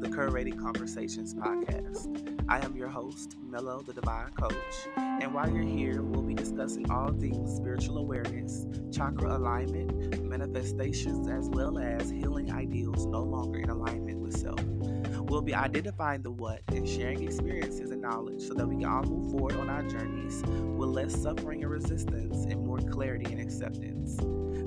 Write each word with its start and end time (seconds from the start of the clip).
the 0.00 0.08
Curated 0.08 0.58
Conversations 0.58 1.34
podcast. 1.34 2.08
I 2.48 2.64
am 2.64 2.74
your 2.74 2.88
host, 2.88 3.36
Mello, 3.46 3.82
the 3.82 3.92
Divine 3.92 4.30
Coach, 4.30 4.54
and 4.96 5.34
while 5.34 5.50
you're 5.50 5.62
here, 5.62 6.00
we'll 6.00 6.22
be 6.22 6.32
discussing 6.32 6.90
all 6.90 7.12
things 7.12 7.54
spiritual 7.54 7.98
awareness, 7.98 8.66
chakra 8.90 9.36
alignment, 9.36 10.24
manifestations, 10.24 11.28
as 11.28 11.50
well 11.50 11.78
as 11.78 12.08
healing 12.08 12.50
ideals 12.50 13.04
no 13.04 13.22
longer 13.22 13.58
in 13.58 13.68
alignment 13.68 14.20
with 14.20 14.38
self. 14.38 14.58
We'll 14.62 15.42
be 15.42 15.54
identifying 15.54 16.22
the 16.22 16.30
what 16.30 16.62
and 16.68 16.88
sharing 16.88 17.22
experiences 17.22 17.90
and 17.90 18.00
knowledge 18.00 18.40
so 18.40 18.54
that 18.54 18.66
we 18.66 18.76
can 18.76 18.86
all 18.86 19.02
move 19.02 19.30
forward 19.32 19.56
on 19.56 19.68
our 19.68 19.82
journeys 19.82 20.42
with 20.46 20.88
less 20.88 21.14
suffering 21.14 21.62
and 21.62 21.70
resistance 21.70 22.46
and 22.46 22.64
more 22.64 22.78
clarity 22.78 23.30
and 23.30 23.40
acceptance. 23.40 24.16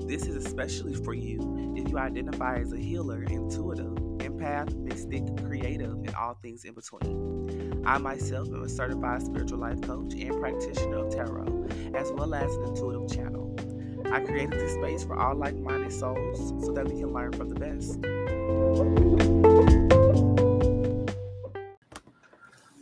This 0.07 0.27
is 0.27 0.45
especially 0.45 0.93
for 0.93 1.15
you 1.15 1.73
if 1.75 1.89
you 1.89 1.97
identify 1.97 2.57
as 2.57 2.71
a 2.71 2.77
healer, 2.77 3.23
intuitive, 3.23 4.12
empath, 4.43 4.75
mystic, 4.75 5.23
creative, 5.45 5.91
and 5.91 6.13
all 6.15 6.35
things 6.41 6.65
in 6.65 6.73
between. 6.73 7.83
I 7.85 7.97
myself 7.97 8.47
am 8.49 8.63
a 8.63 8.69
certified 8.69 9.23
spiritual 9.23 9.59
life 9.59 9.81
coach 9.81 10.13
and 10.13 10.39
practitioner 10.39 11.05
of 11.05 11.13
tarot, 11.13 11.67
as 11.95 12.11
well 12.11 12.33
as 12.33 12.53
an 12.55 12.63
intuitive 12.65 13.11
channel. 13.11 13.55
I 14.11 14.19
created 14.19 14.59
this 14.59 14.73
space 14.73 15.03
for 15.03 15.17
all 15.17 15.35
like 15.35 15.55
minded 15.55 15.91
souls 15.91 16.65
so 16.65 16.71
that 16.73 16.85
we 16.87 16.99
can 16.99 17.13
learn 17.13 17.31
from 17.33 17.49
the 17.49 17.55
best. 17.55 17.99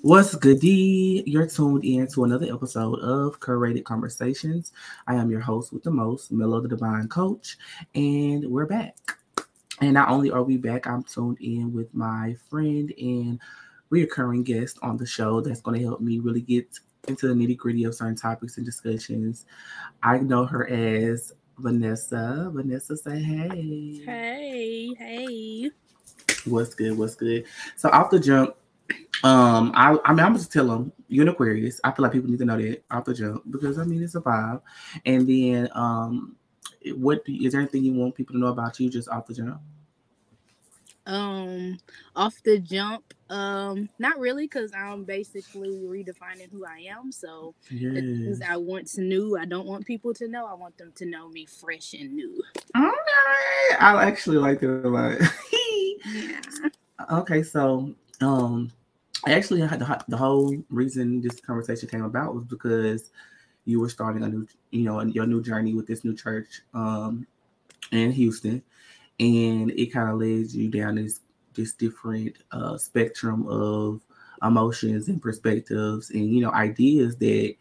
What's 0.04 0.34
goody? 0.34 1.24
You're 1.28 1.46
tuned 1.46 1.86
in 1.86 2.08
to 2.08 2.24
another 2.24 2.52
episode 2.52 3.00
of 3.00 3.40
Curated 3.40 3.84
Conversations. 3.84 4.72
I 5.06 5.16
am 5.16 5.30
your 5.30 5.42
host 5.42 5.72
with 5.72 5.84
the 5.84 5.92
most, 5.92 6.32
Mello 6.32 6.60
the 6.60 6.68
Divine 6.68 7.08
Coach, 7.08 7.58
and 7.94 8.44
we're 8.46 8.66
back. 8.66 9.21
And 9.82 9.94
not 9.94 10.10
only 10.10 10.30
are 10.30 10.44
we 10.44 10.58
back, 10.58 10.86
I'm 10.86 11.04
tuned 11.04 11.40
in 11.42 11.74
with 11.74 11.94
my 11.94 12.36
friend 12.50 12.94
and 12.98 13.40
reoccurring 13.92 14.46
guest 14.46 14.78
on 14.82 14.96
the 14.96 15.06
show 15.06 15.42
that's 15.42 15.62
going 15.62 15.80
to 15.80 15.86
help 15.86 16.02
me 16.02 16.20
really 16.20 16.42
get 16.42 16.80
into 17.08 17.28
the 17.28 17.34
nitty 17.34 17.58
gritty 17.58 17.84
of 17.84 17.96
certain 17.96 18.16
topics 18.16 18.58
and 18.58 18.66
discussions. 18.66 19.46
I 20.04 20.20
know 20.20 20.46
her 20.46 20.70
as 20.70 21.34
Vanessa. 21.58 22.52
Vanessa, 22.54 22.96
say 22.96 23.22
hey. 23.22 24.04
Hey, 24.06 24.94
hey. 24.98 25.72
What's 26.46 26.76
good? 26.76 26.98
What's 26.98 27.16
good? 27.16 27.46
So 27.76 27.90
off 27.90 28.12
the 28.12 28.20
jump, 28.20 28.56
um, 29.24 29.72
I, 29.76 29.98
I 30.06 30.14
mean, 30.14 30.26
I'm 30.26 30.36
just 30.36 30.52
tell 30.52 30.68
them 30.68 30.92
you're 31.08 31.24
an 31.24 31.30
Aquarius. 31.30 31.80
I 31.84 31.92
feel 31.92 32.04
like 32.04 32.12
people 32.12 32.30
need 32.30 32.40
to 32.40 32.46
know 32.46 32.62
that 32.62 32.84
off 32.92 33.06
the 33.06 33.14
jump 33.14 33.44
because 33.50 33.78
I 33.78 33.84
mean 33.84 34.04
it's 34.04 34.16
a 34.16 34.22
vibe. 34.22 34.62
And 35.06 35.28
then, 35.28 35.70
um, 35.74 36.36
what 36.96 37.26
do, 37.26 37.34
is 37.34 37.52
there 37.54 37.62
anything 37.62 37.84
you 37.84 37.94
want 37.94 38.16
people 38.16 38.34
to 38.34 38.40
know 38.40 38.48
about 38.48 38.80
you 38.80 38.90
just 38.90 39.10
off 39.10 39.28
the 39.28 39.34
jump? 39.34 39.62
Um, 41.08 41.80
off 42.16 42.42
the 42.44 42.60
jump, 42.60 43.14
um, 43.30 43.90
not 43.98 44.20
really, 44.20 44.46
because 44.46 44.72
I'm 44.74 45.04
basically 45.04 45.70
redefining 45.70 46.52
who 46.52 46.64
I 46.66 46.86
am. 46.90 47.12
So 47.12 47.56
yes. 47.72 48.40
I 48.48 48.58
want 48.58 48.88
to 48.90 49.02
new. 49.02 49.38
I 49.38 49.46
don't 49.46 49.66
want 49.66 49.86
people 49.86 50.14
to 50.14 50.28
know. 50.28 50.46
I 50.46 50.54
want 50.54 50.78
them 50.78 50.92
to 50.96 51.06
know 51.06 51.28
me 51.30 51.48
fresh 51.48 51.94
and 51.94 52.14
new. 52.14 52.42
All 52.76 52.84
right, 52.84 53.78
I 53.80 54.06
actually 54.06 54.38
like 54.38 54.60
that 54.60 54.86
a 54.86 54.90
lot. 54.90 55.18
Yeah. 56.14 56.42
Okay, 57.10 57.42
so 57.42 57.96
um, 58.22 58.72
actually 59.26 59.62
the, 59.62 60.04
the 60.08 60.16
whole 60.16 60.56
reason 60.70 61.20
this 61.20 61.40
conversation 61.40 61.90
came 61.90 62.04
about 62.04 62.36
was 62.36 62.46
because 62.46 63.10
you 63.66 63.80
were 63.80 63.90
starting 63.90 64.24
a 64.24 64.28
new, 64.28 64.48
you 64.72 64.84
know, 64.84 65.02
your 65.02 65.26
new 65.26 65.42
journey 65.42 65.74
with 65.74 65.88
this 65.88 66.04
new 66.04 66.16
church 66.16 66.62
um 66.74 67.26
in 67.92 68.12
Houston, 68.12 68.64
and 69.20 69.72
it 69.72 69.88
kind 69.88 70.10
of 70.10 70.18
leads 70.18 70.56
you 70.56 70.70
down 70.70 70.96
this 70.96 71.22
this 71.54 71.74
different 71.74 72.38
uh 72.52 72.78
spectrum 72.78 73.46
of 73.48 74.02
emotions 74.44 75.08
and 75.08 75.22
perspectives 75.22 76.10
and 76.10 76.34
you 76.34 76.42
know 76.42 76.52
ideas 76.52 77.16
that 77.18 77.56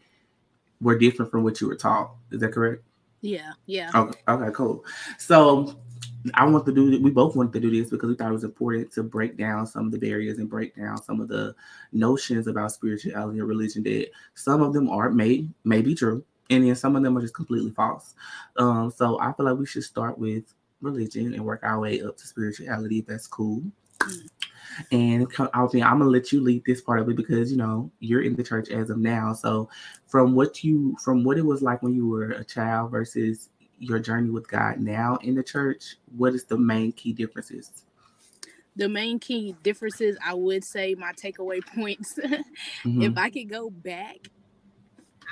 were 0.79 0.97
different 0.97 1.29
from 1.29 1.43
what 1.43 1.61
you 1.61 1.67
were 1.67 1.75
taught. 1.75 2.15
Is 2.31 2.39
that 2.41 2.53
correct? 2.53 2.83
Yeah, 3.21 3.53
yeah. 3.67 3.91
Okay, 3.93 4.19
okay, 4.27 4.51
cool. 4.51 4.83
So 5.19 5.75
I 6.33 6.45
want 6.45 6.65
to 6.65 6.71
do 6.71 7.01
we 7.01 7.11
both 7.11 7.35
wanted 7.35 7.53
to 7.53 7.59
do 7.59 7.71
this 7.71 7.89
because 7.89 8.09
we 8.09 8.15
thought 8.15 8.29
it 8.29 8.33
was 8.33 8.43
important 8.43 8.91
to 8.93 9.03
break 9.03 9.37
down 9.37 9.65
some 9.65 9.85
of 9.85 9.91
the 9.91 9.97
barriers 9.97 10.37
and 10.37 10.49
break 10.49 10.75
down 10.75 11.01
some 11.01 11.19
of 11.19 11.27
the 11.27 11.55
notions 11.91 12.47
about 12.47 12.71
spirituality 12.71 13.39
and 13.39 13.47
religion 13.47 13.83
that 13.83 14.09
some 14.35 14.61
of 14.61 14.73
them 14.73 14.89
are 14.89 15.09
may 15.09 15.47
may 15.63 15.81
be 15.81 15.95
true 15.95 16.23
and 16.49 16.67
then 16.67 16.75
some 16.75 16.95
of 16.95 17.03
them 17.03 17.17
are 17.17 17.21
just 17.21 17.33
completely 17.33 17.71
false. 17.71 18.13
Um, 18.57 18.91
so 18.91 19.19
I 19.19 19.31
feel 19.33 19.45
like 19.45 19.57
we 19.57 19.65
should 19.65 19.83
start 19.83 20.19
with 20.19 20.43
religion 20.81 21.33
and 21.33 21.45
work 21.45 21.61
our 21.63 21.79
way 21.79 22.01
up 22.01 22.17
to 22.17 22.27
spirituality 22.27 22.99
if 22.99 23.07
that's 23.07 23.27
cool. 23.27 23.63
And 24.91 25.27
I 25.53 25.67
think 25.67 25.85
I'm 25.85 25.99
gonna 25.99 26.05
let 26.05 26.31
you 26.31 26.41
lead 26.41 26.63
this 26.65 26.81
part 26.81 26.99
of 26.99 27.09
it 27.09 27.15
because 27.15 27.51
you 27.51 27.57
know 27.57 27.91
you're 27.99 28.21
in 28.23 28.35
the 28.35 28.43
church 28.43 28.69
as 28.69 28.89
of 28.89 28.97
now. 28.97 29.33
So 29.33 29.69
from 30.07 30.33
what 30.35 30.63
you 30.63 30.95
from 31.03 31.23
what 31.23 31.37
it 31.37 31.45
was 31.45 31.61
like 31.61 31.81
when 31.81 31.93
you 31.93 32.07
were 32.07 32.31
a 32.31 32.43
child 32.43 32.91
versus 32.91 33.49
your 33.81 33.99
journey 33.99 34.29
with 34.29 34.47
God 34.47 34.79
now 34.79 35.17
in 35.17 35.35
the 35.35 35.43
church, 35.43 35.95
what 36.15 36.33
is 36.33 36.45
the 36.45 36.57
main 36.57 36.91
key 36.91 37.13
differences? 37.13 37.83
The 38.75 38.87
main 38.87 39.19
key 39.19 39.55
differences, 39.63 40.17
I 40.23 40.33
would 40.33 40.63
say, 40.63 40.95
my 40.95 41.11
takeaway 41.13 41.65
points. 41.75 42.17
Mhm. 42.83 43.03
if 43.03 43.17
I 43.17 43.29
could 43.29 43.49
go 43.49 43.69
back, 43.69 44.17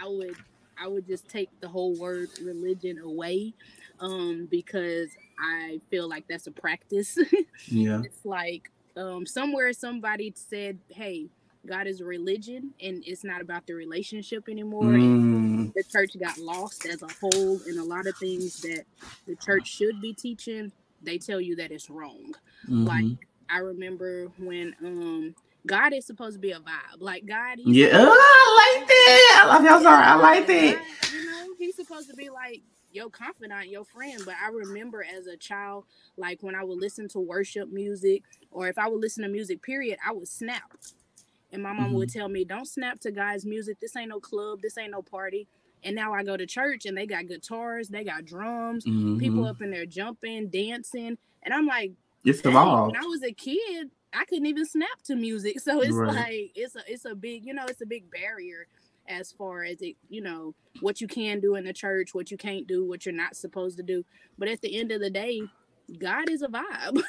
I 0.01 0.07
would 0.07 0.35
I 0.81 0.87
would 0.87 1.05
just 1.05 1.27
take 1.27 1.49
the 1.59 1.67
whole 1.67 1.93
word 1.95 2.29
religion 2.41 2.99
away, 2.99 3.53
um, 3.99 4.47
because 4.49 5.09
I 5.37 5.81
feel 5.89 6.07
like 6.07 6.25
that's 6.27 6.47
a 6.47 6.51
practice. 6.51 7.17
yeah. 7.67 8.01
it's 8.03 8.25
like 8.25 8.71
um, 8.95 9.25
somewhere 9.25 9.73
somebody 9.73 10.33
said, 10.35 10.79
"Hey, 10.89 11.27
God 11.67 11.85
is 11.85 11.99
a 11.99 12.05
religion, 12.05 12.73
and 12.81 13.03
it's 13.05 13.23
not 13.25 13.41
about 13.41 13.67
the 13.67 13.73
relationship 13.73 14.47
anymore." 14.49 14.83
Mm, 14.85 15.38
The 15.75 15.83
church 15.83 16.13
got 16.19 16.37
lost 16.39 16.85
as 16.85 17.01
a 17.03 17.09
whole, 17.21 17.61
and 17.67 17.79
a 17.79 17.83
lot 17.85 18.07
of 18.07 18.17
things 18.17 18.57
that 18.63 18.85
the 19.27 19.35
church 19.37 19.67
should 19.67 20.01
be 20.01 20.13
teaching, 20.13 20.71
they 21.01 21.17
tell 21.19 21.41
you 21.41 21.55
that 21.57 21.71
it's 21.71 21.89
wrong. 21.89 22.33
mhm. 22.69 22.85
Like 22.85 23.05
I 23.49 23.59
remember 23.59 24.27
when 24.37 24.75
um 24.83 25.35
God 25.67 25.93
is 25.93 26.07
supposed 26.07 26.35
to 26.35 26.39
be 26.39 26.51
a 26.51 26.59
vibe. 26.59 26.99
Like 27.01 27.25
God, 27.27 27.59
yeah, 27.59 27.89
oh, 27.93 28.09
I 28.11 28.77
like 28.79 28.87
that. 28.89 29.45
I, 29.45 29.75
I'm 29.75 29.83
sorry, 29.83 30.05
I 30.05 30.15
like 30.15 30.47
that. 30.47 30.85
God, 31.01 31.13
you 31.13 31.25
know, 31.25 31.47
he's 31.59 31.75
supposed 31.75 32.09
to 32.09 32.15
be 32.15 32.29
like 32.29 32.63
your 32.91 33.09
confidant, 33.09 33.69
your 33.69 33.85
friend. 33.85 34.21
But 34.25 34.35
I 34.43 34.49
remember 34.49 35.03
as 35.05 35.27
a 35.27 35.37
child, 35.37 35.85
like 36.17 36.43
when 36.43 36.55
I 36.55 36.63
would 36.63 36.79
listen 36.79 37.07
to 37.09 37.19
worship 37.19 37.71
music, 37.71 38.23
or 38.51 38.67
if 38.67 38.77
I 38.79 38.89
would 38.89 39.01
listen 39.01 39.23
to 39.23 39.29
music, 39.29 39.61
period, 39.63 39.99
I 40.07 40.13
would 40.13 40.27
snap. 40.29 40.73
And 41.51 41.63
my 41.63 41.73
mom 41.73 41.93
would 41.93 42.09
tell 42.09 42.29
me, 42.29 42.45
"Don't 42.45 42.67
snap 42.67 42.99
to 43.01 43.11
guys' 43.11 43.45
music. 43.45 43.79
This 43.79 43.95
ain't 43.95 44.09
no 44.09 44.19
club. 44.19 44.61
This 44.61 44.77
ain't 44.77 44.91
no 44.91 45.01
party." 45.01 45.47
And 45.83 45.95
now 45.95 46.13
I 46.13 46.23
go 46.23 46.37
to 46.37 46.45
church 46.47 46.85
and 46.85 46.97
they 46.97 47.07
got 47.07 47.27
guitars, 47.27 47.89
they 47.89 48.03
got 48.03 48.25
drums, 48.25 48.87
people 49.17 49.45
Mhm. 49.45 49.49
up 49.49 49.61
in 49.61 49.71
there 49.71 49.85
jumping, 49.85 50.49
dancing, 50.49 51.17
and 51.43 51.53
I'm 51.53 51.65
like, 51.67 51.93
It's 52.23 52.41
the 52.41 52.51
when 52.85 52.95
I 52.95 53.05
was 53.05 53.23
a 53.23 53.33
kid, 53.33 53.89
I 54.13 54.25
couldn't 54.25 54.47
even 54.47 54.65
snap 54.65 54.89
to 55.05 55.15
music. 55.15 55.57
So 55.61 55.81
it's 55.81 55.95
Right. 55.95 56.15
like 56.17 56.51
it's 56.55 56.75
a 56.75 56.81
it's 56.87 57.05
a 57.05 57.15
big, 57.15 57.45
you 57.45 57.53
know, 57.53 57.65
it's 57.67 57.81
a 57.81 57.85
big 57.85 58.09
barrier 58.11 58.67
as 59.07 59.31
far 59.33 59.63
as 59.63 59.81
it, 59.81 59.95
you 60.09 60.21
know, 60.21 60.55
what 60.79 61.01
you 61.01 61.07
can 61.07 61.39
do 61.39 61.55
in 61.55 61.65
the 61.65 61.73
church, 61.73 62.13
what 62.13 62.31
you 62.31 62.37
can't 62.37 62.67
do, 62.67 62.85
what 62.87 63.05
you're 63.05 63.15
not 63.15 63.35
supposed 63.35 63.77
to 63.77 63.83
do. 63.83 64.03
But 64.37 64.49
at 64.49 64.61
the 64.61 64.79
end 64.79 64.91
of 64.91 65.01
the 65.01 65.09
day, 65.09 65.49
God 65.99 66.29
is 66.29 66.41
a 66.43 66.47
vibe. 66.47 67.01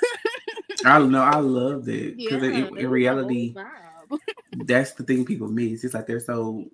I 0.84 0.98
don't 0.98 1.12
know, 1.12 1.22
I 1.22 1.38
love 1.40 1.84
that 1.86 2.18
because 2.24 2.42
Yeah, 2.42 2.44
in, 2.44 2.70
in 2.76 2.88
is 2.88 3.06
a 3.06 3.16
whole 3.16 3.28
reality, 3.28 3.56
that's 4.52 4.92
the 4.94 5.04
thing 5.04 5.24
people 5.24 5.48
miss. 5.48 5.84
It's 5.84 5.94
like 5.94 6.06
they're 6.06 6.20
so. 6.20 6.66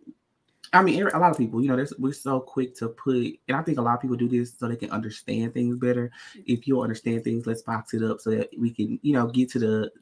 I 0.72 0.82
mean, 0.82 1.06
a 1.06 1.18
lot 1.18 1.30
of 1.30 1.38
people, 1.38 1.60
you 1.62 1.68
know, 1.68 1.76
there's, 1.76 1.92
we're 1.98 2.12
so 2.12 2.40
quick 2.40 2.74
to 2.76 2.88
put, 2.88 3.16
and 3.48 3.56
I 3.56 3.62
think 3.62 3.78
a 3.78 3.82
lot 3.82 3.94
of 3.94 4.00
people 4.00 4.16
do 4.16 4.28
this 4.28 4.54
so 4.58 4.68
they 4.68 4.76
can 4.76 4.90
understand 4.90 5.54
things 5.54 5.76
better. 5.76 6.10
If 6.46 6.66
you 6.66 6.80
understand 6.80 7.24
things, 7.24 7.46
let's 7.46 7.62
box 7.62 7.94
it 7.94 8.02
up 8.02 8.20
so 8.20 8.30
that 8.30 8.50
we 8.58 8.70
can, 8.70 8.98
you 9.02 9.12
know, 9.12 9.26
get 9.26 9.50
to 9.52 9.58
the 9.58 9.92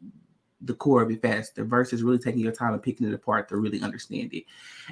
the 0.61 0.75
core 0.75 1.03
of 1.03 1.11
it 1.11 1.21
faster 1.21 1.63
versus 1.65 2.03
really 2.03 2.19
taking 2.19 2.41
your 2.41 2.53
time 2.53 2.73
and 2.73 2.83
picking 2.83 3.07
it 3.07 3.13
apart 3.13 3.49
to 3.49 3.57
really 3.57 3.83
understand 3.83 4.33
it. 4.33 4.45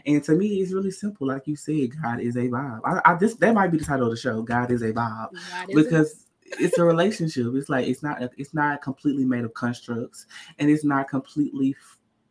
And 0.07 0.23
to 0.25 0.33
me, 0.33 0.61
it's 0.61 0.73
really 0.73 0.91
simple. 0.91 1.27
Like 1.27 1.47
you 1.47 1.57
said, 1.57 1.91
God 2.03 2.21
is 2.21 2.37
a 2.37 2.41
vibe. 2.41 2.81
I, 2.85 3.13
I 3.13 3.15
this 3.15 3.35
that 3.37 3.55
might 3.55 3.69
be 3.69 3.79
the 3.79 3.85
title 3.85 4.07
of 4.07 4.13
the 4.13 4.17
show. 4.21 4.43
God 4.43 4.71
is 4.71 4.83
a 4.83 4.93
vibe 4.93 5.31
God 5.33 5.71
is 5.71 5.77
a- 5.77 5.83
because 5.83 6.27
it's 6.61 6.79
a 6.79 6.85
relationship. 6.85 7.47
It's 7.55 7.69
like 7.69 7.87
it's 7.87 8.03
not 8.03 8.23
it's 8.37 8.55
not 8.55 8.83
completely 8.83 9.25
made 9.25 9.45
of 9.45 9.55
constructs, 9.55 10.27
and 10.59 10.69
it's 10.69 10.85
not 10.85 11.09
completely 11.09 11.75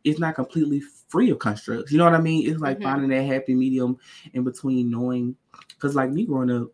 it's 0.04 0.18
not 0.18 0.34
completely 0.34 0.80
free 1.08 1.30
of 1.30 1.38
constructs. 1.38 1.92
You 1.92 1.98
know 1.98 2.04
what 2.04 2.14
I 2.14 2.20
mean? 2.20 2.50
It's 2.50 2.60
like 2.60 2.78
Mhm. 2.78 2.82
finding 2.82 3.10
that 3.10 3.22
happy 3.26 3.54
medium 3.54 3.98
in 4.32 4.44
between 4.44 4.90
knowing 4.90 5.36
because 5.68 5.94
like 5.94 6.10
me 6.10 6.26
growing 6.26 6.50
up, 6.50 6.68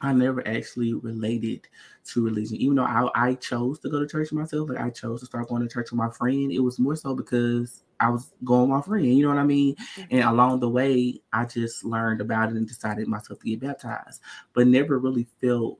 I 0.00 0.12
never 0.12 0.46
actually 0.46 0.92
related 0.92 1.68
to 2.06 2.24
religion, 2.24 2.56
even 2.56 2.76
though 2.76 2.84
I, 2.84 3.08
I 3.14 3.34
chose 3.34 3.78
to 3.80 3.88
go 3.88 4.00
to 4.00 4.08
church 4.08 4.32
myself. 4.32 4.68
Like 4.68 4.80
I 4.80 4.90
chose 4.90 5.20
to 5.20 5.26
start 5.26 5.48
going 5.48 5.62
to 5.62 5.68
church 5.68 5.90
with 5.92 5.98
my 5.98 6.10
friend. 6.10 6.50
It 6.50 6.58
was 6.60 6.78
more 6.80 6.96
so 6.96 7.14
because 7.14 7.84
I 8.00 8.10
was 8.10 8.32
going 8.44 8.62
with 8.62 8.70
my 8.70 8.82
friend. 8.82 9.06
You 9.06 9.22
know 9.22 9.28
what 9.28 9.38
I 9.38 9.44
mean? 9.44 9.76
And 10.10 10.22
along 10.24 10.60
the 10.60 10.68
way, 10.68 11.22
I 11.32 11.44
just 11.44 11.84
learned 11.84 12.20
about 12.20 12.50
it 12.50 12.56
and 12.56 12.66
decided 12.66 13.06
myself 13.06 13.38
to 13.40 13.46
get 13.46 13.60
baptized, 13.60 14.20
but 14.52 14.66
never 14.66 14.98
really 14.98 15.28
felt 15.40 15.78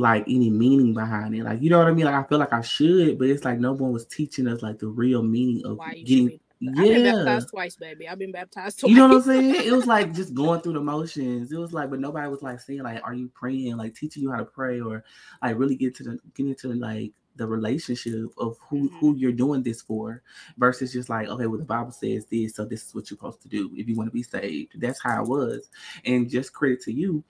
like 0.00 0.24
any 0.28 0.50
meaning 0.50 0.94
behind 0.94 1.34
it. 1.34 1.44
Like 1.44 1.62
you 1.62 1.70
know 1.70 1.78
what 1.78 1.88
I 1.88 1.92
mean? 1.92 2.06
Like 2.06 2.14
I 2.14 2.28
feel 2.28 2.38
like 2.38 2.52
I 2.52 2.62
should, 2.62 3.18
but 3.18 3.28
it's 3.28 3.44
like 3.44 3.58
no 3.58 3.72
one 3.72 3.92
was 3.92 4.06
teaching 4.06 4.48
us 4.48 4.62
like 4.62 4.78
the 4.78 4.88
real 4.88 5.22
meaning 5.22 5.64
of 5.64 5.78
getting 6.04 6.40
yeah. 6.62 6.82
I've 6.82 6.88
been 6.88 7.04
baptized 7.04 7.48
twice, 7.48 7.76
baby. 7.76 8.06
I've 8.06 8.18
been 8.18 8.32
baptized 8.32 8.80
twice. 8.80 8.90
You 8.90 8.96
know 8.96 9.08
what 9.08 9.16
I'm 9.16 9.22
saying? 9.22 9.54
It 9.64 9.72
was 9.72 9.86
like 9.86 10.12
just 10.12 10.34
going 10.34 10.60
through 10.60 10.74
the 10.74 10.80
motions. 10.80 11.52
It 11.52 11.58
was 11.58 11.72
like, 11.72 11.88
but 11.88 12.00
nobody 12.00 12.28
was 12.28 12.42
like 12.42 12.60
saying 12.60 12.82
like, 12.82 13.00
"Are 13.02 13.14
you 13.14 13.30
praying?" 13.34 13.78
Like 13.78 13.94
teaching 13.94 14.22
you 14.22 14.30
how 14.30 14.38
to 14.38 14.44
pray 14.44 14.80
or 14.80 15.02
like 15.42 15.58
really 15.58 15.76
get 15.76 15.94
to 15.96 16.02
the 16.02 16.18
get 16.34 16.46
into 16.46 16.74
like 16.74 17.12
the 17.36 17.46
relationship 17.46 18.28
of 18.36 18.58
who 18.68 18.88
mm-hmm. 18.88 18.98
who 18.98 19.16
you're 19.16 19.32
doing 19.32 19.62
this 19.62 19.80
for 19.80 20.22
versus 20.58 20.92
just 20.92 21.08
like 21.08 21.28
okay 21.28 21.46
well 21.46 21.58
the 21.58 21.64
bible 21.64 21.92
says 21.92 22.26
this 22.26 22.54
so 22.54 22.64
this 22.64 22.84
is 22.84 22.94
what 22.94 23.08
you're 23.08 23.16
supposed 23.16 23.40
to 23.40 23.48
do 23.48 23.70
if 23.76 23.88
you 23.88 23.96
want 23.96 24.08
to 24.08 24.12
be 24.12 24.22
saved 24.22 24.78
that's 24.78 25.00
how 25.00 25.22
it 25.22 25.28
was 25.28 25.70
and 26.04 26.28
just 26.28 26.52
credit 26.52 26.82
to 26.82 26.92
you 26.92 27.24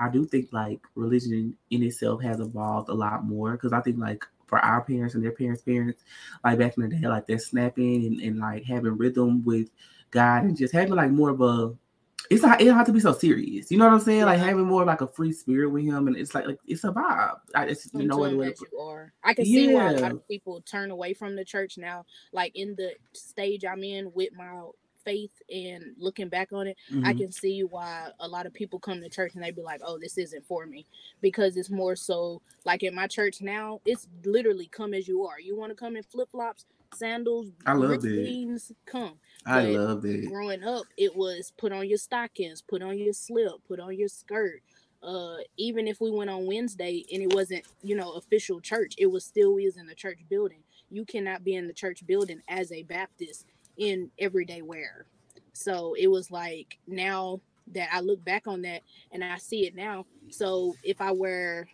i 0.00 0.08
do 0.08 0.24
think 0.24 0.48
like 0.52 0.80
religion 0.94 1.56
in 1.70 1.82
itself 1.82 2.22
has 2.22 2.40
evolved 2.40 2.88
a 2.88 2.94
lot 2.94 3.24
more 3.24 3.52
because 3.52 3.72
i 3.72 3.80
think 3.80 3.98
like 3.98 4.24
for 4.46 4.58
our 4.58 4.82
parents 4.82 5.14
and 5.14 5.22
their 5.22 5.32
parents 5.32 5.62
parents 5.62 6.00
like 6.44 6.58
back 6.58 6.76
in 6.76 6.88
the 6.88 6.96
day 6.96 7.06
like 7.06 7.26
they're 7.26 7.38
snapping 7.38 8.06
and, 8.06 8.20
and 8.20 8.38
like 8.38 8.64
having 8.64 8.96
rhythm 8.96 9.44
with 9.44 9.68
god 10.10 10.42
and 10.42 10.56
just 10.56 10.74
having 10.74 10.94
like 10.94 11.10
more 11.10 11.30
of 11.30 11.40
a 11.40 11.72
it's 12.30 12.42
not 12.42 12.60
it 12.60 12.64
don't 12.64 12.76
have 12.76 12.86
to 12.86 12.92
be 12.92 13.00
so 13.00 13.12
serious. 13.12 13.72
You 13.72 13.78
know 13.78 13.86
what 13.86 13.94
I'm 13.94 14.00
saying? 14.00 14.20
Yeah. 14.20 14.26
Like 14.26 14.38
having 14.38 14.64
more 14.64 14.84
like 14.84 15.00
a 15.00 15.08
free 15.08 15.32
spirit 15.32 15.68
with 15.70 15.84
him, 15.84 16.06
and 16.06 16.16
it's 16.16 16.32
like 16.32 16.46
like 16.46 16.58
it's 16.64 16.84
a 16.84 16.92
vibe. 16.92 17.38
I, 17.56 17.64
it's 17.64 17.88
you 17.92 18.06
know 18.06 18.18
what 18.18 18.30
you 18.32 18.78
are. 18.80 19.12
I 19.24 19.34
can 19.34 19.46
yeah. 19.46 19.52
see 19.52 19.74
why 19.74 19.90
a 19.90 19.98
lot 19.98 20.12
of 20.12 20.28
people 20.28 20.60
turn 20.60 20.92
away 20.92 21.12
from 21.12 21.34
the 21.34 21.44
church 21.44 21.76
now. 21.76 22.06
Like 22.32 22.52
in 22.54 22.76
the 22.76 22.92
stage 23.12 23.64
I'm 23.64 23.82
in 23.82 24.12
with 24.14 24.32
my 24.32 24.62
faith 25.04 25.32
and 25.52 25.94
looking 25.98 26.28
back 26.28 26.52
on 26.52 26.66
it, 26.66 26.76
mm-hmm. 26.90 27.06
I 27.06 27.14
can 27.14 27.32
see 27.32 27.62
why 27.62 28.08
a 28.20 28.28
lot 28.28 28.46
of 28.46 28.54
people 28.54 28.78
come 28.78 29.00
to 29.00 29.08
church 29.08 29.34
and 29.34 29.42
they 29.42 29.50
be 29.50 29.62
like, 29.62 29.80
"Oh, 29.84 29.98
this 29.98 30.18
isn't 30.18 30.46
for 30.46 30.66
me," 30.66 30.86
because 31.20 31.56
it's 31.56 31.70
more 31.70 31.96
so 31.96 32.42
like 32.64 32.82
in 32.82 32.94
my 32.94 33.06
church 33.06 33.40
now. 33.40 33.80
It's 33.84 34.06
literally 34.24 34.66
come 34.66 34.94
as 34.94 35.08
you 35.08 35.24
are. 35.24 35.40
You 35.40 35.56
want 35.56 35.70
to 35.70 35.76
come 35.76 35.96
in 35.96 36.02
flip 36.02 36.30
flops, 36.30 36.66
sandals, 36.94 37.48
I 37.66 37.72
love 37.72 38.04
it. 38.04 38.62
come. 38.86 39.14
I 39.46 39.62
love 39.62 40.04
it. 40.04 40.26
Growing 40.26 40.64
up, 40.64 40.84
it 40.96 41.14
was 41.14 41.52
put 41.56 41.72
on 41.72 41.88
your 41.88 41.98
stockings, 41.98 42.62
put 42.62 42.82
on 42.82 42.98
your 42.98 43.12
slip, 43.12 43.52
put 43.66 43.80
on 43.80 43.96
your 43.96 44.08
skirt. 44.08 44.62
Uh, 45.02 45.36
even 45.56 45.88
if 45.88 46.00
we 46.00 46.10
went 46.10 46.28
on 46.28 46.46
Wednesday 46.46 47.04
and 47.10 47.22
it 47.22 47.32
wasn't, 47.32 47.64
you 47.82 47.96
know, 47.96 48.12
official 48.12 48.60
church, 48.60 48.94
it 48.98 49.06
was 49.06 49.24
still 49.24 49.56
is 49.56 49.76
in 49.76 49.86
the 49.86 49.94
church 49.94 50.18
building. 50.28 50.62
You 50.90 51.04
cannot 51.04 51.42
be 51.42 51.54
in 51.54 51.66
the 51.66 51.72
church 51.72 52.06
building 52.06 52.42
as 52.48 52.70
a 52.70 52.82
Baptist 52.82 53.46
in 53.80 54.10
everyday 54.18 54.62
wear. 54.62 55.06
So 55.54 55.94
it 55.98 56.06
was 56.06 56.30
like 56.30 56.78
now 56.86 57.40
that 57.72 57.88
I 57.92 58.00
look 58.00 58.22
back 58.24 58.46
on 58.46 58.62
that 58.62 58.82
and 59.10 59.24
I 59.24 59.38
see 59.38 59.66
it 59.66 59.74
now. 59.74 60.06
So 60.28 60.74
if 60.84 61.00
I 61.00 61.10
wear 61.10 61.66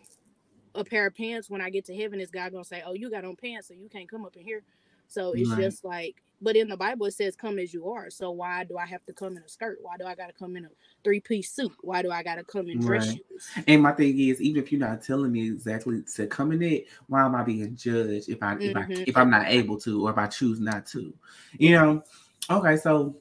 a 0.73 0.83
pair 0.83 1.07
of 1.07 1.15
pants 1.15 1.49
when 1.49 1.61
I 1.61 1.69
get 1.69 1.85
to 1.85 1.95
heaven, 1.95 2.19
is 2.19 2.31
God 2.31 2.51
gonna 2.51 2.63
say, 2.63 2.81
"Oh, 2.85 2.93
you 2.93 3.09
got 3.11 3.25
on 3.25 3.35
pants, 3.35 3.67
so 3.67 3.73
you 3.73 3.89
can't 3.89 4.09
come 4.09 4.25
up 4.25 4.37
in 4.37 4.43
here"? 4.43 4.63
So 5.07 5.33
it's 5.33 5.49
right. 5.51 5.61
just 5.61 5.83
like 5.83 6.23
but 6.41 6.55
in 6.55 6.67
the 6.67 6.77
Bible, 6.77 7.07
it 7.07 7.13
says, 7.13 7.35
come 7.35 7.57
as 7.57 7.73
you 7.73 7.89
are. 7.89 8.09
So 8.09 8.31
why 8.31 8.63
do 8.63 8.77
I 8.77 8.85
have 8.85 9.03
to 9.05 9.13
come 9.13 9.37
in 9.37 9.43
a 9.43 9.49
skirt? 9.49 9.79
Why 9.81 9.97
do 9.97 10.05
I 10.05 10.15
got 10.15 10.27
to 10.27 10.33
come 10.33 10.55
in 10.55 10.65
a 10.65 10.69
three 11.03 11.19
piece 11.19 11.51
suit? 11.51 11.71
Why 11.81 12.01
do 12.01 12.11
I 12.11 12.21
got 12.21 12.35
to 12.35 12.43
come 12.43 12.67
in 12.67 12.79
dress 12.79 13.07
right. 13.07 13.17
shoes? 13.29 13.63
And 13.67 13.81
my 13.81 13.91
thing 13.91 14.19
is, 14.19 14.41
even 14.41 14.61
if 14.61 14.71
you're 14.71 14.79
not 14.79 15.01
telling 15.01 15.31
me 15.31 15.47
exactly 15.47 16.03
to 16.15 16.27
come 16.27 16.51
in 16.51 16.61
it, 16.61 16.87
why 17.07 17.25
am 17.25 17.35
I 17.35 17.43
being 17.43 17.75
judged 17.75 18.29
if 18.29 18.41
I, 18.43 18.55
mm-hmm. 18.55 18.61
if 18.63 18.77
I, 18.77 18.81
mm-hmm. 18.81 19.03
if 19.07 19.17
I'm 19.17 19.29
not 19.31 19.47
able 19.47 19.77
to, 19.79 20.05
or 20.05 20.11
if 20.11 20.17
I 20.17 20.27
choose 20.27 20.59
not 20.59 20.85
to, 20.87 21.13
you 21.57 21.71
know? 21.71 22.03
Okay. 22.49 22.77
So 22.77 23.15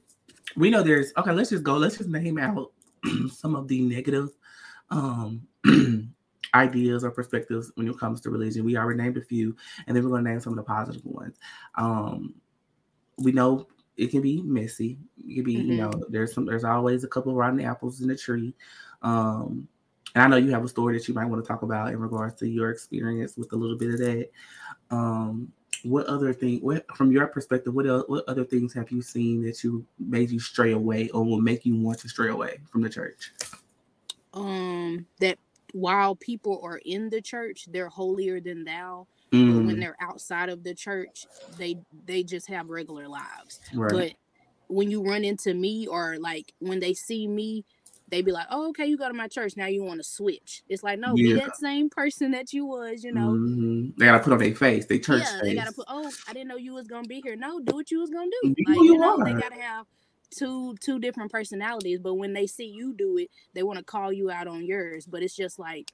we 0.57 0.71
know 0.71 0.83
there's, 0.83 1.13
okay, 1.17 1.33
let's 1.33 1.51
just 1.51 1.63
go. 1.63 1.77
Let's 1.77 1.99
just 1.99 2.11
name 2.11 2.39
out 2.39 2.73
some 3.33 3.57
of 3.57 3.69
the 3.69 3.81
negative, 3.81 4.31
um, 4.91 5.47
ideas 6.55 7.05
or 7.05 7.11
perspectives 7.11 7.73
when 7.75 7.89
it 7.89 7.99
comes 7.99 8.21
to 8.23 8.31
religion. 8.31 8.65
We 8.65 8.77
already 8.77 9.03
named 9.03 9.17
a 9.17 9.23
few, 9.23 9.57
and 9.87 9.97
then 9.97 10.05
we're 10.05 10.11
going 10.11 10.25
to 10.25 10.31
name 10.31 10.41
some 10.41 10.53
of 10.53 10.57
the 10.57 10.63
positive 10.63 11.05
ones. 11.05 11.37
Um, 11.77 12.35
we 13.19 13.33
know 13.33 13.67
it 13.97 14.11
can 14.11 14.21
be 14.21 14.43
messy. 14.43 14.99
It 15.19 15.35
can 15.37 15.45
be, 15.45 15.57
mm-hmm. 15.57 15.73
you 15.73 15.77
know, 15.79 15.93
there's 16.09 16.35
some 16.35 16.45
there's 16.47 16.65
always 16.65 17.05
a 17.05 17.09
couple 17.09 17.33
of 17.33 17.39
rotten 17.39 17.61
apples 17.61 18.01
in 18.01 18.09
the 18.09 18.17
tree. 18.17 18.55
Um, 19.03 19.69
and 20.15 20.25
I 20.25 20.29
know 20.29 20.37
you 20.37 20.51
have 20.53 20.65
a 20.65 20.69
story 20.69 20.97
that 20.97 21.07
you 21.09 21.15
might 21.15 21.27
want 21.27 21.45
to 21.45 21.49
talk 21.49 21.63
about 21.63 21.93
in 21.93 21.99
regards 21.99 22.35
to 22.37 22.49
your 22.49 22.71
experience 22.71 23.37
with 23.37 23.53
a 23.53 23.57
little 23.57 23.77
bit 23.77 23.95
of 23.95 23.99
that. 23.99 24.31
Um, 24.91 25.53
what 25.83 26.07
other 26.07 26.33
thing 26.33 26.59
what 26.61 26.85
from 26.97 27.13
your 27.13 27.27
perspective, 27.27 27.75
what 27.75 27.87
else, 27.87 28.05
what 28.09 28.25
other 28.29 28.45
things 28.45 28.73
have 28.75 28.91
you 28.91 29.03
seen 29.03 29.43
that 29.45 29.63
you 29.63 29.85
made 29.99 30.31
you 30.31 30.41
stray 30.41 30.73
away 30.73 31.09
or 31.11 31.25
will 31.25 31.41
make 31.41 31.67
you 31.67 31.77
want 31.77 31.99
to 32.01 32.09
stray 32.09 32.29
away 32.29 32.59
from 32.71 32.83
the 32.83 32.89
church? 32.89 33.33
Um 34.33 35.07
that 35.21 35.39
while 35.73 36.17
people 36.17 36.61
are 36.63 36.81
in 36.85 37.11
the 37.11 37.21
church, 37.21 37.67
they're 37.71 37.89
holier 37.89 38.41
than 38.41 38.65
thou 38.65 39.07
Mm. 39.37 39.67
When 39.67 39.81
they're 39.81 39.97
outside 40.01 40.49
of 40.49 40.65
the 40.65 40.75
church, 40.75 41.27
they 41.59 41.77
they 42.07 42.23
just 42.23 42.49
have 42.49 42.69
regular 42.69 43.09
lives. 43.09 43.61
Right. 43.75 43.93
But 43.93 44.13
when 44.69 44.91
you 44.91 45.03
run 45.03 45.25
into 45.25 45.55
me 45.55 45.87
or 45.87 46.17
like 46.19 46.53
when 46.59 46.81
they 46.81 46.95
see 46.95 47.29
me, 47.29 47.65
they 48.09 48.23
be 48.23 48.33
like, 48.33 48.47
"Oh, 48.51 48.69
okay, 48.69 48.87
you 48.87 48.97
go 48.97 49.09
to 49.09 49.15
my 49.15 49.29
church. 49.29 49.57
Now 49.57 49.67
you 49.67 49.83
want 49.83 50.01
to 50.01 50.05
switch." 50.05 50.63
It's 50.69 50.83
like, 50.83 50.99
no, 50.99 51.15
yeah. 51.17 51.35
be 51.35 51.41
that 51.41 51.57
same 51.57 51.91
person 51.91 52.31
that 52.33 52.53
you 52.53 52.65
was. 52.65 53.03
You 53.03 53.13
know, 53.13 53.31
mm-hmm. 53.31 53.99
they 53.99 54.07
gotta 54.07 54.23
put 54.23 54.33
on 54.33 54.39
their 54.39 54.55
face, 54.55 54.87
they 54.87 54.99
church. 54.99 55.23
Yeah, 55.25 55.41
face. 55.41 55.43
they 55.43 55.55
gotta 55.55 55.73
put. 55.73 55.87
Oh, 55.89 56.11
I 56.29 56.33
didn't 56.33 56.49
know 56.49 56.57
you 56.57 56.75
was 56.75 56.87
gonna 56.87 57.09
be 57.09 57.21
here. 57.25 57.37
No, 57.37 57.61
do 57.61 57.75
what 57.75 57.91
you 57.91 58.01
was 58.01 58.11
gonna 58.11 58.31
do. 58.43 58.55
Like, 58.67 58.77
you, 58.77 58.85
you 58.85 58.99
know, 58.99 59.19
are. 59.19 59.25
they 59.25 59.33
gotta 59.33 59.61
have 59.61 59.87
two 60.31 60.77
two 60.81 60.99
different 60.99 61.33
personalities. 61.33 61.99
But 61.99 62.15
when 62.15 62.33
they 62.33 62.47
see 62.47 62.67
you 62.67 62.95
do 62.95 63.19
it, 63.19 63.31
they 63.55 63.63
want 63.63 63.79
to 63.79 63.85
call 63.85 64.13
you 64.13 64.31
out 64.31 64.47
on 64.47 64.65
yours. 64.65 65.07
But 65.07 65.23
it's 65.23 65.37
just 65.37 65.59
like 65.59 65.93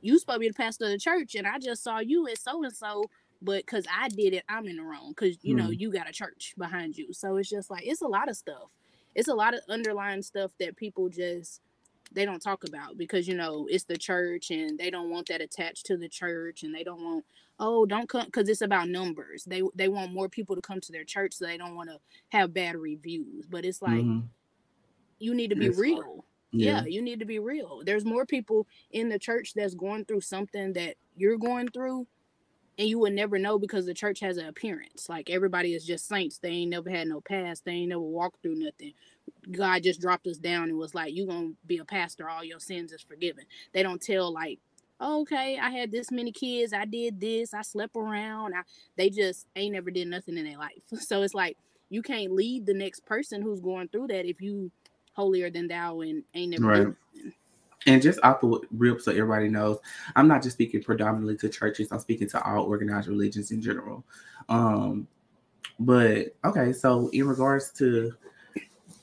you 0.00 0.18
supposed 0.18 0.36
to 0.36 0.40
be 0.40 0.48
the 0.48 0.54
pastor 0.54 0.84
of 0.84 0.90
the 0.90 0.98
church, 0.98 1.34
and 1.34 1.46
I 1.46 1.58
just 1.58 1.82
saw 1.82 1.98
you 1.98 2.28
as 2.28 2.40
so 2.40 2.62
and 2.62 2.74
so, 2.74 3.04
but 3.42 3.66
because 3.66 3.86
I 3.92 4.08
did 4.08 4.34
it, 4.34 4.44
I'm 4.48 4.66
in 4.66 4.76
the 4.76 4.82
wrong. 4.82 5.10
Because 5.10 5.38
you 5.42 5.54
mm. 5.54 5.58
know 5.58 5.70
you 5.70 5.92
got 5.92 6.08
a 6.08 6.12
church 6.12 6.54
behind 6.56 6.96
you, 6.96 7.12
so 7.12 7.36
it's 7.36 7.48
just 7.48 7.70
like 7.70 7.86
it's 7.86 8.02
a 8.02 8.08
lot 8.08 8.28
of 8.28 8.36
stuff. 8.36 8.70
It's 9.14 9.28
a 9.28 9.34
lot 9.34 9.54
of 9.54 9.60
underlying 9.68 10.22
stuff 10.22 10.52
that 10.60 10.76
people 10.76 11.08
just 11.08 11.60
they 12.12 12.24
don't 12.24 12.40
talk 12.40 12.64
about 12.64 12.96
because 12.96 13.28
you 13.28 13.34
know 13.34 13.66
it's 13.70 13.84
the 13.84 13.96
church 13.96 14.50
and 14.50 14.78
they 14.78 14.90
don't 14.90 15.10
want 15.10 15.28
that 15.28 15.40
attached 15.40 15.86
to 15.86 15.96
the 15.96 16.08
church 16.08 16.62
and 16.62 16.74
they 16.74 16.82
don't 16.82 17.02
want 17.02 17.24
oh 17.60 17.84
don't 17.84 18.08
come 18.08 18.24
because 18.24 18.48
it's 18.48 18.62
about 18.62 18.88
numbers 18.88 19.44
they 19.44 19.62
they 19.74 19.88
want 19.88 20.12
more 20.12 20.28
people 20.28 20.54
to 20.56 20.62
come 20.62 20.80
to 20.80 20.92
their 20.92 21.04
church 21.04 21.34
so 21.34 21.44
they 21.44 21.58
don't 21.58 21.74
want 21.74 21.88
to 21.88 21.98
have 22.30 22.54
bad 22.54 22.76
reviews 22.76 23.44
but 23.46 23.64
it's 23.64 23.82
like 23.82 23.92
mm-hmm. 23.92 24.20
you 25.18 25.34
need 25.34 25.50
to 25.50 25.56
be 25.56 25.66
it's 25.66 25.78
real 25.78 26.02
hard. 26.02 26.20
Yeah. 26.52 26.80
yeah. 26.80 26.84
you 26.86 27.02
need 27.02 27.20
to 27.20 27.26
be 27.26 27.38
real. 27.38 27.82
There's 27.84 28.04
more 28.04 28.24
people 28.26 28.66
in 28.90 29.08
the 29.08 29.18
church 29.18 29.52
that's 29.54 29.74
going 29.74 30.04
through 30.04 30.22
something 30.22 30.72
that 30.74 30.96
you're 31.16 31.38
going 31.38 31.68
through, 31.68 32.06
and 32.78 32.88
you 32.88 32.98
would 33.00 33.12
never 33.12 33.38
know 33.38 33.58
because 33.58 33.86
the 33.86 33.94
church 33.94 34.20
has 34.20 34.36
an 34.36 34.46
appearance. 34.46 35.08
Like 35.08 35.30
everybody 35.30 35.74
is 35.74 35.84
just 35.84 36.06
saints. 36.08 36.38
They 36.38 36.50
ain't 36.50 36.70
never 36.70 36.88
had 36.90 37.08
no 37.08 37.20
past. 37.20 37.64
They 37.64 37.72
ain't 37.72 37.90
never 37.90 38.00
walked 38.00 38.42
through 38.42 38.56
nothing. 38.56 38.92
God 39.50 39.82
just 39.82 40.00
dropped 40.00 40.26
us 40.26 40.38
down 40.38 40.64
and 40.68 40.78
was 40.78 40.94
like, 40.94 41.14
"You 41.14 41.26
gonna 41.26 41.52
be 41.66 41.78
a 41.78 41.84
pastor? 41.84 42.28
All 42.28 42.44
your 42.44 42.60
sins 42.60 42.92
is 42.92 43.02
forgiven." 43.02 43.44
They 43.72 43.82
don't 43.82 44.00
tell 44.00 44.32
like, 44.32 44.58
oh, 45.00 45.22
"Okay, 45.22 45.58
I 45.58 45.70
had 45.70 45.90
this 45.90 46.10
many 46.10 46.32
kids. 46.32 46.72
I 46.72 46.84
did 46.84 47.20
this. 47.20 47.52
I 47.52 47.62
slept 47.62 47.96
around." 47.96 48.54
I, 48.54 48.62
they 48.96 49.10
just 49.10 49.46
ain't 49.56 49.74
never 49.74 49.90
did 49.90 50.08
nothing 50.08 50.38
in 50.38 50.44
their 50.44 50.58
life. 50.58 50.82
So 51.00 51.22
it's 51.22 51.34
like 51.34 51.56
you 51.90 52.02
can't 52.02 52.32
lead 52.32 52.66
the 52.66 52.74
next 52.74 53.04
person 53.06 53.42
who's 53.42 53.60
going 53.60 53.88
through 53.88 54.08
that 54.08 54.26
if 54.26 54.40
you 54.40 54.70
holier 55.18 55.50
than 55.50 55.66
thou 55.66 56.00
and 56.00 56.22
ain't 56.34 56.52
never 56.52 56.64
right. 56.64 56.94
And 57.86 58.00
just 58.00 58.20
off 58.22 58.40
the 58.40 58.60
rip, 58.70 59.00
so 59.00 59.10
everybody 59.10 59.48
knows, 59.48 59.78
I'm 60.14 60.28
not 60.28 60.42
just 60.44 60.54
speaking 60.54 60.82
predominantly 60.82 61.36
to 61.38 61.48
churches. 61.48 61.88
I'm 61.90 61.98
speaking 61.98 62.28
to 62.30 62.42
all 62.44 62.64
organized 62.64 63.08
religions 63.08 63.50
in 63.50 63.60
general. 63.60 64.04
Um, 64.48 65.08
but 65.80 66.36
okay, 66.44 66.72
so 66.72 67.08
in 67.08 67.26
regards 67.26 67.72
to 67.78 68.12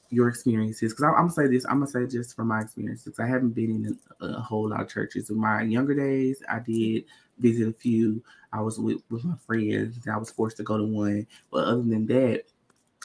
your 0.10 0.30
experiences, 0.30 0.94
because 0.94 1.04
I'm, 1.04 1.16
gonna 1.16 1.32
say 1.32 1.48
this, 1.48 1.66
I'm 1.66 1.80
gonna 1.80 1.88
say 1.88 2.08
just 2.08 2.34
from 2.36 2.48
my 2.48 2.62
experiences. 2.62 3.20
I 3.20 3.28
haven't 3.28 3.50
been 3.50 3.72
in 3.72 4.00
a, 4.22 4.38
a, 4.38 4.42
whole 4.42 4.70
lot 4.70 4.82
of 4.82 4.90
churches. 4.90 5.30
In 5.30 5.38
my 5.38 5.64
younger 5.64 5.96
days, 5.96 6.42
I 6.50 6.60
did 6.60 7.06
visit 7.40 7.68
a 7.68 7.74
few. 7.74 8.24
I 8.54 8.62
was 8.62 8.80
with, 8.80 9.00
with 9.10 9.26
my 9.26 9.36
friends. 9.46 10.00
I 10.08 10.18
was 10.18 10.32
forced 10.32 10.58
to 10.58 10.64
go 10.64 10.78
to 10.78 10.86
one, 10.86 11.28
but 11.52 11.66
other 11.66 11.82
than 11.82 12.06
that, 12.08 12.46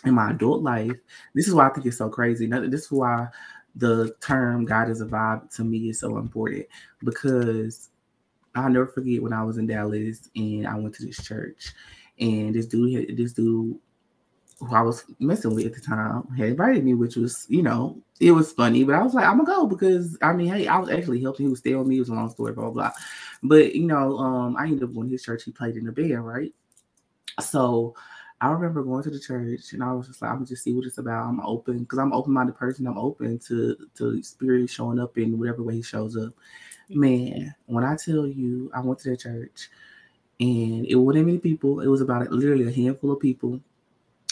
in 0.04 0.14
my 0.14 0.30
adult 0.30 0.62
life, 0.62 0.96
this 1.34 1.48
is 1.48 1.54
why 1.54 1.68
I 1.68 1.70
think 1.70 1.86
it's 1.86 1.98
so 1.98 2.08
crazy. 2.08 2.46
This 2.46 2.84
is 2.84 2.92
why 2.92 3.28
the 3.76 4.14
term 4.20 4.64
God 4.64 4.90
is 4.90 5.00
a 5.00 5.06
vibe 5.06 5.54
to 5.56 5.64
me 5.64 5.90
is 5.90 6.00
so 6.00 6.18
important 6.18 6.66
because 7.04 7.90
I'll 8.54 8.70
never 8.70 8.86
forget 8.86 9.22
when 9.22 9.32
I 9.32 9.44
was 9.44 9.58
in 9.58 9.66
Dallas 9.66 10.28
and 10.34 10.66
I 10.66 10.74
went 10.76 10.94
to 10.96 11.06
this 11.06 11.24
church 11.24 11.72
and 12.18 12.54
this 12.54 12.66
dude, 12.66 13.16
this 13.16 13.32
dude 13.32 13.78
who 14.60 14.74
I 14.74 14.82
was 14.82 15.04
messing 15.18 15.54
with 15.54 15.66
at 15.66 15.74
the 15.74 15.80
time 15.80 16.28
had 16.36 16.50
invited 16.50 16.84
me, 16.84 16.94
which 16.94 17.16
was, 17.16 17.46
you 17.48 17.62
know, 17.62 18.02
it 18.20 18.32
was 18.32 18.52
funny, 18.52 18.84
but 18.84 18.94
I 18.94 19.02
was 19.02 19.14
like, 19.14 19.24
I'm 19.24 19.42
gonna 19.42 19.56
go 19.56 19.66
because 19.66 20.18
I 20.20 20.32
mean, 20.32 20.48
hey, 20.48 20.66
I 20.66 20.78
was 20.78 20.90
actually 20.90 21.22
helping. 21.22 21.46
He 21.46 21.50
was 21.50 21.62
with 21.64 21.86
me. 21.86 21.96
It 21.96 22.00
was 22.00 22.10
a 22.10 22.14
long 22.14 22.30
story, 22.30 22.52
blah 22.52 22.64
blah. 22.64 22.72
blah. 22.72 22.92
But 23.42 23.74
you 23.74 23.86
know, 23.86 24.18
um, 24.18 24.56
I 24.58 24.64
ended 24.64 24.82
up 24.82 24.94
going 24.94 25.08
to 25.08 25.12
his 25.12 25.22
church. 25.22 25.44
He 25.44 25.52
played 25.52 25.76
in 25.76 25.86
the 25.86 25.92
band, 25.92 26.26
right? 26.26 26.52
So 27.40 27.94
I 28.40 28.48
remember 28.48 28.82
going 28.82 29.02
to 29.02 29.10
the 29.10 29.20
church 29.20 29.72
and 29.72 29.82
I 29.82 29.92
was 29.92 30.06
just 30.06 30.22
like, 30.22 30.30
I'm 30.30 30.38
gonna 30.38 30.46
just 30.46 30.64
see 30.64 30.72
what 30.72 30.86
it's 30.86 30.98
about. 30.98 31.28
I'm 31.28 31.40
open 31.40 31.80
because 31.80 31.98
I'm 31.98 32.12
open 32.12 32.32
minded 32.32 32.56
person. 32.56 32.86
I'm 32.86 32.96
open 32.96 33.38
to 33.48 33.76
to 33.96 34.22
spirit 34.22 34.70
showing 34.70 34.98
up 34.98 35.18
in 35.18 35.38
whatever 35.38 35.62
way 35.62 35.76
he 35.76 35.82
shows 35.82 36.16
up. 36.16 36.32
Man, 36.88 37.54
when 37.66 37.84
I 37.84 37.96
tell 37.96 38.26
you, 38.26 38.70
I 38.74 38.80
went 38.80 38.98
to 39.00 39.10
the 39.10 39.16
church 39.16 39.68
and 40.40 40.86
it 40.86 40.94
wasn't 40.94 41.26
many 41.26 41.38
people. 41.38 41.80
It 41.80 41.88
was 41.88 42.00
about 42.00 42.30
literally 42.32 42.66
a 42.66 42.72
handful 42.72 43.12
of 43.12 43.20
people. 43.20 43.60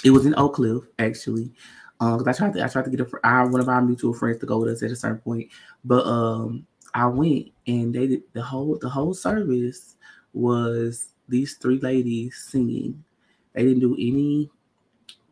It 0.03 0.11
was 0.11 0.25
in 0.25 0.35
Oak 0.37 0.55
Cliff, 0.55 0.85
actually. 0.99 1.53
Um, 2.00 2.19
because 2.19 2.37
I 2.37 2.38
tried 2.38 2.55
to 2.55 2.65
I 2.65 2.69
tried 2.69 2.85
to 2.85 2.91
get 2.91 3.00
a 3.00 3.11
I 3.25 3.45
one 3.45 3.61
of 3.61 3.69
our 3.69 3.83
mutual 3.83 4.15
friends 4.15 4.38
to 4.38 4.47
go 4.47 4.59
with 4.59 4.71
us 4.71 4.83
at 4.83 4.91
a 4.91 4.97
certain 4.97 5.19
point, 5.19 5.49
but 5.85 6.07
um, 6.07 6.67
I 6.95 7.07
went 7.07 7.49
and 7.67 7.95
they 7.95 8.07
did 8.07 8.23
the 8.33 8.43
whole 8.43 8.79
the 8.79 8.88
whole 8.88 9.12
service 9.12 9.97
was 10.33 11.09
these 11.29 11.55
three 11.57 11.81
ladies 11.81 12.47
singing. 12.49 13.05
They 13.59 13.65
didn't 13.65 13.81
do 13.81 13.97
any 13.99 14.49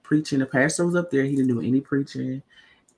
preaching. 0.02 0.40
The 0.40 0.46
pastor 0.46 0.84
was 0.84 0.96
up 0.96 1.12
there. 1.12 1.22
He 1.22 1.36
didn't 1.36 1.46
do 1.46 1.60
any 1.60 1.80
preaching. 1.80 2.42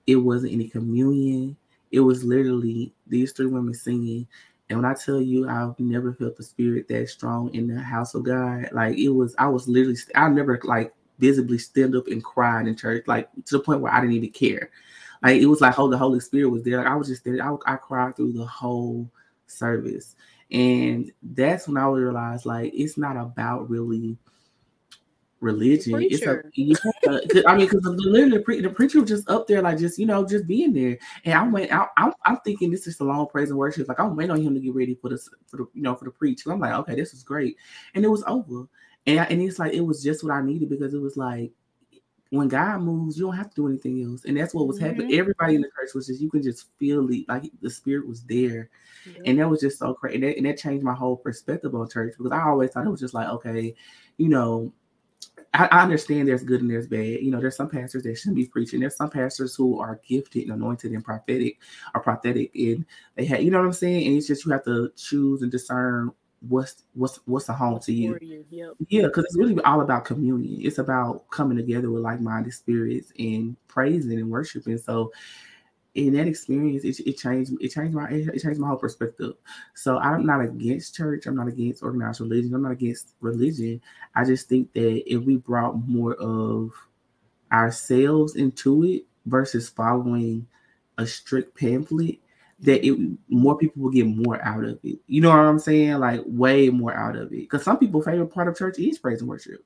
It 0.06 0.16
wasn't 0.16 0.54
any 0.54 0.68
communion. 0.68 1.54
It 1.92 2.00
was 2.00 2.24
literally 2.24 2.94
these 3.06 3.32
three 3.32 3.44
women 3.44 3.74
singing. 3.74 4.26
And 4.70 4.78
when 4.78 4.90
I 4.90 4.94
tell 4.94 5.20
you, 5.20 5.46
I've 5.46 5.78
never 5.78 6.14
felt 6.14 6.38
the 6.38 6.42
spirit 6.42 6.88
that 6.88 7.10
strong 7.10 7.54
in 7.54 7.66
the 7.66 7.78
house 7.78 8.14
of 8.14 8.22
God. 8.22 8.70
Like 8.72 8.96
it 8.96 9.10
was, 9.10 9.34
I 9.38 9.48
was 9.48 9.68
literally, 9.68 9.98
I 10.14 10.30
never 10.30 10.58
like 10.64 10.94
visibly 11.18 11.58
stood 11.58 11.94
up 11.94 12.06
and 12.06 12.24
cried 12.24 12.66
in 12.66 12.74
church, 12.74 13.04
like 13.06 13.28
to 13.44 13.58
the 13.58 13.62
point 13.62 13.82
where 13.82 13.92
I 13.92 14.00
didn't 14.00 14.16
even 14.16 14.30
care. 14.30 14.70
Like 15.22 15.42
it 15.42 15.46
was 15.46 15.60
like, 15.60 15.78
oh, 15.78 15.90
the 15.90 15.98
Holy 15.98 16.20
Spirit 16.20 16.48
was 16.48 16.62
there. 16.62 16.78
Like 16.78 16.86
I 16.86 16.94
was 16.94 17.08
just 17.08 17.22
there. 17.22 17.36
I, 17.42 17.54
I 17.70 17.76
cried 17.76 18.16
through 18.16 18.32
the 18.32 18.46
whole 18.46 19.10
service. 19.46 20.16
And 20.50 21.12
that's 21.22 21.68
when 21.68 21.76
I 21.76 21.86
realized 21.86 22.46
like 22.46 22.72
it's 22.74 22.96
not 22.96 23.18
about 23.18 23.68
really 23.68 24.16
religion. 25.40 26.00
It's 26.02 26.22
a, 26.26 26.42
yeah, 26.54 27.42
I 27.46 27.56
mean, 27.56 27.66
because 27.66 27.82
the, 27.82 27.90
literally 27.90 28.38
the, 28.38 28.42
pre- 28.42 28.60
the, 28.60 28.70
preacher 28.70 29.00
was 29.00 29.10
just 29.10 29.28
up 29.28 29.46
there, 29.46 29.62
like 29.62 29.78
just 29.78 29.98
you 29.98 30.06
know, 30.06 30.26
just 30.26 30.46
being 30.46 30.72
there. 30.72 30.98
And 31.24 31.34
I 31.34 31.42
went 31.46 31.70
out. 31.70 31.88
I'm, 31.96 32.12
I'm 32.24 32.38
thinking 32.44 32.70
this 32.70 32.86
is 32.86 33.00
a 33.00 33.04
long 33.04 33.26
praise 33.26 33.50
and 33.50 33.58
worship. 33.58 33.88
Like 33.88 34.00
I'm 34.00 34.16
waiting 34.16 34.32
on 34.32 34.42
him 34.42 34.54
to 34.54 34.60
get 34.60 34.74
ready 34.74 34.94
for 35.00 35.10
this, 35.10 35.28
for 35.46 35.58
the 35.58 35.66
you 35.74 35.82
know, 35.82 35.94
for 35.94 36.04
the 36.04 36.10
preach. 36.10 36.44
And 36.44 36.52
I'm 36.52 36.60
like, 36.60 36.72
okay, 36.72 36.94
this 36.94 37.14
is 37.14 37.22
great. 37.22 37.56
And 37.94 38.04
it 38.04 38.08
was 38.08 38.24
over. 38.26 38.68
And 39.06 39.20
I, 39.20 39.24
and 39.24 39.40
it's 39.40 39.58
like 39.58 39.72
it 39.72 39.80
was 39.80 40.02
just 40.02 40.24
what 40.24 40.32
I 40.32 40.42
needed 40.42 40.68
because 40.68 40.94
it 40.94 41.00
was 41.00 41.16
like 41.16 41.52
when 42.30 42.48
God 42.48 42.82
moves, 42.82 43.16
you 43.16 43.24
don't 43.24 43.36
have 43.36 43.50
to 43.50 43.56
do 43.56 43.68
anything 43.68 44.02
else. 44.04 44.24
And 44.24 44.36
that's 44.36 44.52
what 44.52 44.66
was 44.66 44.76
mm-hmm. 44.76 44.86
happening. 44.86 45.18
Everybody 45.18 45.54
in 45.54 45.62
the 45.62 45.68
church 45.68 45.94
was 45.94 46.06
just 46.06 46.20
you 46.20 46.30
can 46.30 46.42
just 46.42 46.66
feel 46.78 47.08
it, 47.10 47.26
like 47.28 47.50
the 47.62 47.70
spirit 47.70 48.06
was 48.06 48.22
there. 48.24 48.68
And 49.24 49.38
that 49.38 49.48
was 49.48 49.60
just 49.60 49.78
so 49.78 49.94
crazy. 49.94 50.16
And 50.16 50.24
that, 50.24 50.36
and 50.36 50.46
that 50.46 50.58
changed 50.58 50.84
my 50.84 50.94
whole 50.94 51.16
perspective 51.16 51.74
on 51.74 51.88
church 51.88 52.14
because 52.18 52.32
I 52.32 52.42
always 52.42 52.70
thought 52.70 52.86
it 52.86 52.90
was 52.90 53.00
just 53.00 53.14
like, 53.14 53.28
okay, 53.28 53.74
you 54.18 54.28
know, 54.28 54.72
I, 55.54 55.66
I, 55.66 55.82
understand 55.82 56.28
there's 56.28 56.42
good 56.42 56.60
and 56.60 56.70
there's 56.70 56.86
bad. 56.86 57.20
You 57.20 57.30
know, 57.30 57.40
there's 57.40 57.56
some 57.56 57.70
pastors 57.70 58.02
that 58.02 58.16
shouldn't 58.16 58.36
be 58.36 58.46
preaching. 58.46 58.80
There's 58.80 58.96
some 58.96 59.10
pastors 59.10 59.54
who 59.54 59.80
are 59.80 60.00
gifted 60.06 60.44
and 60.44 60.52
anointed 60.52 60.92
and 60.92 61.04
prophetic 61.04 61.58
or 61.94 62.00
prophetic, 62.00 62.54
and 62.54 62.84
they 63.16 63.24
have, 63.24 63.42
you 63.42 63.50
know 63.50 63.58
what 63.58 63.66
I'm 63.66 63.72
saying. 63.72 64.06
And 64.06 64.16
it's 64.16 64.26
just 64.26 64.44
you 64.44 64.52
have 64.52 64.64
to 64.64 64.92
choose 64.96 65.42
and 65.42 65.50
discern 65.50 66.12
what's 66.40 66.84
what's 66.94 67.20
what's 67.24 67.48
a 67.48 67.52
home 67.52 67.80
to 67.80 67.92
you. 67.92 68.18
you. 68.20 68.44
Yep. 68.50 68.74
Yeah, 68.88 69.02
because 69.02 69.24
it's 69.24 69.36
really 69.36 69.60
all 69.62 69.80
about 69.80 70.04
communion. 70.04 70.60
It's 70.60 70.78
about 70.78 71.28
coming 71.30 71.56
together 71.56 71.90
with 71.90 72.02
like-minded 72.02 72.52
spirits 72.52 73.12
and 73.18 73.56
praising 73.68 74.18
and 74.18 74.30
worshiping. 74.30 74.78
So 74.78 75.12
in 75.98 76.14
that 76.14 76.26
experience, 76.26 76.84
it, 76.84 77.00
it 77.06 77.18
changed 77.18 77.52
it 77.60 77.68
changed 77.68 77.94
my 77.94 78.08
it 78.08 78.40
changed 78.40 78.60
my 78.60 78.68
whole 78.68 78.76
perspective. 78.76 79.34
So 79.74 79.98
I'm 79.98 80.24
not 80.24 80.40
against 80.40 80.94
church. 80.94 81.26
I'm 81.26 81.36
not 81.36 81.48
against 81.48 81.82
organized 81.82 82.20
religion. 82.20 82.54
I'm 82.54 82.62
not 82.62 82.72
against 82.72 83.14
religion. 83.20 83.80
I 84.14 84.24
just 84.24 84.48
think 84.48 84.72
that 84.74 85.12
if 85.12 85.22
we 85.24 85.36
brought 85.36 85.88
more 85.88 86.14
of 86.14 86.72
ourselves 87.52 88.36
into 88.36 88.84
it 88.84 89.04
versus 89.26 89.68
following 89.68 90.46
a 90.98 91.06
strict 91.06 91.58
pamphlet, 91.58 92.18
that 92.60 92.86
it 92.86 92.98
more 93.28 93.58
people 93.58 93.82
will 93.82 93.90
get 93.90 94.06
more 94.06 94.40
out 94.44 94.64
of 94.64 94.78
it. 94.82 94.98
You 95.06 95.20
know 95.20 95.30
what 95.30 95.38
I'm 95.38 95.58
saying? 95.58 95.98
Like 95.98 96.22
way 96.26 96.70
more 96.70 96.94
out 96.94 97.16
of 97.16 97.32
it. 97.32 97.40
Because 97.40 97.64
some 97.64 97.78
people' 97.78 98.02
favorite 98.02 98.26
part 98.28 98.48
of 98.48 98.56
church 98.56 98.78
is 98.78 98.98
praise 98.98 99.20
and 99.20 99.28
worship. 99.28 99.64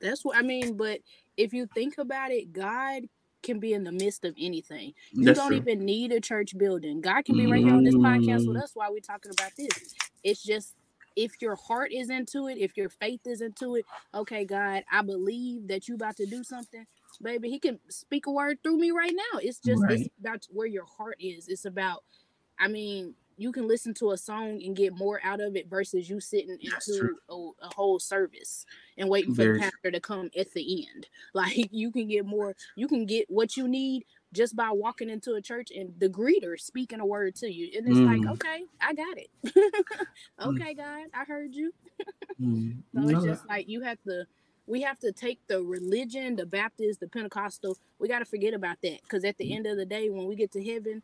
That's 0.00 0.24
what 0.24 0.36
I 0.36 0.42
mean. 0.42 0.76
But 0.76 1.00
if 1.36 1.52
you 1.52 1.66
think 1.74 1.98
about 1.98 2.30
it, 2.30 2.52
God 2.52 3.08
can 3.44 3.60
be 3.60 3.72
in 3.72 3.84
the 3.84 3.92
midst 3.92 4.24
of 4.24 4.34
anything. 4.38 4.94
You 5.12 5.26
That's 5.26 5.38
don't 5.38 5.48
true. 5.48 5.58
even 5.58 5.84
need 5.84 6.10
a 6.10 6.20
church 6.20 6.56
building. 6.58 7.00
God 7.00 7.24
can 7.24 7.36
be 7.36 7.46
right 7.46 7.62
here 7.62 7.74
on 7.74 7.84
this 7.84 7.94
podcast 7.94 8.46
with 8.46 8.56
mm. 8.56 8.62
us 8.62 8.72
while 8.74 8.90
we're 8.90 9.00
talking 9.00 9.30
about 9.30 9.52
this. 9.56 9.94
It's 10.24 10.42
just 10.42 10.74
if 11.16 11.40
your 11.40 11.54
heart 11.54 11.92
is 11.92 12.10
into 12.10 12.48
it, 12.48 12.58
if 12.58 12.76
your 12.76 12.88
faith 12.88 13.20
is 13.26 13.40
into 13.40 13.76
it, 13.76 13.84
okay, 14.14 14.44
God, 14.44 14.84
I 14.90 15.02
believe 15.02 15.68
that 15.68 15.86
you 15.86 15.94
about 15.94 16.16
to 16.16 16.26
do 16.26 16.42
something. 16.42 16.84
Baby, 17.22 17.50
he 17.50 17.60
can 17.60 17.78
speak 17.88 18.26
a 18.26 18.32
word 18.32 18.58
through 18.62 18.78
me 18.78 18.90
right 18.90 19.14
now. 19.14 19.38
It's 19.38 19.60
just 19.60 19.82
right. 19.82 20.00
it's 20.00 20.08
about 20.18 20.46
where 20.50 20.66
your 20.66 20.84
heart 20.84 21.16
is. 21.20 21.46
It's 21.48 21.64
about, 21.64 22.02
I 22.58 22.66
mean, 22.66 23.14
you 23.36 23.52
can 23.52 23.66
listen 23.66 23.94
to 23.94 24.12
a 24.12 24.16
song 24.16 24.60
and 24.64 24.76
get 24.76 24.96
more 24.96 25.20
out 25.24 25.40
of 25.40 25.56
it 25.56 25.68
versus 25.68 26.08
you 26.08 26.20
sitting 26.20 26.58
into 26.60 27.16
a, 27.28 27.34
a, 27.34 27.74
whole 27.74 27.98
service 27.98 28.64
and 28.96 29.08
waiting 29.08 29.34
for 29.34 29.44
the 29.44 29.58
pastor 29.58 29.90
to 29.90 30.00
come 30.00 30.30
at 30.38 30.52
the 30.52 30.86
end. 30.88 31.06
Like 31.34 31.68
you 31.72 31.90
can 31.90 32.06
get 32.06 32.24
more, 32.24 32.54
you 32.76 32.86
can 32.86 33.06
get 33.06 33.28
what 33.28 33.56
you 33.56 33.66
need 33.66 34.04
just 34.32 34.54
by 34.54 34.70
walking 34.70 35.10
into 35.10 35.34
a 35.34 35.42
church 35.42 35.70
and 35.74 35.92
the 35.98 36.08
greeter 36.08 36.58
speaking 36.58 37.00
a 37.00 37.06
word 37.06 37.34
to 37.36 37.52
you. 37.52 37.70
And 37.76 37.88
it's 37.88 37.98
mm. 37.98 38.06
like, 38.06 38.32
okay, 38.34 38.64
I 38.80 38.94
got 38.94 39.18
it. 39.18 39.30
Mm. 40.40 40.48
okay, 40.48 40.74
mm. 40.74 40.76
God, 40.76 41.06
I 41.14 41.24
heard 41.24 41.54
you. 41.54 41.72
mm. 42.40 42.76
So 42.94 43.08
it's 43.08 43.24
just 43.24 43.48
like 43.48 43.68
you 43.68 43.82
have 43.82 43.98
to 44.02 44.26
we 44.66 44.82
have 44.82 44.98
to 45.00 45.12
take 45.12 45.40
the 45.46 45.62
religion, 45.62 46.36
the 46.36 46.46
Baptist, 46.46 47.00
the 47.00 47.08
Pentecostal, 47.08 47.76
we 47.98 48.08
got 48.08 48.20
to 48.20 48.24
forget 48.24 48.54
about 48.54 48.78
that. 48.82 49.02
Because 49.02 49.24
at 49.24 49.36
the 49.38 49.50
mm. 49.50 49.56
end 49.56 49.66
of 49.66 49.76
the 49.76 49.84
day, 49.84 50.08
when 50.08 50.26
we 50.26 50.36
get 50.36 50.52
to 50.52 50.64
heaven, 50.64 51.02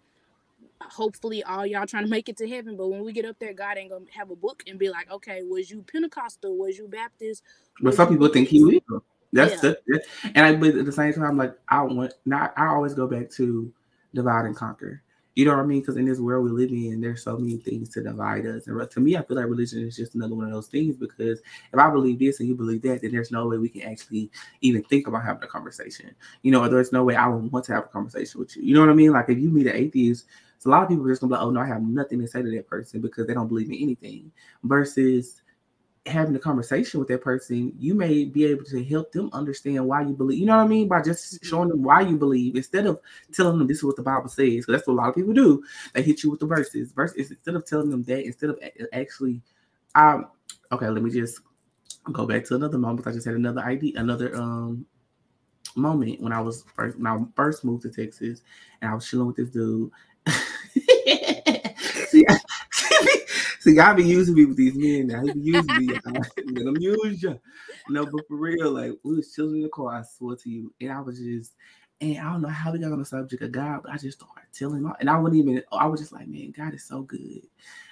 hopefully 0.82 1.42
all 1.44 1.66
y'all 1.66 1.86
trying 1.86 2.04
to 2.04 2.10
make 2.10 2.28
it 2.28 2.36
to 2.36 2.48
heaven 2.48 2.76
but 2.76 2.88
when 2.88 3.04
we 3.04 3.12
get 3.12 3.24
up 3.24 3.36
there 3.38 3.52
god 3.52 3.76
ain't 3.76 3.90
gonna 3.90 4.04
have 4.10 4.30
a 4.30 4.36
book 4.36 4.62
and 4.66 4.78
be 4.78 4.88
like 4.88 5.10
okay 5.10 5.42
was 5.42 5.70
you 5.70 5.82
pentecostal 5.82 6.56
was 6.56 6.78
you 6.78 6.88
baptist 6.88 7.42
but 7.80 7.94
some 7.94 8.08
people 8.08 8.28
think 8.28 8.48
he 8.48 8.62
will 8.62 9.04
that's 9.32 9.62
yeah. 9.62 9.74
the, 9.86 10.02
and 10.34 10.46
i 10.46 10.54
but 10.54 10.74
at 10.74 10.86
the 10.86 10.92
same 10.92 11.12
time 11.12 11.36
like 11.36 11.54
i 11.68 11.82
want 11.82 12.12
not 12.24 12.52
i 12.56 12.66
always 12.66 12.94
go 12.94 13.06
back 13.06 13.30
to 13.30 13.72
divide 14.14 14.46
and 14.46 14.56
conquer 14.56 15.02
you 15.36 15.44
know 15.44 15.56
what 15.56 15.62
I 15.62 15.66
mean? 15.66 15.80
Because 15.80 15.96
in 15.96 16.04
this 16.04 16.18
world 16.18 16.44
we 16.44 16.50
live 16.50 16.70
in, 16.70 17.00
there's 17.00 17.22
so 17.22 17.38
many 17.38 17.56
things 17.56 17.88
to 17.90 18.02
divide 18.02 18.46
us. 18.46 18.66
And 18.66 18.90
to 18.90 19.00
me, 19.00 19.16
I 19.16 19.22
feel 19.22 19.36
like 19.36 19.46
religion 19.46 19.86
is 19.86 19.96
just 19.96 20.14
another 20.14 20.34
one 20.34 20.46
of 20.46 20.52
those 20.52 20.66
things 20.66 20.96
because 20.96 21.40
if 21.72 21.78
I 21.78 21.88
believe 21.88 22.18
this 22.18 22.40
and 22.40 22.48
you 22.48 22.54
believe 22.54 22.82
that, 22.82 23.00
then 23.00 23.12
there's 23.12 23.30
no 23.30 23.46
way 23.46 23.56
we 23.56 23.68
can 23.68 23.82
actually 23.82 24.30
even 24.60 24.82
think 24.84 25.06
about 25.06 25.24
having 25.24 25.42
a 25.42 25.46
conversation. 25.46 26.14
You 26.42 26.50
know, 26.50 26.68
there's 26.68 26.92
no 26.92 27.04
way 27.04 27.14
I 27.14 27.28
would 27.28 27.50
want 27.52 27.64
to 27.66 27.74
have 27.74 27.84
a 27.84 27.88
conversation 27.88 28.40
with 28.40 28.56
you. 28.56 28.64
You 28.64 28.74
know 28.74 28.80
what 28.80 28.90
I 28.90 28.94
mean? 28.94 29.12
Like 29.12 29.28
if 29.28 29.38
you 29.38 29.50
meet 29.50 29.68
an 29.68 29.76
atheist, 29.76 30.26
so 30.60 30.68
a 30.68 30.72
lot 30.72 30.82
of 30.82 30.90
people 30.90 31.06
are 31.06 31.08
just 31.08 31.22
gonna 31.22 31.30
be 31.30 31.36
like, 31.36 31.42
oh 31.42 31.50
no, 31.50 31.60
I 31.60 31.66
have 31.66 31.82
nothing 31.82 32.20
to 32.20 32.28
say 32.28 32.42
to 32.42 32.50
that 32.50 32.68
person 32.68 33.00
because 33.00 33.26
they 33.26 33.32
don't 33.32 33.48
believe 33.48 33.70
in 33.70 33.76
anything. 33.76 34.30
Versus 34.62 35.40
having 36.04 36.36
a 36.36 36.38
conversation 36.38 37.00
with 37.00 37.08
that 37.08 37.22
person, 37.22 37.72
you 37.78 37.94
may 37.94 38.26
be 38.26 38.44
able 38.44 38.64
to 38.64 38.84
help 38.84 39.10
them 39.10 39.30
understand 39.32 39.86
why 39.86 40.02
you 40.02 40.12
believe. 40.12 40.38
You 40.38 40.44
know 40.44 40.58
what 40.58 40.64
I 40.64 40.68
mean? 40.68 40.86
By 40.86 41.00
just 41.00 41.36
mm-hmm. 41.36 41.48
showing 41.48 41.68
them 41.70 41.82
why 41.82 42.02
you 42.02 42.18
believe 42.18 42.56
instead 42.56 42.86
of 42.86 43.00
telling 43.32 43.58
them 43.58 43.68
this 43.68 43.78
is 43.78 43.84
what 43.84 43.96
the 43.96 44.02
Bible 44.02 44.28
says. 44.28 44.66
So 44.66 44.72
that's 44.72 44.86
what 44.86 44.92
a 44.92 45.00
lot 45.00 45.08
of 45.08 45.14
people 45.14 45.32
do. 45.32 45.64
They 45.94 46.02
hit 46.02 46.22
you 46.22 46.30
with 46.30 46.40
the 46.40 46.46
verses. 46.46 46.92
Verses 46.92 47.30
instead 47.30 47.54
of 47.54 47.64
telling 47.64 47.88
them 47.88 48.02
that, 48.02 48.26
instead 48.26 48.50
of 48.50 48.58
actually, 48.92 49.40
um, 49.94 50.26
okay, 50.72 50.90
let 50.90 51.02
me 51.02 51.10
just 51.10 51.40
go 52.12 52.26
back 52.26 52.44
to 52.44 52.54
another 52.56 52.76
moment. 52.76 53.06
I 53.06 53.12
just 53.12 53.24
had 53.24 53.34
another 53.34 53.62
idea, 53.62 53.94
another 53.96 54.36
um 54.36 54.84
moment 55.76 56.20
when 56.20 56.32
I 56.32 56.40
was 56.40 56.64
first 56.74 56.98
when 56.98 57.06
I 57.06 57.18
first 57.36 57.64
moved 57.64 57.82
to 57.82 57.90
Texas 57.90 58.42
and 58.80 58.90
I 58.90 58.94
was 58.94 59.08
chilling 59.08 59.26
with 59.26 59.36
this 59.36 59.50
dude. 59.50 59.90
See, 62.08 62.24
I, 62.28 62.38
See, 63.60 63.78
I 63.78 63.92
be 63.94 64.04
using 64.04 64.34
me 64.34 64.44
with 64.46 64.56
these 64.56 64.74
men 64.74 65.08
now. 65.08 65.22
He 65.22 65.32
be 65.32 65.40
using 65.40 65.86
me. 65.86 65.94
Let 66.04 66.66
him 66.66 66.76
use 66.78 67.22
you. 67.22 67.38
No, 67.88 68.04
but 68.06 68.26
for 68.28 68.36
real, 68.36 68.70
like 68.72 68.92
we 69.02 69.16
was 69.16 69.32
chilling 69.34 69.56
in 69.56 69.62
the 69.62 69.68
car, 69.68 69.94
I 69.94 70.02
swear 70.02 70.36
to 70.36 70.50
you. 70.50 70.72
And 70.80 70.92
I 70.92 71.00
was 71.00 71.18
just, 71.18 71.54
and 72.00 72.18
I 72.18 72.32
don't 72.32 72.40
know 72.40 72.48
how 72.48 72.72
we 72.72 72.78
got 72.78 72.92
on 72.92 72.98
the 72.98 73.04
subject 73.04 73.42
of 73.42 73.52
God, 73.52 73.82
but 73.82 73.92
I 73.92 73.98
just 73.98 74.18
started 74.18 74.46
telling 74.54 74.82
him. 74.84 74.92
And 75.00 75.10
I 75.10 75.18
wouldn't 75.18 75.38
even, 75.38 75.62
I 75.70 75.86
was 75.86 76.00
just 76.00 76.12
like, 76.12 76.28
man, 76.28 76.52
God 76.56 76.72
is 76.72 76.84
so 76.84 77.02
good. 77.02 77.42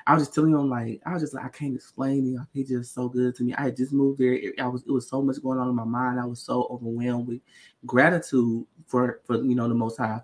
I 0.06 0.14
was 0.14 0.22
just 0.22 0.34
telling 0.34 0.54
him, 0.54 0.70
like, 0.70 1.02
I 1.04 1.12
was 1.12 1.22
just 1.22 1.34
like, 1.34 1.44
I 1.44 1.50
can't 1.50 1.74
explain 1.74 2.34
it. 2.34 2.40
He's 2.54 2.70
just 2.70 2.94
so 2.94 3.10
good 3.10 3.34
to 3.36 3.44
me. 3.44 3.54
I 3.54 3.64
had 3.64 3.76
just 3.76 3.92
moved 3.92 4.18
there. 4.18 4.38
I 4.58 4.66
was, 4.66 4.82
it 4.84 4.90
was 4.90 5.06
so 5.06 5.20
much 5.20 5.42
going 5.42 5.58
on 5.58 5.68
in 5.68 5.74
my 5.74 5.84
mind. 5.84 6.18
I 6.18 6.24
was 6.24 6.40
so 6.40 6.66
overwhelmed 6.70 7.28
with 7.28 7.40
gratitude 7.84 8.64
for, 8.86 9.20
for 9.26 9.36
you 9.36 9.54
know, 9.54 9.68
the 9.68 9.74
Most 9.74 9.98
High. 9.98 10.22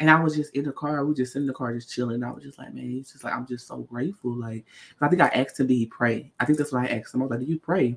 And 0.00 0.10
I 0.10 0.20
was 0.20 0.34
just 0.34 0.52
in 0.56 0.64
the 0.64 0.72
car. 0.72 1.06
We 1.06 1.14
just 1.14 1.36
in 1.36 1.46
the 1.46 1.52
car, 1.52 1.72
just 1.72 1.92
chilling. 1.92 2.24
I 2.24 2.32
was 2.32 2.42
just 2.42 2.58
like, 2.58 2.74
man, 2.74 2.90
he's 2.90 3.12
just 3.12 3.22
like 3.22 3.32
I'm 3.32 3.46
just 3.46 3.68
so 3.68 3.76
grateful. 3.78 4.32
Like, 4.36 4.64
I 5.00 5.06
think 5.06 5.22
I 5.22 5.28
asked 5.28 5.60
him, 5.60 5.68
did 5.68 5.74
he 5.74 5.86
pray? 5.86 6.32
I 6.40 6.44
think 6.44 6.58
that's 6.58 6.72
what 6.72 6.82
I 6.82 6.88
asked 6.88 7.14
him. 7.14 7.22
I 7.22 7.26
was 7.26 7.30
like, 7.30 7.40
do 7.40 7.46
you 7.46 7.60
pray? 7.60 7.96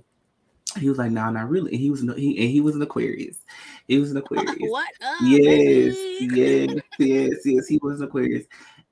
He 0.77 0.89
was 0.89 0.97
like, 0.97 1.11
"No, 1.11 1.25
nah, 1.25 1.31
not 1.31 1.49
really." 1.49 1.71
And 1.71 1.79
he 1.79 1.91
was 1.91 2.01
he 2.01 2.37
and 2.39 2.49
he 2.49 2.61
was 2.61 2.75
an 2.75 2.81
Aquarius. 2.81 3.37
He 3.87 3.99
was 3.99 4.11
an 4.11 4.17
Aquarius. 4.23 4.55
what? 4.69 4.89
Up, 5.01 5.17
yes, 5.21 5.95
yes, 6.21 6.81
yes, 6.99 7.31
yes. 7.45 7.67
He 7.67 7.79
was 7.81 8.01
an 8.01 8.07
Aquarius, 8.07 8.45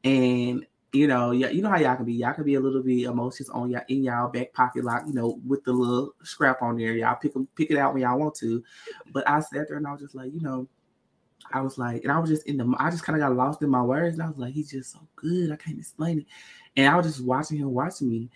and 0.03 0.65
you 0.93 1.07
know, 1.07 1.31
yeah, 1.31 1.50
you 1.50 1.61
know 1.61 1.69
how 1.69 1.77
y'all 1.77 1.95
can 1.95 2.05
be. 2.05 2.13
Y'all 2.13 2.33
can 2.33 2.43
be 2.43 2.55
a 2.55 2.59
little 2.59 2.83
bit 2.83 3.03
emotions 3.03 3.50
on 3.50 3.69
y'all 3.69 3.83
in 3.88 4.03
y'all 4.03 4.29
back 4.29 4.53
pocket, 4.53 4.83
like 4.83 5.03
you 5.07 5.13
know, 5.13 5.39
with 5.47 5.63
the 5.63 5.71
little 5.71 6.13
scrap 6.23 6.61
on 6.61 6.77
there. 6.77 6.93
Y'all 6.93 7.15
pick 7.15 7.33
them, 7.33 7.47
pick 7.55 7.71
it 7.71 7.77
out 7.77 7.93
when 7.93 8.03
y'all 8.03 8.19
want 8.19 8.35
to. 8.35 8.63
But 9.13 9.27
I 9.29 9.39
sat 9.39 9.67
there 9.67 9.77
and 9.77 9.88
I 9.88 9.93
was 9.93 10.01
just 10.01 10.15
like, 10.15 10.33
you 10.33 10.41
know, 10.41 10.67
I 11.53 11.61
was 11.61 11.77
like, 11.77 12.03
and 12.03 12.11
I 12.11 12.19
was 12.19 12.29
just 12.29 12.45
in 12.45 12.57
the, 12.57 12.75
I 12.77 12.89
just 12.89 13.03
kind 13.03 13.21
of 13.21 13.27
got 13.27 13.35
lost 13.35 13.61
in 13.61 13.69
my 13.69 13.81
words, 13.81 14.17
and 14.17 14.23
I 14.23 14.29
was 14.29 14.38
like, 14.38 14.53
he's 14.53 14.71
just 14.71 14.91
so 14.91 15.00
good, 15.15 15.51
I 15.51 15.55
can't 15.55 15.79
explain 15.79 16.19
it. 16.19 16.25
And 16.75 16.88
I 16.88 16.95
was 16.95 17.05
just 17.05 17.23
watching 17.23 17.57
him 17.57 17.73
watching 17.73 18.09
me, 18.09 18.29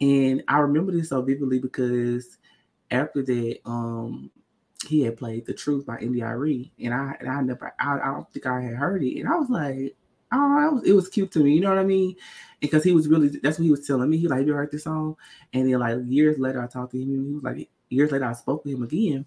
and 0.00 0.42
I 0.48 0.58
remember 0.58 0.92
this 0.92 1.08
so 1.10 1.22
vividly 1.22 1.58
because 1.58 2.38
after 2.92 3.22
that, 3.22 3.58
um, 3.64 4.30
he 4.86 5.02
had 5.02 5.16
played 5.16 5.46
"The 5.46 5.54
Truth" 5.54 5.86
by 5.86 5.98
India.Arie, 5.98 6.72
and 6.82 6.94
I 6.94 7.16
and 7.20 7.28
I 7.28 7.40
never, 7.40 7.72
I, 7.78 7.98
I 7.98 8.12
don't 8.12 8.30
think 8.32 8.46
I 8.46 8.60
had 8.60 8.74
heard 8.74 9.02
it, 9.02 9.18
and 9.18 9.28
I 9.28 9.36
was 9.36 9.48
like, 9.50 9.96
oh, 10.32 10.68
it 10.68 10.72
was, 10.74 10.84
it 10.84 10.92
was 10.92 11.08
cute 11.08 11.30
to 11.32 11.40
me, 11.40 11.54
you 11.54 11.60
know 11.60 11.70
what 11.70 11.78
I 11.78 11.84
mean? 11.84 12.16
Because 12.60 12.84
he 12.84 12.92
was 12.92 13.08
really, 13.08 13.28
that's 13.28 13.58
what 13.58 13.64
he 13.64 13.70
was 13.70 13.86
telling 13.86 14.08
me. 14.08 14.16
He 14.18 14.28
like, 14.28 14.46
you 14.46 14.54
heard 14.54 14.70
this 14.70 14.84
song? 14.84 15.16
And 15.52 15.70
then 15.70 15.78
like 15.78 15.98
years 16.06 16.38
later, 16.38 16.62
I 16.62 16.66
talked 16.66 16.92
to 16.92 16.98
him, 16.98 17.10
and 17.10 17.26
he 17.26 17.34
was 17.34 17.42
like, 17.42 17.68
years 17.90 18.12
later, 18.12 18.24
I 18.24 18.32
spoke 18.32 18.64
to 18.64 18.70
him 18.70 18.82
again. 18.82 19.26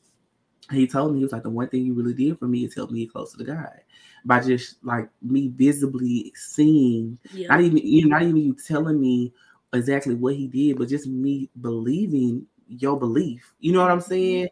He 0.72 0.88
told 0.88 1.12
me 1.12 1.20
he 1.20 1.26
was 1.26 1.32
like, 1.32 1.44
the 1.44 1.50
one 1.50 1.68
thing 1.70 1.86
you 1.86 1.94
really 1.94 2.16
did 2.16 2.40
for 2.40 2.48
me 2.48 2.66
is 2.66 2.74
help 2.74 2.90
me 2.90 3.02
get 3.02 3.12
closer 3.14 3.38
to 3.38 3.44
God 3.44 3.82
by 4.26 4.40
just 4.40 4.84
like 4.84 5.08
me 5.22 5.50
visibly 5.50 6.34
seeing, 6.36 7.20
yeah. 7.32 7.50
not 7.50 7.62
even 7.62 7.78
you, 7.78 8.08
not 8.08 8.24
even 8.24 8.38
you 8.38 8.56
telling 8.56 9.00
me 9.00 9.32
exactly 9.74 10.16
what 10.16 10.36
he 10.36 10.48
did, 10.48 10.80
but 10.80 10.90
just 10.90 11.06
me 11.06 11.52
believing 11.62 12.48
your 12.68 12.98
belief. 12.98 13.54
You 13.60 13.74
know 13.74 13.82
what 13.82 13.92
I'm 13.92 14.00
mm-hmm. 14.00 14.10
saying? 14.10 14.50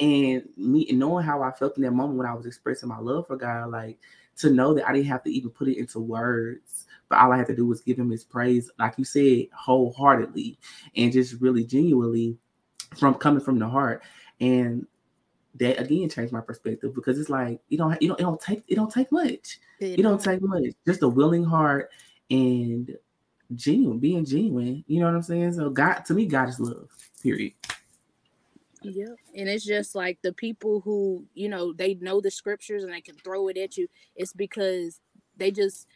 And 0.00 0.48
me 0.56 0.88
and 0.88 0.98
knowing 0.98 1.24
how 1.24 1.42
I 1.42 1.52
felt 1.52 1.76
in 1.76 1.82
that 1.82 1.92
moment 1.92 2.18
when 2.18 2.26
I 2.26 2.34
was 2.34 2.46
expressing 2.46 2.88
my 2.88 2.98
love 2.98 3.26
for 3.26 3.36
God, 3.36 3.70
like 3.70 3.98
to 4.36 4.50
know 4.50 4.74
that 4.74 4.88
I 4.88 4.92
didn't 4.92 5.08
have 5.08 5.22
to 5.24 5.30
even 5.30 5.50
put 5.50 5.68
it 5.68 5.78
into 5.78 6.00
words, 6.00 6.86
but 7.08 7.18
all 7.18 7.32
I 7.32 7.36
had 7.36 7.46
to 7.48 7.56
do 7.56 7.66
was 7.66 7.82
give 7.82 7.98
him 7.98 8.10
his 8.10 8.24
praise, 8.24 8.70
like 8.78 8.94
you 8.96 9.04
said, 9.04 9.46
wholeheartedly 9.54 10.58
and 10.96 11.12
just 11.12 11.40
really 11.40 11.64
genuinely 11.64 12.38
from 12.98 13.14
coming 13.14 13.44
from 13.44 13.58
the 13.58 13.68
heart. 13.68 14.02
And 14.40 14.86
that 15.56 15.78
again 15.78 16.08
changed 16.08 16.32
my 16.32 16.40
perspective 16.40 16.94
because 16.94 17.18
it's 17.18 17.28
like 17.28 17.60
you 17.68 17.76
don't 17.76 18.00
you 18.00 18.08
don't 18.08 18.20
it 18.20 18.22
don't 18.22 18.40
take 18.40 18.64
it 18.66 18.74
don't 18.74 18.92
take 18.92 19.12
much. 19.12 19.58
It, 19.80 19.98
it 19.98 20.02
don't 20.02 20.22
take 20.22 20.40
much. 20.40 20.64
Just 20.86 21.02
a 21.02 21.08
willing 21.08 21.44
heart 21.44 21.90
and 22.30 22.96
genuine, 23.54 23.98
being 23.98 24.24
genuine. 24.24 24.84
You 24.86 25.00
know 25.00 25.06
what 25.06 25.14
I'm 25.14 25.22
saying? 25.22 25.52
So 25.52 25.68
God 25.70 26.00
to 26.06 26.14
me, 26.14 26.26
God 26.26 26.48
is 26.48 26.58
love. 26.58 26.88
Period. 27.22 27.52
Yeah. 28.82 29.14
And 29.36 29.48
it's 29.48 29.64
just 29.64 29.94
like 29.94 30.18
the 30.22 30.32
people 30.32 30.80
who, 30.80 31.24
you 31.34 31.48
know, 31.48 31.72
they 31.72 31.94
know 31.94 32.20
the 32.20 32.30
scriptures 32.30 32.82
and 32.82 32.92
they 32.92 33.00
can 33.00 33.16
throw 33.16 33.48
it 33.48 33.56
at 33.56 33.76
you. 33.76 33.88
It's 34.16 34.32
because 34.32 35.00
they 35.36 35.50
just 35.50 35.86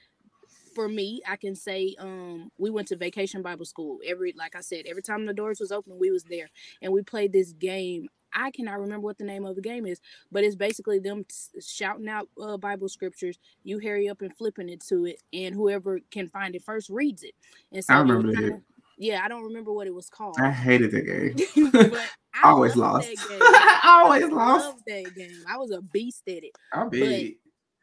for 0.74 0.88
me, 0.88 1.22
I 1.26 1.36
can 1.36 1.54
say 1.54 1.96
um 1.98 2.50
we 2.58 2.70
went 2.70 2.88
to 2.88 2.96
vacation 2.96 3.42
Bible 3.42 3.64
school. 3.64 3.98
Every 4.06 4.34
like 4.38 4.54
I 4.54 4.60
said, 4.60 4.86
every 4.86 5.02
time 5.02 5.26
the 5.26 5.34
doors 5.34 5.60
was 5.60 5.72
open, 5.72 5.98
we 5.98 6.10
was 6.10 6.24
there 6.24 6.50
and 6.82 6.92
we 6.92 7.02
played 7.02 7.32
this 7.32 7.52
game. 7.52 8.08
I 8.32 8.50
cannot 8.50 8.80
remember 8.80 9.06
what 9.06 9.16
the 9.16 9.24
name 9.24 9.46
of 9.46 9.56
the 9.56 9.62
game 9.62 9.86
is, 9.86 9.98
but 10.30 10.44
it's 10.44 10.56
basically 10.56 10.98
them 10.98 11.24
t- 11.24 11.60
shouting 11.60 12.08
out 12.08 12.28
uh, 12.40 12.58
Bible 12.58 12.88
scriptures. 12.88 13.38
You 13.64 13.78
hurry 13.78 14.10
up 14.10 14.20
and 14.20 14.36
flipping 14.36 14.68
it 14.68 14.84
to 14.88 15.06
it, 15.06 15.22
and 15.32 15.54
whoever 15.54 16.00
can 16.10 16.28
find 16.28 16.54
it 16.54 16.62
first 16.62 16.90
reads 16.90 17.22
it. 17.22 17.34
And 17.72 17.82
so 17.82 17.94
I 17.94 17.98
remember 18.00 18.32
that. 18.32 18.60
Yeah, 18.98 19.20
I 19.22 19.28
don't 19.28 19.44
remember 19.44 19.72
what 19.72 19.86
it 19.86 19.94
was 19.94 20.08
called. 20.08 20.36
I 20.40 20.50
hated 20.50 20.90
that 20.92 21.02
game. 21.02 21.70
but 21.90 22.08
I 22.34 22.50
always 22.50 22.76
lost. 22.76 23.08
always 23.84 24.24
I 24.24 24.28
lost. 24.28 24.78
that 24.86 25.14
game. 25.14 25.44
I 25.48 25.56
was 25.58 25.70
a 25.70 25.82
beast 25.82 26.22
at 26.28 26.44
it. 26.44 26.52
I 26.72 26.86
bet. 26.88 27.32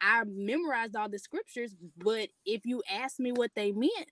I 0.02 0.24
memorized 0.26 0.96
all 0.96 1.08
the 1.08 1.20
scriptures, 1.20 1.74
but 1.98 2.28
if 2.46 2.66
you 2.66 2.84
ask 2.92 3.20
me 3.20 3.32
what 3.32 3.52
they 3.56 3.72
meant, 3.72 4.12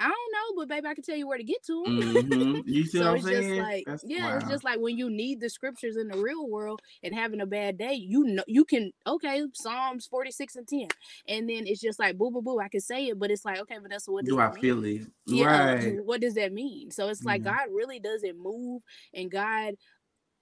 I 0.00 0.08
don't 0.08 0.32
know, 0.32 0.60
but 0.62 0.68
baby, 0.68 0.86
I 0.86 0.94
can 0.94 1.02
tell 1.02 1.16
you 1.16 1.26
where 1.26 1.38
to 1.38 1.44
get 1.44 1.64
to 1.66 1.82
them. 1.84 2.00
Mm-hmm. 2.00 2.60
You 2.66 2.84
see 2.86 2.98
so 2.98 3.14
it's 3.14 3.24
just 3.24 3.36
saying? 3.36 3.60
like, 3.62 3.84
That's, 3.86 4.04
yeah, 4.06 4.30
wow. 4.30 4.36
it's 4.36 4.48
just 4.48 4.64
like 4.64 4.78
when 4.78 4.96
you 4.96 5.10
need 5.10 5.40
the 5.40 5.50
scriptures 5.50 5.96
in 5.96 6.08
the 6.08 6.18
real 6.18 6.48
world 6.48 6.80
and 7.02 7.14
having 7.14 7.40
a 7.40 7.46
bad 7.46 7.78
day, 7.78 7.94
you 7.94 8.24
know, 8.24 8.44
you 8.46 8.64
can 8.64 8.92
okay, 9.06 9.42
Psalms 9.54 10.06
forty 10.06 10.30
six 10.30 10.54
and 10.54 10.68
ten, 10.68 10.88
and 11.26 11.48
then 11.48 11.66
it's 11.66 11.80
just 11.80 11.98
like 11.98 12.16
boo 12.16 12.30
boo 12.30 12.42
boo. 12.42 12.60
I 12.60 12.68
can 12.68 12.80
say 12.80 13.06
it, 13.06 13.18
but 13.18 13.30
it's 13.30 13.44
like 13.44 13.58
okay, 13.60 13.78
Vanessa, 13.78 14.12
what 14.12 14.24
does 14.24 14.34
do 14.34 14.40
I 14.40 14.52
mean? 14.52 14.60
feel 14.60 14.84
it? 14.84 15.02
Yeah, 15.26 15.72
right. 15.74 16.04
what 16.04 16.20
does 16.20 16.34
that 16.34 16.52
mean? 16.52 16.90
So 16.90 17.08
it's 17.08 17.24
like 17.24 17.42
mm-hmm. 17.42 17.56
God 17.56 17.74
really 17.74 17.98
doesn't 17.98 18.38
move, 18.40 18.82
and 19.12 19.30
God 19.30 19.74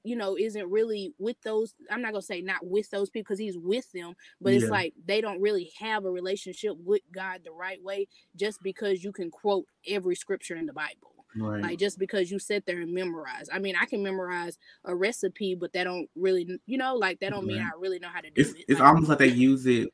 you 0.07 0.14
know, 0.14 0.37
isn't 0.38 0.71
really 0.71 1.12
with 1.19 1.40
those. 1.42 1.75
I'm 1.90 2.01
not 2.01 2.12
gonna 2.12 2.23
say 2.23 2.40
not 2.40 2.64
with 2.64 2.88
those 2.90 3.11
people 3.11 3.25
because 3.29 3.40
he's 3.40 3.59
with 3.59 3.90
them, 3.92 4.14
but 4.40 4.53
yeah. 4.53 4.61
it's 4.61 4.71
like 4.71 4.95
they 5.05 5.21
don't 5.21 5.40
really 5.40 5.73
have 5.79 6.05
a 6.05 6.11
relationship 6.11 6.77
with 6.85 7.03
God 7.12 7.40
the 7.45 7.51
right 7.51 7.83
way 7.83 8.07
just 8.37 8.62
because 8.62 9.03
you 9.03 9.12
can 9.12 9.31
quote 9.31 9.66
every 9.87 10.14
scripture 10.14 10.55
in 10.55 10.66
the 10.66 10.73
Bible. 10.73 11.12
Right. 11.37 11.61
Like 11.61 11.79
just 11.79 11.99
because 11.99 12.31
you 12.31 12.38
sit 12.38 12.64
there 12.66 12.81
and 12.81 12.95
memorize. 12.95 13.49
I 13.53 13.59
mean, 13.59 13.75
I 13.75 13.85
can 13.85 14.03
memorize 14.03 14.59
a 14.85 14.95
recipe, 14.95 15.55
but 15.55 15.73
that 15.73 15.85
don't 15.85 16.09
really, 16.14 16.59
you 16.66 16.79
know, 16.79 16.95
like 16.95 17.21
that 17.21 17.31
don't 17.31 17.47
right. 17.47 17.57
mean 17.57 17.62
I 17.62 17.71
really 17.79 17.99
know 17.99 18.09
how 18.09 18.21
to 18.21 18.31
do 18.31 18.40
it's, 18.40 18.51
it. 18.51 18.64
It's 18.69 18.81
like, 18.81 18.88
almost 18.88 19.09
like 19.09 19.19
they 19.19 19.27
use 19.27 19.66
it. 19.66 19.92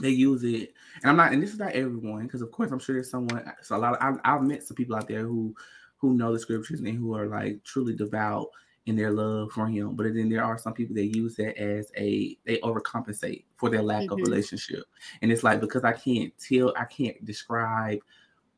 They 0.00 0.10
use 0.10 0.44
it, 0.44 0.74
and 1.02 1.10
I'm 1.10 1.16
not. 1.16 1.32
And 1.32 1.42
this 1.42 1.52
is 1.52 1.58
not 1.58 1.72
everyone, 1.72 2.22
because 2.22 2.40
of 2.40 2.52
course 2.52 2.70
I'm 2.70 2.78
sure 2.78 2.94
there's 2.94 3.10
someone. 3.10 3.52
So 3.62 3.74
a 3.74 3.78
lot. 3.78 3.94
Of, 3.94 3.98
I've, 4.00 4.20
I've 4.24 4.42
met 4.42 4.62
some 4.62 4.76
people 4.76 4.94
out 4.94 5.08
there 5.08 5.22
who 5.22 5.56
who 5.96 6.14
know 6.14 6.32
the 6.32 6.38
scriptures 6.38 6.78
and 6.78 6.96
who 6.96 7.16
are 7.16 7.26
like 7.26 7.64
truly 7.64 7.96
devout 7.96 8.48
in 8.88 8.96
their 8.96 9.10
love 9.10 9.52
for 9.52 9.66
him. 9.66 9.94
But 9.94 10.14
then 10.14 10.30
there 10.30 10.42
are 10.42 10.56
some 10.56 10.72
people 10.72 10.94
that 10.96 11.14
use 11.14 11.36
that 11.36 11.58
as 11.58 11.92
a 11.96 12.36
they 12.46 12.56
overcompensate 12.60 13.44
for 13.56 13.68
their 13.68 13.82
lack 13.82 14.04
mm-hmm. 14.04 14.14
of 14.14 14.20
relationship. 14.20 14.84
And 15.20 15.30
it's 15.30 15.44
like 15.44 15.60
because 15.60 15.84
I 15.84 15.92
can't 15.92 16.32
tell, 16.38 16.72
I 16.76 16.86
can't 16.86 17.22
describe 17.24 17.98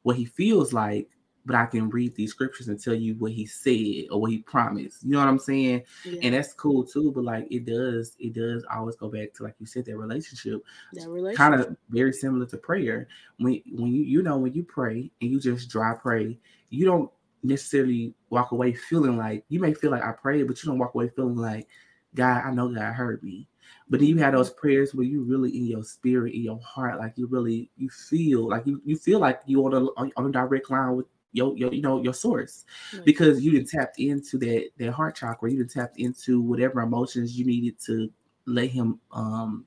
what 0.02 0.16
he 0.16 0.24
feels 0.24 0.72
like, 0.72 1.08
but 1.46 1.56
I 1.56 1.66
can 1.66 1.90
read 1.90 2.14
these 2.14 2.30
scriptures 2.30 2.68
and 2.68 2.80
tell 2.80 2.94
you 2.94 3.16
what 3.16 3.32
he 3.32 3.44
said 3.44 4.04
or 4.12 4.20
what 4.20 4.30
he 4.30 4.38
promised. 4.38 5.02
You 5.02 5.10
know 5.10 5.18
what 5.18 5.26
I'm 5.26 5.38
saying? 5.38 5.82
Yeah. 6.04 6.20
And 6.22 6.34
that's 6.34 6.52
cool 6.52 6.84
too. 6.84 7.10
But 7.10 7.24
like 7.24 7.48
it 7.50 7.64
does, 7.64 8.14
it 8.20 8.32
does 8.32 8.64
always 8.72 8.94
go 8.94 9.08
back 9.08 9.34
to 9.34 9.42
like 9.42 9.54
you 9.58 9.66
said, 9.66 9.84
that 9.86 9.96
relationship. 9.96 10.62
That 10.92 11.08
relationship. 11.08 11.38
Kind 11.38 11.54
of 11.54 11.76
very 11.88 12.12
similar 12.12 12.46
to 12.46 12.56
prayer. 12.56 13.08
When 13.38 13.60
when 13.72 13.92
you 13.92 14.04
you 14.04 14.22
know 14.22 14.38
when 14.38 14.52
you 14.52 14.62
pray 14.62 15.10
and 15.20 15.30
you 15.30 15.40
just 15.40 15.70
dry 15.70 15.94
pray, 15.94 16.38
you 16.68 16.84
don't 16.84 17.10
necessarily 17.42 18.14
walk 18.28 18.52
away 18.52 18.74
feeling 18.74 19.16
like 19.16 19.44
you 19.48 19.60
may 19.60 19.74
feel 19.74 19.90
like 19.90 20.02
I 20.02 20.12
prayed, 20.12 20.46
but 20.46 20.62
you 20.62 20.68
don't 20.68 20.78
walk 20.78 20.94
away 20.94 21.08
feeling 21.08 21.36
like 21.36 21.68
God, 22.14 22.42
I 22.44 22.50
know 22.52 22.68
God 22.68 22.92
heard 22.92 23.22
me. 23.22 23.46
But 23.88 24.00
then 24.00 24.08
you 24.08 24.18
have 24.18 24.34
those 24.34 24.50
prayers 24.50 24.94
where 24.94 25.06
you 25.06 25.22
really 25.22 25.56
in 25.56 25.66
your 25.66 25.82
spirit, 25.82 26.34
in 26.34 26.42
your 26.42 26.60
heart, 26.60 26.98
like 26.98 27.14
you 27.16 27.26
really 27.26 27.70
you 27.76 27.88
feel 27.88 28.48
like 28.48 28.66
you, 28.66 28.80
you 28.84 28.96
feel 28.96 29.18
like 29.18 29.40
you 29.46 29.64
on 29.64 29.74
a 29.74 29.84
on 30.16 30.26
a 30.26 30.32
direct 30.32 30.70
line 30.70 30.96
with 30.96 31.06
your, 31.32 31.56
your 31.56 31.72
you 31.72 31.82
know 31.82 32.02
your 32.02 32.14
source 32.14 32.64
right. 32.92 33.04
because 33.04 33.40
you 33.40 33.52
didn't 33.52 33.68
tapped 33.68 33.98
into 33.98 34.38
that 34.38 34.70
that 34.78 34.92
heart 34.92 35.16
chakra, 35.16 35.50
you 35.50 35.58
didn't 35.58 35.72
tapped 35.72 35.98
into 35.98 36.40
whatever 36.40 36.80
emotions 36.80 37.38
you 37.38 37.44
needed 37.44 37.78
to 37.86 38.10
let 38.46 38.68
him 38.68 39.00
um 39.12 39.64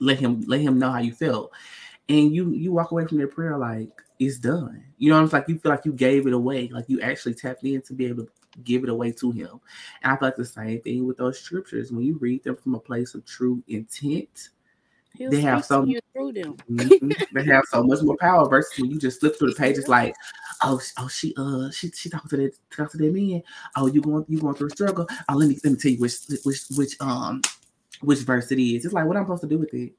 let 0.00 0.18
him 0.18 0.42
let 0.46 0.60
him 0.60 0.78
know 0.78 0.90
how 0.90 0.98
you 0.98 1.12
felt. 1.12 1.52
And 2.08 2.34
you 2.34 2.50
you 2.50 2.72
walk 2.72 2.90
away 2.90 3.06
from 3.06 3.18
your 3.18 3.28
prayer 3.28 3.56
like 3.56 3.90
it's 4.18 4.38
done. 4.38 4.84
You 4.98 5.10
know, 5.10 5.22
it's 5.22 5.32
like 5.32 5.48
you 5.48 5.58
feel 5.58 5.72
like 5.72 5.84
you 5.84 5.92
gave 5.92 6.26
it 6.26 6.32
away, 6.32 6.68
like 6.68 6.88
you 6.88 7.00
actually 7.00 7.34
tapped 7.34 7.64
in 7.64 7.82
to 7.82 7.92
be 7.92 8.06
able 8.06 8.24
to 8.24 8.30
give 8.62 8.84
it 8.84 8.88
away 8.88 9.12
to 9.12 9.30
him. 9.30 9.60
And 10.02 10.12
I 10.12 10.16
feel 10.16 10.28
like 10.28 10.36
the 10.36 10.44
same 10.44 10.80
thing 10.80 11.06
with 11.06 11.16
those 11.16 11.38
scriptures. 11.38 11.90
When 11.92 12.04
you 12.04 12.16
read 12.18 12.44
them 12.44 12.56
from 12.56 12.74
a 12.74 12.80
place 12.80 13.14
of 13.14 13.24
true 13.24 13.62
intent, 13.68 14.50
He'll 15.14 15.30
they 15.30 15.40
have 15.42 15.64
so 15.64 15.84
mm-hmm, 16.16 17.10
they 17.32 17.44
have 17.44 17.64
so 17.68 17.84
much 17.84 18.02
more 18.02 18.16
power 18.20 18.48
versus 18.48 18.80
when 18.80 18.90
you 18.90 18.98
just 18.98 19.20
flip 19.20 19.38
through 19.38 19.50
the 19.50 19.56
pages 19.56 19.86
like, 19.88 20.14
oh, 20.62 20.80
oh, 20.98 21.08
she 21.08 21.32
uh 21.36 21.70
she 21.70 21.90
she 21.90 22.08
talked 22.08 22.30
to 22.30 22.36
that 22.36 22.56
talked 22.74 22.92
to 22.92 22.98
that 22.98 23.12
man. 23.12 23.42
Oh, 23.76 23.86
you 23.86 24.00
going 24.00 24.24
you 24.28 24.40
going 24.40 24.54
through 24.54 24.68
a 24.68 24.70
struggle. 24.70 25.06
Oh, 25.28 25.34
let 25.34 25.48
me 25.48 25.58
let 25.62 25.72
me 25.72 25.78
tell 25.78 25.92
you 25.92 25.98
which 25.98 26.16
which 26.44 26.62
which 26.76 26.96
um 27.00 27.42
which 28.00 28.20
verse 28.20 28.50
it 28.50 28.58
is. 28.58 28.84
It's 28.84 28.94
like 28.94 29.06
what 29.06 29.16
I'm 29.16 29.24
supposed 29.24 29.42
to 29.42 29.48
do 29.48 29.58
with 29.58 29.72
it. 29.72 29.92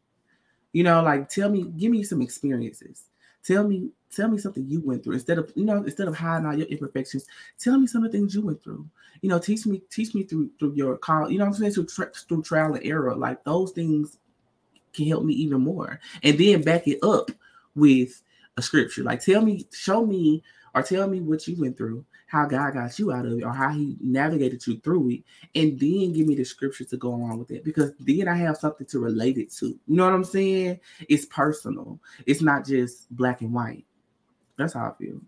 You 0.73 0.83
know, 0.83 1.01
like 1.01 1.29
tell 1.29 1.49
me, 1.49 1.63
give 1.77 1.91
me 1.91 2.03
some 2.03 2.21
experiences. 2.21 3.03
Tell 3.45 3.65
me, 3.65 3.91
tell 4.15 4.29
me 4.29 4.37
something 4.37 4.67
you 4.67 4.81
went 4.81 5.03
through 5.03 5.13
instead 5.13 5.37
of 5.37 5.51
you 5.55 5.65
know 5.65 5.83
instead 5.83 6.07
of 6.07 6.15
hiding 6.15 6.45
all 6.45 6.55
your 6.55 6.67
imperfections. 6.67 7.25
Tell 7.59 7.77
me 7.77 7.87
some 7.87 8.03
of 8.03 8.11
the 8.11 8.17
things 8.17 8.33
you 8.33 8.41
went 8.41 8.63
through. 8.63 8.87
You 9.21 9.29
know, 9.29 9.39
teach 9.39 9.65
me, 9.65 9.81
teach 9.89 10.13
me 10.13 10.23
through 10.23 10.49
through 10.59 10.73
your 10.73 10.97
call. 10.97 11.29
You 11.29 11.37
know, 11.37 11.45
what 11.45 11.55
I'm 11.55 11.71
saying 11.71 11.85
through, 11.87 12.11
through 12.27 12.43
trial 12.43 12.73
and 12.73 12.85
error. 12.85 13.15
Like 13.15 13.43
those 13.43 13.71
things 13.71 14.17
can 14.93 15.07
help 15.07 15.23
me 15.23 15.33
even 15.33 15.61
more. 15.61 15.99
And 16.23 16.37
then 16.37 16.61
back 16.61 16.87
it 16.87 16.99
up 17.03 17.31
with 17.75 18.21
a 18.57 18.61
scripture. 18.61 19.03
Like 19.03 19.21
tell 19.21 19.41
me, 19.41 19.67
show 19.73 20.05
me, 20.05 20.43
or 20.73 20.83
tell 20.83 21.07
me 21.07 21.21
what 21.21 21.47
you 21.47 21.55
went 21.59 21.77
through 21.77 22.05
how 22.27 22.45
God 22.45 22.73
got 22.73 22.97
you 22.99 23.11
out 23.11 23.25
of 23.25 23.37
it 23.37 23.43
or 23.43 23.53
how 23.53 23.69
he 23.69 23.95
navigated 24.01 24.65
you 24.67 24.79
through 24.79 25.09
it. 25.11 25.23
And 25.53 25.79
then 25.79 26.11
give 26.13 26.27
me 26.27 26.35
the 26.35 26.43
scripture 26.43 26.83
to 26.85 26.97
go 26.97 27.09
along 27.09 27.39
with 27.39 27.51
it 27.51 27.63
because 27.63 27.91
then 27.99 28.27
I 28.27 28.35
have 28.35 28.57
something 28.57 28.87
to 28.87 28.99
relate 28.99 29.37
it 29.37 29.51
to. 29.53 29.67
You 29.67 29.95
know 29.95 30.05
what 30.05 30.13
I'm 30.13 30.23
saying? 30.23 30.79
It's 31.07 31.25
personal. 31.25 31.99
It's 32.25 32.41
not 32.41 32.65
just 32.65 33.09
black 33.15 33.41
and 33.41 33.53
white. 33.53 33.85
That's 34.57 34.73
how 34.73 34.91
I 34.91 35.03
feel. 35.03 35.19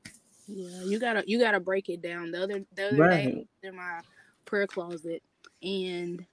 Yeah, 0.47 0.83
you 0.83 0.99
gotta 0.99 1.23
you 1.27 1.39
gotta 1.39 1.59
break 1.59 1.89
it 1.89 2.01
down. 2.01 2.31
The 2.31 2.43
other 2.43 2.65
the 2.75 2.87
other 2.87 2.97
right. 2.97 3.35
day 3.35 3.47
in 3.63 3.75
my 3.75 3.99
prayer 4.45 4.67
closet 4.67 5.21
and 5.61 6.25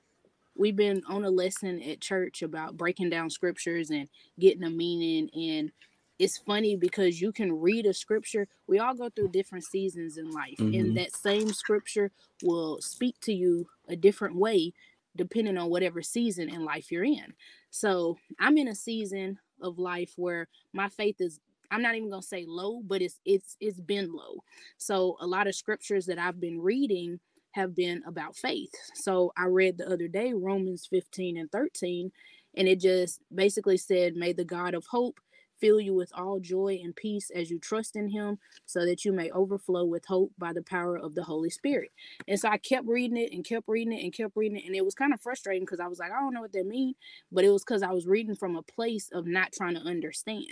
we've 0.57 0.77
been 0.77 1.03
on 1.09 1.25
a 1.25 1.31
lesson 1.31 1.83
at 1.83 2.01
church 2.01 2.43
about 2.43 2.77
breaking 2.77 3.11
down 3.11 3.29
scriptures 3.29 3.91
and 3.91 4.09
getting 4.39 4.63
a 4.63 4.71
meaning 4.71 5.29
and 5.35 5.73
it's 6.19 6.39
funny 6.39 6.77
because 6.77 7.21
you 7.21 7.33
can 7.33 7.53
read 7.61 7.87
a 7.87 7.93
scripture. 7.93 8.47
We 8.69 8.79
all 8.79 8.95
go 8.95 9.09
through 9.09 9.29
different 9.29 9.65
seasons 9.65 10.17
in 10.17 10.31
life, 10.31 10.59
mm-hmm. 10.59 10.75
and 10.75 10.97
that 10.97 11.15
same 11.15 11.53
scripture 11.53 12.13
will 12.43 12.81
speak 12.81 13.19
to 13.23 13.33
you 13.33 13.67
a 13.89 13.97
different 13.97 14.37
way 14.37 14.73
depending 15.17 15.57
on 15.57 15.71
whatever 15.71 16.03
season 16.03 16.49
in 16.49 16.65
life 16.65 16.91
you're 16.91 17.05
in. 17.05 17.35
So 17.71 18.17
I'm 18.39 18.59
in 18.59 18.69
a 18.69 18.75
season 18.75 19.39
of 19.61 19.79
life 19.79 20.13
where 20.17 20.49
my 20.73 20.89
faith 20.89 21.17
is 21.21 21.41
I'm 21.75 21.83
not 21.83 21.97
even 21.97 22.09
gonna 22.09 22.23
say 22.23 22.45
low, 22.47 22.83
but 22.87 23.03
it's 23.03 23.19
it's 23.25 23.57
it's 23.61 23.81
been 23.81 24.13
low. 24.13 24.37
So 24.79 25.17
a 25.21 25.27
lot 25.27 25.49
of 25.49 25.57
scriptures 25.57 26.07
that 26.07 26.21
I've 26.21 26.41
been 26.41 26.61
reading 26.61 27.19
have 27.51 27.75
been 27.75 28.01
about 28.07 28.37
faith. 28.37 28.71
So 28.95 29.33
I 29.37 29.47
read 29.47 29.79
the 29.79 29.91
other 29.91 30.07
day 30.07 30.33
Romans 30.33 30.87
15 30.89 31.37
and 31.37 31.51
13, 31.51 32.13
and 32.57 32.69
it 32.69 32.81
just 32.81 33.21
basically 33.35 33.77
said, 33.77 34.15
May 34.15 34.33
the 34.33 34.45
God 34.45 34.75
of 34.75 34.87
hope 34.87 35.19
fill 35.61 35.81
you 35.81 35.95
with 35.95 36.13
all 36.15 36.41
joy 36.41 36.79
and 36.83 36.95
peace 36.95 37.31
as 37.35 37.51
you 37.51 37.59
trust 37.59 37.97
in 37.97 38.09
him 38.09 38.39
so 38.67 38.85
that 38.85 39.05
you 39.05 39.13
may 39.13 39.31
overflow 39.31 39.85
with 39.85 40.05
hope 40.07 40.33
by 40.39 40.53
the 40.53 40.63
power 40.63 40.97
of 40.97 41.15
the 41.15 41.25
holy 41.25 41.51
spirit. 41.51 41.91
And 42.29 42.39
so 42.39 42.49
i 42.49 42.59
kept 42.59 42.87
reading 42.87 43.17
it 43.17 43.33
and 43.33 43.45
kept 43.45 43.69
reading 43.69 43.93
it 43.93 44.03
and 44.03 44.13
kept 44.13 44.37
reading 44.37 44.59
it 44.59 44.67
and 44.67 44.75
it 44.75 44.85
was 44.85 44.95
kind 44.95 45.13
of 45.13 45.21
frustrating 45.21 45.65
because 45.65 45.81
i 45.81 45.87
was 45.87 45.99
like 45.99 46.13
i 46.13 46.21
don't 46.21 46.35
know 46.35 46.41
what 46.41 46.53
that 46.53 46.67
means 46.67 46.97
but 47.31 47.45
it 47.45 47.51
was 47.51 47.65
because 47.65 47.83
i 47.83 47.91
was 47.91 48.07
reading 48.07 48.35
from 48.35 48.57
a 48.57 48.63
place 48.63 49.11
of 49.13 49.27
not 49.27 49.53
trying 49.53 49.75
to 49.75 49.81
understand. 49.81 50.47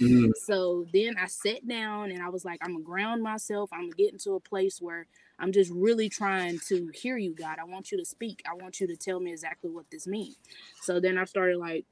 Mm-hmm. 0.00 0.30
so 0.44 0.86
then 0.92 1.16
i 1.20 1.26
sat 1.26 1.66
down 1.66 2.10
and 2.10 2.22
i 2.22 2.28
was 2.28 2.44
like 2.44 2.58
i'm 2.62 2.72
gonna 2.72 2.84
ground 2.84 3.22
myself. 3.22 3.70
I'm 3.72 3.82
gonna 3.82 3.92
get 3.96 4.12
into 4.12 4.32
a 4.32 4.40
place 4.40 4.80
where 4.80 5.06
i'm 5.38 5.52
just 5.52 5.70
really 5.74 6.08
trying 6.08 6.58
to 6.68 6.90
hear 6.94 7.16
you 7.16 7.34
god. 7.34 7.58
I 7.60 7.64
want 7.64 7.92
you 7.92 7.98
to 7.98 8.04
speak. 8.04 8.42
I 8.48 8.54
want 8.54 8.80
you 8.80 8.86
to 8.86 8.96
tell 8.96 9.20
me 9.20 9.32
exactly 9.32 9.70
what 9.70 9.86
this 9.90 10.06
means 10.06 10.36
so 10.80 11.00
then 11.00 11.18
i 11.18 11.24
started 11.24 11.58
like 11.58 11.84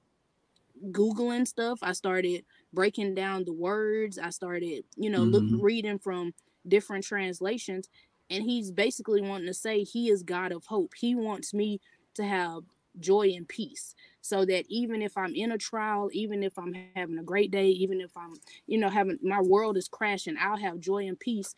googling 0.90 1.46
stuff 1.46 1.78
i 1.82 1.92
started 1.92 2.44
breaking 2.72 3.14
down 3.14 3.44
the 3.44 3.52
words 3.52 4.18
i 4.18 4.30
started 4.30 4.84
you 4.96 5.10
know 5.10 5.20
mm-hmm. 5.20 5.54
look, 5.54 5.62
reading 5.62 5.98
from 5.98 6.32
different 6.66 7.04
translations 7.04 7.88
and 8.30 8.44
he's 8.44 8.70
basically 8.70 9.22
wanting 9.22 9.46
to 9.46 9.54
say 9.54 9.82
he 9.82 10.10
is 10.10 10.22
god 10.22 10.52
of 10.52 10.64
hope 10.66 10.92
he 10.96 11.14
wants 11.14 11.54
me 11.54 11.80
to 12.14 12.24
have 12.24 12.62
joy 12.98 13.32
and 13.36 13.48
peace 13.48 13.94
so 14.20 14.44
that 14.44 14.64
even 14.68 15.02
if 15.02 15.16
i'm 15.16 15.34
in 15.34 15.52
a 15.52 15.58
trial 15.58 16.10
even 16.12 16.42
if 16.42 16.58
i'm 16.58 16.74
having 16.96 17.18
a 17.18 17.22
great 17.22 17.50
day 17.50 17.68
even 17.68 18.00
if 18.00 18.10
i'm 18.16 18.34
you 18.66 18.78
know 18.78 18.88
having 18.88 19.18
my 19.22 19.40
world 19.40 19.76
is 19.76 19.88
crashing 19.88 20.36
i'll 20.40 20.56
have 20.56 20.80
joy 20.80 21.06
and 21.06 21.20
peace 21.20 21.54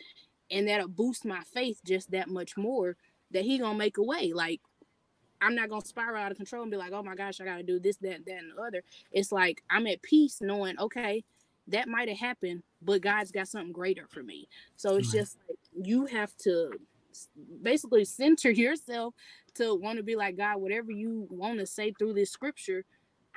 and 0.51 0.69
that'll 0.69 0.89
boost 0.89 1.25
my 1.25 1.41
faith 1.53 1.81
just 1.85 2.11
that 2.11 2.29
much 2.29 2.57
more 2.57 2.97
that 3.31 3.45
he 3.45 3.59
gonna 3.59 3.79
make 3.79 3.97
a 3.99 4.03
way 4.03 4.33
like 4.33 4.61
I'm 5.41 5.55
not 5.55 5.69
gonna 5.69 5.85
spiral 5.85 6.23
out 6.23 6.31
of 6.31 6.37
control 6.37 6.63
and 6.63 6.71
be 6.71 6.77
like, 6.77 6.93
oh 6.93 7.03
my 7.03 7.15
gosh, 7.15 7.41
I 7.41 7.45
gotta 7.45 7.63
do 7.63 7.79
this, 7.79 7.97
that, 7.99 8.25
that, 8.27 8.39
and 8.39 8.53
the 8.57 8.63
other. 8.63 8.83
It's 9.13 9.33
like 9.33 9.63
I'm 9.71 9.87
at 9.87 10.03
peace 10.03 10.39
knowing, 10.41 10.79
okay, 10.79 11.25
that 11.69 11.89
might 11.89 12.09
have 12.09 12.19
happened, 12.19 12.63
but 12.83 13.01
God's 13.01 13.33
got 13.33 13.49
something 13.49 13.73
greater 13.73 14.07
for 14.09 14.23
me. 14.23 14.49
So 14.77 14.97
it's 14.97 15.13
just 15.13 15.39
like 15.49 15.59
you 15.87 16.07
have 16.07 16.37
to 16.39 16.73
basically 17.63 18.05
center 18.05 18.51
yourself 18.51 19.15
to 19.55 19.75
want 19.75 19.99
to 19.99 20.03
be 20.03 20.17
like 20.17 20.37
God, 20.37 20.59
whatever 20.59 20.91
you 20.91 21.27
want 21.31 21.59
to 21.59 21.67
say 21.67 21.93
through 21.99 22.15
this 22.15 22.31
scripture, 22.31 22.85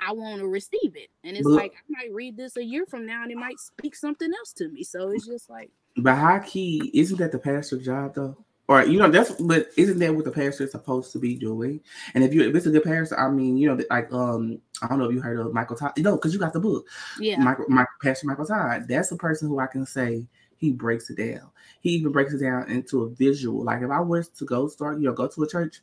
I 0.00 0.12
want 0.12 0.40
to 0.40 0.48
receive 0.48 0.96
it. 0.96 1.08
And 1.22 1.36
it's 1.36 1.44
but, 1.44 1.54
like 1.54 1.72
I 1.72 1.82
might 1.88 2.12
read 2.12 2.36
this 2.36 2.56
a 2.56 2.64
year 2.64 2.86
from 2.86 3.06
now 3.06 3.22
and 3.22 3.32
it 3.32 3.38
might 3.38 3.58
speak 3.58 3.94
something 3.94 4.30
else 4.38 4.52
to 4.54 4.68
me. 4.68 4.84
So 4.84 5.10
it's 5.10 5.26
just 5.26 5.48
like 5.48 5.70
But 5.96 6.16
how 6.16 6.38
key 6.40 6.90
isn't 6.94 7.18
that 7.18 7.32
the 7.32 7.38
pastor's 7.38 7.84
job 7.84 8.14
though? 8.14 8.36
Or 8.68 8.84
you 8.84 8.98
know 8.98 9.10
that's 9.10 9.30
but 9.32 9.68
isn't 9.76 9.98
that 9.98 10.14
what 10.14 10.24
the 10.24 10.30
pastor 10.30 10.64
is 10.64 10.70
supposed 10.70 11.12
to 11.12 11.18
be 11.18 11.34
doing? 11.34 11.80
And 12.14 12.24
if 12.24 12.32
you 12.32 12.48
if 12.48 12.54
it's 12.54 12.66
a 12.66 12.70
good 12.70 12.84
pastor 12.84 13.18
i 13.18 13.28
mean 13.28 13.56
you 13.56 13.68
know 13.68 13.82
like 13.90 14.12
um 14.12 14.58
i 14.82 14.88
don't 14.88 14.98
know 14.98 15.06
if 15.06 15.12
you 15.12 15.20
heard 15.20 15.38
of 15.38 15.52
michael 15.52 15.76
todd. 15.76 15.92
You 15.96 16.02
know 16.02 16.16
because 16.16 16.32
you 16.32 16.40
got 16.40 16.52
the 16.52 16.60
book. 16.60 16.86
Yeah. 17.20 17.38
Michael, 17.38 17.66
michael 17.68 17.92
pastor 18.02 18.26
michael 18.26 18.46
todd. 18.46 18.86
That's 18.88 19.10
the 19.10 19.16
person 19.16 19.48
who 19.48 19.58
i 19.58 19.66
can 19.66 19.86
say 19.86 20.26
he 20.56 20.70
breaks 20.70 21.10
it 21.10 21.18
down. 21.18 21.50
He 21.80 21.90
even 21.90 22.12
breaks 22.12 22.32
it 22.32 22.40
down 22.40 22.70
into 22.70 23.02
a 23.02 23.10
visual. 23.10 23.64
Like 23.64 23.82
if 23.82 23.90
i 23.90 24.00
was 24.00 24.28
to 24.30 24.44
go 24.44 24.68
start 24.68 24.98
you 24.98 25.04
know 25.04 25.12
go 25.12 25.28
to 25.28 25.42
a 25.42 25.48
church 25.48 25.80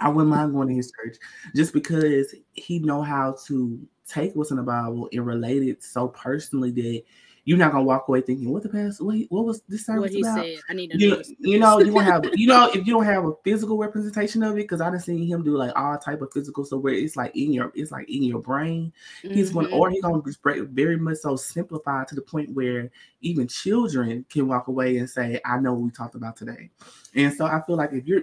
i 0.00 0.08
wouldn't 0.08 0.34
mind 0.34 0.52
going 0.52 0.68
to 0.68 0.74
his 0.74 0.92
church 0.92 1.16
just 1.54 1.72
because 1.72 2.34
he 2.52 2.78
know 2.80 3.02
how 3.02 3.36
to 3.46 3.80
take 4.06 4.34
what's 4.34 4.50
in 4.50 4.56
the 4.56 4.62
bible 4.62 5.08
and 5.12 5.26
relate 5.26 5.62
it 5.62 5.82
so 5.82 6.08
personally 6.08 6.70
that 6.70 7.02
you're 7.46 7.56
not 7.56 7.70
gonna 7.70 7.84
walk 7.84 8.08
away 8.08 8.20
thinking, 8.20 8.50
"What 8.50 8.64
the 8.64 8.68
past? 8.68 9.00
What, 9.00 9.16
what 9.28 9.44
was 9.44 9.62
this 9.68 9.86
service 9.86 10.00
what 10.00 10.10
he 10.10 10.20
about?" 10.20 10.44
Said. 10.44 10.58
I 10.68 10.74
need 10.74 10.90
to 10.90 10.98
you, 10.98 11.22
you 11.38 11.58
know 11.60 11.78
you 11.78 11.92
won't 11.92 12.04
have 12.04 12.24
you 12.34 12.48
know 12.48 12.68
if 12.74 12.84
you 12.84 12.92
don't 12.92 13.04
have 13.04 13.24
a 13.24 13.34
physical 13.44 13.78
representation 13.78 14.42
of 14.42 14.54
it 14.54 14.62
because 14.62 14.80
I 14.80 14.90
done 14.90 14.98
seen 14.98 15.24
him 15.28 15.44
do 15.44 15.56
like 15.56 15.70
all 15.76 15.96
type 15.96 16.22
of 16.22 16.32
physical 16.32 16.64
so 16.64 16.76
where 16.76 16.92
it's 16.92 17.14
like 17.14 17.36
in 17.36 17.52
your 17.52 17.70
it's 17.76 17.92
like 17.92 18.10
in 18.10 18.24
your 18.24 18.40
brain. 18.40 18.92
Mm-hmm. 19.22 19.34
He's 19.34 19.50
going 19.50 19.72
or 19.72 19.90
he's 19.90 20.02
gonna 20.02 20.20
break 20.42 20.64
very 20.64 20.96
much 20.96 21.18
so 21.18 21.36
simplified 21.36 22.08
to 22.08 22.16
the 22.16 22.20
point 22.20 22.52
where 22.52 22.90
even 23.20 23.46
children 23.46 24.26
can 24.28 24.48
walk 24.48 24.66
away 24.66 24.96
and 24.96 25.08
say, 25.08 25.40
"I 25.44 25.60
know 25.60 25.72
what 25.72 25.82
we 25.82 25.90
talked 25.92 26.16
about 26.16 26.36
today." 26.36 26.70
And 27.14 27.32
so 27.32 27.46
I 27.46 27.62
feel 27.64 27.76
like 27.76 27.92
if 27.92 28.06
you're 28.06 28.22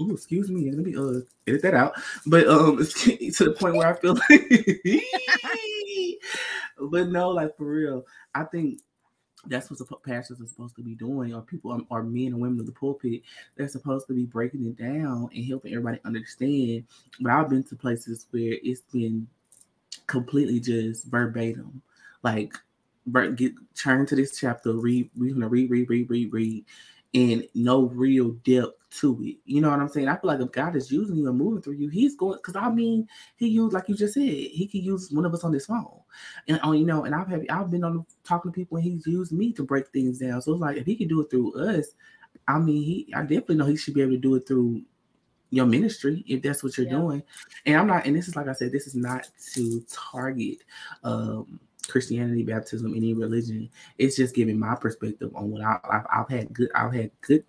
Ooh, 0.00 0.14
excuse 0.14 0.50
me. 0.50 0.70
Let 0.70 0.84
me 0.84 0.96
uh 0.96 1.20
edit 1.46 1.62
that 1.62 1.74
out. 1.74 1.94
But 2.26 2.48
um, 2.48 2.78
to 2.86 3.44
the 3.44 3.56
point 3.58 3.76
where 3.76 3.88
I 3.88 3.92
feel 3.94 4.14
like, 4.14 4.50
but 6.90 7.08
no, 7.08 7.30
like 7.30 7.56
for 7.56 7.64
real, 7.64 8.06
I 8.34 8.44
think 8.44 8.80
that's 9.46 9.70
what 9.70 9.78
the 9.78 9.96
pastors 9.96 10.40
are 10.40 10.46
supposed 10.46 10.76
to 10.76 10.82
be 10.82 10.94
doing, 10.94 11.34
or 11.34 11.40
people, 11.40 11.72
um, 11.72 11.86
or 11.90 12.02
men 12.02 12.26
and 12.26 12.40
women 12.40 12.60
of 12.60 12.66
the 12.66 12.72
pulpit. 12.72 13.22
They're 13.56 13.68
supposed 13.68 14.06
to 14.08 14.14
be 14.14 14.24
breaking 14.24 14.66
it 14.66 14.76
down 14.76 15.30
and 15.34 15.44
helping 15.44 15.72
everybody 15.72 15.98
understand. 16.04 16.84
But 17.20 17.32
I've 17.32 17.48
been 17.48 17.64
to 17.64 17.76
places 17.76 18.26
where 18.30 18.56
it's 18.62 18.82
been 18.92 19.26
completely 20.06 20.60
just 20.60 21.06
verbatim, 21.06 21.82
like 22.22 22.54
get 23.36 23.52
turn 23.74 24.06
to 24.06 24.14
this 24.14 24.38
chapter, 24.38 24.72
read, 24.72 25.10
we're 25.16 25.32
gonna 25.32 25.48
read, 25.48 25.70
read, 25.70 25.88
read, 25.88 26.10
read, 26.10 26.32
read, 26.32 26.64
and 27.14 27.46
no 27.54 27.82
real 27.86 28.30
depth 28.44 28.80
to 28.90 29.20
it. 29.22 29.36
You 29.44 29.60
know 29.60 29.70
what 29.70 29.80
I'm 29.80 29.88
saying? 29.88 30.08
I 30.08 30.16
feel 30.16 30.28
like 30.28 30.40
if 30.40 30.52
God 30.52 30.76
is 30.76 30.90
using 30.90 31.16
you 31.16 31.28
and 31.28 31.38
moving 31.38 31.62
through 31.62 31.74
you, 31.74 31.88
He's 31.88 32.16
going 32.16 32.38
because 32.38 32.56
I 32.56 32.70
mean, 32.70 33.08
He 33.36 33.48
used 33.48 33.72
like 33.72 33.88
you 33.88 33.94
just 33.94 34.14
said, 34.14 34.22
He 34.22 34.68
could 34.70 34.82
use 34.82 35.10
one 35.10 35.24
of 35.24 35.34
us 35.34 35.44
on 35.44 35.52
this 35.52 35.66
phone, 35.66 36.00
and 36.48 36.60
on 36.60 36.70
uh, 36.70 36.72
you 36.72 36.86
know, 36.86 37.04
and 37.04 37.14
I've 37.14 37.28
had 37.28 37.46
I've 37.48 37.70
been 37.70 37.84
on 37.84 38.04
talking 38.24 38.52
to 38.52 38.54
people 38.54 38.76
and 38.76 38.84
He's 38.84 39.06
used 39.06 39.32
me 39.32 39.52
to 39.54 39.62
break 39.62 39.88
things 39.88 40.18
down. 40.18 40.42
So 40.42 40.52
it's 40.52 40.60
like 40.60 40.76
if 40.76 40.86
He 40.86 40.96
can 40.96 41.08
do 41.08 41.20
it 41.20 41.30
through 41.30 41.54
us, 41.54 41.88
I 42.48 42.58
mean, 42.58 42.82
He 42.82 43.12
I 43.14 43.22
definitely 43.22 43.56
know 43.56 43.66
He 43.66 43.76
should 43.76 43.94
be 43.94 44.02
able 44.02 44.12
to 44.12 44.18
do 44.18 44.34
it 44.36 44.46
through 44.46 44.82
your 45.50 45.66
ministry 45.66 46.24
if 46.28 46.42
that's 46.42 46.62
what 46.62 46.76
you're 46.76 46.86
yeah. 46.86 46.92
doing. 46.92 47.22
And 47.66 47.76
I'm 47.76 47.86
not, 47.88 48.06
and 48.06 48.14
this 48.14 48.28
is 48.28 48.36
like 48.36 48.48
I 48.48 48.52
said, 48.52 48.72
this 48.72 48.86
is 48.86 48.94
not 48.94 49.28
to 49.54 49.84
target 49.90 50.58
um 51.02 51.60
Christianity, 51.90 52.42
baptism, 52.42 52.94
any 52.94 53.14
religion. 53.14 53.70
It's 53.98 54.16
just 54.16 54.34
giving 54.34 54.58
my 54.58 54.74
perspective 54.74 55.30
on 55.34 55.50
what 55.50 55.62
I, 55.62 55.78
have 55.90 56.06
I've 56.12 56.28
had 56.28 56.52
good, 56.52 56.70
I've 56.74 56.92
had 56.92 57.10
good 57.20 57.44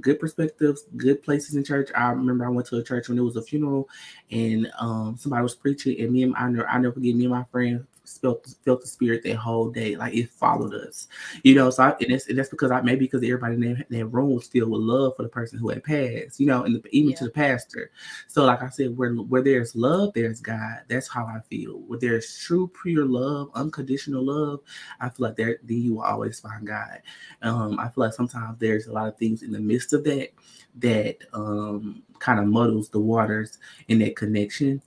good 0.00 0.20
perspectives, 0.20 0.84
good 0.96 1.22
places 1.22 1.54
in 1.54 1.64
church. 1.64 1.90
I 1.94 2.10
remember 2.10 2.44
I 2.44 2.50
went 2.50 2.66
to 2.68 2.76
a 2.76 2.82
church 2.82 3.08
when 3.08 3.18
it 3.18 3.22
was 3.22 3.36
a 3.36 3.42
funeral, 3.42 3.88
and 4.30 4.70
um, 4.78 5.16
somebody 5.18 5.42
was 5.42 5.54
preaching, 5.54 6.00
and 6.00 6.12
me 6.12 6.22
and 6.22 6.36
I 6.36 6.48
never, 6.48 6.68
I 6.68 6.78
never 6.78 6.94
forget 6.94 7.14
me 7.14 7.24
and 7.24 7.32
my 7.32 7.44
friend 7.50 7.86
felt 8.08 8.54
felt 8.64 8.80
the 8.80 8.86
spirit 8.86 9.22
that 9.24 9.36
whole 9.36 9.70
day. 9.70 9.96
Like 9.96 10.14
it 10.14 10.30
followed 10.30 10.74
us, 10.74 11.08
you 11.42 11.54
know. 11.54 11.70
So 11.70 11.84
I, 11.84 11.96
and, 12.00 12.12
that's, 12.12 12.28
and 12.28 12.38
that's 12.38 12.48
because 12.48 12.70
I 12.70 12.80
maybe 12.80 13.06
because 13.06 13.22
everybody 13.22 13.54
in 13.54 13.60
that, 13.60 13.86
that, 13.88 14.06
room 14.06 14.34
was 14.34 14.46
filled 14.46 14.70
with 14.70 14.80
love 14.80 15.14
for 15.16 15.22
the 15.22 15.28
person 15.28 15.58
who 15.58 15.70
had 15.70 15.84
passed, 15.84 16.40
you 16.40 16.46
know, 16.46 16.64
and 16.64 16.76
the, 16.76 16.88
even 16.90 17.10
yeah. 17.10 17.16
to 17.16 17.24
the 17.24 17.30
pastor. 17.30 17.90
So 18.28 18.44
like 18.44 18.62
I 18.62 18.68
said, 18.68 18.96
where 18.96 19.12
where 19.14 19.42
there's 19.42 19.74
love, 19.74 20.12
there's 20.14 20.40
God. 20.40 20.82
That's 20.88 21.08
how 21.08 21.26
I 21.26 21.40
feel. 21.48 21.80
Where 21.86 21.98
there's 21.98 22.38
true, 22.38 22.70
pure 22.82 23.04
love, 23.04 23.50
unconditional 23.54 24.24
love, 24.24 24.60
I 25.00 25.08
feel 25.08 25.26
like 25.28 25.36
there 25.36 25.58
then 25.62 25.82
you 25.82 25.94
will 25.94 26.02
always 26.02 26.40
find 26.40 26.66
God. 26.66 27.02
Um, 27.42 27.78
I 27.78 27.88
feel 27.88 28.04
like 28.04 28.14
sometimes 28.14 28.58
there's 28.58 28.86
a 28.86 28.92
lot 28.92 29.08
of 29.08 29.16
things 29.16 29.42
in 29.42 29.52
the 29.52 29.60
midst 29.60 29.92
of 29.92 30.04
that 30.04 30.30
that 30.78 31.16
um 31.32 32.02
kind 32.18 32.38
of 32.38 32.46
muddles 32.46 32.88
the 32.88 33.00
waters 33.00 33.58
in 33.88 33.98
that 33.98 34.16
connection 34.16 34.80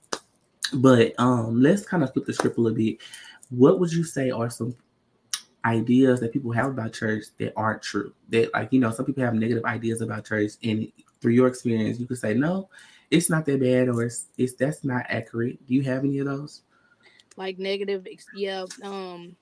but 0.74 1.14
um, 1.18 1.60
let's 1.60 1.84
kind 1.84 2.02
of 2.02 2.12
flip 2.12 2.26
the 2.26 2.32
script 2.32 2.58
a 2.58 2.60
little 2.60 2.76
bit. 2.76 2.98
What 3.50 3.80
would 3.80 3.92
you 3.92 4.04
say 4.04 4.30
are 4.30 4.50
some 4.50 4.76
ideas 5.64 6.20
that 6.20 6.32
people 6.32 6.52
have 6.52 6.66
about 6.66 6.92
church 6.92 7.24
that 7.38 7.52
aren't 7.56 7.82
true? 7.82 8.14
That 8.28 8.52
like 8.54 8.72
you 8.72 8.80
know, 8.80 8.90
some 8.90 9.04
people 9.04 9.24
have 9.24 9.34
negative 9.34 9.64
ideas 9.64 10.00
about 10.00 10.26
church, 10.26 10.52
and 10.62 10.90
through 11.20 11.32
your 11.32 11.48
experience, 11.48 11.98
you 11.98 12.06
could 12.06 12.18
say 12.18 12.34
no, 12.34 12.68
it's 13.10 13.28
not 13.28 13.44
that 13.46 13.60
bad, 13.60 13.88
or 13.88 14.04
it's 14.04 14.26
it's 14.38 14.54
that's 14.54 14.84
not 14.84 15.04
accurate. 15.08 15.64
Do 15.66 15.74
you 15.74 15.82
have 15.82 16.04
any 16.04 16.18
of 16.18 16.26
those? 16.26 16.62
Like 17.36 17.58
negative, 17.58 18.06
yeah. 18.34 18.64
Um, 18.82 19.36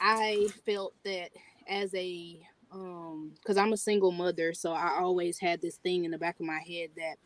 I 0.00 0.48
felt 0.66 0.94
that 1.04 1.30
as 1.68 1.94
a 1.94 2.40
um, 2.72 3.32
because 3.36 3.56
I'm 3.56 3.72
a 3.72 3.76
single 3.78 4.12
mother, 4.12 4.52
so 4.52 4.72
I 4.72 4.98
always 4.98 5.38
had 5.38 5.60
this 5.60 5.76
thing 5.76 6.04
in 6.04 6.10
the 6.10 6.18
back 6.18 6.40
of 6.40 6.46
my 6.46 6.58
head 6.58 6.90
that 6.96 7.16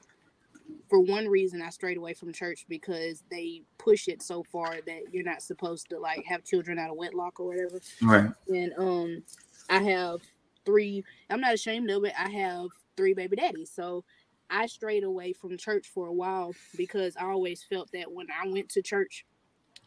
for 0.89 1.01
one 1.01 1.27
reason 1.27 1.63
I 1.63 1.71
strayed 1.71 1.97
away 1.97 2.15
from 2.15 2.33
church 2.33 2.65
because 2.69 3.23
they 3.31 3.63
push 3.79 4.09
it 4.09 4.23
so 4.23 4.43
far 4.43 4.77
that 4.87 5.03
you're 5.13 5.25
not 5.25 5.43
supposed 5.43 5.89
to 5.91 5.99
like 5.99 6.25
have 6.27 6.45
children 6.45 6.79
out 6.79 6.91
of 6.91 6.97
wedlock 6.97 7.41
or 7.41 7.47
whatever. 7.47 7.81
Right. 8.03 8.31
And 8.49 8.73
um 8.79 9.23
I 9.69 9.83
have 9.83 10.21
three 10.65 11.05
I'm 11.31 11.41
not 11.41 11.55
ashamed 11.55 11.91
of 11.91 12.05
it. 12.05 12.13
I 12.19 12.29
have 12.31 12.69
three 12.97 13.15
baby 13.15 13.37
daddies. 13.37 13.71
So 13.75 14.05
I 14.49 14.67
strayed 14.67 15.03
away 15.03 15.33
from 15.33 15.59
church 15.59 15.89
for 15.93 16.07
a 16.07 16.13
while 16.13 16.55
because 16.77 17.17
I 17.17 17.25
always 17.25 17.65
felt 17.65 17.91
that 17.93 18.13
when 18.13 18.29
I 18.31 18.49
went 18.49 18.69
to 18.71 18.83
church 18.83 19.25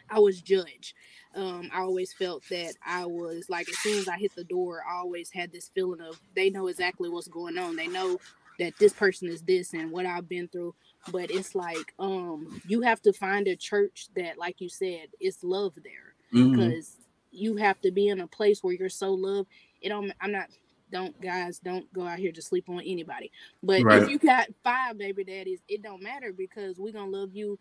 I 0.09 0.19
was 0.19 0.41
judged. 0.41 0.93
Um, 1.35 1.69
I 1.71 1.81
always 1.81 2.11
felt 2.11 2.43
that 2.49 2.73
I 2.85 3.05
was 3.05 3.49
like 3.49 3.69
as 3.69 3.77
soon 3.77 3.99
as 3.99 4.07
I 4.07 4.17
hit 4.17 4.33
the 4.35 4.43
door, 4.43 4.83
I 4.89 4.97
always 4.97 5.29
had 5.31 5.51
this 5.51 5.69
feeling 5.73 6.01
of 6.01 6.19
they 6.35 6.49
know 6.49 6.67
exactly 6.67 7.09
what's 7.09 7.27
going 7.27 7.57
on. 7.57 7.75
They 7.75 7.87
know 7.87 8.19
that 8.59 8.77
this 8.79 8.93
person 8.93 9.27
is 9.29 9.41
this 9.43 9.73
and 9.73 9.91
what 9.91 10.05
I've 10.05 10.29
been 10.29 10.47
through. 10.49 10.75
But 11.11 11.31
it's 11.31 11.55
like 11.55 11.93
um 11.99 12.61
you 12.67 12.81
have 12.81 13.01
to 13.03 13.13
find 13.13 13.47
a 13.47 13.55
church 13.55 14.09
that, 14.15 14.37
like 14.37 14.61
you 14.61 14.69
said, 14.69 15.09
is 15.19 15.43
love 15.43 15.75
there 15.83 16.15
because 16.31 16.97
you 17.31 17.57
have 17.57 17.79
to 17.81 17.91
be 17.91 18.09
in 18.09 18.21
a 18.21 18.27
place 18.27 18.63
where 18.63 18.73
you're 18.73 18.89
so 18.89 19.13
loved. 19.13 19.49
It 19.81 19.89
don't. 19.89 20.11
I'm 20.21 20.31
not. 20.31 20.47
Don't 20.91 21.19
guys 21.21 21.59
don't 21.59 21.91
go 21.93 22.05
out 22.07 22.19
here 22.19 22.31
to 22.31 22.41
sleep 22.41 22.69
on 22.69 22.81
anybody. 22.81 23.31
But 23.63 23.83
Right. 23.83 24.01
if 24.03 24.09
you 24.09 24.17
got 24.19 24.47
five 24.63 24.97
baby 24.97 25.23
daddies, 25.23 25.59
it 25.67 25.81
don't 25.83 26.01
matter 26.03 26.33
because 26.33 26.79
we're 26.79 26.93
gonna 26.93 27.11
love 27.11 27.33
you 27.33 27.59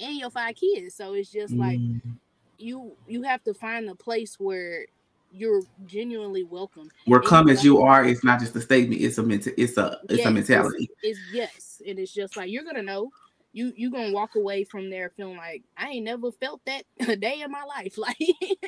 and 0.00 0.16
your 0.18 0.30
five 0.30 0.56
kids. 0.56 0.94
So 0.96 1.14
it's 1.14 1.30
just 1.30 1.54
like 1.54 1.80
Mhm. 1.80 2.18
you 2.58 2.96
you 3.06 3.22
have 3.22 3.42
to 3.44 3.54
find 3.54 3.88
a 3.88 3.94
place 3.94 4.38
where 4.40 4.86
you're 5.34 5.62
genuinely 5.86 6.44
welcome. 6.44 6.90
Where 7.06 7.20
come 7.20 7.48
as 7.48 7.64
you 7.64 7.82
are 7.82 8.04
It's 8.04 8.24
not 8.24 8.40
just 8.40 8.56
a 8.56 8.60
statement; 8.60 9.00
it's 9.00 9.18
a 9.18 9.22
mental, 9.22 9.52
it's 9.56 9.76
a 9.76 9.98
it's 10.08 10.18
Yes, 10.18 10.26
a 10.26 10.30
mentality. 10.30 10.90
It's, 11.02 11.18
yes, 11.32 11.82
and 11.86 11.98
it's 11.98 12.12
just 12.12 12.36
like 12.36 12.50
you're 12.50 12.64
gonna 12.64 12.82
know. 12.82 13.10
You 13.52 13.72
you 13.76 13.90
gonna 13.90 14.12
walk 14.12 14.34
away 14.34 14.64
from 14.64 14.90
there 14.90 15.10
feeling 15.16 15.36
like 15.36 15.62
I 15.76 15.90
ain't 15.90 16.04
never 16.04 16.32
felt 16.32 16.60
that 16.66 16.84
a 17.08 17.16
day 17.16 17.42
in 17.42 17.50
my 17.50 17.64
life. 17.64 17.96
Like 17.98 18.16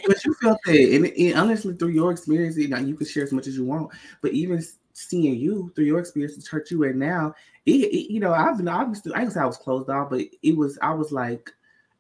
But 0.07 0.25
you 0.25 0.35
felt 0.35 0.59
that, 0.65 0.77
and, 0.77 1.07
and 1.07 1.35
honestly, 1.35 1.75
through 1.75 1.89
your 1.89 2.13
experience, 2.13 2.57
you 2.57 2.69
know, 2.69 2.79
you 2.79 2.95
can 2.95 3.07
share 3.07 3.25
as 3.25 3.33
much 3.33 3.47
as 3.47 3.57
you 3.57 3.65
want. 3.65 3.91
But 4.23 4.33
even 4.33 4.63
seeing 4.93 5.35
you 5.37 5.73
through 5.75 5.85
your 5.85 5.99
experience, 5.99 6.37
the 6.37 6.43
church 6.43 6.71
you 6.71 6.85
at 6.85 6.95
now, 6.95 7.35
it, 7.67 7.73
it 7.73 8.13
you 8.13 8.21
know, 8.21 8.33
I've 8.33 8.57
been, 8.57 8.69
obviously, 8.69 9.13
I 9.15 9.19
can 9.21 9.31
say 9.31 9.41
I 9.41 9.47
was 9.47 9.57
closed 9.57 9.91
off, 9.91 10.11
but 10.11 10.23
it 10.43 10.57
was, 10.57 10.79
I 10.81 10.95
was 10.95 11.11
like, 11.11 11.51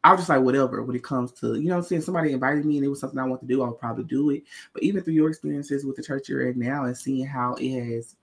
I 0.06 0.12
was 0.12 0.20
just 0.20 0.28
like, 0.28 0.40
whatever. 0.40 0.84
When 0.84 0.94
it 0.94 1.02
comes 1.02 1.32
to, 1.32 1.56
you 1.56 1.64
know, 1.64 1.74
what 1.74 1.82
I'm 1.82 1.88
saying 1.88 2.02
somebody 2.02 2.30
invited 2.32 2.64
me 2.64 2.76
and 2.76 2.86
it 2.86 2.88
was 2.88 3.00
something 3.00 3.18
I 3.18 3.24
want 3.24 3.40
to 3.40 3.46
do, 3.48 3.64
I'll 3.64 3.72
probably 3.72 4.04
do 4.04 4.30
it. 4.30 4.44
But 4.72 4.84
even 4.84 5.02
through 5.02 5.14
your 5.14 5.28
experiences 5.28 5.84
with 5.84 5.96
the 5.96 6.02
church 6.04 6.28
you're 6.28 6.48
at 6.48 6.56
now, 6.56 6.84
and 6.84 6.96
seeing 6.96 7.26
how 7.26 7.54
it 7.54 7.80
has, 7.80 8.14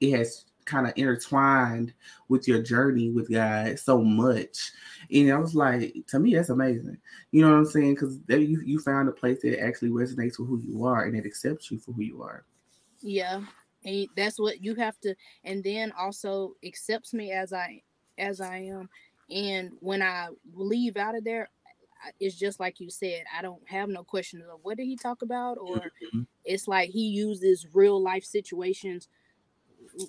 it 0.00 0.16
has 0.16 0.44
kind 0.64 0.86
of 0.86 0.92
intertwined 0.94 1.92
with 2.28 2.46
your 2.46 2.62
journey 2.62 3.10
with 3.10 3.28
God 3.28 3.80
so 3.80 4.00
much. 4.00 4.70
And 5.12 5.32
I 5.32 5.36
was 5.38 5.56
like, 5.56 5.96
to 6.06 6.20
me, 6.20 6.36
that's 6.36 6.50
amazing. 6.50 6.98
You 7.32 7.42
know 7.42 7.50
what 7.50 7.58
I'm 7.58 7.66
saying? 7.66 7.94
Because 7.94 8.20
you 8.28 8.62
you 8.64 8.78
found 8.78 9.08
a 9.08 9.12
place 9.12 9.42
that 9.42 9.60
actually 9.60 9.90
resonates 9.90 10.38
with 10.38 10.48
who 10.48 10.62
you 10.64 10.84
are 10.84 11.02
and 11.02 11.16
it 11.16 11.26
accepts 11.26 11.68
you 11.68 11.80
for 11.80 11.90
who 11.90 12.02
you 12.02 12.22
are. 12.22 12.44
Yeah, 13.00 13.40
and 13.84 14.06
that's 14.16 14.38
what 14.38 14.62
you 14.62 14.76
have 14.76 15.00
to, 15.00 15.16
and 15.42 15.64
then 15.64 15.92
also 15.98 16.54
accepts 16.64 17.12
me 17.12 17.32
as 17.32 17.52
I 17.52 17.82
as 18.18 18.40
I 18.40 18.58
am. 18.58 18.88
And 19.30 19.72
when 19.80 20.02
I 20.02 20.28
leave 20.54 20.96
out 20.96 21.16
of 21.16 21.24
there, 21.24 21.50
it's 22.20 22.36
just 22.36 22.60
like 22.60 22.80
you 22.80 22.90
said. 22.90 23.24
I 23.36 23.42
don't 23.42 23.66
have 23.68 23.88
no 23.88 24.04
questions 24.04 24.44
of 24.50 24.60
what 24.62 24.76
did 24.76 24.84
he 24.86 24.96
talk 24.96 25.22
about, 25.22 25.58
or 25.58 25.92
Mhm. 26.12 26.26
it's 26.44 26.68
like 26.68 26.90
he 26.90 27.06
uses 27.08 27.66
real 27.72 28.00
life 28.00 28.24
situations 28.24 29.08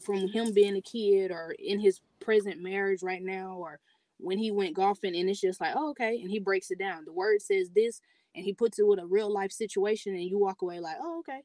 from 0.04 0.28
him 0.28 0.54
being 0.54 0.75
a 0.75 0.82
kid, 0.82 1.32
or 1.32 1.51
in 1.60 1.80
his 1.80 2.01
present 2.19 2.62
marriage 2.62 3.04
right 3.04 3.21
now, 3.23 3.56
or 3.58 3.80
when 4.17 4.38
he 4.38 4.51
went 4.51 4.75
golfing, 4.75 5.15
and 5.15 5.30
it's 5.30 5.41
just 5.41 5.62
like, 5.62 5.73
oh, 5.75 5.89
okay, 5.91 6.19
and 6.21 6.30
he 6.32 6.39
breaks 6.39 6.71
it 6.71 6.80
down. 6.80 7.06
The 7.06 7.13
word 7.13 7.41
says 7.41 7.69
this, 7.71 8.01
and 8.34 8.43
he 8.45 8.54
puts 8.54 8.80
it 8.80 8.88
with 8.88 8.99
a 8.99 9.06
real 9.06 9.30
life 9.32 9.51
situation, 9.51 10.13
and 10.15 10.23
you 10.23 10.38
walk 10.38 10.62
away 10.62 10.80
like, 10.80 10.97
oh, 10.99 11.19
okay. 11.19 11.43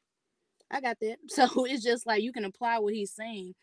I 0.70 0.80
got 0.80 0.98
that. 1.00 1.18
So 1.28 1.64
it's 1.66 1.82
just 1.84 2.06
like 2.06 2.22
you 2.22 2.32
can 2.32 2.44
apply 2.44 2.78
what 2.78 2.94
he's 2.94 3.12
saying 3.12 3.54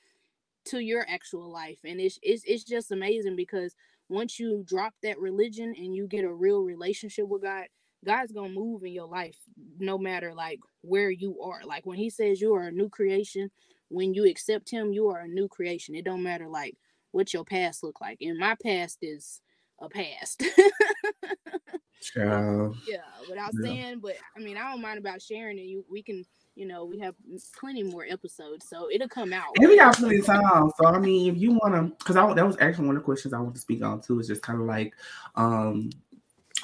to 0.66 0.80
your 0.80 1.06
actual 1.08 1.50
life, 1.52 1.80
and 1.86 2.00
it's 2.02 2.20
it's 2.22 2.44
it's 2.46 2.64
just 2.64 2.92
amazing 2.92 3.36
because 3.36 3.76
once 4.10 4.40
you 4.40 4.64
drop 4.68 4.94
that 5.04 5.20
religion 5.20 5.74
and 5.78 5.96
you 5.96 6.08
get 6.08 6.24
a 6.24 6.34
real 6.34 6.62
relationship 6.62 7.28
with 7.28 7.42
God, 7.44 7.66
God's 8.06 8.32
gonna 8.32 8.50
move 8.50 8.84
in 8.84 8.94
your 8.94 9.08
life 9.08 9.36
no 9.80 9.98
matter 9.98 10.34
like 10.34 10.60
where 10.82 11.10
you 11.10 11.42
are. 11.42 11.62
Like 11.66 11.86
when 11.86 11.98
He 11.98 12.10
says 12.10 12.42
you 12.42 12.54
are 12.56 12.64
a 12.64 12.72
new 12.72 12.90
creation, 12.90 13.50
when 13.90 14.14
you 14.14 14.26
accept 14.26 14.70
Him, 14.70 14.94
you 14.94 15.10
are 15.10 15.20
a 15.20 15.28
new 15.28 15.48
creation. 15.48 15.96
It 15.96 16.06
don't 16.06 16.24
matter 16.24 16.48
like 16.48 16.76
what 17.12 17.34
your 17.34 17.44
past 17.44 17.84
look 17.84 18.00
like. 18.02 18.20
And 18.22 18.38
my 18.38 18.56
past 18.64 19.00
is 19.02 19.42
a 19.80 19.90
past. 19.90 20.44
Child. 22.02 22.78
yeah, 22.88 23.02
without 23.30 23.54
Yeah. 23.54 23.72
saying, 23.72 24.00
but 24.00 24.16
I 24.36 24.40
mean, 24.40 24.58
I 24.58 24.72
don't 24.72 24.82
mind 24.82 25.00
about 25.00 25.22
sharing 25.22 25.58
it. 25.58 25.64
You, 25.64 25.84
we 25.90 26.04
can, 26.04 26.24
you 26.58 26.66
know, 26.66 26.86
we 26.86 26.98
have 27.00 27.14
plenty 27.58 27.84
more 27.84 28.06
episodes, 28.10 28.68
so 28.68 28.90
it'll 28.92 29.08
come 29.08 29.32
out. 29.32 29.46
And 29.60 29.70
we 29.70 29.78
got 29.78 29.96
plenty 29.96 30.18
of 30.18 30.26
time. 30.26 30.72
So 30.78 30.88
I 30.88 30.98
mean, 30.98 31.32
if 31.32 31.40
you 31.40 31.52
wanna 31.62 31.84
because 31.84 32.16
I 32.16 32.34
that 32.34 32.46
was 32.46 32.58
actually 32.60 32.88
one 32.88 32.96
of 32.96 33.04
the 33.04 33.06
questions 33.06 33.34
I 33.34 33.40
want 33.40 33.54
to 33.54 33.62
speak 33.62 33.84
on 33.84 34.02
too, 34.02 34.20
is 34.20 34.28
just 34.28 34.42
kind 34.42 34.60
of 34.60 34.66
like 34.66 34.94
um 35.36 35.92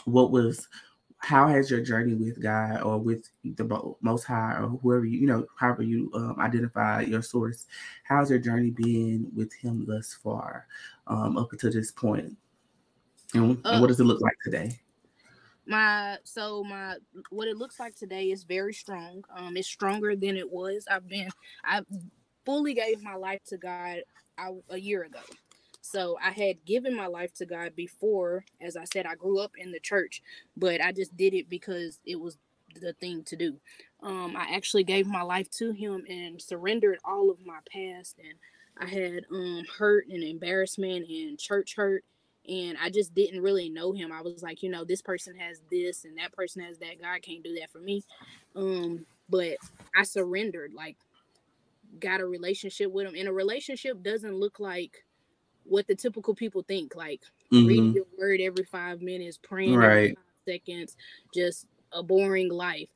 what 0.05 0.31
was 0.31 0.67
how 1.19 1.47
has 1.47 1.69
your 1.69 1.79
journey 1.79 2.15
with 2.15 2.41
God 2.41 2.81
or 2.81 2.97
with 2.97 3.29
the 3.45 3.95
Most 4.01 4.23
High 4.25 4.57
or 4.59 4.67
whoever 4.67 5.05
you, 5.05 5.19
you 5.19 5.27
know, 5.27 5.45
however 5.57 5.83
you 5.83 6.11
um, 6.15 6.35
identify 6.39 7.01
your 7.01 7.21
source, 7.21 7.67
how's 8.03 8.29
your 8.29 8.39
journey 8.39 8.71
been 8.71 9.31
with 9.33 9.53
Him 9.53 9.85
thus 9.87 10.13
far, 10.21 10.67
um, 11.07 11.37
up 11.37 11.53
until 11.53 11.71
this 11.71 11.91
point? 11.91 12.35
And, 13.33 13.57
and 13.63 13.79
what 13.81 13.87
does 13.87 14.01
it 14.01 14.03
look 14.03 14.19
like 14.19 14.35
today? 14.43 14.77
My 15.65 16.17
so 16.23 16.63
my 16.63 16.95
what 17.29 17.47
it 17.47 17.57
looks 17.57 17.79
like 17.79 17.95
today 17.95 18.31
is 18.31 18.43
very 18.43 18.73
strong. 18.73 19.23
Um 19.35 19.55
it's 19.57 19.67
stronger 19.67 20.15
than 20.15 20.37
it 20.37 20.51
was. 20.51 20.85
I've 20.89 21.07
been 21.07 21.29
i 21.63 21.81
fully 22.45 22.73
gave 22.73 23.01
my 23.01 23.15
life 23.15 23.41
to 23.47 23.57
god 23.57 23.99
I, 24.37 24.49
a 24.69 24.77
year 24.77 25.03
ago. 25.03 25.19
So 25.81 26.17
i 26.23 26.31
had 26.31 26.65
given 26.65 26.95
my 26.95 27.07
life 27.07 27.33
to 27.35 27.45
god 27.45 27.75
before 27.75 28.43
as 28.61 28.75
i 28.77 28.83
said 28.85 29.05
i 29.05 29.15
grew 29.15 29.39
up 29.39 29.51
in 29.57 29.71
the 29.71 29.79
church 29.79 30.21
but 30.57 30.81
i 30.81 30.91
just 30.91 31.15
did 31.15 31.33
it 31.33 31.49
because 31.49 31.99
it 32.05 32.19
was 32.19 32.37
the 32.81 32.93
thing 32.93 33.23
to 33.25 33.35
do. 33.35 33.57
Um 34.01 34.35
i 34.35 34.53
actually 34.55 34.83
gave 34.83 35.07
my 35.07 35.21
life 35.21 35.49
to 35.51 35.71
him 35.71 36.03
and 36.09 36.41
surrendered 36.41 36.99
all 37.05 37.29
of 37.29 37.45
my 37.45 37.59
past 37.71 38.17
and 38.19 38.33
i 38.77 38.85
had 38.85 39.25
um 39.31 39.63
hurt 39.77 40.07
and 40.07 40.23
embarrassment 40.23 41.07
and 41.07 41.39
church 41.39 41.75
hurt 41.75 42.03
and 42.47 42.77
I 42.81 42.89
just 42.89 43.13
didn't 43.13 43.41
really 43.41 43.69
know 43.69 43.93
him. 43.93 44.11
I 44.11 44.21
was 44.21 44.43
like, 44.43 44.63
you 44.63 44.69
know, 44.69 44.83
this 44.85 45.01
person 45.01 45.35
has 45.37 45.61
this 45.71 46.05
and 46.05 46.17
that 46.17 46.33
person 46.33 46.63
has 46.63 46.79
that. 46.79 47.01
God 47.01 47.21
can't 47.21 47.43
do 47.43 47.55
that 47.59 47.71
for 47.71 47.79
me. 47.79 48.03
Um, 48.55 49.05
but 49.29 49.57
I 49.95 50.03
surrendered, 50.03 50.73
like, 50.73 50.97
got 51.99 52.21
a 52.21 52.25
relationship 52.25 52.91
with 52.91 53.07
him. 53.07 53.15
And 53.15 53.27
a 53.27 53.33
relationship 53.33 54.01
doesn't 54.03 54.35
look 54.35 54.59
like 54.59 55.05
what 55.63 55.87
the 55.87 55.95
typical 55.95 56.35
people 56.35 56.63
think, 56.63 56.95
like 56.95 57.23
reading 57.61 57.91
Mhm. 57.91 57.93
your 57.93 58.05
word 58.19 58.41
every 58.41 58.65
five 58.65 59.01
minutes, 59.01 59.37
praying 59.37 59.83
every 59.83 60.07
Right. 60.07 60.15
five 60.15 60.23
seconds, 60.47 60.97
just 61.33 61.67
a 61.91 62.03
boring 62.03 62.49
life. 62.49 62.89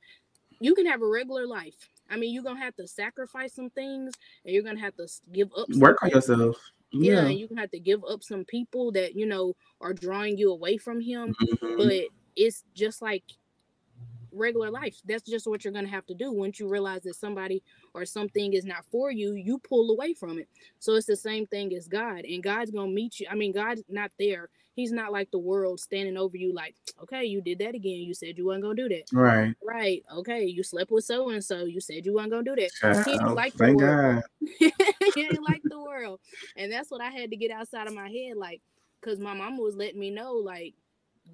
You 0.59 0.75
can 0.75 0.85
have 0.87 1.01
a 1.01 1.07
regular 1.07 1.47
life. 1.47 1.89
I 2.09 2.17
mean, 2.17 2.33
you're 2.33 2.43
gonna 2.43 2.59
have 2.59 2.75
to 2.77 2.87
sacrifice 2.87 3.53
some 3.53 3.69
things, 3.69 4.13
and 4.45 4.53
you're 4.53 4.63
gonna 4.63 4.79
have 4.79 4.95
to 4.97 5.07
give 5.31 5.51
up. 5.55 5.69
Work 5.75 6.03
on 6.03 6.09
yourself. 6.09 6.57
Yeah, 6.91 7.27
Yeah. 7.27 7.29
you 7.29 7.47
have 7.57 7.71
to 7.71 7.79
give 7.79 8.03
up 8.05 8.23
some 8.23 8.45
people 8.45 8.91
that 8.93 9.15
you 9.15 9.25
know 9.25 9.55
are 9.81 9.93
drawing 9.93 10.37
you 10.37 10.51
away 10.51 10.77
from 10.77 11.01
him 11.01 11.35
Mhm. 11.41 11.77
but 11.77 12.09
it's 12.35 12.63
just 12.73 13.01
like 13.01 13.23
regular 14.37 14.71
life. 14.71 14.97
That's 15.05 15.23
just 15.23 15.47
what 15.47 15.63
you're 15.63 15.73
going 15.73 15.85
to 15.85 15.91
have 15.91 16.05
to 16.07 16.13
do. 16.13 16.31
Once 16.31 16.59
you 16.59 16.67
realize 16.67 17.03
that 17.03 17.15
somebody 17.15 17.63
or 17.93 18.05
something 18.05 18.53
is 18.53 18.65
not 18.65 18.85
for 18.91 19.11
you 19.11 19.33
you 19.33 19.57
pull 19.59 19.91
away 19.91 20.13
from 20.13 20.39
it. 20.39 20.47
So 20.79 20.95
it's 20.95 21.07
the 21.07 21.15
same 21.15 21.47
thing 21.47 21.73
as 21.75 21.87
god 21.87 22.25
and 22.25 22.43
god's 22.43 22.71
going 22.71 22.89
to 22.89 22.95
meet 22.95 23.19
you. 23.19 23.27
I 23.29 23.35
mean 23.35 23.51
god's 23.51 23.83
not 23.89 24.11
there. 24.19 24.49
He's 24.73 24.91
not 24.91 25.11
like 25.11 25.31
the 25.31 25.39
world 25.39 25.79
standing 25.79 26.17
over 26.17 26.37
you 26.37 26.53
like 26.53 26.75
okay 27.01 27.25
you 27.25 27.41
did 27.41 27.59
that 27.59 27.75
again. 27.75 28.01
You 28.01 28.13
said 28.13 28.37
you 28.37 28.45
weren't 28.45 28.61
going 28.61 28.77
to 28.77 28.87
do 28.87 28.95
that. 28.95 29.05
Right. 29.11 29.55
right. 29.65 30.03
Okay 30.13 30.45
you 30.45 30.63
slept 30.63 30.91
with 30.91 31.05
so 31.05 31.29
and 31.29 31.43
so 31.43 31.65
you 31.65 31.81
said 31.81 32.05
you 32.05 32.13
weren't 32.13 32.31
going 32.31 32.45
to 32.45 32.55
do 32.55 32.61
that. 32.61 33.05
He 33.05 33.11
ain't 33.11 33.35
like 33.35 33.53
the 33.53 33.73
world. 33.73 33.79
God. 33.79 34.23
he 35.15 35.21
ain't 35.21 35.43
like 35.47 35.61
the 35.63 35.79
world. 35.79 36.19
And 36.55 36.71
that's 36.71 36.91
what 36.91 37.01
I 37.01 37.09
had 37.09 37.31
to 37.31 37.37
get 37.37 37.51
outside 37.51 37.87
of 37.87 37.93
my 37.93 38.09
head, 38.09 38.37
like, 38.37 38.61
because 38.99 39.19
my 39.19 39.33
mama 39.33 39.61
was 39.61 39.75
letting 39.75 39.99
me 39.99 40.11
know, 40.11 40.33
like, 40.33 40.73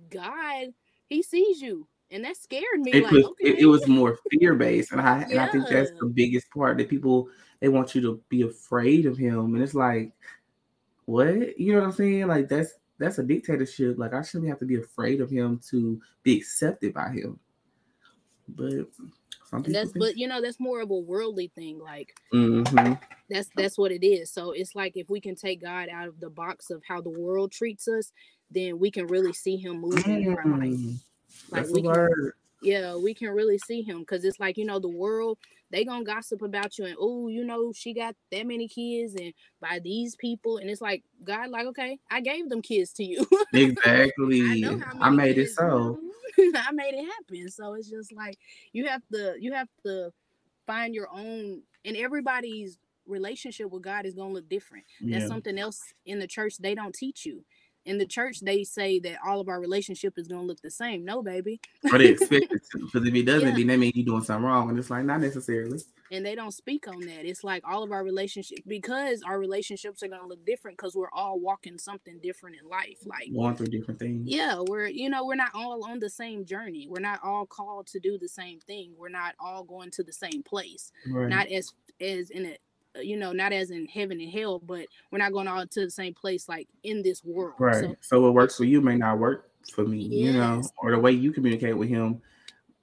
God, 0.09 0.73
he 1.07 1.21
sees 1.23 1.61
you. 1.61 1.87
And 2.13 2.23
that 2.25 2.37
scared 2.37 2.79
me. 2.79 2.91
It, 2.93 3.03
like, 3.03 3.11
was, 3.11 3.25
okay. 3.25 3.49
it, 3.49 3.59
it 3.61 3.65
was 3.65 3.87
more 3.87 4.19
fear 4.29 4.53
based, 4.53 4.91
and 4.91 5.01
I 5.01 5.23
and 5.23 5.39
I 5.39 5.47
think 5.47 5.67
that's 5.67 5.91
the 5.99 6.05
biggest 6.05 6.47
part 6.51 6.77
that 6.77 6.87
people 6.87 7.27
they 7.59 7.69
want 7.69 7.95
you 7.95 8.01
to 8.01 8.21
be 8.29 8.43
afraid 8.43 9.07
of 9.07 9.17
him, 9.17 9.55
and 9.55 9.63
it's 9.63 9.73
like, 9.73 10.13
what 11.05 11.59
you 11.59 11.73
know 11.73 11.79
what 11.79 11.87
I'm 11.87 11.91
saying? 11.93 12.27
Like 12.27 12.47
that's 12.47 12.73
that's 12.99 13.17
a 13.17 13.23
dictatorship. 13.23 13.97
Like 13.97 14.13
I 14.13 14.21
shouldn't 14.21 14.49
have 14.49 14.59
to 14.59 14.65
be 14.65 14.75
afraid 14.75 15.21
of 15.21 15.31
him 15.31 15.59
to 15.71 15.99
be 16.21 16.37
accepted 16.37 16.93
by 16.93 17.09
him. 17.09 17.39
But 18.47 18.87
some 19.49 19.57
and 19.57 19.65
people 19.65 19.81
that's 19.81 19.93
but 19.93 20.15
you 20.15 20.27
know, 20.27 20.39
that's 20.39 20.59
more 20.59 20.81
of 20.81 20.91
a 20.91 20.97
worldly 20.97 21.51
thing. 21.55 21.79
Like 21.79 22.15
Mhm. 22.31 23.01
that's 23.27 23.49
that's 23.55 23.77
what 23.77 23.91
it 23.91 24.05
is. 24.05 24.31
So 24.31 24.51
it's 24.51 24.75
like 24.75 24.97
if 24.97 25.09
we 25.09 25.19
can 25.19 25.33
take 25.33 25.61
God 25.61 25.89
out 25.89 26.07
of 26.07 26.19
the 26.19 26.29
box 26.29 26.69
of 26.69 26.83
how 26.87 27.01
the 27.01 27.09
world 27.09 27.51
treats 27.51 27.87
us, 27.87 28.11
then 28.51 28.77
we 28.77 28.91
can 28.91 29.07
really 29.07 29.33
see 29.33 29.57
him 29.57 29.81
moving 29.81 30.25
in 30.25 30.37
our 30.37 30.45
life. 30.45 30.79
Like 31.49 31.63
That's 31.63 31.71
we 31.73 31.81
can 31.83 32.31
yeah, 32.63 32.95
we 32.95 33.13
can 33.13 33.29
really 33.29 33.57
see 33.57 33.81
him 33.81 33.99
because 33.99 34.23
it's 34.23 34.39
like 34.39 34.57
you 34.57 34.65
know 34.65 34.79
the 34.79 34.87
world 34.87 35.37
they 35.69 35.83
gonna 35.83 36.05
gossip 36.05 36.41
about 36.41 36.77
you 36.77 36.85
and 36.85 36.95
oh 36.99 37.27
you 37.27 37.43
know 37.43 37.73
she 37.73 37.93
got 37.93 38.15
that 38.31 38.47
many 38.47 38.67
kids 38.67 39.15
and 39.15 39.33
by 39.59 39.79
these 39.83 40.15
people 40.15 40.57
and 40.57 40.69
it's 40.69 40.81
like 40.81 41.03
God 41.23 41.49
like 41.49 41.67
okay 41.67 41.99
I 42.09 42.21
gave 42.21 42.49
them 42.49 42.61
kids 42.61 42.93
to 42.93 43.03
you 43.03 43.25
Exactly. 43.53 44.61
how 44.79 44.97
I 45.01 45.09
made 45.09 45.37
it 45.37 45.49
so. 45.49 45.99
I 46.39 46.71
made 46.71 46.93
it 46.93 47.05
happen 47.05 47.49
so 47.49 47.73
it's 47.73 47.89
just 47.89 48.13
like 48.13 48.37
you 48.71 48.87
have 48.87 49.01
to 49.11 49.35
you 49.39 49.53
have 49.53 49.67
to 49.85 50.11
find 50.65 50.95
your 50.95 51.09
own 51.13 51.61
and 51.85 51.97
everybody's 51.97 52.77
relationship 53.05 53.69
with 53.69 53.81
God 53.81 54.05
is 54.05 54.13
gonna 54.13 54.33
look 54.33 54.47
different. 54.47 54.85
That's 55.01 55.23
Yeah. 55.23 55.27
something 55.27 55.57
else 55.57 55.81
in 56.05 56.19
the 56.19 56.27
church 56.27 56.57
they 56.57 56.75
don't 56.75 56.95
teach 56.95 57.25
you. 57.25 57.43
In 57.85 57.97
the 57.97 58.05
church, 58.05 58.39
they 58.39 58.63
say 58.63 58.99
that 58.99 59.17
all 59.27 59.41
of 59.41 59.49
our 59.49 59.59
relationship 59.59 60.13
is 60.17 60.27
gonna 60.27 60.43
look 60.43 60.61
the 60.61 60.71
same. 60.71 61.03
No, 61.03 61.21
baby. 61.21 61.59
but 61.83 61.97
they 61.97 62.07
expect 62.07 62.45
it 62.51 62.61
to. 62.71 62.79
Because 62.79 63.05
if 63.07 63.13
it 63.13 63.23
doesn't, 63.25 63.49
Yeah. 63.49 63.55
then 63.57 63.67
that 63.67 63.77
means 63.79 63.95
you're 63.95 64.05
doing 64.05 64.23
something 64.23 64.45
wrong. 64.45 64.69
And 64.69 64.79
it's 64.79 64.89
like, 64.89 65.03
not 65.03 65.19
necessarily. 65.19 65.79
and 66.11 66.25
they 66.25 66.33
don't 66.35 66.53
speak 66.53 66.87
on 66.87 67.01
that. 67.01 67.25
It's 67.25 67.43
like 67.43 67.61
all 67.67 67.83
of 67.83 67.91
our 67.91 68.03
relationships 68.03 68.61
because 68.67 69.21
our 69.23 69.37
relationships 69.39 70.01
are 70.03 70.07
gonna 70.07 70.27
look 70.27 70.45
different 70.45 70.77
because 70.77 70.95
we're 70.95 71.11
all 71.11 71.39
walking 71.39 71.77
something 71.77 72.19
different 72.23 72.55
in 72.61 72.69
life. 72.69 72.99
Like 73.05 73.33
Going 73.33 73.55
through 73.57 73.67
different 73.67 73.99
things. 73.99 74.29
yeah, 74.29 74.59
we're 74.65 74.87
you 74.87 75.09
know, 75.09 75.25
we're 75.25 75.35
not 75.35 75.51
all 75.53 75.83
on 75.83 75.99
the 75.99 76.09
same 76.09 76.45
journey. 76.45 76.87
We're 76.89 76.99
not 77.01 77.19
all 77.23 77.45
called 77.45 77.87
to 77.87 77.99
do 77.99 78.17
the 78.17 78.29
same 78.29 78.59
thing. 78.61 78.93
We're 78.97 79.09
not 79.09 79.35
all 79.39 79.63
going 79.65 79.91
to 79.91 80.03
the 80.03 80.13
same 80.13 80.41
place. 80.43 80.91
Right. 81.09 81.27
Not 81.27 81.47
as 81.47 81.73
as 81.99 82.29
in 82.29 82.45
a 82.45 82.57
you 83.01 83.17
know, 83.17 83.31
not 83.31 83.53
as 83.53 83.71
in 83.71 83.87
heaven 83.87 84.19
and 84.19 84.31
hell, 84.31 84.59
but 84.59 84.87
we're 85.11 85.17
not 85.17 85.33
going 85.33 85.47
all 85.47 85.65
to 85.65 85.85
the 85.85 85.91
same 85.91 86.13
place 86.13 86.47
like 86.47 86.67
in 86.83 87.01
this 87.01 87.23
world. 87.23 87.55
Right. 87.59 87.81
So 87.81 87.95
So, 88.01 88.21
what 88.21 88.33
works 88.33 88.57
for 88.57 88.65
you 88.65 88.81
may 88.81 88.95
not 88.95 89.19
work 89.19 89.49
for 89.71 89.85
me, 89.85 89.97
you 89.97 90.33
know, 90.33 90.61
or 90.77 90.91
the 90.91 90.99
way 90.99 91.11
you 91.11 91.31
communicate 91.31 91.77
with 91.77 91.89
him. 91.89 92.21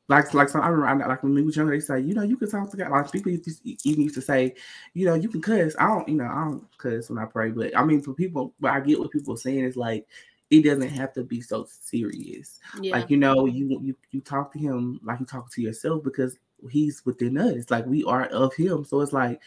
Like, 0.09 0.35
like 0.35 0.49
some, 0.49 0.63
I 0.63 0.69
remember, 0.69 1.07
like 1.07 1.23
when 1.23 1.35
we 1.35 1.43
was 1.43 1.55
younger, 1.55 1.73
they 1.73 1.79
say, 1.79 2.01
you 2.01 2.15
know, 2.15 2.23
you 2.23 2.37
can 2.37 2.51
talk 2.51 2.69
to 2.71 2.77
God. 2.77 2.91
Like 2.91 3.13
people 3.13 3.31
used 3.31 3.45
to, 3.45 3.77
even 3.85 4.03
used 4.03 4.17
to 4.17 4.23
say, 4.23 4.57
you 4.93 5.07
know, 5.07 5.15
you 5.15 5.29
can 5.29 5.41
cuss. 5.41 5.77
I 5.79 5.87
don't, 5.87 6.09
you 6.09 6.17
know, 6.17 6.25
I 6.25 6.45
don't 6.45 6.79
cuss 6.79 7.11
when 7.11 7.19
I 7.23 7.27
pray, 7.27 7.51
but 7.51 7.77
I 7.77 7.85
mean, 7.85 8.03
for 8.03 8.13
people, 8.13 8.53
but 8.59 8.73
I 8.73 8.81
get 8.81 8.99
what 8.99 9.13
people 9.13 9.35
are 9.35 9.39
saying 9.39 9.65
is 9.65 9.77
like, 9.77 10.09
it 10.51 10.65
doesn't 10.65 10.89
have 10.89 11.13
to 11.13 11.23
be 11.23 11.41
so 11.41 11.65
serious. 11.69 12.59
yeah. 12.81 12.97
Like, 12.97 13.09
you 13.09 13.19
know, 13.19 13.47
you 13.47 13.79
you 13.81 13.97
you 14.11 14.21
talk 14.21 14.53
to 14.53 14.59
him 14.59 14.99
like 15.05 15.21
you 15.21 15.27
talk 15.27 15.49
to 15.53 15.63
yourself 15.63 16.03
because 16.03 16.37
he's 16.69 17.07
within 17.07 17.39
us. 17.39 17.71
Like 17.71 17.87
we 17.87 18.03
are 18.05 18.25
of 18.27 18.53
him. 18.55 18.85
So 18.85 19.01
it's 19.01 19.13
like 19.13 19.41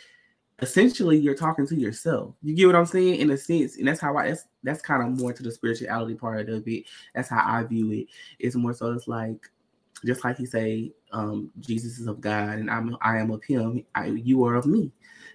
essentially 0.61 1.17
you're 1.17 1.35
talking 1.35 1.67
to 1.67 1.75
yourself. 1.75 2.35
You 2.41 2.55
get 2.55 2.67
what 2.67 2.75
I'm 2.75 2.85
saying? 2.85 3.15
In 3.15 3.31
a 3.31 3.37
sense, 3.37 3.77
and 3.77 3.87
that's 3.87 3.99
how 3.99 4.15
I 4.17 4.29
that's 4.29 4.45
that's 4.63 4.81
kind 4.81 5.03
of 5.03 5.19
more 5.19 5.33
to 5.33 5.43
the 5.43 5.51
spirituality 5.51 6.15
part 6.15 6.49
of 6.49 6.67
it. 6.67 6.85
That's 7.15 7.29
how 7.29 7.43
I 7.45 7.63
view 7.63 7.91
it. 7.91 8.07
It's 8.39 8.55
more 8.55 8.73
so 8.73 8.91
it's 8.93 9.07
like 9.07 9.49
just 10.05 10.23
like 10.23 10.37
he 10.37 10.45
say, 10.45 10.91
um, 11.11 11.51
Jesus 11.59 11.99
is 11.99 12.07
of 12.07 12.21
God 12.21 12.59
and 12.59 12.69
I'm 12.69 12.97
I 13.01 13.17
am 13.17 13.31
of 13.31 13.43
him, 13.43 13.85
I, 13.95 14.07
you 14.07 14.43
are 14.45 14.55
of 14.55 14.65
me. 14.65 14.91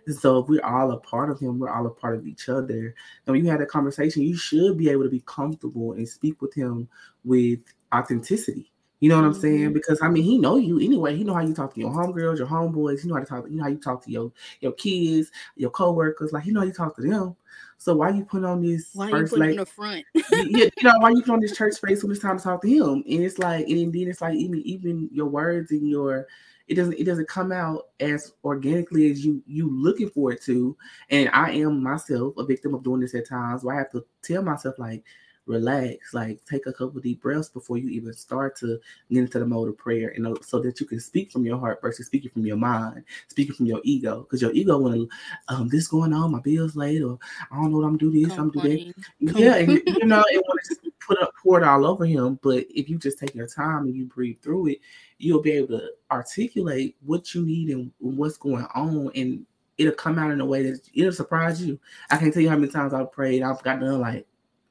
And 0.06 0.16
so 0.16 0.38
if 0.38 0.48
we're 0.48 0.64
all 0.64 0.92
a 0.92 1.00
part 1.00 1.30
of 1.30 1.38
him, 1.38 1.58
we're 1.58 1.70
all 1.70 1.86
a 1.86 1.90
part 1.90 2.16
of 2.16 2.26
each 2.26 2.48
other. 2.48 2.94
And 3.26 3.34
when 3.34 3.44
you 3.44 3.50
had 3.50 3.60
a 3.60 3.66
conversation, 3.66 4.22
you 4.22 4.36
should 4.36 4.76
be 4.76 4.90
able 4.90 5.04
to 5.04 5.10
be 5.10 5.22
comfortable 5.26 5.92
and 5.92 6.08
speak 6.08 6.40
with 6.40 6.54
him 6.54 6.88
with 7.24 7.60
authenticity. 7.94 8.72
You 9.00 9.08
know 9.08 9.16
what 9.16 9.24
I'm 9.24 9.34
saying? 9.34 9.70
Mhm. 9.70 9.74
Because 9.74 10.00
I 10.02 10.08
mean, 10.08 10.24
he 10.24 10.38
know 10.38 10.56
you 10.56 10.80
anyway. 10.80 11.16
He 11.16 11.24
know 11.24 11.34
how 11.34 11.40
you 11.42 11.54
talk 11.54 11.74
to 11.74 11.80
your 11.80 11.90
homegirls, 11.90 12.38
your 12.38 12.48
homeboys. 12.48 13.00
He 13.00 13.08
know 13.08 13.14
how 13.14 13.20
to 13.20 13.26
talk. 13.26 13.44
You 13.48 13.56
know 13.56 13.62
how 13.64 13.68
you 13.70 13.78
talk 13.78 14.04
to 14.04 14.10
your 14.10 14.32
your 14.60 14.72
kids, 14.72 15.30
your 15.56 15.70
coworkers. 15.70 16.32
Like 16.32 16.42
he 16.44 16.50
know 16.50 16.60
how 16.60 16.66
you 16.66 16.72
talk 16.72 16.96
to 16.96 17.02
them. 17.02 17.36
So 17.76 17.94
why 17.94 18.10
you 18.10 18.24
put 18.24 18.44
on 18.44 18.60
this 18.60 18.90
Why 18.94 19.06
you 19.06 19.10
first 19.12 19.30
put 19.30 19.40
like 19.40 19.50
in 19.50 19.56
the 19.56 19.66
front? 19.66 20.04
yeah, 20.14 20.68
you 20.76 20.82
know, 20.82 20.94
why 20.98 21.10
you 21.10 21.22
put 21.22 21.34
on 21.34 21.40
this 21.40 21.56
church 21.56 21.76
face 21.80 22.02
when 22.02 22.10
it's 22.10 22.20
time 22.20 22.38
to 22.38 22.42
talk 22.42 22.60
to 22.62 22.68
him? 22.68 23.04
And 23.08 23.22
it's 23.24 23.38
like, 23.38 23.68
and 23.68 23.94
then 23.94 24.08
it's 24.08 24.20
like 24.20 24.34
even 24.34 24.60
even 24.62 25.08
your 25.12 25.26
words 25.26 25.70
and 25.70 25.88
your 25.88 26.26
it 26.66 26.74
doesn't 26.74 26.94
it 26.98 27.04
doesn't 27.04 27.28
come 27.28 27.52
out 27.52 27.84
as 28.00 28.32
organically 28.44 29.10
as 29.10 29.24
you 29.24 29.42
you 29.46 29.70
looking 29.70 30.10
for 30.10 30.32
it 30.32 30.42
to. 30.42 30.76
And 31.10 31.30
I 31.32 31.52
am 31.52 31.82
myself 31.82 32.36
a 32.36 32.44
victim 32.44 32.74
of 32.74 32.82
doing 32.82 33.00
this 33.00 33.14
at 33.14 33.28
times 33.28 33.62
where 33.62 33.76
I 33.76 33.78
have 33.78 33.92
to 33.92 34.04
tell 34.22 34.42
myself 34.42 34.78
like 34.78 35.04
relax, 35.48 36.14
like 36.14 36.44
take 36.44 36.66
a 36.66 36.72
couple 36.72 37.00
deep 37.00 37.22
breaths 37.22 37.48
before 37.48 37.78
you 37.78 37.88
even 37.88 38.12
start 38.12 38.56
to 38.56 38.78
get 39.10 39.18
into 39.20 39.38
the 39.38 39.46
mode 39.46 39.68
of 39.68 39.78
prayer, 39.78 40.12
and 40.14 40.38
so 40.44 40.60
that 40.60 40.78
you 40.78 40.86
can 40.86 41.00
speak 41.00 41.32
from 41.32 41.44
your 41.44 41.58
heart 41.58 41.80
versus 41.82 42.06
speaking 42.06 42.30
from 42.30 42.46
your 42.46 42.56
mind, 42.56 43.02
speaking 43.28 43.54
from 43.54 43.66
your 43.66 43.80
ego, 43.84 44.20
because 44.20 44.42
your 44.42 44.52
ego 44.52 44.78
want 44.78 44.94
to, 44.94 45.08
um, 45.48 45.68
this 45.68 45.88
going 45.88 46.12
on, 46.12 46.30
my 46.30 46.40
bills 46.40 46.76
late, 46.76 47.02
or 47.02 47.18
I 47.50 47.56
don't 47.56 47.72
know 47.72 47.78
what 47.78 47.86
I'm 47.86 47.96
do 47.96 48.12
this, 48.12 48.36
I'm 48.38 48.50
do 48.50 48.60
that. 48.60 48.94
Yeah, 49.18 49.56
and 49.56 49.82
you 49.84 50.06
know, 50.06 50.24
it 50.30 50.44
want 50.46 50.60
to 50.62 50.68
just 50.68 50.80
put 51.00 51.20
up 51.22 51.32
pour 51.42 51.58
it 51.58 51.66
all 51.66 51.86
over 51.86 52.04
him. 52.04 52.38
But 52.42 52.66
if 52.68 52.88
you 52.88 52.98
just 52.98 53.18
take 53.18 53.34
your 53.34 53.46
time 53.46 53.86
and 53.86 53.96
you 53.96 54.04
breathe 54.04 54.40
through 54.42 54.68
it, 54.68 54.80
you'll 55.18 55.42
be 55.42 55.52
able 55.52 55.78
to 55.78 55.90
articulate 56.10 56.96
what 57.04 57.34
you 57.34 57.42
need 57.44 57.70
and 57.70 57.90
what's 57.98 58.36
going 58.36 58.66
on, 58.74 59.10
and 59.14 59.46
it'll 59.78 59.94
come 59.94 60.18
out 60.18 60.30
in 60.30 60.40
a 60.40 60.44
way 60.44 60.62
that 60.64 60.80
it'll 60.92 61.12
surprise 61.12 61.64
you. 61.64 61.78
I 62.10 62.18
can't 62.18 62.34
tell 62.34 62.42
you 62.42 62.50
how 62.50 62.56
many 62.56 62.70
times 62.70 62.92
I've 62.92 63.12
prayed, 63.12 63.42
I've 63.42 63.62
got 63.62 63.80
done 63.80 64.00
like, 64.00 64.26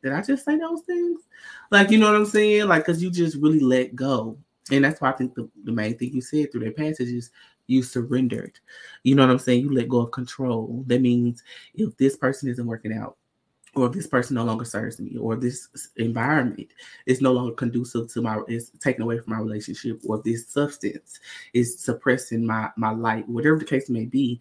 did 0.08 0.17
I 0.17 0.22
just 0.22 0.46
say 0.46 0.58
those 0.58 0.82
things? 0.82 1.22
Like, 1.70 1.91
you 1.91 1.98
know 1.98 2.08
what 2.08 2.15
I'm 2.15 2.26
saying? 2.26 2.67
Like, 2.67 2.86
because 2.86 3.04
you 3.04 3.12
just 3.12 3.36
really 3.38 3.60
let 3.60 3.96
go. 3.96 4.38
And 4.72 4.84
that's 4.84 5.02
why 5.02 5.10
I 5.10 5.13
think 5.13 5.36
the, 5.36 5.50
the 5.63 5.72
main 5.72 5.98
thing 5.98 6.13
you 6.13 6.22
said 6.22 6.52
through 6.52 6.65
that 6.65 6.78
passage 6.78 7.10
is 7.10 7.32
you 7.67 7.84
surrendered. 7.84 8.60
You 9.04 9.15
know 9.15 9.26
what 9.26 9.32
I'm 9.32 9.39
saying? 9.39 9.62
You 9.62 9.74
let 9.74 9.89
go 9.89 10.00
of 10.00 10.12
control. 10.12 10.84
That 10.88 11.02
means 11.02 11.43
if 11.74 11.96
this 11.98 12.15
person 12.15 12.50
isn't 12.50 12.65
working 12.65 12.93
out, 12.93 13.17
or 13.76 13.88
if 13.88 13.93
this 13.93 14.08
person 14.08 14.36
no 14.36 14.43
longer 14.43 14.65
serves 14.65 15.00
me, 15.00 15.17
or 15.17 15.36
this 15.36 15.67
environment 15.98 16.67
is 17.06 17.22
no 17.22 17.32
longer 17.32 17.54
conducive 17.54 18.12
to 18.13 18.22
my, 18.22 18.39
is 18.48 18.72
taken 18.80 19.04
away 19.04 19.20
from 19.20 19.34
my 19.34 19.39
relationship, 19.39 20.02
or 20.08 20.22
this 20.24 20.48
substance 20.48 21.20
is 21.54 21.80
suppressing 21.80 22.46
my 22.46 22.70
my 22.76 22.91
light, 22.91 23.28
whatever 23.30 23.58
the 23.58 23.65
case 23.65 23.89
may 23.89 24.06
be, 24.06 24.39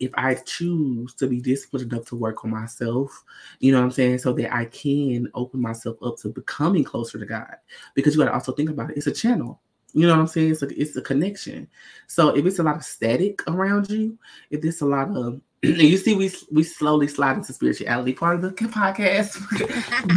if 0.00 0.10
I 0.14 0.34
choose 0.34 1.14
to 1.14 1.26
be 1.26 1.40
disciplined 1.40 1.92
enough 1.92 2.06
to 2.06 2.16
work 2.16 2.44
on 2.44 2.50
myself, 2.50 3.22
you 3.60 3.70
know 3.70 3.78
what 3.78 3.84
I'm 3.84 3.90
saying, 3.90 4.18
so 4.18 4.32
that 4.32 4.54
I 4.54 4.64
can 4.64 5.28
open 5.34 5.60
myself 5.60 5.98
up 6.02 6.16
to 6.18 6.30
becoming 6.30 6.84
closer 6.84 7.18
to 7.18 7.26
God. 7.26 7.56
Because 7.94 8.14
you 8.14 8.20
got 8.20 8.30
to 8.30 8.34
also 8.34 8.52
think 8.52 8.70
about 8.70 8.90
it, 8.90 8.96
it's 8.96 9.06
a 9.06 9.12
channel. 9.12 9.60
You 9.92 10.06
know 10.06 10.14
what 10.14 10.20
I'm 10.20 10.26
saying? 10.26 10.52
It's 10.52 10.62
a, 10.62 10.80
it's 10.80 10.96
a 10.96 11.02
connection. 11.02 11.68
So 12.06 12.30
if 12.30 12.46
it's 12.46 12.58
a 12.58 12.62
lot 12.62 12.76
of 12.76 12.84
static 12.84 13.42
around 13.48 13.90
you, 13.90 14.18
if 14.50 14.62
there's 14.62 14.80
a 14.80 14.86
lot 14.86 15.14
of 15.14 15.40
you 15.62 15.96
see 15.98 16.14
we 16.14 16.32
we 16.50 16.62
slowly 16.62 17.08
slide 17.08 17.36
into 17.36 17.52
spirituality 17.52 18.14
part 18.14 18.36
of 18.36 18.42
the 18.42 18.50
podcast, 18.52 19.36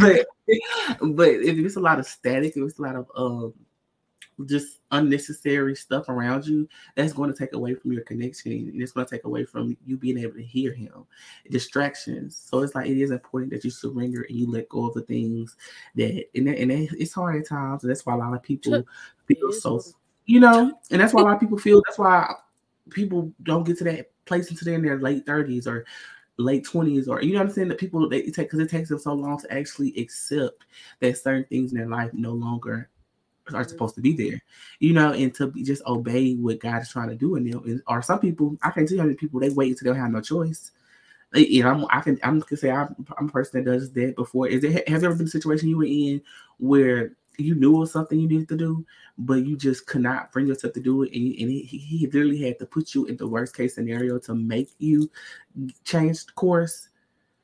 but 0.00 0.26
but 1.14 1.28
if 1.28 1.58
it's 1.58 1.76
a 1.76 1.80
lot 1.80 1.98
of 1.98 2.06
static, 2.06 2.56
if 2.56 2.62
it's 2.62 2.78
a 2.78 2.82
lot 2.82 2.96
of 2.96 3.06
um 3.16 3.52
just 4.46 4.80
unnecessary 4.90 5.74
stuff 5.74 6.08
around 6.08 6.46
you, 6.46 6.68
that's 6.96 7.12
going 7.12 7.32
to 7.32 7.38
take 7.38 7.52
away 7.54 7.74
from 7.74 7.92
your 7.92 8.02
connection. 8.02 8.52
And 8.52 8.82
it's 8.82 8.92
going 8.92 9.06
to 9.06 9.10
take 9.10 9.24
away 9.24 9.44
from 9.44 9.76
you 9.84 9.96
being 9.96 10.18
able 10.18 10.34
to 10.34 10.42
hear 10.42 10.72
him. 10.72 11.06
Distractions. 11.50 12.36
So 12.36 12.60
it's 12.60 12.74
like 12.74 12.88
it 12.88 13.00
is 13.00 13.10
important 13.10 13.52
that 13.52 13.64
you 13.64 13.70
surrender 13.70 14.22
and 14.22 14.36
you 14.36 14.50
let 14.50 14.68
go 14.68 14.86
of 14.86 14.94
the 14.94 15.02
things 15.02 15.56
that 15.94 16.24
and, 16.34 16.46
that, 16.48 16.58
and 16.58 16.70
that, 16.70 16.88
it's 16.98 17.14
hard 17.14 17.36
at 17.36 17.48
times. 17.48 17.82
And 17.82 17.90
that's 17.90 18.04
why 18.04 18.14
a 18.14 18.18
lot 18.18 18.34
of 18.34 18.42
people 18.42 18.84
feel 19.26 19.52
so 19.52 19.80
you 20.26 20.40
know, 20.40 20.72
and 20.90 21.00
that's 21.00 21.12
why 21.12 21.20
a 21.20 21.24
lot 21.24 21.34
of 21.34 21.40
people 21.40 21.58
feel 21.58 21.82
that's 21.86 21.98
why 21.98 22.32
people 22.90 23.30
don't 23.42 23.64
get 23.64 23.78
to 23.78 23.84
that 23.84 24.10
place 24.24 24.50
until 24.50 24.64
they're 24.64 24.74
in 24.74 24.82
their 24.82 24.98
late 24.98 25.26
30s 25.26 25.66
or 25.66 25.84
late 26.36 26.66
20s 26.66 27.08
or 27.08 27.22
you 27.22 27.32
know 27.32 27.38
what 27.38 27.46
I'm 27.46 27.52
saying 27.52 27.68
that 27.68 27.78
people 27.78 28.08
they 28.08 28.22
take 28.22 28.50
because 28.50 28.58
it 28.58 28.68
takes 28.68 28.88
them 28.88 28.98
so 28.98 29.12
long 29.12 29.38
to 29.38 29.52
actually 29.52 29.96
accept 29.96 30.64
that 31.00 31.16
certain 31.16 31.44
things 31.44 31.72
in 31.72 31.78
their 31.78 31.88
life 31.88 32.10
no 32.12 32.32
longer 32.32 32.90
are 33.52 33.64
supposed 33.68 33.94
to 33.96 34.00
be 34.00 34.12
there, 34.14 34.40
you 34.80 34.92
know, 34.92 35.12
and 35.12 35.34
to 35.34 35.50
just 35.64 35.82
obey 35.86 36.34
what 36.34 36.60
God 36.60 36.82
is 36.82 36.88
trying 36.88 37.10
to 37.10 37.14
do 37.14 37.36
in 37.36 37.50
them. 37.50 37.62
And, 37.64 37.82
or 37.86 38.00
some 38.02 38.20
people, 38.20 38.56
I 38.62 38.70
can't 38.70 38.88
tell 38.88 38.96
you 38.96 39.00
how 39.02 39.06
many 39.06 39.16
people 39.16 39.40
they 39.40 39.50
wait 39.50 39.70
until 39.72 39.92
they 39.92 39.98
have 39.98 40.10
no 40.10 40.20
choice. 40.20 40.70
Know, 41.34 41.68
I'm, 41.68 41.86
I 41.90 42.00
can 42.00 42.18
I'm 42.22 42.38
gonna 42.38 42.56
say 42.56 42.70
I'm, 42.70 42.94
I'm 43.18 43.28
a 43.28 43.32
person 43.32 43.64
that 43.64 43.70
does 43.70 43.92
that 43.92 44.14
before. 44.16 44.46
Is 44.46 44.62
there 44.62 44.72
have 44.72 45.00
there 45.00 45.10
ever 45.10 45.16
been 45.16 45.26
a 45.26 45.30
situation 45.30 45.68
you 45.68 45.78
were 45.78 45.84
in 45.84 46.22
where 46.58 47.12
you 47.38 47.56
knew 47.56 47.72
was 47.72 47.92
something 47.92 48.18
you 48.20 48.28
needed 48.28 48.48
to 48.50 48.56
do, 48.56 48.86
but 49.18 49.44
you 49.44 49.56
just 49.56 49.86
could 49.86 50.02
not 50.02 50.30
bring 50.32 50.46
yourself 50.46 50.72
to 50.74 50.80
do 50.80 51.02
it, 51.02 51.12
and, 51.12 51.26
and 51.26 51.50
he, 51.50 51.62
he 51.64 52.06
literally 52.06 52.40
had 52.40 52.58
to 52.60 52.66
put 52.66 52.94
you 52.94 53.06
in 53.06 53.16
the 53.16 53.26
worst 53.26 53.56
case 53.56 53.74
scenario 53.74 54.18
to 54.20 54.34
make 54.34 54.70
you 54.78 55.10
change 55.84 56.24
course. 56.36 56.88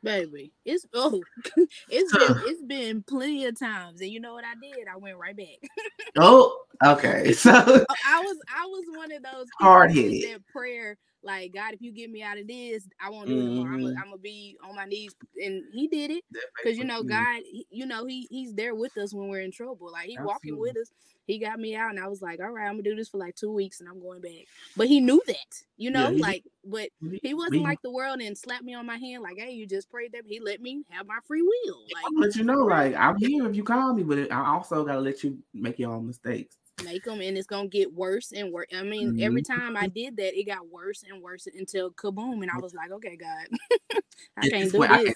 Baby, 0.03 0.53
it's 0.65 0.87
oh, 0.95 1.23
it's 1.89 2.13
been 2.13 2.35
it's 2.41 2.63
been 2.63 3.03
plenty 3.03 3.45
of 3.47 3.59
times, 3.59 4.01
and 4.01 4.11
you 4.11 4.21
know 4.21 4.33
what 4.35 4.45
I 4.45 4.55
did? 4.55 4.87
I 4.93 4.97
went 4.97 5.19
right 5.19 5.37
back. 5.37 5.59
Oh, 6.19 6.59
okay. 6.85 7.33
So 7.35 7.51
Oh, 7.53 7.95
I 8.07 8.21
was 8.21 8.37
I 8.49 8.67
was 8.67 8.85
one 8.89 9.13
of 9.13 9.23
those 9.23 9.47
with 9.61 10.23
that 10.23 10.41
prayer, 10.53 10.97
like 11.23 11.53
God, 11.55 11.75
if 11.75 11.81
you 11.83 11.93
get 11.93 12.11
me 12.11 12.23
out 12.23 12.39
of 12.39 12.47
this, 12.49 12.87
I 13.01 13.11
won't 13.11 13.29
do 13.29 13.37
it 13.37 13.45
anymore. 13.47 13.69
I'm 14.01 14.11
gonna 14.11 14.19
be 14.19 14.57
on 14.65 14.75
my 14.75 14.87
knees, 14.87 15.15
and 15.43 15.63
He 15.73 15.87
did 15.89 16.11
it 16.11 16.25
because 16.63 16.79
you 16.79 16.85
know 16.85 17.03
God, 17.03 17.43
he- 17.45 17.67
you 17.71 17.87
know 17.87 18.07
He 18.07 18.27
He's 18.31 18.55
there 18.55 18.75
with 18.75 18.97
us 18.97 19.15
when 19.15 19.29
we're 19.29 19.41
in 19.41 19.53
trouble. 19.53 19.91
Like 19.93 20.09
He 20.09 20.19
walking 20.19 20.59
with 20.59 20.77
us. 20.77 20.91
He 21.31 21.39
got 21.39 21.59
me 21.59 21.77
out, 21.77 21.91
and 21.91 22.01
I 22.01 22.09
was 22.09 22.21
like, 22.21 22.41
all 22.41 22.51
right, 22.51 22.67
I'm 22.67 22.73
gonna 22.75 22.83
do 22.83 22.97
this 22.97 23.09
for 23.09 23.19
like 23.19 23.37
two 23.37 23.53
weeks, 23.53 23.81
and 23.81 23.89
I'm 23.89 24.01
going 24.01 24.21
back. 24.21 24.47
But 24.77 24.89
He 24.89 25.01
knew 25.01 25.23
that, 25.27 25.63
you 25.77 25.91
know, 25.91 26.09
Yeah, 26.09 26.15
he- 26.15 26.23
like, 26.23 26.45
but 26.65 26.89
He 27.23 27.35
wasn't 27.35 27.63
like 27.63 27.81
the 27.83 27.91
world 27.91 28.21
and 28.21 28.37
slapped 28.37 28.65
me 28.65 28.75
on 28.75 28.87
my 28.87 28.97
hand 28.97 29.23
like, 29.23 29.39
hey, 29.39 29.53
you 29.53 29.67
just 29.67 29.91
prayed 29.91 30.13
that. 30.13 30.25
He 30.27 30.41
let 30.41 30.61
me 30.61 30.85
have 30.91 31.07
my 31.07 31.19
free 31.27 31.43
will. 31.43 31.81
Like 31.95 32.05
I'm 32.07 32.15
gonna 32.15 32.27
let 32.27 32.37
you 32.37 32.45
know, 32.45 32.65
like 32.65 32.95
I'm 32.95 33.17
here 33.17 33.49
if 33.49 33.57
you 33.57 33.65
call 33.65 33.95
me, 33.95 34.03
but 34.03 34.31
I 34.31 34.47
also 34.47 34.85
gotta 34.85 35.01
let 35.01 35.23
you 35.25 35.39
make 35.55 35.79
your 35.79 35.93
own 35.93 36.07
mistakes. 36.07 36.57
make 36.85 37.05
them 37.05 37.21
and 37.21 37.37
it's 37.37 37.47
gonna 37.47 37.69
get 37.69 37.93
worse 37.93 38.33
and 38.33 38.53
worse. 38.53 38.67
I 38.77 38.83
mean, 38.83 39.21
every 39.23 39.43
mm-hmm. 39.43 39.61
time 39.61 39.77
I 39.77 39.87
did 39.89 40.17
that, 40.17 40.39
it 40.39 40.45
got 40.45 40.69
worse 40.69 41.05
and 41.11 41.23
worse 41.23 41.47
until 41.47 41.91
kaboom, 41.93 42.43
and 42.43 42.51
I 42.51 42.59
was 42.59 42.75
like, 42.75 42.91
okay, 42.91 43.17
God, 43.17 43.47
I 44.37 44.49
can't 44.49 44.73
do 44.73 44.83
I 44.83 45.05
this. 45.05 45.15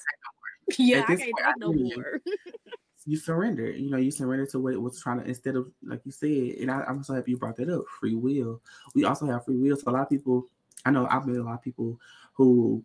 can't 0.71 0.79
yeah, 0.79 1.05
I 1.07 1.17
can't 1.17 1.33
I 1.45 1.53
no 1.59 1.73
more. 1.73 2.21
you 3.07 3.17
surrender. 3.17 3.71
You 3.71 3.91
know, 3.91 3.99
you 3.99 4.11
surrender 4.11 4.47
to 4.47 4.59
what 4.59 4.75
it 4.75 4.81
was 4.81 5.01
trying 5.01 5.21
to 5.21 5.27
instead 5.27 5.57
of 5.57 5.71
like 5.83 6.01
you 6.05 6.13
said, 6.13 6.59
and 6.61 6.71
I, 6.71 6.83
I'm 6.85 7.03
so 7.03 7.15
happy 7.15 7.33
you 7.33 7.37
brought 7.37 7.57
that 7.57 7.69
up. 7.69 7.85
Free 8.01 8.15
will. 8.15 8.61
We 8.95 9.05
also 9.05 9.27
have 9.27 9.45
free 9.45 9.57
will. 9.57 9.77
So 9.77 9.91
a 9.91 9.93
lot 9.93 10.03
of 10.03 10.11
people 10.11 10.47
I 10.85 10.91
know 10.91 11.07
I've 11.11 11.27
met 11.27 11.37
a 11.37 11.43
lot 11.43 11.55
of 11.55 11.63
people 11.63 11.99
who 12.35 12.83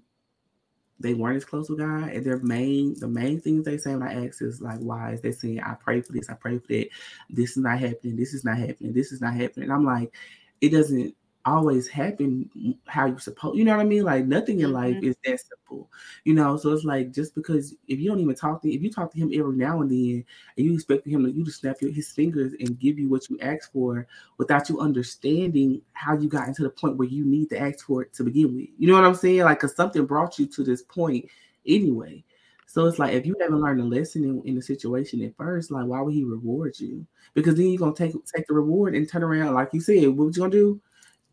they 1.02 1.14
weren't 1.14 1.38
as 1.38 1.46
close 1.46 1.70
with 1.70 1.80
God, 1.80 2.10
and 2.10 2.26
their 2.26 2.40
main 2.40 3.00
the 3.00 3.08
main 3.08 3.40
things 3.40 3.66
they 3.66 3.78
say 3.78 3.96
when 3.96 4.08
I 4.08 4.26
ask 4.26 4.42
is 4.42 4.62
like, 4.62 4.80
why 4.80 5.14
is 5.14 5.22
they 5.22 5.32
saying 5.32 5.62
I 5.62 5.76
pray 5.76 6.02
for 6.02 6.12
this, 6.12 6.30
I 6.30 6.34
pray 6.34 6.60
for 6.60 6.68
that, 6.68 6.90
this 7.30 7.52
is 7.52 7.58
not 7.58 7.80
happening, 7.80 8.18
this 8.18 8.34
is 8.34 8.44
not 8.44 8.58
happening, 8.58 8.94
this 8.94 9.12
is 9.12 9.22
not 9.22 9.34
happening. 9.34 9.70
And 9.70 9.74
I'm 9.74 9.86
like, 9.86 10.14
it 10.60 10.70
doesn't 10.70 11.16
always 11.50 11.88
happen 11.88 12.50
how 12.88 13.06
you 13.06 13.20
supposed 13.20 13.58
you 13.58 13.64
know 13.64 13.76
what 13.76 13.82
I 13.82 13.86
mean? 13.86 14.04
Like 14.04 14.26
nothing 14.26 14.60
in 14.60 14.72
life 14.72 14.96
mm-hmm. 14.96 15.10
is 15.10 15.18
that 15.26 15.40
simple, 15.40 15.90
you 16.24 16.34
know. 16.34 16.58
So 16.58 16.72
it's 16.72 16.84
like 16.84 17.12
just 17.12 17.36
because 17.36 17.76
if 17.88 18.00
you 18.00 18.10
don't 18.10 18.20
even 18.20 18.36
talk 18.36 18.62
to 18.62 18.74
if 18.74 18.82
you 18.82 18.92
talk 18.92 19.12
to 19.12 19.18
him 19.18 19.32
every 19.34 19.56
now 19.56 19.82
and 19.82 19.90
then 19.90 20.26
and 20.58 20.66
you 20.66 20.74
expect 20.74 21.08
him 21.08 21.24
to 21.24 21.32
you 21.32 21.46
to 21.46 21.52
snap 21.52 21.82
your, 21.82 21.92
his 21.92 22.12
fingers 22.12 22.54
and 22.60 22.80
give 22.80 22.98
you 22.98 23.10
what 23.10 23.30
you 23.30 23.38
ask 23.42 23.72
for 23.72 24.08
without 24.38 24.70
you 24.70 24.80
understanding 24.80 25.82
how 25.94 26.18
you 26.18 26.30
got 26.30 26.48
into 26.48 26.64
the 26.64 26.70
point 26.70 26.98
where 26.98 27.08
you 27.08 27.26
need 27.26 27.50
to 27.50 27.60
ask 27.60 27.86
for 27.86 28.04
it 28.04 28.14
to 28.14 28.24
begin 28.24 28.56
with. 28.56 28.68
You 28.78 28.88
know 28.88 28.94
what 28.94 29.06
I'm 29.06 29.16
saying? 29.16 29.42
Like 29.42 29.60
cause 29.60 29.76
something 29.76 30.06
brought 30.06 30.40
you 30.40 30.46
to 30.48 30.64
this 30.64 30.82
point 30.82 31.26
anyway. 31.66 32.24
So 32.70 32.86
it's 32.86 33.00
like 33.00 33.14
if 33.14 33.26
you 33.26 33.36
haven't 33.42 33.62
learned 33.62 33.82
a 33.82 33.84
lesson 33.84 34.24
in, 34.24 34.44
in 34.46 34.56
the 34.56 34.62
situation 34.62 35.24
at 35.24 35.36
first, 35.36 35.72
like 35.72 35.88
why 35.88 36.02
would 36.02 36.14
he 36.14 36.24
reward 36.24 36.80
you? 36.80 37.04
Because 37.34 37.56
then 37.56 37.68
you're 37.70 37.80
gonna 37.80 37.96
take 37.96 38.14
take 38.26 38.46
the 38.46 38.54
reward 38.54 38.94
and 38.94 39.10
turn 39.10 39.24
around, 39.24 39.56
like 39.56 39.70
you 39.74 39.82
said, 39.82 40.08
what 40.10 40.36
you 40.36 40.42
gonna 40.44 40.52
do? 40.52 40.80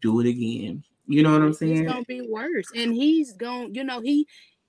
Do 0.01 0.21
it 0.21 0.27
again. 0.27 0.85
You 1.07 1.23
know 1.23 1.33
what 1.33 1.43
I'm 1.43 1.53
saying? 1.53 1.79
It's 1.79 1.93
gonna 1.93 2.05
be 2.05 2.23
worse, 2.23 2.67
and 2.75 2.95
he's 2.95 3.33
gonna, 3.33 3.69
You 3.69 3.85
know 3.85 4.01
he 4.01 4.27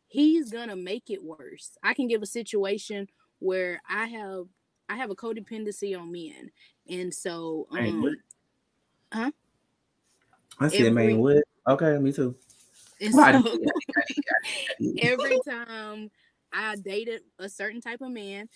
he's 0.07 0.51
gonna 0.51 0.75
make 0.75 1.09
it 1.09 1.23
worse. 1.23 1.77
I 1.83 1.93
can 1.93 2.07
give 2.07 2.21
a 2.21 2.27
situation 2.27 3.07
where 3.39 3.81
I 3.89 4.05
have 4.05 4.45
I 4.89 4.95
have 4.95 5.09
a 5.09 5.15
codependency 5.15 5.99
on 5.99 6.11
men, 6.11 6.51
and 6.89 7.13
so 7.13 7.67
um, 7.71 8.15
huh? 9.11 9.31
I 10.59 10.67
see 10.69 10.79
every, 10.79 10.91
man. 10.91 11.19
What? 11.19 11.43
Okay, 11.67 11.97
me 11.97 12.11
too. 12.11 12.35
So, 13.11 13.43
every 15.01 15.39
time 15.47 16.09
I 16.53 16.75
dated 16.77 17.21
a 17.39 17.49
certain 17.49 17.81
type 17.81 18.01
of 18.01 18.11
man, 18.11 18.47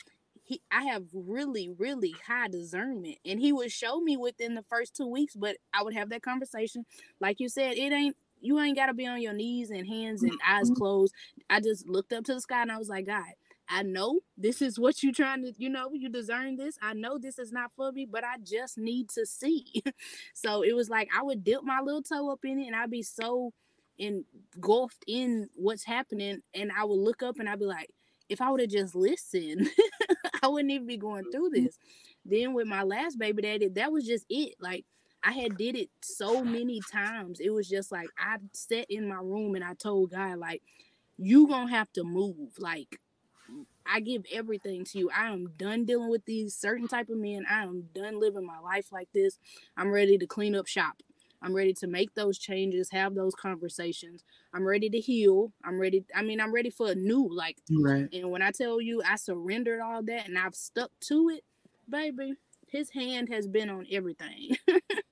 he 0.52 0.62
I 0.72 0.84
have 0.86 1.04
really, 1.14 1.70
really 1.78 2.14
high 2.28 2.48
discernment. 2.50 3.18
And 3.26 3.40
he 3.40 3.52
would 3.54 3.72
show 3.72 4.00
me 4.00 4.18
within 4.18 4.56
the 4.56 4.64
first 4.64 4.96
two 4.96 5.08
weeks, 5.08 5.36
but 5.36 5.58
I 5.74 5.84
would 5.84 5.94
have 5.94 6.10
that 6.10 6.24
conversation. 6.24 6.86
Like 7.20 7.40
you 7.40 7.50
said, 7.50 7.78
it 7.78 7.94
ain't 7.94 8.18
you 8.42 8.60
ain't 8.60 8.76
gotta 8.76 8.94
be 8.94 9.08
on 9.08 9.22
your 9.22 9.34
knees 9.34 9.70
and 9.70 9.88
hands 9.88 10.24
and 10.24 10.38
eyes 10.48 10.66
mm-hmm. 10.66 10.76
closed. 10.76 11.14
I 11.50 11.62
just 11.62 11.88
looked 11.88 12.12
up 12.12 12.26
to 12.26 12.34
the 12.34 12.42
sky 12.42 12.62
and 12.62 12.72
I 12.72 12.78
was 12.78 12.90
like, 12.90 13.06
God, 13.06 13.24
I 13.70 13.84
know 13.84 14.20
this 14.38 14.62
is 14.62 14.78
what 14.78 15.02
you're 15.02 15.14
trying 15.14 15.44
to, 15.44 15.54
you 15.58 15.70
know, 15.70 15.92
you 15.94 16.10
discern 16.10 16.58
this. 16.58 16.78
I 16.82 16.94
know 16.94 17.18
this 17.18 17.40
is 17.40 17.54
not 17.54 17.72
for 17.78 17.92
me, 17.92 18.06
but 18.06 18.24
I 18.24 18.36
just 18.44 18.78
need 18.78 19.10
to 19.12 19.26
see. 19.26 19.84
so 20.34 20.64
it 20.64 20.76
was 20.76 20.90
like 20.90 21.08
I 21.18 21.24
would 21.24 21.44
dip 21.44 21.64
my 21.64 21.80
little 21.80 22.02
toe 22.02 22.32
up 22.32 22.44
in 22.44 22.60
it 22.60 22.68
and 22.68 22.76
I'd 22.76 22.92
be 22.92 23.04
so 23.04 23.54
engulfed 23.98 25.04
in 25.08 25.48
what's 25.56 25.86
happening. 25.86 26.42
And 26.54 26.72
I 26.78 26.84
would 26.84 27.00
look 27.00 27.24
up 27.24 27.40
and 27.40 27.48
I'd 27.48 27.60
be 27.60 27.66
like, 27.66 27.92
if 28.32 28.42
I 28.42 28.50
would 28.50 28.62
have 28.62 28.70
just 28.70 28.96
listened, 28.96 29.70
I 30.42 30.48
wouldn't 30.48 30.72
even 30.72 30.88
be 30.88 30.98
going 30.98 31.26
through 31.32 31.52
mm-hmm. 31.52 31.66
this. 31.66 31.78
Then 32.26 32.54
with 32.54 32.68
my 32.68 32.84
last 32.84 33.18
baby 33.18 33.42
daddy, 33.42 33.68
that 33.70 33.92
was 33.92 34.06
just 34.06 34.26
it. 34.30 34.56
Like 34.60 34.86
I 35.24 35.32
had 35.32 35.58
did 35.58 35.76
it 35.76 35.90
so 36.02 36.44
many 36.44 36.82
times. 36.92 37.40
It 37.40 37.52
was 37.52 37.70
just 37.70 37.92
like 37.92 38.10
I 38.18 38.38
sat 38.54 38.86
in 38.90 39.08
my 39.08 39.16
room 39.16 39.56
and 39.56 39.64
I 39.64 39.74
told 39.74 40.12
God, 40.12 40.38
like, 40.38 40.62
you 41.18 41.48
gonna 41.48 41.70
have 41.70 41.92
to 41.94 42.04
move. 42.04 42.58
Like 42.60 43.00
I 43.86 44.00
give 44.00 44.24
everything 44.32 44.86
to 44.86 44.98
you. 44.98 45.10
I 45.16 45.28
am 45.28 45.54
done 45.58 45.86
dealing 45.86 46.10
with 46.10 46.26
these 46.26 46.56
certain 46.56 46.88
type 46.88 47.10
of 47.10 47.18
men. 47.18 47.46
I 47.50 47.64
am 47.64 47.90
done 47.94 48.20
living 48.20 48.46
my 48.46 48.60
life 48.60 48.92
like 48.92 49.10
this. 49.14 49.38
I'm 49.76 49.92
ready 49.92 50.18
to 50.18 50.26
clean 50.26 50.56
up 50.56 50.68
shop. 50.68 51.02
I'm 51.42 51.54
ready 51.54 51.74
to 51.76 51.88
make 51.88 52.14
those 52.14 52.38
changes, 52.38 52.90
have 52.92 53.16
those 53.16 53.34
conversations. 53.36 54.24
I'm 54.54 54.66
ready 54.66 54.90
to 54.90 55.00
heal. 55.00 55.52
I'm 55.64 55.80
ready. 55.80 56.06
I 56.16 56.22
mean, 56.22 56.40
I'm 56.40 56.54
ready 56.54 56.70
for 56.70 56.92
a 56.92 56.96
new. 56.96 57.28
Like, 57.32 57.58
right. 57.72 58.08
and 58.14 58.30
when 58.30 58.42
I 58.42 58.52
tell 58.52 58.80
you 58.80 59.02
I 59.08 59.16
surrendered 59.16 59.82
all 59.82 60.04
that 60.04 60.28
and 60.28 60.38
I've 60.38 60.56
stuck 60.56 60.92
to 61.08 61.30
it, 61.30 61.44
baby, 61.90 62.36
his 62.68 62.90
hand 62.92 63.30
has 63.30 63.48
been 63.48 63.70
on 63.70 63.86
everything. 63.92 64.56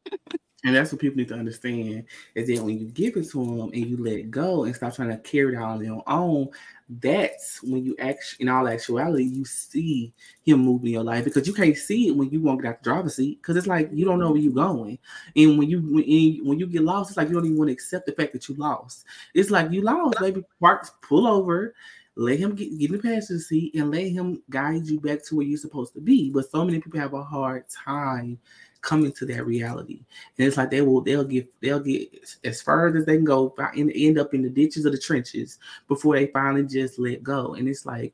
And 0.66 0.76
that's 0.76 0.92
what 0.92 1.00
people 1.00 1.18
need 1.18 1.30
to 1.30 1.36
understand 1.36 2.04
is 2.36 2.48
that 2.48 2.64
when 2.64 2.78
you 2.78 2.88
give 2.88 3.16
it 3.16 3.30
to 3.32 3.46
them 3.46 3.72
and 3.74 3.86
you 3.86 3.96
let 3.98 4.30
go 4.30 4.66
and 4.66 4.76
stop 4.76 4.94
trying 4.94 5.10
to 5.10 5.18
carry 5.18 5.56
it 5.56 5.58
out 5.58 5.70
on 5.70 5.86
your 5.86 6.04
own, 6.06 6.50
that's 6.90 7.64
when 7.64 7.86
you 7.86 7.96
actually, 8.00 8.44
in 8.44 8.50
all 8.50 8.68
actuality, 8.68 9.24
you 9.24 9.46
see 9.46 10.12
him 10.44 10.60
move 10.60 10.84
in 10.84 10.90
your 10.90 11.04
life 11.04 11.24
because 11.24 11.48
you 11.48 11.54
can't 11.54 11.78
see 11.78 12.10
it 12.10 12.16
when 12.16 12.30
you 12.30 12.42
won't 12.42 12.62
get 12.62 12.70
out 12.70 12.84
the 12.84 12.90
driver's 12.90 13.16
seat 13.16 13.40
because 13.42 13.56
it's 13.56 13.68
like 13.68 13.90
you 13.94 14.04
don't 14.04 14.20
know 14.20 14.32
where 14.32 14.42
you're 14.42 14.52
going. 14.52 14.98
And 15.36 15.58
when 15.58 15.70
you 15.70 15.80
when, 15.82 16.46
when 16.46 16.60
you 16.60 16.68
get 16.68 16.84
lost, 16.84 17.12
it's 17.12 17.18
like 17.18 17.30
you 17.30 17.36
don't 17.36 17.46
even 17.46 17.58
want 17.58 17.70
to 17.70 17.74
accept 17.74 18.08
the 18.08 18.12
fact 18.12 18.34
that 18.34 18.50
you 18.50 18.56
lost. 18.56 19.06
It's 19.34 19.52
like 19.52 19.72
you 19.72 19.82
lost, 19.82 20.20
baby. 20.20 20.44
Park, 20.60 20.90
pull 21.02 21.26
over, 21.28 21.74
let 22.16 22.40
him 22.40 22.56
get, 22.56 22.78
get 22.78 22.90
in 22.90 22.98
the 22.98 23.02
passenger 23.02 23.40
seat 23.40 23.76
and 23.76 23.92
let 23.92 24.08
him 24.08 24.42
guide 24.50 24.88
you 24.88 25.00
back 25.00 25.24
to 25.26 25.36
where 25.36 25.46
you're 25.46 25.58
supposed 25.58 25.94
to 25.94 26.02
be. 26.02 26.32
But 26.32 26.50
so 26.50 26.66
many 26.66 26.82
people 26.82 27.00
have 27.00 27.14
a 27.14 27.24
hard 27.24 27.66
time 27.70 28.40
coming 28.82 29.12
to 29.12 29.26
that 29.26 29.46
reality. 29.46 30.02
And 30.38 30.48
it's 30.48 30.58
like 30.58 30.72
they 30.72 30.82
will 30.82 31.02
they'll 31.02 31.24
get 31.24 31.48
they'll 31.62 31.80
get 31.80 32.10
as 32.44 32.62
far 32.62 32.88
as 32.88 33.06
they 33.06 33.16
can 33.16 33.26
go 33.26 33.54
and 33.76 33.92
end 33.94 34.18
up 34.18 34.34
in 34.34 34.42
the 34.42 34.50
ditches 34.50 34.86
of 34.86 34.92
the 34.92 35.00
trenches 35.00 35.60
before 35.88 36.16
they 36.16 36.28
finally 36.28 36.66
just 36.66 37.00
let 37.00 37.24
go. 37.24 37.56
And 37.56 37.68
it's 37.68 37.86
like 37.86 38.14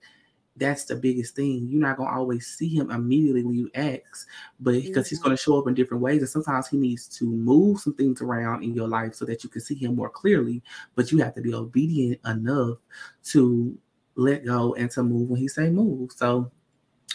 that's 0.57 0.85
the 0.85 0.95
biggest 0.95 1.35
thing. 1.35 1.67
You're 1.69 1.81
not 1.81 1.97
gonna 1.97 2.15
always 2.15 2.47
see 2.47 2.69
him 2.69 2.89
immediately 2.89 3.43
when 3.43 3.55
you 3.55 3.69
ask, 3.75 4.27
but 4.59 4.73
because 4.73 4.89
mm-hmm. 4.89 5.09
he's 5.09 5.19
gonna 5.19 5.37
show 5.37 5.59
up 5.59 5.67
in 5.67 5.73
different 5.73 6.01
ways, 6.01 6.21
and 6.21 6.29
sometimes 6.29 6.67
he 6.67 6.77
needs 6.77 7.07
to 7.09 7.25
move 7.25 7.79
some 7.79 7.93
things 7.93 8.21
around 8.21 8.63
in 8.63 8.73
your 8.73 8.87
life 8.87 9.15
so 9.15 9.25
that 9.25 9.43
you 9.43 9.49
can 9.49 9.61
see 9.61 9.75
him 9.75 9.95
more 9.95 10.09
clearly. 10.09 10.63
But 10.95 11.11
you 11.11 11.17
have 11.19 11.35
to 11.35 11.41
be 11.41 11.53
obedient 11.53 12.21
enough 12.25 12.77
to 13.25 13.77
let 14.15 14.45
go 14.45 14.73
and 14.75 14.89
to 14.91 15.03
move 15.03 15.29
when 15.29 15.41
he 15.41 15.47
say 15.49 15.69
move. 15.69 16.11
So 16.13 16.49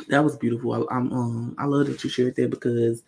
that 0.09 0.23
was 0.23 0.37
beautiful. 0.37 0.89
I, 0.91 0.97
am 0.97 1.13
um 1.13 1.55
I 1.59 1.65
love 1.65 1.87
that 1.87 2.05
you 2.05 2.11
shared 2.11 2.37
that 2.37 2.51
because 2.51 3.03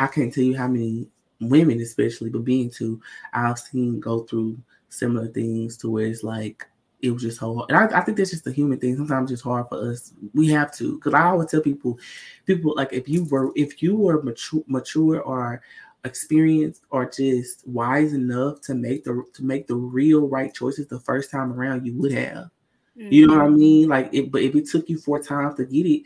I 0.00 0.06
can't 0.06 0.32
tell 0.32 0.42
you 0.42 0.56
how 0.56 0.66
many 0.66 1.08
women, 1.40 1.80
especially, 1.80 2.30
but 2.30 2.44
being 2.44 2.70
two, 2.70 3.00
I've 3.32 3.58
seen 3.58 4.00
go 4.00 4.20
through 4.20 4.58
similar 4.88 5.28
things 5.28 5.76
to 5.78 5.90
where 5.90 6.06
it's 6.06 6.24
like 6.24 6.66
it 7.02 7.10
was 7.10 7.22
just 7.22 7.38
so 7.38 7.54
hard. 7.54 7.70
And 7.70 7.78
I, 7.78 7.98
I 7.98 8.00
think 8.02 8.16
that's 8.16 8.30
just 8.30 8.46
a 8.46 8.52
human 8.52 8.78
thing. 8.78 8.96
Sometimes 8.96 9.30
it's 9.30 9.42
hard 9.42 9.68
for 9.68 9.90
us. 9.90 10.14
We 10.34 10.48
have 10.48 10.74
to, 10.76 10.96
because 10.96 11.14
I 11.14 11.24
always 11.24 11.50
tell 11.50 11.60
people, 11.60 11.98
people 12.46 12.74
like 12.76 12.92
if 12.92 13.08
you 13.08 13.24
were 13.24 13.52
if 13.56 13.82
you 13.82 13.94
were 13.94 14.22
mature, 14.22 14.64
mature 14.66 15.20
or 15.20 15.62
experienced 16.04 16.84
or 16.90 17.08
just 17.08 17.66
wise 17.68 18.14
enough 18.14 18.62
to 18.62 18.74
make 18.74 19.04
the 19.04 19.22
to 19.34 19.44
make 19.44 19.66
the 19.66 19.76
real 19.76 20.28
right 20.28 20.52
choices 20.52 20.86
the 20.86 21.00
first 21.00 21.30
time 21.30 21.52
around, 21.52 21.86
you 21.86 21.94
would 21.98 22.12
have. 22.12 22.50
Mm-hmm. 22.96 23.12
You 23.12 23.26
know 23.26 23.36
what 23.36 23.46
I 23.46 23.48
mean? 23.50 23.88
Like, 23.88 24.10
it, 24.12 24.30
but 24.30 24.42
if 24.42 24.54
it 24.54 24.68
took 24.68 24.88
you 24.88 24.98
four 24.98 25.22
times 25.22 25.56
to 25.56 25.64
get 25.64 25.86
it, 25.86 26.02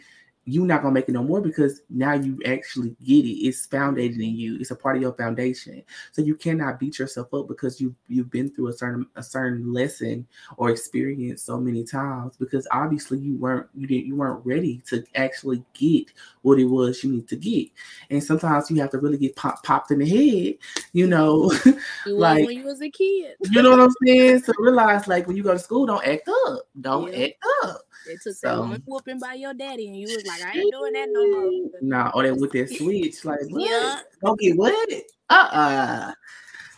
you're 0.47 0.67
not 0.67 0.83
gonna 0.83 0.95
make 0.95 1.09
it 1.09 1.13
no 1.13 1.23
more 1.23 1.41
because 1.41 1.83
now 1.89 2.13
you 2.13 2.39
actually 2.47 2.95
get 3.05 3.25
it. 3.25 3.47
It's 3.47 3.67
founded 3.67 4.15
in 4.15 4.37
you. 4.37 4.59
It's 4.61 4.71
a 4.71 4.77
part 4.77 4.97
of 4.97 5.03
your 5.03 5.15
foundation. 5.15 5.83
So 6.13 6.23
you 6.23 6.35
cannot 6.35 6.79
beat 6.79 6.99
yourself 6.99 7.33
up 7.33 7.49
because 7.49 7.81
you 7.81 7.95
you've 8.09 8.31
been 8.31 8.51
through 8.51 8.69
a 8.69 8.73
certain 8.73 9.07
a 9.17 9.23
certain 9.23 9.73
lesson 9.73 10.27
or 10.57 10.71
experience 10.71 11.43
so 11.43 11.59
many 11.59 11.85
times 11.85 12.37
because 12.37 12.67
obviously 12.71 13.19
you 13.19 13.37
weren't 13.37 13.67
you 13.75 13.87
didn't 13.87 14.07
you 14.07 14.17
weren't 14.17 14.45
ready 14.45 14.83
to 14.89 15.05
actually 15.15 15.63
get 15.73 16.07
what 16.43 16.59
it 16.59 16.67
was 16.67 17.03
you 17.03 17.11
need 17.11 17.29
to 17.29 17.37
get. 17.37 17.69
And 18.11 18.23
sometimes 18.23 18.71
you 18.71 18.81
have 18.81 18.91
to 18.91 18.99
really 18.99 19.19
get 19.19 19.37
pop, 19.37 19.63
popped 19.63 19.91
in 19.91 19.99
the 19.99 20.09
head, 20.09 20.57
you 20.93 21.07
know, 21.07 21.53
like 22.07 22.47
when 22.47 22.59
you 22.59 22.65
was 22.65 22.83
a 22.83 22.91
kid. 22.91 23.37
you 23.51 23.63
know 23.63 23.71
what 23.71 23.81
I'm 23.81 23.95
saying? 24.07 24.41
So 24.41 24.53
realize 24.59 25.09
like 25.09 25.27
when 25.27 25.37
you 25.37 25.43
go 25.43 25.53
to 25.53 25.59
school, 25.59 25.87
don't 25.87 26.07
act 26.07 26.29
up. 26.47 26.61
Don't 26.81 27.13
yeah. 27.13 27.27
act 27.27 27.45
up. 27.65 27.81
It 28.07 28.21
took 28.23 28.35
so, 28.35 28.49
that 28.49 28.59
one 28.59 28.83
whooping 28.87 29.19
by 29.19 29.35
your 29.35 29.55
daddy, 29.55 29.87
and 29.87 29.97
you 29.97 30.07
was 30.07 30.27
like, 30.27 30.43
I 30.43 30.59
ain't 30.59 30.73
doing 30.73 30.93
that 30.93 31.09
no 31.11 31.29
more. 31.29 31.71
Nah, 31.81 32.11
or 32.15 32.23
that 32.25 32.37
with 32.37 32.53
that 32.53 32.71
switch, 32.71 33.25
like 33.25 33.41
what? 33.49 33.71
Yeah. 33.71 34.01
Don't 34.23 34.39
get 34.39 34.57
what? 34.57 34.93
Uh-uh. 35.31 36.13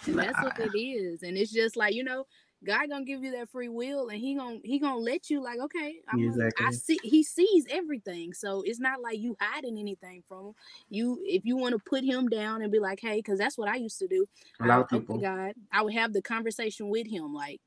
That's 0.07 0.43
what 0.43 0.53
ah. 0.59 0.63
it 0.63 0.79
is. 0.79 1.23
And 1.23 1.37
it's 1.37 1.53
just 1.53 1.77
like, 1.77 1.95
you 1.95 2.05
know, 2.05 2.27
God 2.65 2.89
gonna 2.89 3.05
give 3.05 3.23
you 3.23 3.33
that 3.33 3.51
free 3.51 3.69
will 3.69 4.09
and 4.09 4.19
he 4.19 4.35
gonna 4.35 4.59
he 4.65 4.79
gonna 4.79 4.97
let 4.97 5.29
you 5.29 5.43
like 5.43 5.59
okay 5.61 5.97
I'm 6.09 6.21
exactly. 6.21 6.65
Gonna, 6.65 6.69
I 6.69 6.73
see 6.73 6.99
he 7.03 7.23
sees 7.23 7.67
everything 7.71 8.33
so 8.33 8.63
it's 8.65 8.81
not 8.81 9.01
like 9.01 9.19
you 9.19 9.37
hiding 9.39 9.79
anything 9.79 10.23
from 10.27 10.47
him 10.47 10.55
you 10.89 11.21
if 11.25 11.45
you 11.45 11.57
want 11.57 11.75
to 11.75 11.79
put 11.79 12.03
him 12.03 12.29
down 12.29 12.63
and 12.63 12.73
be 12.73 12.79
like 12.79 12.99
hey 13.01 13.17
because 13.17 13.39
that's 13.39 13.59
what 13.59 13.69
I 13.69 13.77
used 13.77 13.99
to 13.99 14.09
do 14.09 14.25
a 14.61 14.67
lot 14.67 14.79
I, 14.79 14.81
of 14.81 14.89
people 14.89 15.19
God 15.19 15.53
I 15.71 15.83
would 15.83 15.95
have 15.95 16.13
the 16.13 16.23
conversation 16.23 16.89
with 16.89 17.07
him 17.07 17.35
like 17.35 17.61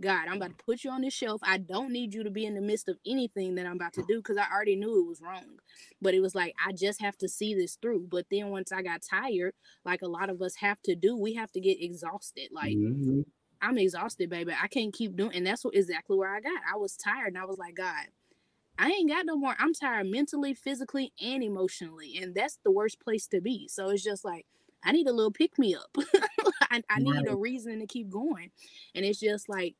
God, 0.00 0.26
I'm 0.28 0.36
about 0.36 0.58
to 0.58 0.64
put 0.64 0.82
you 0.82 0.90
on 0.90 1.02
this 1.02 1.14
shelf. 1.14 1.40
I 1.44 1.58
don't 1.58 1.92
need 1.92 2.14
you 2.14 2.24
to 2.24 2.30
be 2.30 2.44
in 2.44 2.54
the 2.54 2.60
midst 2.60 2.88
of 2.88 2.98
anything 3.06 3.54
that 3.54 3.66
I'm 3.66 3.76
about 3.76 3.92
to 3.94 4.04
do 4.08 4.16
because 4.16 4.36
I 4.36 4.46
already 4.52 4.74
knew 4.74 5.00
it 5.00 5.08
was 5.08 5.20
wrong. 5.20 5.58
But 6.02 6.14
it 6.14 6.20
was 6.20 6.34
like, 6.34 6.54
I 6.64 6.72
just 6.72 7.00
have 7.00 7.16
to 7.18 7.28
see 7.28 7.54
this 7.54 7.76
through. 7.80 8.08
But 8.10 8.26
then 8.30 8.48
once 8.48 8.72
I 8.72 8.82
got 8.82 9.02
tired, 9.08 9.54
like 9.84 10.02
a 10.02 10.08
lot 10.08 10.30
of 10.30 10.42
us 10.42 10.56
have 10.56 10.82
to 10.82 10.96
do, 10.96 11.16
we 11.16 11.34
have 11.34 11.52
to 11.52 11.60
get 11.60 11.80
exhausted. 11.80 12.48
Like, 12.52 12.74
mm-hmm. 12.74 13.20
I'm 13.62 13.78
exhausted, 13.78 14.30
baby. 14.30 14.52
I 14.60 14.66
can't 14.66 14.92
keep 14.92 15.16
doing. 15.16 15.34
And 15.34 15.46
that's 15.46 15.64
what 15.64 15.76
exactly 15.76 16.16
where 16.16 16.34
I 16.34 16.40
got. 16.40 16.60
I 16.72 16.76
was 16.76 16.96
tired 16.96 17.28
and 17.28 17.38
I 17.38 17.44
was 17.44 17.58
like, 17.58 17.76
God, 17.76 18.06
I 18.76 18.88
ain't 18.88 19.08
got 19.08 19.26
no 19.26 19.36
more. 19.36 19.54
I'm 19.60 19.74
tired 19.74 20.08
mentally, 20.08 20.54
physically, 20.54 21.12
and 21.22 21.42
emotionally. 21.42 22.18
And 22.20 22.34
that's 22.34 22.58
the 22.64 22.72
worst 22.72 23.00
place 23.00 23.28
to 23.28 23.40
be. 23.40 23.68
So 23.68 23.90
it's 23.90 24.02
just 24.02 24.24
like, 24.24 24.46
I 24.84 24.92
need 24.92 25.06
a 25.06 25.12
little 25.12 25.30
pick 25.30 25.58
me 25.58 25.74
up. 25.74 25.96
I, 26.70 26.82
I 26.90 26.98
need 26.98 27.28
a 27.28 27.36
reason 27.36 27.78
to 27.78 27.86
keep 27.86 28.10
going. 28.10 28.50
And 28.94 29.04
it's 29.04 29.20
just 29.20 29.48
like 29.48 29.76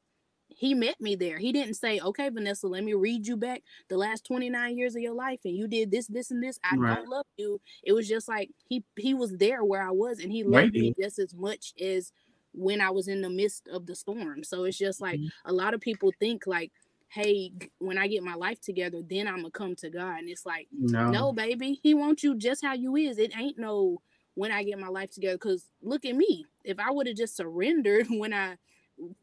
he 0.49 0.75
met 0.75 1.01
me 1.01 1.17
there. 1.17 1.39
He 1.39 1.53
didn't 1.53 1.75
say, 1.75 2.01
"Okay, 2.01 2.29
Vanessa, 2.29 2.69
let 2.69 2.85
me 2.85 2.95
read 2.95 3.27
you 3.27 3.37
back 3.37 3.63
the 3.89 3.97
last 3.97 4.25
29 4.25 4.77
years 4.77 4.95
of 4.95 5.03
your 5.03 5.15
life 5.15 5.41
and 5.45 5.57
you 5.57 5.67
did 5.67 5.91
this 5.91 6.07
this 6.07 6.31
and 6.31 6.43
this. 6.43 6.59
I 6.65 6.77
right. 6.77 6.97
don't 6.97 7.09
love 7.09 7.27
you." 7.37 7.61
It 7.83 7.93
was 7.93 8.09
just 8.09 8.29
like 8.29 8.51
he 8.69 8.85
he 8.97 9.15
was 9.15 9.37
there 9.37 9.65
where 9.65 9.83
I 9.83 9.91
was 9.91 10.21
and 10.21 10.31
he 10.31 10.45
loved 10.45 10.73
me 10.73 10.95
just 11.01 11.19
as 11.19 11.35
much 11.35 11.75
as 11.81 12.13
when 12.53 12.81
I 12.81 12.91
was 12.91 13.09
in 13.09 13.21
the 13.21 13.31
midst 13.31 13.69
of 13.69 13.87
the 13.87 13.95
storm. 13.95 14.45
So 14.45 14.65
it's 14.65 14.79
just 14.79 15.01
like 15.01 15.19
mm-hmm. 15.19 15.51
a 15.51 15.53
lot 15.53 15.75
of 15.75 15.81
people 15.81 16.13
think 16.19 16.47
like 16.47 16.71
hey, 17.15 17.53
when 17.79 17.97
I 17.97 18.09
get 18.09 18.25
my 18.25 18.35
life 18.35 18.61
together, 18.61 19.01
then 19.09 19.29
I'm 19.29 19.37
gonna 19.37 19.51
come 19.51 19.77
to 19.77 19.91
God. 19.91 20.19
And 20.19 20.29
it's 20.29 20.45
like, 20.45 20.67
no, 20.73 21.11
no 21.11 21.33
baby, 21.33 21.79
He 21.83 21.95
wants 21.95 22.25
you 22.25 22.35
just 22.35 22.65
how 22.65 22.75
you 22.75 22.97
is. 22.97 23.19
It 23.19 23.37
ain't 23.39 23.59
no 23.59 24.01
when 24.35 24.51
I 24.51 24.65
get 24.65 24.81
my 24.81 24.89
life 24.89 25.13
together. 25.13 25.39
Cause 25.39 25.69
look 25.81 26.05
at 26.05 26.17
me. 26.17 26.45
If 26.65 26.81
I 26.81 26.91
would 26.91 27.07
have 27.07 27.17
just 27.17 27.37
surrendered 27.37 28.07
when 28.11 28.35
I 28.35 28.57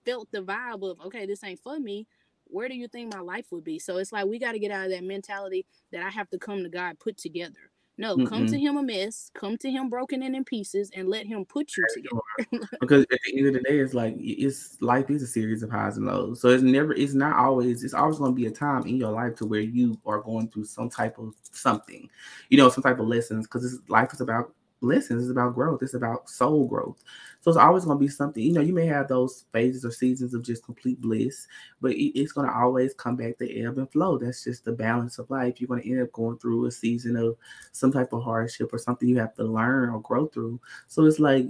felt 0.05 0.31
the 0.31 0.41
vibe 0.41 0.89
of 0.89 0.99
okay, 1.07 1.25
this 1.25 1.43
ain't 1.43 1.59
for 1.59 1.79
me, 1.79 2.07
where 2.45 2.67
do 2.67 2.75
you 2.75 2.87
think 2.87 3.13
my 3.13 3.21
life 3.21 3.45
would 3.51 3.63
be? 3.63 3.79
So 3.79 3.97
it's 3.97 4.11
like 4.11 4.25
we 4.25 4.39
got 4.39 4.51
to 4.53 4.59
get 4.59 4.71
out 4.71 4.85
of 4.85 4.91
that 4.91 5.03
mentality 5.03 5.65
that 5.91 6.03
I 6.03 6.09
have 6.09 6.29
to 6.31 6.37
come 6.37 6.63
to 6.63 6.69
God 6.69 6.99
put 6.99 7.17
together. 7.17 7.71
No, 7.97 8.15
mm 8.17 8.27
come 8.27 8.47
to 8.47 8.57
him 8.57 8.77
a 8.77 8.83
mess, 8.83 9.29
come 9.35 9.57
to 9.59 9.69
him 9.69 9.89
broken 9.89 10.23
and 10.23 10.35
in 10.35 10.43
pieces, 10.43 10.89
and 10.95 11.07
let 11.07 11.27
him 11.27 11.45
put 11.45 11.75
you 11.77 11.85
together. 11.93 12.67
because 12.79 13.03
at 13.03 13.19
the 13.25 13.37
end 13.37 13.47
of 13.47 13.53
the 13.53 13.59
day, 13.59 13.79
it's 13.79 13.93
like 13.93 14.15
it's 14.17 14.81
life 14.81 15.09
is 15.09 15.21
a 15.21 15.27
series 15.27 15.61
of 15.61 15.69
highs 15.69 15.97
and 15.97 16.07
lows. 16.07 16.41
So 16.41 16.49
it's 16.49 16.63
never, 16.63 16.93
it's 16.93 17.13
not 17.13 17.35
always, 17.35 17.83
it's 17.83 17.93
always 17.93 18.17
going 18.17 18.31
to 18.31 18.35
be 18.35 18.47
a 18.47 18.51
time 18.51 18.87
in 18.87 18.95
your 18.95 19.11
life 19.11 19.35
to 19.35 19.45
where 19.45 19.59
you 19.59 19.99
are 20.05 20.21
going 20.21 20.47
through 20.47 20.65
some 20.65 20.89
type 20.89 21.19
of 21.19 21.35
something, 21.51 22.09
you 22.49 22.57
know, 22.57 22.69
some 22.69 22.81
type 22.81 22.99
of 22.99 23.07
lessons. 23.07 23.45
Because 23.45 23.79
life 23.87 24.13
is 24.13 24.21
about 24.21 24.53
lessons, 24.81 25.23
it's 25.23 25.31
about 25.31 25.55
growth, 25.55 25.81
it's 25.81 25.93
about 25.93 26.29
soul 26.29 26.67
growth. 26.67 27.03
So 27.41 27.49
it's 27.49 27.57
always 27.57 27.85
going 27.85 27.97
to 27.97 28.03
be 28.03 28.07
something, 28.07 28.43
you 28.43 28.53
know, 28.53 28.61
you 28.61 28.73
may 28.73 28.85
have 28.87 29.07
those 29.07 29.45
phases 29.51 29.85
or 29.85 29.91
seasons 29.91 30.33
of 30.33 30.43
just 30.43 30.65
complete 30.65 31.01
bliss, 31.01 31.47
but 31.79 31.93
it's 31.95 32.31
going 32.31 32.47
to 32.47 32.53
always 32.53 32.93
come 32.93 33.15
back 33.15 33.37
to 33.37 33.63
ebb 33.63 33.77
and 33.77 33.91
flow. 33.91 34.17
That's 34.17 34.43
just 34.43 34.65
the 34.65 34.71
balance 34.71 35.17
of 35.17 35.29
life. 35.29 35.59
You're 35.59 35.67
going 35.67 35.81
to 35.81 35.89
end 35.89 36.01
up 36.01 36.11
going 36.11 36.37
through 36.37 36.65
a 36.65 36.71
season 36.71 37.15
of 37.15 37.37
some 37.71 37.91
type 37.91 38.13
of 38.13 38.23
hardship 38.23 38.73
or 38.73 38.77
something 38.77 39.07
you 39.07 39.19
have 39.19 39.35
to 39.35 39.43
learn 39.43 39.89
or 39.89 40.01
grow 40.01 40.27
through. 40.27 40.59
So 40.87 41.05
it's 41.05 41.19
like, 41.19 41.47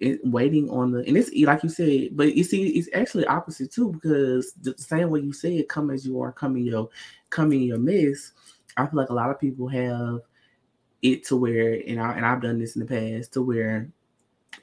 it, 0.00 0.20
waiting 0.24 0.70
on 0.70 0.92
the 0.92 1.00
and 1.08 1.16
it's 1.16 1.30
like 1.44 1.64
you 1.64 1.68
said, 1.68 2.10
but 2.16 2.36
you 2.36 2.44
see, 2.44 2.68
it's 2.68 2.88
actually 2.94 3.26
opposite 3.26 3.72
too 3.72 3.90
because 3.90 4.52
the 4.62 4.72
same 4.78 5.10
way 5.10 5.18
you 5.18 5.32
said, 5.32 5.68
"Come 5.68 5.90
as 5.90 6.06
you 6.06 6.20
are, 6.20 6.30
come 6.30 6.56
in 6.56 6.66
your, 6.66 6.88
come 7.30 7.52
in 7.52 7.62
your 7.62 7.78
mess." 7.78 8.30
I 8.76 8.86
feel 8.86 8.96
like 8.96 9.08
a 9.08 9.14
lot 9.14 9.30
of 9.30 9.40
people 9.40 9.66
have 9.66 10.20
it 11.02 11.24
to 11.26 11.36
where, 11.36 11.80
and 11.86 12.00
I 12.00 12.14
and 12.14 12.26
I've 12.26 12.42
done 12.42 12.58
this 12.58 12.76
in 12.76 12.80
the 12.80 12.86
past 12.86 13.32
to 13.34 13.42
where 13.42 13.88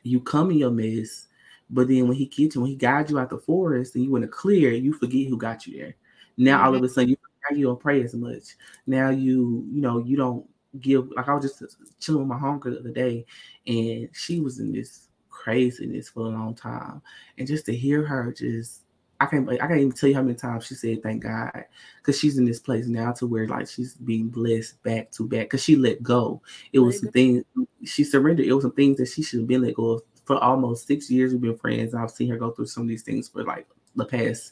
you 0.04 0.20
come 0.20 0.52
in 0.52 0.58
your 0.58 0.72
mess, 0.72 1.28
but 1.70 1.88
then 1.88 2.08
when 2.08 2.18
he 2.18 2.26
gets 2.26 2.56
you, 2.56 2.62
when 2.62 2.72
he 2.72 2.76
guides 2.76 3.12
you 3.12 3.20
out 3.20 3.30
the 3.30 3.38
forest 3.38 3.96
and 3.96 4.04
you 4.04 4.16
in 4.16 4.22
the 4.22 4.28
clear, 4.28 4.72
you 4.72 4.94
forget 4.94 5.28
who 5.28 5.38
got 5.38 5.66
you 5.66 5.78
there. 5.78 5.96
Now 6.38 6.58
mm-hmm. 6.58 6.68
all 6.68 6.76
of 6.76 6.84
a 6.84 6.90
sudden 6.90 7.10
you 7.10 7.18
now 7.50 7.56
you 7.56 7.66
don't 7.66 7.80
pray 7.80 8.04
as 8.04 8.14
much. 8.14 8.56
Now 8.88 9.10
you 9.10 9.66
you 9.72 9.82
know 9.82 10.00
you 10.00 10.18
don't 10.18 10.46
give 10.80 11.10
like 11.12 11.28
I 11.28 11.34
was 11.34 11.44
just 11.44 11.78
chilling 12.00 12.28
with 12.28 12.30
my 12.30 12.38
homegirl 12.38 12.74
the 12.74 12.80
other 12.80 12.92
day, 12.92 13.26
and 13.68 14.10
she 14.14 14.40
was 14.40 14.60
in 14.60 14.72
this 14.72 15.08
craziness 15.30 16.10
for 16.10 16.22
a 16.22 16.30
long 16.30 16.56
time, 16.56 17.02
and 17.38 17.48
just 17.48 17.66
to 17.68 17.76
hear 17.76 18.06
her 18.06 18.32
just 18.32 18.85
I 19.26 19.30
can't 19.30 19.49
I 19.49 19.57
can't 19.57 19.80
even 19.80 19.91
tell 19.91 20.09
you 20.09 20.15
how 20.15 20.21
many 20.21 20.36
times 20.36 20.65
she 20.65 20.76
said 20.76 21.01
thank 21.01 21.23
God 21.23 21.65
because 21.97 22.19
she's 22.19 22.38
in 22.38 22.45
this 22.45 22.59
place 22.59 22.88
now 22.88 23.11
to 23.13 23.28
where 23.28 23.47
like 23.47 23.67
she's 23.67 23.95
being 23.95 24.30
blessed 24.30 24.82
back 24.84 25.11
to 25.11 25.28
back 25.28 25.45
because 25.45 25.63
she 25.63 25.76
let 25.76 26.03
go. 26.03 26.41
It 26.73 26.80
was 26.80 26.99
some 26.99 27.11
things 27.11 27.43
she 27.84 28.03
surrendered. 28.03 28.45
It 28.45 28.53
was 28.53 28.63
some 28.63 28.71
things 28.71 28.97
that 28.97 29.07
she 29.07 29.23
should 29.23 29.39
have 29.39 29.47
been 29.47 29.63
let 29.63 29.76
go 29.76 29.91
of 29.91 30.01
for 30.26 30.38
almost 30.43 30.88
six 30.88 31.09
years. 31.09 31.32
We've 31.32 31.41
been 31.41 31.57
friends. 31.57 31.95
I've 31.95 32.11
seen 32.11 32.30
her 32.30 32.38
go 32.38 32.51
through 32.51 32.67
some 32.67 32.84
of 32.84 32.89
these 32.89 33.03
things 33.03 33.30
for 33.30 33.43
like 33.43 33.67
the 33.95 34.05
past, 34.05 34.51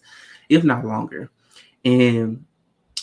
if 0.50 0.64
not 0.64 0.86
longer, 0.86 1.30
and 1.86 2.44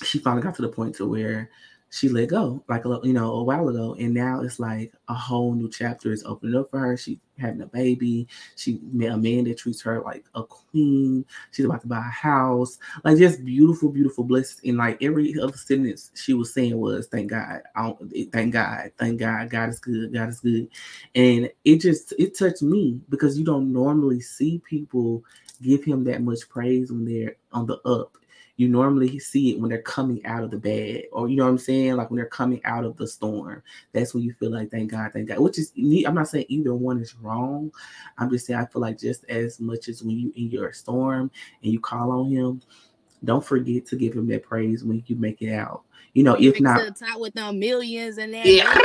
she 0.02 0.18
finally 0.18 0.42
got 0.42 0.54
to 0.56 0.62
the 0.62 0.68
point 0.68 0.96
to 0.96 1.06
where 1.06 1.50
she 1.90 2.08
let 2.08 2.28
go 2.28 2.62
like 2.68 2.84
a 2.84 3.00
you 3.02 3.12
know 3.12 3.34
a 3.34 3.42
while 3.42 3.68
ago 3.68 3.96
and 3.98 4.14
now 4.14 4.40
it's 4.40 4.60
like 4.60 4.92
a 5.08 5.14
whole 5.14 5.54
new 5.54 5.68
chapter 5.68 6.12
is 6.12 6.22
opening 6.24 6.54
up 6.54 6.70
for 6.70 6.78
her 6.78 6.96
she 6.96 7.20
having 7.41 7.62
a 7.62 7.66
baby. 7.66 8.28
She 8.57 8.80
met 8.93 9.12
a 9.12 9.16
man 9.16 9.45
that 9.45 9.59
treats 9.59 9.82
her 9.82 10.01
like 10.01 10.24
a 10.34 10.43
queen. 10.43 11.24
She's 11.53 11.64
about 11.66 11.82
to 11.82 11.86
buy 11.86 11.99
a 11.99 12.03
house. 12.03 12.78
Like 13.05 13.18
just 13.18 13.45
beautiful 13.45 13.88
beautiful 13.88 14.24
blessings. 14.24 14.61
And 14.64 14.78
like 14.78 15.03
every 15.03 15.38
other 15.41 15.57
sentence 15.57 16.11
she 16.14 16.34
was 16.34 16.53
saying 16.53 16.76
was 16.78 17.07
thank 17.09 17.30
god. 17.30 17.62
Thank 18.32 18.53
god. 18.53 18.93
Thank 18.99 19.20
god. 19.20 19.51
God 19.51 19.68
is 19.70 19.80
good. 19.80 20.12
God 20.12 20.28
is 20.28 20.41
good. 20.41 20.68
And 21.14 21.51
it 21.64 21.80
just 21.80 22.12
it 22.18 22.36
touched 22.36 22.62
me 22.62 23.01
because 23.09 23.38
you 23.38 23.45
don't 23.45 23.72
normally 23.72 24.20
see 24.20 24.61
people 24.68 25.24
give 25.62 25.84
him 25.84 26.05
that 26.05 26.22
much 26.22 26.49
praise 26.49 26.91
when 26.91 27.05
they're 27.05 27.36
on 27.53 27.66
the 27.66 27.78
up 27.86 28.16
you 28.61 28.68
normally 28.68 29.18
see 29.18 29.52
it 29.52 29.58
when 29.58 29.70
they're 29.70 29.80
coming 29.80 30.22
out 30.26 30.44
of 30.44 30.50
the 30.50 30.58
bed, 30.58 31.04
or 31.12 31.30
you 31.30 31.36
know 31.36 31.44
what 31.44 31.50
I'm 31.50 31.56
saying, 31.56 31.96
like 31.96 32.11
when 32.11 32.18
they're 32.18 32.26
coming 32.26 32.61
out 32.66 32.84
of 32.84 32.94
the 32.98 33.06
storm. 33.06 33.62
That's 33.94 34.12
when 34.12 34.22
you 34.22 34.34
feel 34.34 34.50
like 34.50 34.70
thank 34.70 34.90
God, 34.90 35.14
thank 35.14 35.28
God. 35.28 35.38
Which 35.38 35.58
is 35.58 35.72
I'm 36.06 36.14
not 36.14 36.28
saying 36.28 36.44
either 36.50 36.74
one 36.74 37.00
is 37.00 37.14
wrong. 37.14 37.72
I'm 38.18 38.28
just 38.28 38.44
saying 38.44 38.61
I 38.61 38.66
feel 38.66 38.82
like 38.82 38.98
just 38.98 39.24
as 39.30 39.61
much 39.61 39.88
as 39.88 40.02
when 40.02 40.18
you 40.18 40.30
in 40.36 40.50
your 40.50 40.74
storm 40.74 41.30
and 41.62 41.72
you 41.72 41.80
call 41.80 42.11
on 42.11 42.30
Him, 42.30 42.61
don't 43.24 43.42
forget 43.42 43.86
to 43.86 43.96
give 43.96 44.12
Him 44.12 44.26
that 44.26 44.42
praise 44.42 44.84
when 44.84 45.02
you 45.06 45.16
make 45.16 45.40
it 45.40 45.54
out. 45.54 45.84
You 46.12 46.24
know, 46.24 46.34
if 46.34 46.61
not 46.61 46.80
to 46.80 46.90
top 46.90 47.18
with 47.18 47.32
the 47.32 47.50
millions 47.54 48.18
and 48.18 48.34
that. 48.34 48.44
Yeah. 48.44 48.78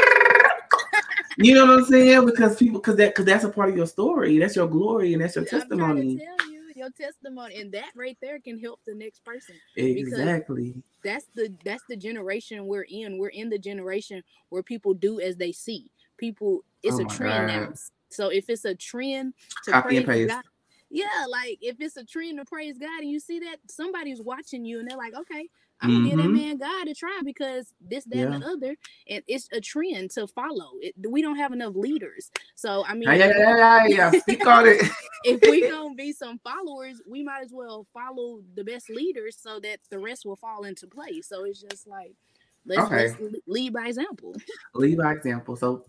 you 1.37 1.53
know 1.53 1.65
what 1.65 1.79
I'm 1.79 1.85
saying? 1.85 2.25
Because 2.25 2.55
people, 2.55 2.79
because 2.79 2.95
that, 2.95 3.09
because 3.09 3.25
that's 3.25 3.43
a 3.43 3.49
part 3.49 3.71
of 3.71 3.75
your 3.75 3.87
story. 3.87 4.37
That's 4.39 4.55
your 4.55 4.67
glory 4.67 5.11
and 5.11 5.21
that's 5.21 5.35
your 5.35 5.43
testimony 5.43 6.25
your 6.85 7.07
testimony, 7.07 7.59
and 7.59 7.71
that 7.73 7.91
right 7.95 8.17
there 8.21 8.39
can 8.39 8.59
help 8.59 8.79
the 8.85 8.95
next 8.95 9.23
person. 9.23 9.55
Exactly. 9.75 10.75
That's 11.03 11.27
the 11.35 11.53
that's 11.63 11.83
the 11.89 11.95
generation 11.95 12.65
we're 12.65 12.87
in. 12.89 13.17
We're 13.17 13.29
in 13.29 13.49
the 13.49 13.59
generation 13.59 14.23
where 14.49 14.63
people 14.63 14.93
do 14.93 15.19
as 15.19 15.37
they 15.37 15.51
see. 15.51 15.91
People, 16.17 16.63
it's 16.81 16.99
oh 16.99 17.05
a 17.05 17.05
trend 17.05 17.47
God. 17.49 17.69
now. 17.69 17.73
So 18.09 18.29
if 18.29 18.49
it's 18.49 18.65
a 18.65 18.75
trend 18.75 19.33
to 19.65 19.71
Copy 19.71 20.03
praise 20.03 20.29
God, 20.29 20.43
yeah, 20.89 21.25
like 21.29 21.57
if 21.61 21.77
it's 21.79 21.97
a 21.97 22.05
trend 22.05 22.39
to 22.39 22.45
praise 22.45 22.77
God 22.77 23.01
and 23.01 23.09
you 23.09 23.19
see 23.19 23.39
that 23.39 23.57
somebody's 23.67 24.21
watching 24.21 24.63
you 24.63 24.79
and 24.79 24.89
they're 24.89 24.97
like, 24.97 25.15
okay, 25.15 25.49
I'm 25.81 25.89
gonna 25.91 26.09
give 26.09 26.17
that 26.17 26.23
mm-hmm. 26.23 26.35
man 26.35 26.57
God 26.57 26.87
a 26.87 26.93
try 26.93 27.19
because 27.23 27.73
this, 27.81 28.05
that, 28.05 28.15
yeah. 28.15 28.31
and 28.31 28.41
the 28.41 28.47
other, 28.47 28.75
and 29.09 29.23
it's 29.27 29.47
a 29.51 29.59
trend 29.59 30.11
to 30.11 30.27
follow. 30.27 30.71
It, 30.79 30.95
we 31.09 31.21
don't 31.21 31.35
have 31.35 31.51
enough 31.51 31.75
leaders, 31.75 32.31
so 32.55 32.85
I 32.85 32.93
mean, 32.93 33.03
yeah, 33.03 33.15
yeah, 33.15 33.57
yeah, 33.57 33.85
yeah. 33.87 34.19
Speak 34.19 34.45
on 34.47 34.67
it. 34.67 34.81
if 35.25 35.41
we 35.41 35.61
gonna 35.69 35.93
be 35.95 36.13
some 36.13 36.39
followers, 36.39 37.01
we 37.07 37.23
might 37.23 37.43
as 37.43 37.51
well 37.51 37.85
follow 37.93 38.41
the 38.55 38.63
best 38.63 38.89
leaders 38.89 39.37
so 39.39 39.59
that 39.59 39.79
the 39.89 39.99
rest 39.99 40.25
will 40.25 40.37
fall 40.37 40.63
into 40.63 40.87
place. 40.87 41.27
So 41.27 41.43
it's 41.43 41.61
just 41.61 41.87
like 41.87 42.13
let's, 42.65 42.81
okay. 42.83 43.09
let's 43.21 43.35
lead 43.45 43.73
by 43.73 43.87
example. 43.87 44.33
Lead 44.73 44.97
by 44.97 45.11
example. 45.11 45.55
So 45.55 45.85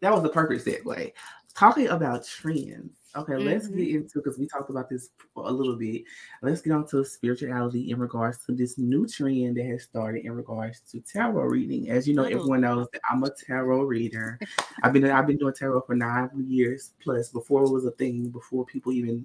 that 0.00 0.12
was 0.12 0.22
the 0.22 0.30
perfect 0.30 0.64
segue. 0.64 1.12
Talking 1.54 1.88
about 1.88 2.26
trends 2.26 2.96
Okay, 3.16 3.34
mm-hmm. 3.34 3.46
let's 3.46 3.68
get 3.68 3.78
mm-hmm. 3.78 3.96
into 3.98 4.20
because 4.20 4.38
we 4.38 4.46
talked 4.46 4.70
about 4.70 4.88
this 4.88 5.10
a 5.36 5.52
little 5.52 5.76
bit. 5.76 6.02
Let's 6.42 6.60
get 6.60 6.72
on 6.72 6.86
to 6.88 7.04
spirituality 7.04 7.90
in 7.90 7.98
regards 7.98 8.44
to 8.46 8.52
this 8.52 8.76
new 8.76 9.06
trend 9.06 9.56
that 9.56 9.66
has 9.66 9.84
started 9.84 10.24
in 10.24 10.32
regards 10.32 10.80
to 10.90 11.00
tarot 11.00 11.44
reading. 11.44 11.90
As 11.90 12.08
you 12.08 12.14
know, 12.14 12.24
oh. 12.24 12.28
everyone 12.28 12.62
knows 12.62 12.88
that 12.92 13.02
I'm 13.08 13.22
a 13.22 13.30
tarot 13.30 13.82
reader. 13.82 14.40
I've 14.82 14.92
been 14.92 15.08
I've 15.08 15.26
been 15.28 15.38
doing 15.38 15.54
tarot 15.54 15.82
for 15.82 15.94
nine 15.94 16.30
years 16.46 16.92
plus. 17.00 17.28
Before 17.28 17.62
it 17.62 17.70
was 17.70 17.84
a 17.84 17.92
thing, 17.92 18.30
before 18.30 18.64
people 18.64 18.92
even 18.92 19.24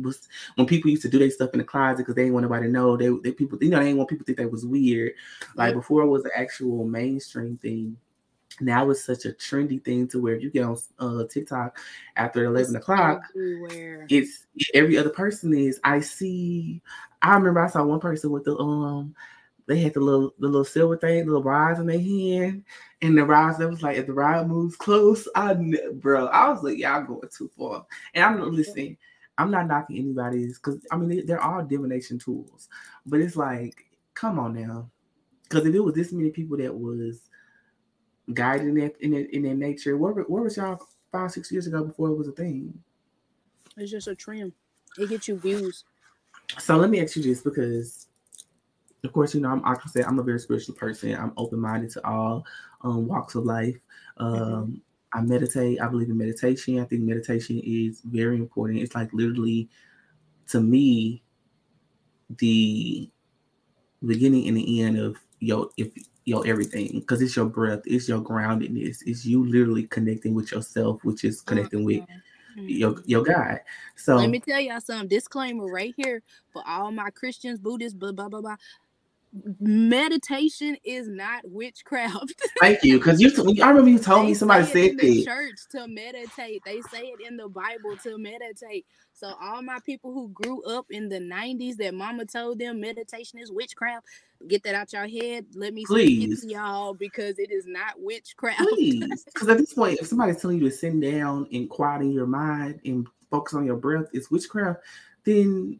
was 0.00 0.28
when 0.56 0.66
people 0.66 0.90
used 0.90 1.02
to 1.02 1.08
do 1.08 1.18
their 1.18 1.30
stuff 1.30 1.50
in 1.52 1.58
the 1.58 1.64
closet 1.64 1.98
because 1.98 2.14
they 2.14 2.22
didn't 2.22 2.34
want 2.34 2.44
nobody 2.44 2.66
to 2.66 2.72
know. 2.72 2.96
They, 2.96 3.08
they 3.22 3.32
people 3.32 3.58
you 3.60 3.70
know 3.70 3.78
they 3.78 3.86
didn't 3.86 3.98
want 3.98 4.10
people 4.10 4.24
to 4.24 4.34
think 4.34 4.38
that 4.38 4.50
was 4.50 4.66
weird. 4.66 5.12
Like 5.54 5.74
before 5.74 6.02
it 6.02 6.08
was 6.08 6.24
an 6.24 6.32
actual 6.34 6.84
mainstream 6.84 7.56
thing 7.58 7.96
now 8.60 8.88
it's 8.90 9.04
such 9.04 9.24
a 9.24 9.30
trendy 9.32 9.82
thing 9.82 10.08
to 10.08 10.20
where 10.20 10.36
if 10.36 10.42
you 10.42 10.50
get 10.50 10.64
on 10.64 10.76
uh, 10.98 11.24
TikTok 11.24 11.78
after 12.16 12.44
11 12.44 12.74
it's 12.74 12.74
o'clock, 12.74 13.22
everywhere. 13.34 14.06
it's 14.08 14.46
every 14.74 14.98
other 14.98 15.10
person 15.10 15.54
is. 15.54 15.80
I 15.84 16.00
see, 16.00 16.82
I 17.22 17.34
remember 17.34 17.64
I 17.64 17.68
saw 17.68 17.84
one 17.84 18.00
person 18.00 18.30
with 18.30 18.44
the, 18.44 18.56
um, 18.56 19.14
they 19.68 19.80
had 19.80 19.94
the 19.94 20.00
little 20.00 20.34
the 20.38 20.46
little 20.46 20.64
silver 20.64 20.96
thing, 20.96 21.26
the 21.26 21.32
little 21.32 21.42
rods 21.42 21.78
in 21.78 21.86
their 21.86 22.00
hand, 22.00 22.64
and 23.02 23.16
the 23.16 23.24
rods 23.24 23.58
that 23.58 23.68
was 23.68 23.82
like 23.82 23.98
if 23.98 24.06
the 24.06 24.14
rod 24.14 24.48
moves 24.48 24.76
close, 24.76 25.28
I 25.34 25.54
bro, 25.92 26.26
I 26.26 26.48
was 26.48 26.62
like, 26.62 26.78
y'all 26.78 27.02
going 27.02 27.28
too 27.28 27.50
far. 27.56 27.86
And 28.14 28.24
I'm 28.24 28.38
not 28.38 28.48
listening, 28.48 28.96
I'm 29.36 29.50
not 29.50 29.66
knocking 29.68 29.98
anybody's 29.98 30.58
because 30.58 30.78
I 30.90 30.96
mean 30.96 31.10
they, 31.10 31.20
they're 31.20 31.42
all 31.42 31.62
divination 31.62 32.18
tools, 32.18 32.68
but 33.04 33.20
it's 33.20 33.36
like, 33.36 33.84
come 34.14 34.38
on 34.38 34.54
now, 34.54 34.90
because 35.42 35.66
if 35.66 35.74
it 35.74 35.80
was 35.80 35.94
this 35.94 36.12
many 36.12 36.30
people 36.30 36.56
that 36.56 36.74
was 36.74 37.28
guided 38.34 38.68
in 38.68 38.74
that 38.76 39.00
in 39.00 39.10
that, 39.12 39.34
in 39.34 39.42
that 39.42 39.56
nature. 39.56 39.96
Where, 39.96 40.12
where 40.12 40.42
was 40.42 40.56
y'all 40.56 40.80
five 41.12 41.30
six 41.30 41.50
years 41.50 41.66
ago 41.66 41.84
before 41.84 42.10
it 42.10 42.16
was 42.16 42.28
a 42.28 42.32
thing? 42.32 42.78
It's 43.76 43.90
just 43.90 44.08
a 44.08 44.14
trend. 44.14 44.52
It 44.98 45.08
gets 45.08 45.28
you 45.28 45.38
views. 45.38 45.84
So 46.58 46.76
let 46.76 46.90
me 46.90 47.00
ask 47.00 47.16
you 47.16 47.22
this 47.22 47.42
because, 47.42 48.08
of 49.04 49.12
course, 49.12 49.34
you 49.34 49.40
know 49.40 49.50
I'm 49.50 49.62
like 49.62 49.78
I 49.84 49.88
said 49.88 50.04
I'm 50.04 50.18
a 50.18 50.22
very 50.22 50.40
spiritual 50.40 50.74
person. 50.74 51.14
I'm 51.14 51.32
open 51.36 51.60
minded 51.60 51.90
to 51.90 52.06
all 52.06 52.44
um, 52.82 53.06
walks 53.06 53.34
of 53.34 53.44
life. 53.44 53.78
Um, 54.16 54.34
mm-hmm. 54.34 54.74
I 55.12 55.22
meditate. 55.22 55.80
I 55.80 55.88
believe 55.88 56.10
in 56.10 56.18
meditation. 56.18 56.80
I 56.80 56.84
think 56.84 57.02
meditation 57.02 57.60
is 57.64 58.02
very 58.04 58.36
important. 58.36 58.80
It's 58.80 58.94
like 58.94 59.12
literally, 59.12 59.68
to 60.48 60.60
me, 60.60 61.22
the 62.38 63.08
beginning 64.04 64.48
and 64.48 64.56
the 64.56 64.82
end 64.82 64.98
of 64.98 65.16
your 65.40 65.70
if 65.76 65.90
your 66.28 66.46
everything 66.46 67.00
because 67.00 67.22
it's 67.22 67.34
your 67.34 67.46
breath, 67.46 67.80
it's 67.86 68.08
your 68.08 68.20
groundedness, 68.20 68.98
it's 69.06 69.24
you 69.24 69.44
literally 69.44 69.84
connecting 69.84 70.34
with 70.34 70.52
yourself, 70.52 71.02
which 71.04 71.24
is 71.24 71.40
connecting 71.40 71.84
with 71.84 72.02
Mm-hmm. 72.56 72.68
your 72.68 73.02
your 73.06 73.22
God. 73.22 73.60
So 73.96 74.16
Let 74.16 74.30
me 74.30 74.40
tell 74.40 74.60
y'all 74.60 74.80
some 74.80 75.08
Disclaimer 75.08 75.66
right 75.66 75.94
here 75.96 76.22
for 76.52 76.62
all 76.66 76.90
my 76.90 77.10
Christians, 77.10 77.58
Buddhists, 77.60 77.96
blah 77.96 78.12
blah 78.12 78.28
blah 78.28 78.40
blah. 78.40 78.56
Meditation 79.60 80.76
is 80.84 81.08
not 81.08 81.42
witchcraft. 81.44 82.34
thank 82.60 82.82
you 82.82 82.98
because 82.98 83.20
you. 83.20 83.30
I 83.62 83.68
remember 83.68 83.90
you 83.90 83.98
told 83.98 84.22
They 84.22 84.28
me 84.28 84.34
somebody 84.34 84.62
in 84.62 84.66
said 84.66 84.98
the 84.98 85.18
that. 85.18 85.24
church 85.24 85.58
to 85.72 85.86
meditate. 85.86 86.62
They 86.64 86.80
say 86.82 87.02
it 87.02 87.20
in 87.26 87.36
the 87.36 87.48
Bible 87.48 87.96
to 88.04 88.16
meditate. 88.16 88.86
So 89.12 89.34
all 89.40 89.62
my 89.62 89.80
people 89.84 90.12
who 90.12 90.30
grew 90.30 90.62
up 90.64 90.86
in 90.90 91.08
the 91.08 91.18
'90s, 91.18 91.76
that 91.76 91.92
Mama 91.94 92.24
told 92.24 92.58
them 92.58 92.80
meditation 92.80 93.38
is 93.38 93.52
witchcraft. 93.52 94.06
Get 94.46 94.62
that 94.62 94.74
out 94.74 94.92
your 94.92 95.08
head. 95.08 95.46
Let 95.54 95.74
me 95.74 95.84
speak 95.84 96.22
it 96.22 96.26
Please. 96.28 96.40
to 96.42 96.48
y'all 96.48 96.94
because 96.94 97.38
it 97.38 97.50
is 97.50 97.66
not 97.66 97.94
witchcraft. 97.98 98.60
Please, 98.60 99.24
because 99.24 99.48
at 99.48 99.58
this 99.58 99.74
point, 99.74 99.98
if 100.00 100.06
somebody's 100.06 100.40
telling 100.40 100.58
you 100.58 100.70
to 100.70 100.74
sit 100.74 100.98
down 101.00 101.46
and 101.52 101.68
quieting 101.68 102.12
your 102.12 102.26
mind 102.26 102.80
and 102.84 103.06
focus 103.30 103.52
on 103.54 103.66
your 103.66 103.76
breath 103.76 104.06
it's 104.12 104.30
witchcraft, 104.30 104.80
then 105.24 105.78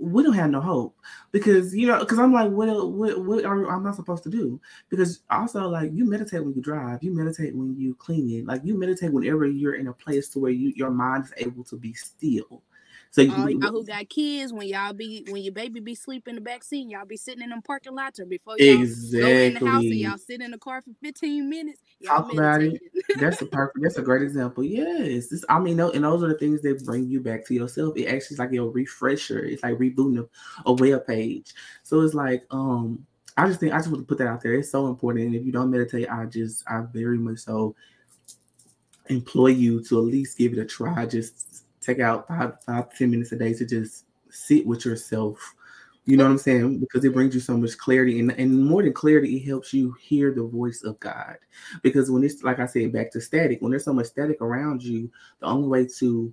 we 0.00 0.22
don't 0.22 0.32
have 0.32 0.50
no 0.50 0.60
hope. 0.60 0.96
Because 1.32 1.74
you 1.74 1.86
know, 1.86 2.00
because 2.00 2.18
I'm 2.18 2.32
like, 2.32 2.50
what, 2.50 2.68
what, 2.90 3.24
what 3.24 3.44
are 3.44 3.70
I'm 3.70 3.84
not 3.84 3.96
supposed 3.96 4.22
to 4.24 4.30
do? 4.30 4.60
Because 4.88 5.20
also, 5.30 5.68
like, 5.68 5.90
you 5.92 6.04
meditate 6.04 6.42
when 6.44 6.54
you 6.54 6.62
drive, 6.62 7.02
you 7.02 7.14
meditate 7.14 7.54
when 7.54 7.76
you 7.78 7.94
clean 7.94 8.30
it, 8.30 8.46
like 8.46 8.62
you 8.64 8.76
meditate 8.78 9.12
whenever 9.12 9.46
you're 9.46 9.74
in 9.74 9.88
a 9.88 9.92
place 9.92 10.28
to 10.30 10.38
where 10.38 10.50
you 10.50 10.72
your 10.76 10.90
mind 10.90 11.24
is 11.24 11.32
able 11.36 11.64
to 11.64 11.76
be 11.76 11.92
still. 11.94 12.62
So 13.12 13.22
you, 13.22 13.32
All 13.32 13.50
y'all 13.50 13.72
who 13.72 13.84
got 13.84 14.08
kids, 14.08 14.52
when 14.52 14.68
y'all 14.68 14.92
be 14.92 15.26
when 15.30 15.42
your 15.42 15.52
baby 15.52 15.80
be 15.80 15.96
sleeping 15.96 16.32
in 16.32 16.34
the 16.36 16.40
back 16.40 16.62
seat, 16.62 16.88
y'all 16.88 17.04
be 17.04 17.16
sitting 17.16 17.42
in 17.42 17.50
them 17.50 17.60
parking 17.60 17.94
lots 17.94 18.20
or 18.20 18.24
before 18.24 18.56
y'all 18.56 18.76
go 18.76 19.26
in 19.26 19.54
the 19.54 19.66
house 19.66 19.82
and 19.82 19.94
y'all 19.96 20.18
sit 20.18 20.40
in 20.40 20.52
the 20.52 20.58
car 20.58 20.80
for 20.80 20.92
15 21.02 21.48
minutes. 21.50 21.80
Talk 22.06 22.32
about 22.32 22.62
it. 22.62 22.80
That's 23.16 23.42
a 23.42 23.46
perfect. 23.46 23.82
That's 23.82 23.98
a 23.98 24.02
great 24.02 24.22
example. 24.22 24.62
Yes, 24.62 25.26
this, 25.26 25.44
I 25.48 25.58
mean, 25.58 25.76
tho- 25.76 25.90
and 25.90 26.04
those 26.04 26.22
are 26.22 26.28
the 26.28 26.38
things 26.38 26.62
that 26.62 26.84
bring 26.84 27.08
you 27.08 27.20
back 27.20 27.44
to 27.46 27.54
yourself. 27.54 27.96
It 27.96 28.06
actually 28.06 28.34
is 28.36 28.38
like 28.38 28.52
a 28.52 28.60
refresher. 28.60 29.40
It's 29.44 29.64
like 29.64 29.76
rebooting 29.78 30.20
a, 30.24 30.28
a 30.66 30.72
web 30.72 31.04
page. 31.04 31.52
So 31.82 32.02
it's 32.02 32.14
like, 32.14 32.44
um, 32.52 33.04
I 33.36 33.48
just 33.48 33.58
think 33.58 33.72
I 33.72 33.78
just 33.78 33.90
want 33.90 34.02
to 34.02 34.06
put 34.06 34.18
that 34.18 34.28
out 34.28 34.40
there. 34.40 34.54
It's 34.54 34.70
so 34.70 34.86
important. 34.86 35.26
And 35.26 35.34
if 35.34 35.44
you 35.44 35.50
don't 35.50 35.70
meditate, 35.70 36.08
I 36.08 36.26
just, 36.26 36.62
I 36.68 36.84
very 36.92 37.18
much 37.18 37.40
so 37.40 37.74
employ 39.08 39.48
you 39.48 39.82
to 39.84 39.98
at 39.98 40.04
least 40.04 40.38
give 40.38 40.52
it 40.52 40.58
a 40.58 40.64
try. 40.64 41.06
Just 41.06 41.64
take 41.80 42.00
out 42.00 42.28
five, 42.28 42.62
five, 42.64 42.96
ten 42.96 43.10
minutes 43.10 43.32
a 43.32 43.36
day 43.36 43.54
to 43.54 43.66
just 43.66 44.04
sit 44.28 44.66
with 44.66 44.84
yourself. 44.84 45.54
You 46.06 46.16
know 46.16 46.24
what 46.24 46.30
I'm 46.30 46.38
saying? 46.38 46.80
Because 46.80 47.04
it 47.04 47.12
brings 47.12 47.34
you 47.34 47.40
so 47.40 47.56
much 47.56 47.76
clarity, 47.78 48.18
and, 48.20 48.32
and 48.32 48.64
more 48.64 48.82
than 48.82 48.92
clarity, 48.92 49.36
it 49.36 49.46
helps 49.46 49.72
you 49.72 49.94
hear 50.00 50.32
the 50.32 50.44
voice 50.44 50.82
of 50.82 50.98
God 50.98 51.36
because 51.82 52.10
when 52.10 52.24
it's 52.24 52.42
like 52.42 52.58
I 52.58 52.66
said 52.66 52.92
back 52.92 53.12
to 53.12 53.20
static, 53.20 53.60
when 53.60 53.70
there's 53.70 53.84
so 53.84 53.92
much 53.92 54.06
static 54.06 54.40
around 54.40 54.82
you, 54.82 55.10
the 55.40 55.46
only 55.46 55.68
way 55.68 55.86
to 55.98 56.32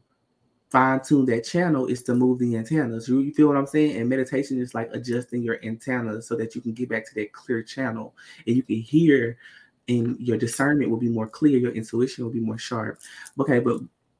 fine 0.69 1.01
tune 1.01 1.25
that 1.25 1.45
channel 1.45 1.85
is 1.87 2.03
to 2.03 2.13
move 2.13 2.39
the 2.39 2.55
antennas. 2.57 3.07
You, 3.07 3.19
you 3.19 3.33
feel 3.33 3.47
what 3.47 3.57
I'm 3.57 3.67
saying? 3.67 3.97
And 3.97 4.09
meditation 4.09 4.59
is 4.61 4.73
like 4.73 4.89
adjusting 4.91 5.43
your 5.43 5.63
antennas 5.63 6.27
so 6.27 6.35
that 6.35 6.55
you 6.55 6.61
can 6.61 6.73
get 6.73 6.89
back 6.89 7.07
to 7.07 7.15
that 7.15 7.33
clear 7.33 7.63
channel 7.63 8.15
and 8.45 8.55
you 8.55 8.63
can 8.63 8.77
hear 8.77 9.37
and 9.87 10.19
your 10.19 10.37
discernment 10.37 10.89
will 10.89 10.97
be 10.97 11.07
more 11.07 11.27
clear, 11.27 11.57
your 11.57 11.71
intuition 11.71 12.25
will 12.25 12.31
be 12.31 12.41
more 12.41 12.57
sharp. 12.57 12.99
Okay, 13.39 13.59
but 13.59 13.79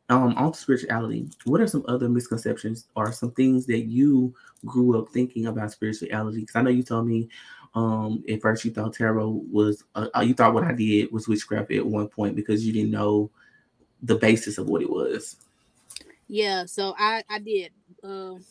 um 0.10 0.34
on 0.38 0.54
spirituality, 0.54 1.30
what 1.46 1.62
are 1.62 1.68
some 1.68 1.84
other 1.88 2.08
misconceptions 2.10 2.88
or 2.96 3.12
some 3.12 3.32
things 3.32 3.66
that 3.66 3.82
you 3.86 4.34
grew 4.66 4.98
up 4.98 5.10
thinking 5.10 5.48
about 5.48 5.72
spirituality? 5.72 6.42
Because 6.42 6.56
I 6.56 6.62
know 6.62 6.70
you 6.70 6.84
told 6.84 7.08
me 7.08 7.30
um 7.76 8.24
at 8.30 8.42
first 8.42 8.64
you 8.66 8.72
thought 8.72 8.94
tarot 8.94 9.44
was 9.52 9.84
uh, 9.96 10.08
uh, 10.16 10.22
you 10.22 10.34
thought 10.34 10.54
what 10.54 10.64
I 10.64 10.72
did 10.74 11.12
was 11.12 11.28
witchcraft 11.28 11.72
at 11.72 11.86
one 11.86 12.08
point 12.08 12.36
because 12.36 12.66
you 12.66 12.74
didn't 12.74 12.92
know 12.92 13.30
the 14.04 14.16
basis 14.16 14.58
of 14.58 14.70
what 14.70 14.82
it 14.82 14.90
was. 14.90 15.38
Yeah, 16.28 16.66
so 16.66 16.94
I 16.98 17.24
I 17.30 17.40
did. 17.40 17.72
Um, 18.04 18.44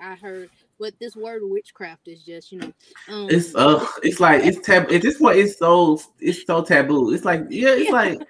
I 0.00 0.14
heard, 0.14 0.50
but 0.78 0.94
this 1.00 1.16
word 1.16 1.42
witchcraft 1.44 2.08
is 2.08 2.22
just 2.24 2.52
you 2.52 2.58
know, 2.58 2.72
um, 3.08 3.28
It's 3.28 3.54
uh 3.54 3.84
it's 4.02 4.20
like 4.20 4.44
it's 4.44 4.60
tab 4.66 4.90
at 4.90 5.02
this 5.02 5.18
point 5.18 5.38
it's 5.38 5.58
so 5.58 6.00
it's 6.20 6.44
so 6.46 6.62
taboo. 6.62 7.12
It's 7.12 7.24
like 7.24 7.44
yeah, 7.50 7.70
it's 7.70 7.86
Yeah. 7.90 7.92
like 7.92 8.20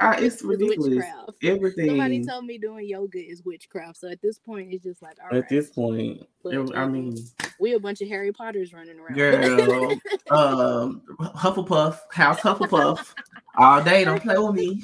uh, 0.00 0.14
it's 0.18 0.42
ridiculous. 0.42 0.88
witchcraft. 0.88 1.76
Somebody 1.86 2.24
told 2.24 2.44
me 2.44 2.58
doing 2.58 2.88
yoga 2.88 3.18
is 3.18 3.42
witchcraft. 3.44 3.98
So 3.98 4.08
at 4.10 4.20
this 4.22 4.38
point, 4.38 4.72
it's 4.72 4.84
just 4.84 5.02
like 5.02 5.16
all 5.20 5.28
at 5.36 5.40
right. 5.42 5.48
this 5.48 5.70
point, 5.70 6.26
But, 6.42 6.54
I 6.74 6.82
um, 6.82 6.92
mean 6.92 7.16
we 7.60 7.74
a 7.74 7.80
bunch 7.80 8.00
of 8.00 8.08
Harry 8.08 8.32
Potters 8.32 8.72
running 8.72 8.98
around. 8.98 9.14
Girl, 9.16 9.92
um, 10.30 11.02
Hufflepuff, 11.20 11.98
House 12.12 12.40
Hufflepuff, 12.40 13.14
all 13.56 13.82
day. 13.82 14.04
Don't 14.04 14.22
play 14.22 14.38
with 14.38 14.54
me. 14.54 14.82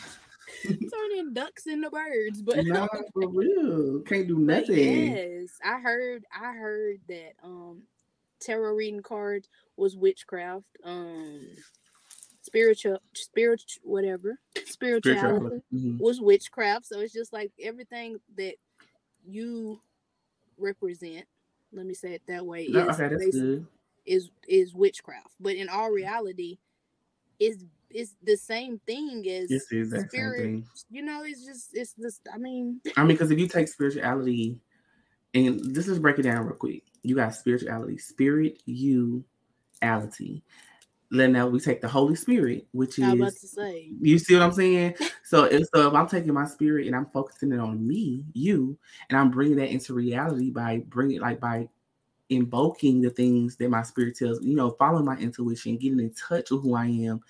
turning 0.65 1.33
ducks 1.33 1.67
into 1.67 1.91
birds. 1.91 2.43
But 2.43 2.65
Nah, 2.67 2.89
for 3.13 3.29
real, 3.29 4.01
can't 4.01 4.27
do 4.27 4.39
nothing. 4.39 5.13
yes, 5.13 5.51
I 5.65 5.79
heard 5.79 6.25
I 6.33 6.53
heard 6.53 7.01
that 7.09 7.33
um 7.43 7.83
tarot 8.41 8.75
reading 8.75 9.03
cards 9.03 9.49
was 9.77 9.97
witchcraft. 9.97 10.67
Um 10.85 11.47
spiritual 12.49 12.99
spiritual 13.15 13.83
whatever. 13.85 14.39
Spirituality. 14.65 15.63
Mhm. 15.73 15.99
was 15.99 16.21
witchcraft. 16.21 16.87
So 16.87 17.01
it's 17.01 17.13
just 17.13 17.33
like 17.33 17.53
everything 17.61 18.21
that 18.37 18.55
you 19.27 19.81
represent. 20.57 21.27
Let 21.73 21.87
me 21.87 21.95
say 21.95 22.15
it 22.15 22.23
that 22.27 22.45
way. 22.45 22.67
No, 22.69 22.89
is 22.89 23.01
okay, 23.01 23.09
that's 23.15 23.31
good. 23.31 23.67
is 24.07 24.31
is 24.49 24.75
witchcraft. 24.75 25.35
But 25.39 25.57
in 25.57 25.69
all 25.69 25.91
reality, 25.91 26.59
is 27.39 27.65
is 27.91 28.15
the 28.23 28.37
same 28.37 28.81
thing 28.87 29.27
as 29.29 29.51
It's 29.51 29.69
the 29.69 29.79
exact 29.79 30.13
same 30.13 30.33
thing. 30.33 30.67
You 30.91 31.03
know, 31.03 31.25
it's 31.25 31.45
just 31.45 31.71
it's 31.75 31.95
just 31.95 32.23
I 32.33 32.39
mean 32.39 32.81
I 32.97 33.01
mean, 33.01 33.09
because 33.09 33.31
if 33.31 33.39
you 33.39 33.49
take 33.49 33.69
spirituality, 33.69 34.61
and 35.35 35.75
this 35.75 35.89
is 35.89 35.99
break 35.99 36.19
it 36.19 36.23
down 36.23 36.47
real 36.47 36.57
quick. 36.57 36.85
You 37.03 37.15
got 37.17 37.35
spirituality, 37.35 37.99
spirit, 37.99 38.63
you, 38.65 39.25
ality. 39.83 40.43
Then 41.11 41.33
now 41.33 41.47
we 41.47 41.59
take 41.59 41.81
the 41.81 41.89
Holy 41.89 42.15
Spirit, 42.15 42.67
which 42.73 42.99
I 43.01 43.13
was 43.13 43.19
about 43.19 43.27
is 43.29 43.41
to 43.41 43.49
say. 43.49 43.91
You 44.01 44.19
see 44.19 44.35
what 44.35 44.43
I'm 44.43 44.53
saying? 44.53 44.95
So 45.25 45.45
if 45.45 45.67
so, 45.75 45.89
if 45.89 45.95
I'm 45.95 46.07
taking 46.09 46.35
my 46.35 46.47
spirit 46.47 46.87
and 46.87 46.95
I'm 46.95 47.07
focusing 47.07 47.53
it 47.53 47.59
on 47.59 47.87
me, 47.87 48.25
you, 48.35 48.77
and 49.09 49.19
I'm 49.19 49.31
bringing 49.31 49.57
that 49.57 49.71
into 49.71 49.95
reality 49.95 50.51
by 50.51 50.83
bringing 50.89 51.21
like 51.21 51.41
by 51.41 51.69
invoking 52.29 53.01
the 53.01 53.09
things 53.11 53.57
that 53.57 53.71
my 53.71 53.83
spirit 53.83 54.17
tells 54.17 54.43
you 54.43 54.55
know, 54.55 54.71
following 54.73 55.07
my 55.07 55.17
intuition, 55.17 55.79
getting 55.79 56.01
in 56.01 56.13
touch 56.13 56.51
with 56.51 56.63
who 56.63 56.75
I 56.75 56.87
am. 56.87 57.23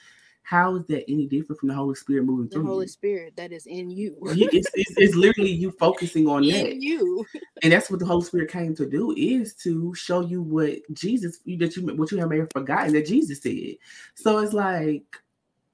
How 0.49 0.77
is 0.77 0.87
that 0.87 1.05
any 1.11 1.27
different 1.27 1.61
from 1.61 1.69
the 1.69 1.75
Holy 1.75 1.95
Spirit 1.95 2.25
moving 2.25 2.49
The 2.49 2.55
through 2.55 2.63
The 2.63 2.69
Holy 2.69 2.85
you? 2.85 2.89
Spirit 2.89 3.37
that 3.37 3.53
is 3.53 3.67
in 3.67 3.91
you. 3.91 4.17
It's, 4.25 4.71
it's, 4.75 4.95
it's 4.97 5.15
literally 5.15 5.51
you 5.51 5.71
focusing 5.73 6.27
on 6.27 6.49
that 6.49 6.81
you. 6.83 7.27
and 7.63 7.71
that's 7.71 7.91
what 7.91 8.01
the 8.01 8.07
Holy 8.07 8.25
Spirit 8.25 8.51
came 8.51 8.75
to 8.77 8.89
do 8.89 9.13
is 9.15 9.55
to 9.57 9.95
show 9.95 10.21
you 10.21 10.41
what 10.41 10.79
Jesus 10.95 11.41
that 11.45 11.77
you 11.77 11.95
what 11.97 12.11
you 12.11 12.17
have 12.19 12.31
may 12.31 12.39
have 12.39 12.49
forgotten 12.51 12.95
that 12.95 13.05
Jesus 13.07 13.43
said. 13.43 13.77
So 14.15 14.39
it's 14.39 14.55
like, 14.55 15.05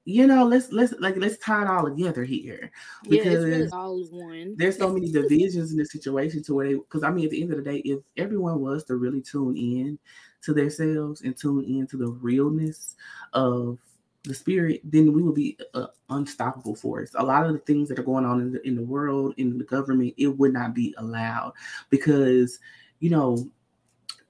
you 0.06 0.26
know, 0.26 0.44
let's 0.44 0.72
let's 0.72 0.92
like 0.98 1.16
let's 1.18 1.38
tie 1.38 1.62
it 1.62 1.68
all 1.68 1.84
together 1.84 2.24
here 2.24 2.72
Yeah, 3.04 3.22
really 3.22 3.62
because 3.62 3.72
all 3.72 4.02
one. 4.10 4.56
there's 4.56 4.76
so 4.76 4.92
many 4.92 5.12
divisions 5.12 5.70
in 5.70 5.78
the 5.78 5.86
situation 5.86 6.42
to 6.42 6.54
where 6.54 6.66
they 6.66 6.74
because 6.74 7.04
I 7.04 7.10
mean 7.10 7.26
at 7.26 7.30
the 7.30 7.42
end 7.42 7.52
of 7.52 7.58
the 7.62 7.70
day, 7.70 7.78
if 7.78 8.00
everyone 8.16 8.60
was 8.60 8.82
to 8.86 8.96
really 8.96 9.22
tune 9.22 9.56
in 9.56 10.00
to 10.42 10.52
themselves 10.52 11.22
and 11.22 11.36
tune 11.36 11.64
in 11.64 11.86
to 11.86 11.96
the 11.96 12.08
realness 12.08 12.96
of 13.34 13.78
the 14.24 14.34
spirit, 14.34 14.80
then 14.84 15.12
we 15.12 15.22
will 15.22 15.32
be 15.32 15.56
uh, 15.74 15.86
unstoppable 16.10 16.74
force. 16.74 17.10
A 17.16 17.24
lot 17.24 17.46
of 17.46 17.52
the 17.52 17.58
things 17.60 17.88
that 17.88 17.98
are 17.98 18.04
going 18.04 18.24
on 18.24 18.40
in 18.40 18.52
the, 18.52 18.66
in 18.66 18.74
the 18.74 18.82
world, 18.82 19.34
in 19.36 19.58
the 19.58 19.64
government, 19.64 20.14
it 20.16 20.28
would 20.28 20.52
not 20.52 20.74
be 20.74 20.94
allowed 20.98 21.52
because, 21.90 22.58
you 23.00 23.10
know, 23.10 23.50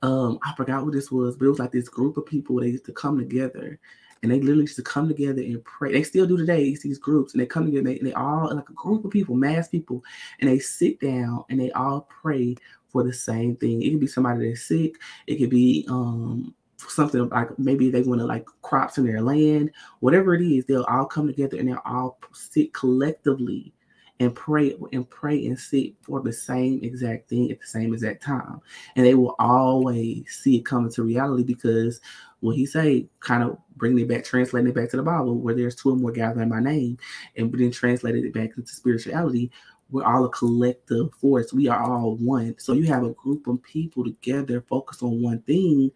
um, 0.03 0.39
I 0.43 0.53
forgot 0.55 0.85
what 0.85 0.93
this 0.93 1.11
was, 1.11 1.37
but 1.37 1.47
it 1.47 1.51
was 1.51 1.59
like 1.59 1.73
this 1.73 1.89
group 1.89 2.17
of 2.17 2.27
people. 2.27 2.61
They 2.61 2.69
used 2.69 2.85
to 2.87 2.93
come 2.93 3.19
together, 3.19 3.79
and 4.23 4.31
they 4.31 4.41
literally 4.41 4.63
used 4.63 4.77
to 4.77 4.83
come 4.83 5.09
together 5.09 5.41
and 5.41 5.65
pray. 5.65 5.93
They 5.93 6.03
still 6.03 6.27
do 6.27 6.37
today. 6.37 6.77
These 6.77 6.99
groups, 6.99 7.33
and 7.33 7.41
they 7.41 7.47
come 7.47 7.65
together. 7.65 7.89
And 7.89 7.89
they, 7.89 7.99
and 7.99 8.07
they 8.09 8.13
all 8.13 8.55
like 8.55 8.69
a 8.69 8.75
group 8.75 9.05
of 9.05 9.11
people, 9.11 9.35
mass 9.35 9.69
people, 9.69 10.05
and 10.41 10.51
they 10.51 10.59
sit 10.59 11.01
down 11.01 11.45
and 11.49 11.59
they 11.59 11.71
all 11.71 12.03
pray 12.03 12.57
for 12.89 13.03
the 13.03 13.13
same 13.13 13.57
thing. 13.57 13.83
It 13.83 13.91
could 13.91 14.01
be 14.01 14.07
somebody 14.07 14.49
that's 14.49 14.67
sick. 14.67 14.97
It 15.27 15.37
could 15.37 15.51
be 15.51 15.87
um 15.89 16.55
something 16.91 17.29
like 17.29 17.59
maybe 17.59 17.91
they 17.91 18.03
want 18.03 18.21
to 18.21 18.27
like 18.27 18.47
crops 18.63 18.99
in 18.99 19.07
their 19.07 19.21
land, 19.21 19.71
whatever 20.01 20.35
it 20.35 20.43
is. 20.43 20.65
They'll 20.65 20.85
all 20.85 21.07
come 21.07 21.27
together 21.27 21.59
and 21.59 21.69
they'll 21.69 21.83
all 21.85 22.19
sit 22.33 22.73
collectively 22.75 23.73
and 24.21 24.35
pray 24.35 24.77
and 24.93 25.09
pray 25.11 25.47
and 25.47 25.59
seek 25.59 25.97
for 26.03 26.21
the 26.21 26.33
same 26.33 26.81
exact 26.83 27.29
thing 27.29 27.51
at 27.51 27.61
the 27.61 27.67
same 27.67 27.93
exact 27.93 28.23
time. 28.23 28.61
And 28.97 29.05
they 29.05 29.15
will 29.15 29.35
always 29.39 30.25
see 30.31 30.57
it 30.57 30.67
coming 30.67 30.93
to 30.93 31.03
reality 31.03 31.43
because 31.43 32.01
what 32.41 32.57
he 32.57 32.67
say, 32.67 33.09
kind 33.21 33.43
of 33.43 33.59
bringing 33.77 34.05
it 34.05 34.09
back, 34.09 34.25
translating 34.25 34.69
it 34.69 34.75
back 34.75 34.91
to 34.91 34.97
the 34.97 35.03
Bible, 35.03 35.37
where 35.37 35.55
there's 35.55 35.75
two 35.75 35.91
or 35.91 35.97
more 35.97 36.13
gathered 36.13 36.49
my 36.49 36.61
name, 36.61 36.99
and 37.37 37.53
then 37.53 37.71
translated 37.71 38.25
it 38.25 38.35
back 38.35 38.51
into 38.57 38.73
spirituality. 38.73 39.51
We're 39.91 40.05
all 40.05 40.25
a 40.25 40.31
collective 40.31 41.13
force. 41.15 41.53
We 41.53 41.69
are 41.69 41.83
all 41.83 42.17
one. 42.17 42.55
So 42.59 42.73
you 42.73 42.85
have 42.85 43.05
a 43.05 43.11
group 43.11 43.47
of 43.47 43.63
people 43.63 44.05
together 44.05 44.61
focused 44.69 45.03
on 45.03 45.23
one 45.23 45.41
thing, 45.43 45.91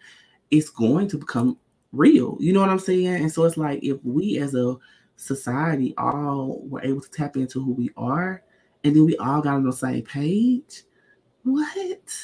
it's 0.50 0.70
going 0.70 1.08
to 1.08 1.18
become 1.18 1.58
real. 1.92 2.36
You 2.40 2.52
know 2.52 2.60
what 2.60 2.70
I'm 2.70 2.78
saying? 2.78 3.06
And 3.06 3.32
so 3.32 3.44
it's 3.44 3.56
like 3.56 3.82
if 3.82 3.98
we 4.04 4.38
as 4.38 4.54
a 4.54 4.76
society 5.16 5.94
all 5.98 6.60
were 6.68 6.82
able 6.82 7.00
to 7.00 7.10
tap 7.10 7.36
into 7.36 7.62
who 7.62 7.72
we 7.72 7.90
are, 7.96 8.42
and 8.84 8.94
then 8.94 9.04
we 9.04 9.16
all 9.18 9.40
got 9.40 9.54
on 9.54 9.64
the 9.64 9.72
same 9.72 10.02
page. 10.02 10.82
What? 11.42 12.14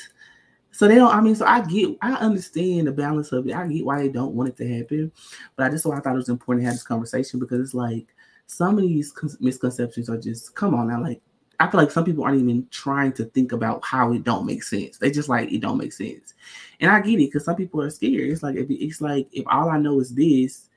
So 0.70 0.88
they 0.88 0.96
don't. 0.96 1.14
I 1.14 1.20
mean, 1.20 1.34
so 1.34 1.46
I 1.46 1.60
get, 1.60 1.96
I 2.02 2.14
understand 2.14 2.86
the 2.86 2.92
balance 2.92 3.32
of 3.32 3.46
it. 3.46 3.54
I 3.54 3.66
get 3.66 3.84
why 3.84 4.02
they 4.02 4.08
don't 4.08 4.34
want 4.34 4.48
it 4.48 4.56
to 4.56 4.76
happen, 4.76 5.12
but 5.56 5.66
I 5.66 5.70
just 5.70 5.84
so 5.84 5.92
I 5.92 6.00
thought 6.00 6.14
it 6.14 6.16
was 6.16 6.28
important 6.28 6.62
to 6.62 6.66
have 6.66 6.74
this 6.74 6.82
conversation 6.82 7.38
because 7.38 7.60
it's 7.60 7.74
like 7.74 8.14
some 8.46 8.76
of 8.78 8.82
these 8.82 9.12
misconceptions 9.40 10.10
are 10.10 10.18
just 10.18 10.54
come 10.54 10.74
on 10.74 10.88
now. 10.88 11.00
Like 11.00 11.22
I 11.60 11.70
feel 11.70 11.80
like 11.80 11.90
some 11.90 12.04
people 12.04 12.24
aren't 12.24 12.40
even 12.40 12.66
trying 12.70 13.12
to 13.14 13.24
think 13.26 13.52
about 13.52 13.84
how 13.84 14.12
it 14.12 14.24
don't 14.24 14.46
make 14.46 14.62
sense. 14.62 14.98
They 14.98 15.10
just 15.10 15.28
like 15.28 15.52
it 15.52 15.60
don't 15.60 15.78
make 15.78 15.92
sense, 15.92 16.34
and 16.80 16.90
I 16.90 17.00
get 17.00 17.14
it 17.14 17.26
because 17.26 17.44
some 17.44 17.56
people 17.56 17.80
are 17.82 17.90
scared. 17.90 18.30
It's 18.30 18.42
like 18.42 18.56
if 18.56 18.66
it's 18.70 19.00
like 19.00 19.28
if 19.32 19.44
all 19.46 19.70
I 19.70 19.78
know 19.78 20.00
is 20.00 20.14
this, 20.14 20.68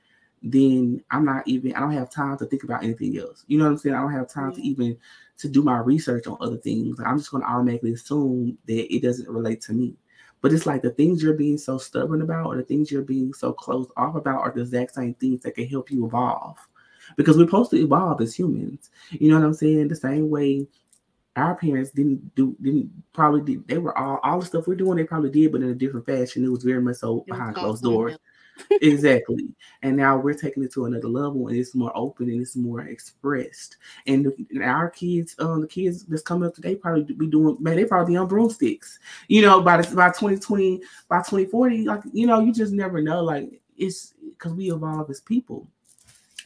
then 0.42 1.02
I'm 1.10 1.24
not 1.24 1.46
even 1.46 1.74
I 1.74 1.80
don't 1.80 1.92
have 1.92 2.10
time 2.10 2.38
to 2.38 2.46
think 2.46 2.64
about 2.64 2.84
anything 2.84 3.18
else. 3.18 3.44
You 3.48 3.58
know 3.58 3.64
what 3.64 3.72
I'm 3.72 3.78
saying? 3.78 3.94
I 3.96 4.00
don't 4.00 4.12
have 4.12 4.28
time 4.28 4.52
to 4.52 4.60
mm-hmm. 4.60 4.70
even 4.82 4.98
to 5.38 5.48
do 5.48 5.62
my 5.62 5.78
research 5.78 6.26
on 6.26 6.36
other 6.40 6.56
things. 6.56 6.98
Like, 6.98 7.06
I'm 7.06 7.18
just 7.18 7.30
gonna 7.30 7.44
automatically 7.44 7.92
assume 7.92 8.58
that 8.66 8.94
it 8.94 9.02
doesn't 9.02 9.28
relate 9.28 9.60
to 9.62 9.72
me. 9.72 9.94
But 10.40 10.52
it's 10.52 10.66
like 10.66 10.82
the 10.82 10.90
things 10.90 11.22
you're 11.22 11.34
being 11.34 11.58
so 11.58 11.78
stubborn 11.78 12.22
about 12.22 12.46
or 12.46 12.56
the 12.56 12.62
things 12.62 12.92
you're 12.92 13.02
being 13.02 13.32
so 13.32 13.52
closed 13.52 13.90
off 13.96 14.14
about 14.14 14.40
are 14.40 14.52
the 14.52 14.62
exact 14.62 14.94
same 14.94 15.14
things 15.14 15.42
that 15.42 15.56
can 15.56 15.66
help 15.66 15.90
you 15.90 16.06
evolve. 16.06 16.56
Because 17.18 17.36
we're 17.36 17.44
supposed 17.44 17.70
to 17.72 17.82
evolve 17.82 18.22
as 18.22 18.34
humans. 18.34 18.88
You 19.10 19.28
know 19.28 19.38
what 19.38 19.44
I'm 19.44 19.52
saying? 19.52 19.88
The 19.88 19.96
same 19.96 20.30
way 20.30 20.66
our 21.36 21.54
parents 21.54 21.90
didn't 21.90 22.34
do 22.34 22.56
didn't 22.62 22.90
probably 23.12 23.42
did 23.42 23.68
they 23.68 23.78
were 23.78 23.96
all 23.96 24.18
all 24.24 24.40
the 24.40 24.46
stuff 24.46 24.66
we're 24.66 24.74
doing 24.74 24.96
they 24.96 25.04
probably 25.04 25.30
did 25.30 25.52
but 25.52 25.60
in 25.60 25.68
a 25.68 25.74
different 25.74 26.04
fashion 26.04 26.44
it 26.44 26.48
was 26.48 26.64
very 26.64 26.82
much 26.82 26.96
so 26.96 27.22
behind 27.28 27.54
closed 27.54 27.84
doors 27.84 28.18
exactly. 28.82 29.48
And 29.82 29.96
now 29.96 30.16
we're 30.16 30.34
taking 30.34 30.62
it 30.62 30.72
to 30.72 30.86
another 30.86 31.08
level 31.08 31.48
and 31.48 31.56
it's 31.56 31.74
more 31.74 31.92
open 31.94 32.28
and 32.28 32.40
it's 32.40 32.56
more 32.56 32.80
expressed. 32.82 33.76
And, 34.06 34.32
and 34.50 34.62
our 34.62 34.90
kids, 34.90 35.34
um, 35.38 35.60
the 35.60 35.66
kids 35.66 36.04
that's 36.04 36.22
coming 36.22 36.48
up 36.48 36.54
today 36.54 36.74
probably 36.74 37.02
be 37.14 37.26
doing 37.26 37.56
man, 37.60 37.76
they 37.76 37.84
probably 37.84 38.16
on 38.16 38.28
broomsticks. 38.28 38.98
You 39.28 39.42
know, 39.42 39.60
by 39.60 39.80
the, 39.80 39.94
by 39.94 40.08
2020, 40.08 40.82
by 41.08 41.18
2040, 41.18 41.84
like 41.84 42.00
you 42.12 42.26
know, 42.26 42.40
you 42.40 42.52
just 42.52 42.72
never 42.72 43.00
know. 43.00 43.22
Like 43.22 43.60
it's 43.76 44.14
because 44.30 44.54
we 44.54 44.72
evolve 44.72 45.10
as 45.10 45.20
people. 45.20 45.68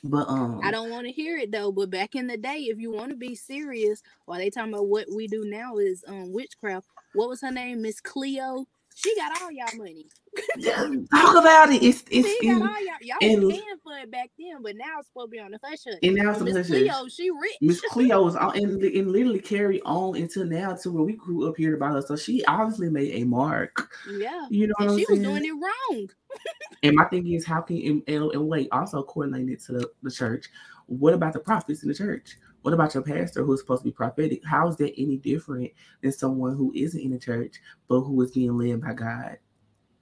But 0.04 0.28
um 0.28 0.60
I 0.64 0.70
don't 0.70 0.90
want 0.90 1.06
to 1.06 1.12
hear 1.12 1.38
it 1.38 1.52
though. 1.52 1.72
But 1.72 1.90
back 1.90 2.14
in 2.14 2.26
the 2.26 2.36
day, 2.36 2.68
if 2.70 2.78
you 2.78 2.92
want 2.92 3.10
to 3.10 3.16
be 3.16 3.34
serious, 3.34 4.02
while 4.26 4.38
they 4.38 4.50
talking 4.50 4.72
about 4.72 4.88
what 4.88 5.06
we 5.14 5.28
do 5.28 5.44
now 5.44 5.76
is 5.78 6.04
um 6.08 6.32
witchcraft. 6.32 6.86
What 7.14 7.28
was 7.28 7.40
her 7.42 7.50
name? 7.52 7.82
Miss 7.82 8.00
Cleo 8.00 8.66
she 8.94 9.14
got 9.16 9.40
all 9.40 9.50
y'all 9.50 9.76
money. 9.76 10.06
Talk 11.10 11.36
about 11.36 11.70
it. 11.72 11.82
It's 11.82 12.04
it's 12.10 12.28
she 12.28 12.48
got 12.48 12.62
all 12.62 12.84
y'all. 12.84 12.94
Y'all 13.00 13.16
and, 13.20 13.44
was 13.44 13.52
paying 13.54 13.76
for 13.82 13.98
it 13.98 14.10
back 14.10 14.30
then, 14.38 14.62
but 14.62 14.76
now 14.76 14.98
it's 14.98 15.08
supposed 15.08 15.26
to 15.26 15.30
be 15.30 15.38
on 15.38 15.50
the 15.50 15.58
hush 15.62 15.80
hush. 15.86 15.98
And 16.02 16.14
now 16.14 16.30
it's 16.30 16.40
Miss 16.40 16.66
Cleo, 16.66 17.08
she 17.08 17.30
rich. 17.30 17.56
Miss 17.60 17.80
Cleo 17.80 18.22
was 18.22 18.36
on 18.36 18.56
and, 18.56 18.82
and 18.82 19.12
literally 19.12 19.40
carry 19.40 19.80
on 19.82 20.16
until 20.16 20.44
now 20.46 20.74
to 20.74 20.90
where 20.90 21.02
we 21.02 21.14
grew 21.14 21.48
up 21.48 21.56
hearing 21.56 21.76
about 21.76 21.94
her. 21.94 22.02
So 22.02 22.16
she 22.16 22.44
obviously 22.46 22.88
made 22.88 23.22
a 23.22 23.24
mark. 23.24 23.90
Yeah, 24.10 24.46
you 24.50 24.68
know, 24.68 24.74
and 24.78 24.98
she 24.98 25.06
was 25.08 25.18
doing 25.18 25.44
it 25.44 25.52
wrong. 25.52 26.08
and 26.82 26.96
my 26.96 27.04
thing 27.04 27.30
is, 27.32 27.44
how 27.44 27.60
can 27.60 27.76
and, 27.76 28.02
and, 28.06 28.30
and 28.32 28.48
wait 28.48 28.68
also 28.72 29.02
correlated 29.02 29.60
to 29.64 29.72
the, 29.72 29.90
the 30.02 30.10
church? 30.10 30.48
What 30.86 31.14
about 31.14 31.32
the 31.32 31.40
prophets 31.40 31.82
in 31.82 31.88
the 31.88 31.94
church? 31.94 32.36
What 32.62 32.74
about 32.74 32.94
your 32.94 33.02
pastor 33.02 33.44
who's 33.44 33.60
supposed 33.60 33.82
to 33.82 33.88
be 33.88 33.92
prophetic? 33.92 34.40
How 34.44 34.68
is 34.68 34.76
that 34.76 34.94
any 34.96 35.16
different 35.16 35.72
than 36.00 36.12
someone 36.12 36.56
who 36.56 36.72
isn't 36.74 37.00
in 37.00 37.10
the 37.10 37.18
church 37.18 37.56
but 37.88 38.00
who 38.00 38.20
is 38.22 38.30
being 38.30 38.56
led 38.56 38.80
by 38.80 38.94
God? 38.94 39.38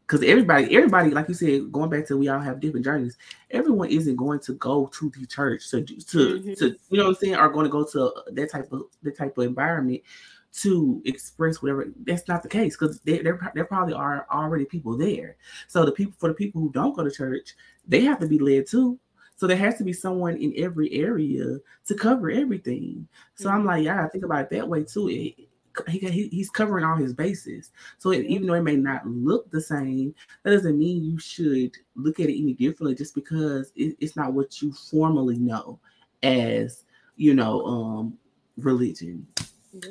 Because 0.06 0.24
everybody, 0.24 0.74
everybody, 0.76 1.11
like 1.11 1.28
you 1.28 1.34
said, 1.34 1.70
going 1.70 1.88
back 1.88 2.04
to 2.06 2.16
we 2.16 2.28
all 2.28 2.40
have 2.40 2.58
different 2.58 2.84
journeys. 2.84 3.16
Everyone 3.52 3.88
isn't 3.88 4.16
going 4.16 4.40
to 4.40 4.54
go 4.54 4.86
to 4.86 5.11
the 5.11 5.24
church 5.24 5.70
to 5.70 5.82
to 5.84 5.94
mm-hmm. 5.94 6.54
to 6.54 6.76
you 6.90 6.98
know 6.98 7.04
what 7.04 7.11
I'm 7.11 7.14
saying, 7.14 7.36
are 7.36 7.48
going 7.48 7.64
to 7.64 7.70
go 7.70 7.84
to 7.84 8.12
that 8.32 8.50
type 8.50 8.72
of 8.72 8.82
that 9.02 9.16
type 9.16 9.38
of 9.38 9.44
environment 9.44 10.02
to 10.52 11.00
express 11.04 11.62
whatever. 11.62 11.86
That's 12.04 12.26
not 12.26 12.42
the 12.42 12.48
case 12.48 12.76
because 12.76 12.98
there 13.00 13.22
there 13.22 13.52
there 13.54 13.64
probably 13.64 13.94
are 13.94 14.26
already 14.32 14.64
people 14.64 14.96
there. 14.96 15.36
So 15.68 15.84
the 15.84 15.92
people 15.92 16.14
for 16.18 16.28
the 16.28 16.34
people 16.34 16.61
who 16.61 16.72
don't 16.72 16.96
go 16.96 17.04
to 17.04 17.11
church, 17.11 17.54
they 17.86 18.00
have 18.02 18.18
to 18.18 18.26
be 18.26 18.40
led 18.40 18.66
too. 18.66 18.98
So 19.41 19.47
there 19.47 19.57
has 19.57 19.78
to 19.78 19.84
be 19.84 19.95
someone 19.95 20.36
in 20.36 20.53
every 20.59 20.93
area 20.93 21.57
to 21.86 21.95
cover 21.95 22.30
everything. 22.30 23.09
So 23.36 23.49
mm-hmm. 23.49 23.57
I'm 23.57 23.64
like, 23.64 23.84
yeah, 23.84 24.05
I 24.05 24.09
think 24.09 24.22
about 24.22 24.43
it 24.43 24.51
that 24.51 24.68
way 24.68 24.84
too. 24.84 25.09
It, 25.09 25.49
he, 25.88 26.28
he's 26.28 26.51
covering 26.51 26.84
all 26.84 26.97
his 26.99 27.14
bases. 27.14 27.70
So 27.97 28.11
it, 28.11 28.26
even 28.26 28.47
though 28.47 28.53
it 28.53 28.64
may 28.64 28.76
not 28.76 29.07
look 29.07 29.51
the 29.51 29.62
same, 29.62 30.14
that 30.43 30.51
doesn't 30.51 30.78
mean 30.78 31.03
you 31.03 31.18
should 31.18 31.74
look 31.95 32.20
at 32.20 32.28
it 32.28 32.38
any 32.38 32.53
differently 32.53 32.95
just 32.95 33.14
because 33.14 33.72
it, 33.76 33.97
it's 33.99 34.14
not 34.14 34.34
what 34.34 34.61
you 34.61 34.74
formally 34.74 35.38
know 35.38 35.80
as, 36.22 36.84
you 37.16 37.32
know, 37.32 37.64
um, 37.64 38.18
religion. 38.59 39.26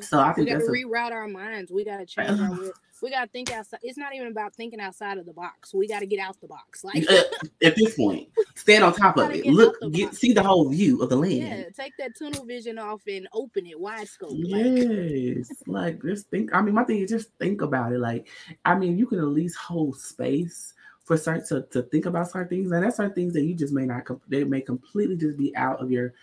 So 0.00 0.20
I 0.20 0.32
think 0.32 0.46
we 0.46 0.52
got 0.52 0.60
to 0.60 0.66
reroute 0.66 1.10
our 1.10 1.26
minds. 1.26 1.72
We 1.72 1.84
got 1.84 1.96
to 1.96 2.06
change 2.06 2.38
our 2.38 2.56
we 3.02 3.10
got 3.10 3.22
to 3.22 3.28
think 3.28 3.52
outside. 3.52 3.80
It's 3.82 3.98
not 3.98 4.14
even 4.14 4.28
about 4.28 4.54
thinking 4.54 4.80
outside 4.80 5.18
of 5.18 5.26
the 5.26 5.32
box. 5.32 5.72
We 5.74 5.88
got 5.88 6.00
to 6.00 6.06
get 6.06 6.20
out 6.20 6.40
the 6.40 6.48
box. 6.48 6.84
Like 6.84 7.04
at 7.62 7.76
this 7.76 7.94
point, 7.94 8.28
stand 8.54 8.84
on 8.84 8.94
top 8.94 9.16
of 9.18 9.30
it. 9.30 9.46
Look, 9.46 9.76
get, 9.92 10.14
see 10.14 10.32
the 10.32 10.42
whole 10.42 10.68
view 10.68 11.02
of 11.02 11.08
the 11.08 11.16
land. 11.16 11.32
Yeah, 11.32 11.64
take 11.76 11.96
that 11.98 12.18
tunnel 12.18 12.44
vision 12.44 12.78
off 12.78 13.02
and 13.06 13.28
open 13.32 13.66
it 13.66 13.78
wide 13.78 14.08
scope. 14.08 14.32
Yes, 14.34 15.50
like 15.66 16.02
just 16.02 16.28
think. 16.30 16.54
I 16.54 16.62
mean, 16.62 16.74
my 16.74 16.84
thing 16.84 16.98
is 16.98 17.10
just 17.10 17.30
think 17.38 17.62
about 17.62 17.92
it. 17.92 17.98
Like, 17.98 18.28
I 18.64 18.74
mean, 18.74 18.98
you 18.98 19.06
can 19.06 19.18
at 19.18 19.24
least 19.24 19.56
hold 19.56 19.98
space 19.98 20.74
for 21.04 21.16
certain 21.16 21.44
to, 21.46 21.66
to 21.72 21.82
think 21.88 22.06
about 22.06 22.30
certain 22.30 22.48
things, 22.48 22.70
and 22.70 22.84
that's 22.84 22.96
certain 22.96 23.14
things 23.14 23.32
that 23.34 23.42
you 23.42 23.54
just 23.54 23.72
may 23.72 23.86
not. 23.86 24.06
They 24.28 24.44
may 24.44 24.60
completely 24.60 25.16
just 25.16 25.38
be 25.38 25.54
out 25.56 25.82
of 25.82 25.90
your 25.90 26.14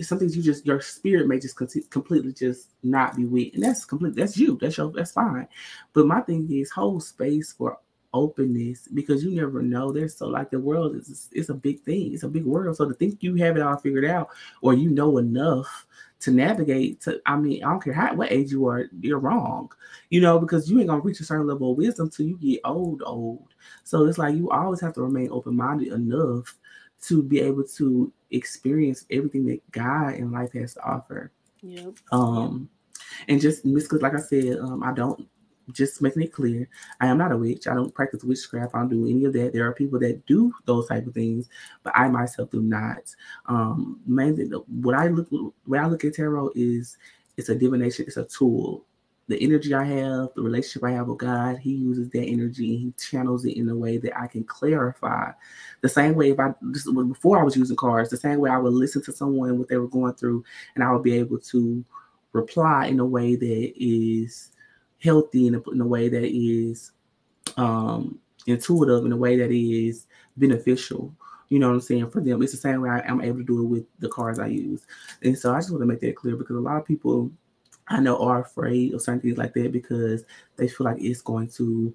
some 0.00 0.18
things 0.18 0.36
you 0.36 0.42
just 0.42 0.66
your 0.66 0.80
spirit 0.80 1.28
may 1.28 1.38
just 1.38 1.56
completely 1.56 2.32
just 2.32 2.70
not 2.82 3.16
be 3.16 3.24
with, 3.24 3.54
and 3.54 3.62
that's 3.62 3.84
complete. 3.84 4.16
That's 4.16 4.36
you. 4.36 4.58
That's 4.60 4.76
your. 4.76 4.90
That's 4.90 5.12
fine. 5.12 5.46
But 5.92 6.06
my 6.06 6.20
thing 6.20 6.48
is 6.50 6.70
hold 6.70 7.04
space 7.04 7.52
for 7.52 7.78
openness 8.14 8.88
because 8.88 9.22
you 9.22 9.30
never 9.30 9.62
know. 9.62 9.92
There's 9.92 10.16
so 10.16 10.26
like 10.26 10.50
the 10.50 10.58
world 10.58 10.96
is 10.96 11.28
it's 11.32 11.48
a 11.48 11.54
big 11.54 11.82
thing. 11.82 12.12
It's 12.12 12.22
a 12.22 12.28
big 12.28 12.44
world. 12.44 12.76
So 12.76 12.88
to 12.88 12.94
think 12.94 13.22
you 13.22 13.34
have 13.36 13.56
it 13.56 13.62
all 13.62 13.76
figured 13.76 14.04
out 14.04 14.30
or 14.62 14.74
you 14.74 14.90
know 14.90 15.18
enough 15.18 15.86
to 16.20 16.30
navigate 16.30 17.00
to 17.02 17.20
I 17.26 17.36
mean, 17.36 17.62
I 17.62 17.70
don't 17.70 17.82
care 17.82 17.92
how 17.92 18.14
what 18.14 18.32
age 18.32 18.50
you 18.50 18.66
are, 18.66 18.86
you're 19.00 19.18
wrong. 19.18 19.70
You 20.10 20.20
know, 20.20 20.38
because 20.38 20.70
you 20.70 20.78
ain't 20.78 20.88
gonna 20.88 21.02
reach 21.02 21.20
a 21.20 21.24
certain 21.24 21.46
level 21.46 21.70
of 21.72 21.78
wisdom 21.78 22.10
till 22.10 22.26
you 22.26 22.36
get 22.36 22.60
old, 22.64 23.02
old. 23.04 23.46
So 23.84 24.06
it's 24.06 24.18
like 24.18 24.34
you 24.34 24.50
always 24.50 24.80
have 24.80 24.94
to 24.94 25.02
remain 25.02 25.28
open-minded 25.30 25.92
enough 25.92 26.56
to 27.02 27.22
be 27.22 27.40
able 27.40 27.64
to 27.64 28.12
experience 28.30 29.04
everything 29.10 29.46
that 29.46 29.70
God 29.70 30.14
in 30.14 30.30
life 30.30 30.52
has 30.52 30.74
to 30.74 30.82
offer. 30.82 31.32
Yep. 31.62 31.96
Um, 32.12 32.68
and 33.28 33.40
just 33.40 33.64
because, 33.64 34.02
like 34.02 34.14
I 34.14 34.20
said, 34.20 34.58
um, 34.58 34.82
I 34.82 34.92
don't 34.92 35.28
just 35.72 36.00
making 36.00 36.22
it 36.22 36.32
clear, 36.32 36.68
I 37.00 37.06
am 37.06 37.18
not 37.18 37.32
a 37.32 37.36
witch. 37.36 37.66
I 37.66 37.74
don't 37.74 37.94
practice 37.94 38.24
witchcraft. 38.24 38.74
I 38.74 38.78
don't 38.78 38.88
do 38.88 39.06
any 39.06 39.24
of 39.24 39.32
that. 39.34 39.52
There 39.52 39.66
are 39.66 39.74
people 39.74 39.98
that 40.00 40.24
do 40.26 40.52
those 40.64 40.88
type 40.88 41.06
of 41.06 41.14
things, 41.14 41.48
but 41.82 41.92
I 41.96 42.08
myself 42.08 42.50
do 42.50 42.62
not. 42.62 43.14
Um, 43.46 44.00
mainly, 44.06 44.44
what 44.44 44.94
I 44.94 45.08
look, 45.08 45.28
what 45.64 45.80
I 45.80 45.86
look 45.86 46.04
at 46.04 46.14
tarot 46.14 46.52
is 46.54 46.96
it's 47.36 47.48
a 47.48 47.54
divination. 47.54 48.06
It's 48.06 48.16
a 48.16 48.24
tool 48.24 48.84
the 49.28 49.40
energy 49.42 49.74
I 49.74 49.84
have, 49.84 50.30
the 50.34 50.42
relationship 50.42 50.84
I 50.84 50.92
have 50.92 51.06
with 51.06 51.18
God, 51.18 51.58
He 51.58 51.72
uses 51.72 52.08
that 52.10 52.24
energy 52.24 52.74
and 52.74 52.80
He 52.80 52.92
channels 52.92 53.44
it 53.44 53.56
in 53.56 53.68
a 53.68 53.76
way 53.76 53.98
that 53.98 54.18
I 54.18 54.26
can 54.26 54.42
clarify. 54.42 55.32
The 55.82 55.88
same 55.88 56.14
way 56.14 56.30
if 56.30 56.40
I 56.40 56.54
just 56.72 56.92
before 56.92 57.38
I 57.38 57.44
was 57.44 57.56
using 57.56 57.76
cards, 57.76 58.10
the 58.10 58.16
same 58.16 58.40
way 58.40 58.50
I 58.50 58.58
would 58.58 58.72
listen 58.72 59.02
to 59.02 59.12
someone 59.12 59.58
what 59.58 59.68
they 59.68 59.76
were 59.76 59.86
going 59.86 60.14
through, 60.14 60.44
and 60.74 60.82
I 60.82 60.90
would 60.90 61.02
be 61.02 61.18
able 61.18 61.38
to 61.38 61.84
reply 62.32 62.86
in 62.86 63.00
a 63.00 63.06
way 63.06 63.36
that 63.36 63.72
is 63.76 64.50
healthy, 65.02 65.46
in 65.46 65.54
a, 65.54 65.70
in 65.70 65.80
a 65.80 65.86
way 65.86 66.08
that 66.08 66.24
is 66.24 66.92
um, 67.58 68.18
intuitive, 68.46 69.04
in 69.04 69.12
a 69.12 69.16
way 69.16 69.36
that 69.36 69.50
is 69.50 70.06
beneficial. 70.38 71.14
You 71.50 71.58
know 71.58 71.68
what 71.68 71.74
I'm 71.74 71.80
saying? 71.80 72.10
For 72.10 72.20
them, 72.20 72.42
it's 72.42 72.52
the 72.52 72.58
same 72.58 72.80
way 72.80 72.90
I, 72.90 73.00
am 73.00 73.20
able 73.20 73.38
to 73.38 73.44
do 73.44 73.62
it 73.62 73.66
with 73.66 73.84
the 73.98 74.08
cards 74.08 74.38
I 74.38 74.48
use. 74.48 74.86
And 75.22 75.38
so 75.38 75.54
I 75.54 75.58
just 75.58 75.70
want 75.70 75.82
to 75.82 75.86
make 75.86 76.00
that 76.00 76.16
clear 76.16 76.36
because 76.36 76.56
a 76.56 76.60
lot 76.60 76.76
of 76.76 76.86
people 76.86 77.30
I 77.88 78.00
know 78.00 78.18
are 78.18 78.42
afraid 78.42 78.94
of 78.94 79.02
certain 79.02 79.20
things 79.20 79.38
like 79.38 79.54
that 79.54 79.72
because 79.72 80.24
they 80.56 80.68
feel 80.68 80.84
like 80.84 81.00
it's 81.00 81.22
going 81.22 81.48
to 81.50 81.94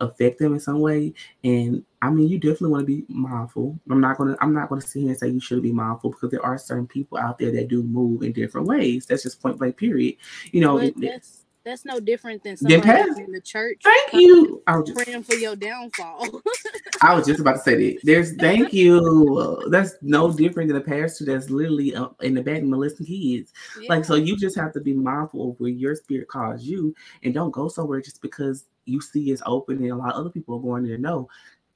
affect 0.00 0.38
them 0.38 0.54
in 0.54 0.60
some 0.60 0.80
way. 0.80 1.14
And 1.44 1.84
I 2.02 2.10
mean, 2.10 2.28
you 2.28 2.38
definitely 2.38 2.70
want 2.70 2.82
to 2.82 2.86
be 2.86 3.04
mindful. 3.08 3.78
I'm 3.90 4.00
not 4.00 4.18
gonna 4.18 4.36
I'm 4.40 4.54
not 4.54 4.68
gonna 4.68 4.80
sit 4.80 5.00
here 5.00 5.10
and 5.10 5.18
say 5.18 5.28
you 5.28 5.40
should 5.40 5.62
be 5.62 5.72
mindful 5.72 6.10
because 6.10 6.30
there 6.30 6.44
are 6.44 6.58
certain 6.58 6.86
people 6.86 7.18
out 7.18 7.38
there 7.38 7.52
that 7.52 7.68
do 7.68 7.82
move 7.82 8.22
in 8.22 8.32
different 8.32 8.66
ways. 8.66 9.06
That's 9.06 9.22
just 9.22 9.40
point 9.40 9.58
blank. 9.58 9.76
Period. 9.76 10.16
You 10.52 10.60
know, 10.60 10.78
But 10.78 10.94
that's 10.96 11.45
that's 11.66 11.84
no 11.84 11.98
different 11.98 12.44
than 12.44 12.56
somebody 12.56 13.22
in 13.24 13.32
the 13.32 13.40
church. 13.40 13.80
thank 13.82 14.12
you. 14.12 14.62
I 14.68 14.76
was 14.76 14.88
just 14.88 15.04
Praying 15.04 15.24
for 15.24 15.34
your 15.34 15.56
downfall. 15.56 16.40
I 17.02 17.12
was 17.12 17.26
just 17.26 17.40
about 17.40 17.54
to 17.54 17.58
say 17.58 17.74
that. 17.74 18.00
There's 18.04 18.36
thank 18.36 18.72
you. 18.72 19.66
That's 19.70 19.94
no 20.00 20.32
different 20.32 20.68
than 20.68 20.76
a 20.76 20.80
pastor 20.80 21.24
that's 21.24 21.50
literally 21.50 21.94
uh, 21.94 22.08
in 22.20 22.34
the 22.34 22.42
back 22.42 22.62
molesting 22.62 23.06
kids. 23.06 23.52
Like, 23.88 24.04
so 24.04 24.14
you 24.14 24.36
just 24.36 24.56
have 24.56 24.72
to 24.74 24.80
be 24.80 24.92
mindful 24.94 25.50
of 25.50 25.60
where 25.60 25.70
your 25.70 25.96
spirit 25.96 26.28
calls 26.28 26.62
you 26.62 26.94
and 27.24 27.34
don't 27.34 27.50
go 27.50 27.68
somewhere 27.68 28.00
just 28.00 28.22
because 28.22 28.66
you 28.84 29.00
see 29.00 29.32
it's 29.32 29.42
open 29.44 29.78
and 29.78 29.90
a 29.90 29.96
lot 29.96 30.14
of 30.14 30.20
other 30.20 30.30
people 30.30 30.56
are 30.56 30.62
going 30.62 30.84
there. 30.84 30.98
No, 30.98 31.28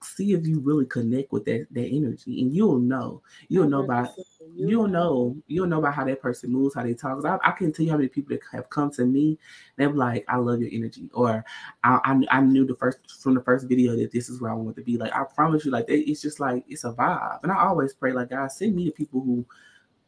see 0.03 0.33
if 0.33 0.47
you 0.47 0.61
really 0.61 0.87
connect 0.87 1.33
with 1.33 1.45
that, 1.45 1.67
that 1.71 1.87
energy 1.87 2.41
and 2.41 2.55
you'll 2.55 2.79
know. 2.79 3.23
You'll 3.49 3.69
know 3.69 3.87
by 3.87 4.09
you'll 4.55 4.89
know 4.89 5.37
you'll 5.47 5.67
know 5.67 5.79
about 5.79 5.95
how 5.95 6.05
that 6.05 6.23
person 6.23 6.51
moves, 6.51 6.75
how 6.75 6.83
they 6.83 6.95
talk. 6.95 7.25
I, 7.25 7.39
I 7.43 7.53
can 7.53 7.73
tell 7.73 7.85
you 7.85 7.93
how 7.93 7.99
many 7.99 8.09
people 8.09 8.35
that 8.35 8.43
have 8.53 8.71
come 8.71 8.91
to 8.93 9.05
me. 9.05 9.39
They're 9.77 9.93
like, 9.93 10.25
"I 10.29 10.37
love 10.37 10.61
your 10.61 10.71
energy," 10.73 11.11
or 11.13 11.45
I, 11.85 12.01
I, 12.05 12.39
I 12.39 12.41
knew 12.41 12.67
the 12.67 12.77
first 12.77 12.99
from 13.21 13.35
the 13.35 13.43
first 13.43 13.69
video 13.69 13.97
that 13.97 14.13
this 14.13 14.29
is 14.29 14.41
where 14.41 14.51
I 14.51 14.55
want 14.55 14.77
to 14.77 14.83
be. 14.83 14.97
Like, 14.97 15.15
I 15.15 15.25
promise 15.25 15.65
you, 15.65 15.71
like 15.71 15.87
they, 15.87 15.99
it's 15.99 16.23
just 16.23 16.41
like 16.41 16.65
it's 16.69 16.85
a 16.85 16.93
vibe. 16.93 17.41
And 17.43 17.53
I 17.53 17.59
always 17.65 17.93
pray, 17.93 18.13
like, 18.13 18.31
God, 18.31 18.51
send 18.51 18.75
me 18.75 18.87
the 18.87 18.93
people 18.93 19.21
who 19.21 19.45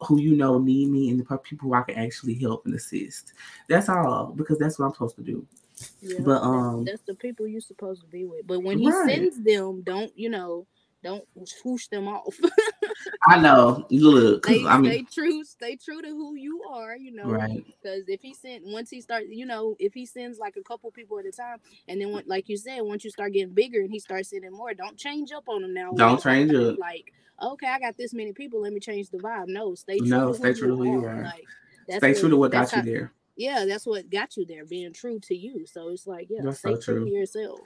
who 0.00 0.20
you 0.20 0.36
know 0.36 0.58
need 0.58 0.90
me 0.90 1.10
and 1.10 1.20
the 1.20 1.38
people 1.38 1.68
who 1.68 1.74
I 1.74 1.82
can 1.82 1.96
actually 1.96 2.34
help 2.34 2.66
and 2.66 2.74
assist. 2.74 3.34
That's 3.68 3.88
all 3.88 4.32
because 4.34 4.58
that's 4.58 4.78
what 4.78 4.86
I'm 4.86 4.92
supposed 4.92 5.16
to 5.16 5.22
do. 5.22 5.46
Yeah, 6.00 6.18
But, 6.20 6.42
um, 6.42 6.84
that's 6.84 7.02
the 7.02 7.14
people 7.14 7.46
you're 7.46 7.60
supposed 7.60 8.02
to 8.02 8.06
be 8.06 8.24
with. 8.24 8.46
But 8.46 8.62
when 8.62 8.78
he 8.78 8.90
Right. 8.90 9.08
sends 9.16 9.40
them, 9.42 9.82
don't 9.82 10.16
you 10.16 10.28
know? 10.30 10.66
Don't 11.02 11.24
swoosh 11.44 11.88
them 11.88 12.06
off. 12.06 12.38
I 13.26 13.40
know. 13.40 13.84
Look, 13.90 14.46
stay, 14.46 14.64
I 14.64 14.78
mean, 14.78 14.92
stay 14.92 15.02
true. 15.12 15.42
Stay 15.42 15.74
true 15.74 16.00
to 16.00 16.08
who 16.08 16.36
you 16.36 16.62
are. 16.70 16.96
You 16.96 17.12
know, 17.12 17.24
right. 17.24 17.64
because 17.66 18.04
if 18.08 18.20
he 18.22 18.34
sent 18.34 18.64
once 18.64 18.88
he 18.88 19.00
starts, 19.00 19.26
you 19.28 19.44
know, 19.44 19.74
if 19.80 19.92
he 19.94 20.06
sends 20.06 20.38
like 20.38 20.56
a 20.56 20.62
couple 20.62 20.92
people 20.92 21.18
at 21.18 21.26
a 21.26 21.32
time, 21.32 21.58
and 21.88 22.00
then 22.00 22.12
when, 22.12 22.22
like 22.28 22.48
you 22.48 22.56
said, 22.56 22.82
once 22.82 23.02
you 23.04 23.10
start 23.10 23.32
getting 23.32 23.52
bigger 23.52 23.80
and 23.80 23.90
he 23.90 23.98
starts 23.98 24.30
sending 24.30 24.52
more, 24.52 24.74
don't 24.74 24.96
change 24.96 25.32
up 25.32 25.48
on 25.48 25.64
him 25.64 25.74
now. 25.74 25.90
Don't 25.90 26.22
change 26.22 26.54
up. 26.54 26.78
Like, 26.78 27.12
okay, 27.42 27.66
I 27.66 27.80
got 27.80 27.96
this 27.96 28.14
many 28.14 28.32
people. 28.32 28.60
Let 28.62 28.72
me 28.72 28.78
change 28.78 29.10
the 29.10 29.18
vibe. 29.18 29.48
No, 29.48 29.74
stay 29.74 29.98
true. 29.98 30.06
No, 30.06 30.28
to 30.28 30.34
stay 30.38 30.48
who 30.52 30.54
true 30.54 30.68
to 30.68 30.76
who 30.76 30.84
you 30.84 31.04
are. 31.04 31.24
Like, 31.24 31.98
Stay 31.98 32.14
true 32.14 32.30
to 32.30 32.36
what 32.36 32.52
got 32.52 32.70
you 32.70 32.78
how- 32.78 32.84
there. 32.84 33.12
Yeah, 33.36 33.64
that's 33.64 33.86
what 33.86 34.10
got 34.10 34.36
you 34.36 34.44
there, 34.44 34.64
being 34.64 34.92
true 34.92 35.18
to 35.20 35.34
you. 35.34 35.66
So 35.66 35.88
it's 35.88 36.06
like, 36.06 36.28
yeah, 36.30 36.42
That's 36.44 36.60
so 36.60 36.76
true 36.76 36.98
true. 36.98 37.04
to 37.04 37.10
yourself. 37.10 37.60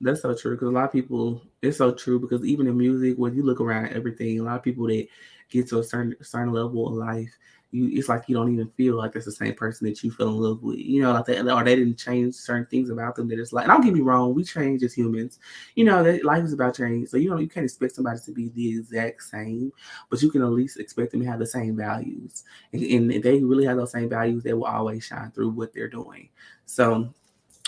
That's 0.00 0.22
so 0.22 0.34
true 0.34 0.52
because 0.56 0.68
a 0.68 0.72
lot 0.72 0.86
of 0.86 0.92
people, 0.92 1.42
it's 1.62 1.78
so 1.78 1.92
true 1.94 2.18
because 2.18 2.44
even 2.44 2.66
in 2.66 2.76
music, 2.76 3.16
when 3.18 3.34
you 3.34 3.42
look 3.44 3.60
around 3.60 3.86
at 3.86 3.92
everything, 3.92 4.40
a 4.40 4.42
lot 4.42 4.56
of 4.56 4.62
people 4.62 4.86
that 4.88 5.06
get 5.48 5.68
to 5.68 5.78
a 5.78 5.84
certain 5.84 6.16
certain 6.24 6.52
level 6.52 6.88
of 6.88 6.94
life, 6.94 7.38
you 7.72 7.88
it's 7.92 8.08
like 8.08 8.28
you 8.28 8.36
don't 8.36 8.52
even 8.52 8.68
feel 8.76 8.96
like 8.96 9.12
that's 9.12 9.24
the 9.24 9.32
same 9.32 9.54
person 9.54 9.88
that 9.88 10.02
you 10.04 10.10
fell 10.12 10.28
in 10.28 10.36
love 10.36 10.62
with, 10.62 10.78
you 10.78 11.02
know, 11.02 11.12
like 11.12 11.24
that, 11.24 11.48
or 11.48 11.64
they 11.64 11.74
didn't 11.74 11.98
change 11.98 12.34
certain 12.34 12.66
things 12.66 12.90
about 12.90 13.16
them 13.16 13.28
that 13.28 13.38
it's 13.38 13.52
like. 13.52 13.64
And 13.64 13.72
don't 13.72 13.80
get 13.80 13.94
me 13.94 14.02
wrong, 14.02 14.34
we 14.34 14.44
change 14.44 14.82
as 14.82 14.92
humans, 14.92 15.38
you 15.74 15.84
know, 15.84 16.04
that 16.04 16.24
life 16.24 16.44
is 16.44 16.52
about 16.52 16.76
change, 16.76 17.08
so 17.08 17.16
you 17.16 17.30
know 17.30 17.38
you 17.38 17.48
can't 17.48 17.64
expect 17.64 17.94
somebody 17.94 18.20
to 18.24 18.32
be 18.32 18.50
the 18.50 18.78
exact 18.78 19.22
same, 19.22 19.72
but 20.10 20.22
you 20.22 20.30
can 20.30 20.42
at 20.42 20.50
least 20.50 20.78
expect 20.78 21.12
them 21.12 21.20
to 21.22 21.26
have 21.26 21.38
the 21.38 21.46
same 21.46 21.76
values, 21.76 22.44
and, 22.72 22.82
and 22.82 23.12
if 23.12 23.22
they 23.22 23.42
really 23.42 23.64
have 23.64 23.78
those 23.78 23.92
same 23.92 24.08
values, 24.08 24.42
they 24.42 24.52
will 24.52 24.66
always 24.66 25.04
shine 25.04 25.30
through 25.30 25.50
what 25.50 25.72
they're 25.72 25.88
doing. 25.88 26.28
So 26.66 27.12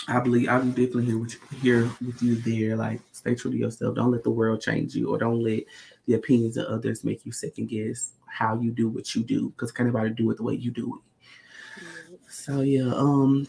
I 0.07 0.19
believe 0.19 0.49
I'm 0.49 0.69
definitely 0.69 1.05
here 1.05 1.17
with 1.17 1.33
you, 1.33 1.57
here 1.59 1.91
with 2.05 2.21
you 2.21 2.35
there. 2.35 2.75
Like, 2.75 3.01
stay 3.11 3.33
true 3.33 3.49
to 3.49 3.57
yourself. 3.57 3.95
Don't 3.95 4.11
let 4.11 4.23
the 4.23 4.29
world 4.29 4.61
change 4.61 4.93
you, 4.93 5.09
or 5.09 5.17
don't 5.17 5.43
let 5.43 5.63
the 6.05 6.13
opinions 6.13 6.57
of 6.57 6.67
others 6.67 7.03
make 7.03 7.25
you 7.25 7.31
second 7.31 7.69
guess 7.69 8.11
how 8.35 8.59
you 8.59 8.71
do 8.71 8.89
what 8.89 9.15
you 9.15 9.23
do. 9.23 9.49
Because 9.49 9.71
can't 9.71 9.87
nobody 9.87 10.11
do 10.11 10.29
it 10.31 10.37
the 10.37 10.43
way 10.43 10.55
you 10.55 10.71
do 10.71 10.95
it. 10.95 11.83
Yeah. 11.83 12.17
So 12.29 12.61
yeah. 12.61 12.93
Um. 12.93 13.47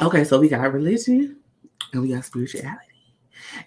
Okay. 0.00 0.24
So 0.24 0.40
we 0.40 0.48
got 0.48 0.72
religion 0.72 1.36
and 1.92 2.02
we 2.02 2.08
got 2.08 2.24
spirituality. 2.24 2.78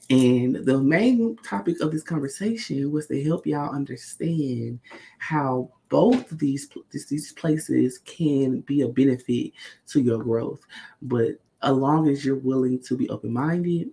And 0.09 0.55
the 0.65 0.79
main 0.79 1.37
topic 1.37 1.81
of 1.81 1.91
this 1.91 2.03
conversation 2.03 2.91
was 2.91 3.07
to 3.07 3.23
help 3.23 3.45
y'all 3.45 3.75
understand 3.75 4.79
how 5.19 5.69
both 5.89 6.31
of 6.31 6.39
these 6.39 6.69
these, 6.91 7.07
these 7.07 7.33
places 7.33 7.99
can 7.99 8.61
be 8.61 8.81
a 8.81 8.87
benefit 8.87 9.51
to 9.87 10.01
your 10.01 10.23
growth. 10.23 10.61
But 11.01 11.39
as 11.61 11.73
long 11.73 12.07
as 12.07 12.25
you're 12.25 12.37
willing 12.37 12.81
to 12.83 12.97
be 12.97 13.09
open 13.09 13.33
minded, 13.33 13.89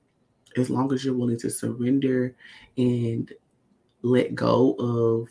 as 0.57 0.71
long 0.71 0.93
as 0.93 1.05
you're 1.05 1.17
willing 1.17 1.39
to 1.41 1.51
surrender 1.51 2.35
and 2.77 3.33
let 4.03 4.35
go 4.35 4.75
of 4.79 5.29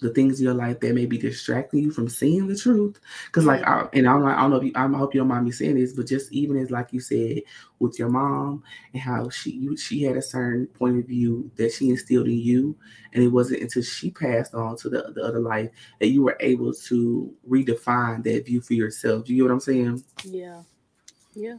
the 0.00 0.10
things 0.10 0.40
in 0.40 0.44
your 0.44 0.54
life 0.54 0.80
that 0.80 0.94
may 0.94 1.06
be 1.06 1.18
distracting 1.18 1.80
you 1.80 1.90
from 1.90 2.08
seeing 2.08 2.46
the 2.46 2.56
truth. 2.56 2.98
Because, 3.26 3.44
like, 3.44 3.62
I, 3.66 3.86
and 3.92 4.08
I'm 4.08 4.22
like, 4.22 4.36
I 4.36 4.40
don't 4.40 4.50
know 4.50 4.56
if 4.56 4.64
you, 4.64 4.72
I 4.74 4.86
hope 4.88 5.14
you 5.14 5.20
don't 5.20 5.28
mind 5.28 5.44
me 5.44 5.52
saying 5.52 5.76
this, 5.76 5.92
but 5.92 6.06
just 6.06 6.32
even 6.32 6.56
as, 6.56 6.70
like 6.70 6.92
you 6.92 7.00
said, 7.00 7.42
with 7.78 7.98
your 7.98 8.08
mom 8.08 8.62
and 8.92 9.02
how 9.02 9.28
she 9.30 9.50
you, 9.52 9.76
she 9.76 10.02
had 10.02 10.16
a 10.16 10.22
certain 10.22 10.66
point 10.66 10.98
of 10.98 11.06
view 11.06 11.50
that 11.56 11.72
she 11.72 11.90
instilled 11.90 12.26
in 12.26 12.38
you, 12.38 12.76
and 13.12 13.22
it 13.22 13.28
wasn't 13.28 13.62
until 13.62 13.82
she 13.82 14.10
passed 14.10 14.54
on 14.54 14.76
to 14.78 14.88
the, 14.88 15.12
the 15.14 15.22
other 15.22 15.40
life 15.40 15.70
that 15.98 16.08
you 16.08 16.22
were 16.22 16.36
able 16.40 16.72
to 16.72 17.34
redefine 17.48 18.22
that 18.24 18.46
view 18.46 18.60
for 18.60 18.74
yourself. 18.74 19.24
Do 19.24 19.32
you 19.32 19.42
get 19.42 19.48
what 19.48 19.54
I'm 19.54 19.60
saying? 19.60 20.04
Yeah, 20.24 20.62
yeah, 21.34 21.58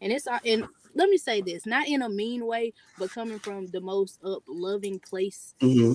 and 0.00 0.12
it's 0.12 0.26
uh, 0.26 0.38
and 0.44 0.66
let 0.94 1.10
me 1.10 1.18
say 1.18 1.42
this, 1.42 1.66
not 1.66 1.88
in 1.88 2.02
a 2.02 2.08
mean 2.08 2.46
way, 2.46 2.72
but 2.98 3.10
coming 3.10 3.38
from 3.38 3.66
the 3.66 3.80
most 3.80 4.18
up 4.24 4.42
loving 4.48 4.98
place 4.98 5.54
hmm 5.60 5.94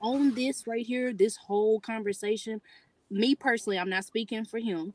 on 0.00 0.34
this 0.34 0.66
right 0.66 0.86
here, 0.86 1.12
this 1.12 1.36
whole 1.36 1.80
conversation. 1.80 2.60
Me 3.10 3.34
personally, 3.34 3.78
I'm 3.78 3.90
not 3.90 4.04
speaking 4.04 4.44
for 4.44 4.58
him. 4.58 4.92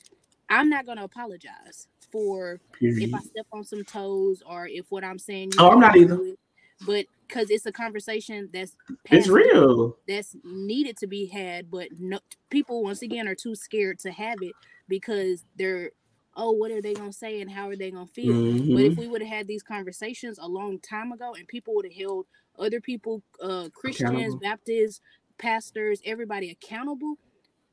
I'm 0.50 0.70
not 0.70 0.86
gonna 0.86 1.04
apologize 1.04 1.88
for 2.12 2.60
if 2.82 3.14
I 3.14 3.20
step 3.22 3.48
on 3.52 3.64
some 3.64 3.84
toes 3.84 4.42
or 4.48 4.68
if 4.68 4.86
what 4.90 5.04
I'm 5.04 5.20
saying. 5.20 5.52
you 5.54 5.60
Oh, 5.60 5.72
I'm 5.72 5.80
not 5.80 5.96
either. 5.98 6.20
it. 6.26 6.40
But 6.86 7.06
because 7.28 7.50
it's 7.50 7.66
a 7.66 7.72
conversation 7.72 8.50
that's 8.54 8.76
It's 9.12 9.28
real. 9.28 9.98
that's 10.08 10.36
needed 10.44 10.98
to 10.98 11.08
be 11.08 11.26
had, 11.26 11.72
but 11.72 11.90
no 12.00 12.20
people 12.50 12.84
once 12.84 13.02
again 13.02 13.28
are 13.28 13.36
too 13.36 13.56
scared 13.56 14.00
to 14.00 14.12
have 14.12 14.38
it 14.42 14.54
because 14.88 15.44
they're 15.58 15.92
oh, 16.38 16.52
what 16.52 16.70
are 16.72 16.82
they 16.82 16.94
gonna 16.94 17.14
say 17.14 17.42
and 17.42 17.50
how 17.50 17.70
are 17.70 17.76
they 17.78 17.92
gonna 17.92 18.06
feel? 18.08 18.44
But 18.74 18.84
if 18.84 18.94
Mhm. 18.94 18.98
we 18.98 19.08
would 19.08 19.22
have 19.22 19.32
had 19.32 19.48
these 19.48 19.64
conversations 19.64 20.38
a 20.38 20.48
long 20.48 20.80
time 20.80 21.12
ago 21.14 21.34
and 21.34 21.48
people 21.48 21.74
would 21.76 21.86
have 21.86 21.94
held 21.94 22.28
other 22.60 22.82
people, 22.82 23.22
uh 23.42 23.70
Christians, 23.74 24.36
Baptists, 24.42 25.02
pastors, 25.38 26.02
everybody 26.06 26.50
accountable, 26.52 27.18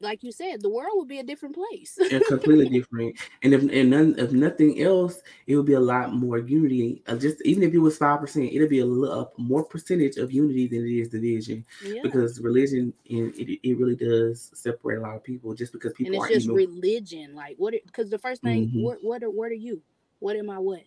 like 0.00 0.24
you 0.24 0.32
said, 0.32 0.60
the 0.60 0.68
world 0.68 0.90
would 0.96 1.08
be 1.08 1.20
a 1.20 1.22
different 1.22 1.54
place. 1.54 1.96
Completely 2.26 2.68
different. 2.80 3.16
And 3.42 3.54
if 3.54 3.62
and 3.62 3.90
none, 3.90 4.14
if 4.18 4.32
nothing 4.32 4.82
else, 4.82 5.20
it 5.46 5.56
would 5.56 5.66
be 5.66 5.74
a 5.74 5.80
lot 5.80 6.12
more 6.12 6.38
unity. 6.38 7.02
Uh, 7.06 7.16
just 7.16 7.40
even 7.42 7.62
if 7.62 7.72
it 7.72 7.78
was 7.78 7.96
five 7.98 8.20
percent, 8.20 8.50
it'll 8.52 8.68
be 8.68 8.80
a, 8.80 8.86
a 8.86 9.28
more 9.38 9.64
percentage 9.64 10.16
of 10.16 10.32
unity 10.32 10.66
than 10.66 10.84
it 10.84 10.90
is 10.90 11.08
division. 11.08 11.64
yeah. 11.84 12.00
Because 12.02 12.40
religion, 12.40 12.92
and 13.08 13.34
it, 13.36 13.60
it 13.66 13.78
really 13.78 13.94
does 13.96 14.50
separate 14.54 14.98
a 14.98 15.02
lot 15.02 15.16
of 15.16 15.22
people. 15.22 15.54
Just 15.54 15.72
because 15.72 15.92
people 15.92 16.20
And 16.20 16.30
it's 16.30 16.44
just 16.46 16.48
religion. 16.48 17.34
Like 17.34 17.54
what 17.58 17.74
because 17.86 18.10
the 18.10 18.18
first 18.18 18.42
thing, 18.42 18.68
Mhm. 18.70 18.82
what 18.82 18.98
what 19.02 19.22
are 19.22 19.30
what 19.30 19.50
are 19.50 19.54
you? 19.54 19.80
What 20.18 20.36
am 20.36 20.50
I 20.50 20.58
what? 20.58 20.82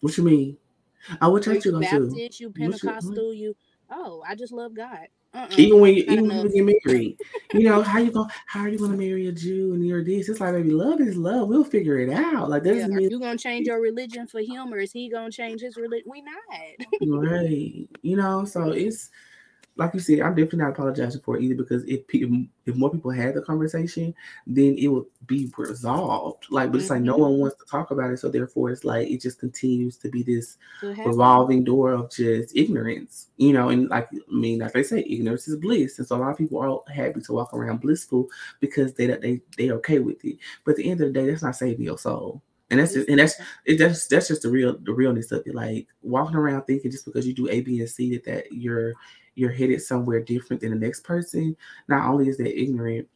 what 0.00 0.16
you 0.16 0.24
mean? 0.24 0.56
What 1.20 1.46
Are 1.46 1.54
church 1.54 1.64
you 1.64 1.72
go 1.72 1.80
to? 1.80 2.08
Baptist, 2.08 2.40
you 2.40 2.48
what? 2.48 2.56
Mm. 2.56 2.70
Pentecostal, 2.70 3.34
you 3.34 3.56
oh, 3.90 4.22
I 4.26 4.34
just 4.34 4.52
love 4.52 4.74
God. 4.74 5.06
Uh-uh. 5.34 5.48
Even 5.56 5.80
when 5.80 5.94
you 5.94 6.04
even 6.08 6.28
when 6.28 6.50
you 6.52 6.64
get 6.66 6.78
married, 6.84 7.16
you 7.54 7.60
know 7.64 7.82
how 7.82 7.98
you 7.98 8.10
go? 8.10 8.28
How 8.46 8.60
are 8.60 8.68
you 8.68 8.78
going 8.78 8.92
to 8.92 8.98
marry 8.98 9.28
a 9.28 9.32
Jew 9.32 9.72
and 9.72 9.86
you're 9.86 10.04
this? 10.04 10.28
It's 10.28 10.40
like 10.40 10.54
baby, 10.54 10.70
love 10.70 11.00
is 11.00 11.16
love. 11.16 11.48
We'll 11.48 11.64
figure 11.64 11.98
it 11.98 12.10
out. 12.10 12.50
Like 12.50 12.64
that 12.64 12.76
Yeah, 12.76 12.86
mean 12.88 13.10
you 13.10 13.18
gonna 13.18 13.38
change 13.38 13.66
your 13.66 13.80
religion 13.80 14.26
for 14.26 14.40
him, 14.40 14.72
or 14.72 14.78
is 14.78 14.92
he 14.92 15.08
gonna 15.08 15.30
change 15.30 15.62
his 15.62 15.76
religion? 15.76 16.10
We 16.10 16.22
not. 16.22 17.22
right. 17.22 17.88
You 18.02 18.16
know, 18.16 18.44
so 18.44 18.70
it's 18.72 19.10
like 19.76 19.94
you 19.94 20.00
said, 20.00 20.20
I'm 20.20 20.34
definitely 20.34 20.58
not 20.60 20.70
apologizing 20.72 21.22
for 21.22 21.36
it 21.36 21.42
either 21.42 21.54
because 21.54 21.84
if 21.84 22.06
people, 22.06 22.44
if 22.66 22.76
more 22.76 22.90
people 22.90 23.10
had 23.10 23.34
the 23.34 23.42
conversation, 23.42 24.14
then 24.46 24.76
it 24.78 24.88
would 24.88 25.06
be 25.26 25.50
resolved. 25.56 26.46
Like, 26.50 26.70
but 26.70 26.78
it's 26.80 26.90
like 26.90 27.00
no 27.02 27.16
Mhm. 27.16 27.20
one 27.20 27.38
wants 27.38 27.56
to 27.56 27.64
talk 27.70 27.90
about 27.90 28.12
it, 28.12 28.18
so 28.18 28.28
therefore 28.28 28.70
it's 28.70 28.84
like 28.84 29.08
it 29.08 29.20
just 29.22 29.38
continues 29.40 29.96
to 29.98 30.08
be 30.10 30.22
this 30.22 30.58
So 30.80 30.88
it 30.90 30.96
has 30.96 31.04
to- 31.04 31.08
revolving 31.10 31.64
door 31.64 31.92
of 31.92 32.10
just 32.10 32.54
ignorance, 32.56 33.28
you 33.38 33.52
know. 33.52 33.70
And 33.70 33.88
like, 33.88 34.08
I 34.12 34.18
mean, 34.34 34.58
like 34.58 34.72
they 34.72 34.82
say, 34.82 35.00
ignorance 35.08 35.48
is 35.48 35.56
bliss, 35.56 35.98
and 35.98 36.06
so 36.06 36.16
a 36.16 36.18
lot 36.18 36.30
of 36.32 36.38
people 36.38 36.58
are 36.60 36.92
happy 36.94 37.20
to 37.22 37.32
walk 37.32 37.54
around 37.54 37.80
blissful 37.80 38.28
because 38.60 38.92
they 38.94 39.06
they 39.06 39.40
they 39.56 39.70
okay 39.72 39.98
with 40.00 40.22
it. 40.24 40.36
But 40.64 40.72
at 40.72 40.76
the 40.78 40.90
end 40.90 41.00
of 41.00 41.08
the 41.12 41.12
day, 41.20 41.26
that's 41.30 41.42
not 41.42 41.56
saving 41.56 41.84
your 41.84 41.98
soul. 41.98 42.42
And 42.72 42.80
that's 42.80 42.94
just, 42.94 43.06
and 43.08 43.18
that's 43.18 43.34
it, 43.66 43.76
that's 43.76 44.06
that's 44.06 44.28
just 44.28 44.42
the 44.42 44.48
real 44.48 44.78
the 44.78 44.94
realness 44.94 45.30
of 45.30 45.42
it. 45.46 45.54
Like 45.54 45.86
walking 46.00 46.36
around 46.36 46.62
thinking 46.62 46.90
just 46.90 47.04
because 47.04 47.26
you 47.26 47.34
do 47.34 47.48
A, 47.50 47.60
B, 47.60 47.80
and 47.80 47.88
C 47.88 48.12
that 48.12 48.24
that 48.24 48.50
you're 48.50 48.94
you're 49.34 49.52
headed 49.52 49.82
somewhere 49.82 50.20
different 50.20 50.62
than 50.62 50.70
the 50.70 50.78
next 50.78 51.04
person. 51.04 51.54
Not 51.88 52.08
only 52.08 52.28
is 52.28 52.38
that 52.38 52.58
ignorant, 52.58 53.06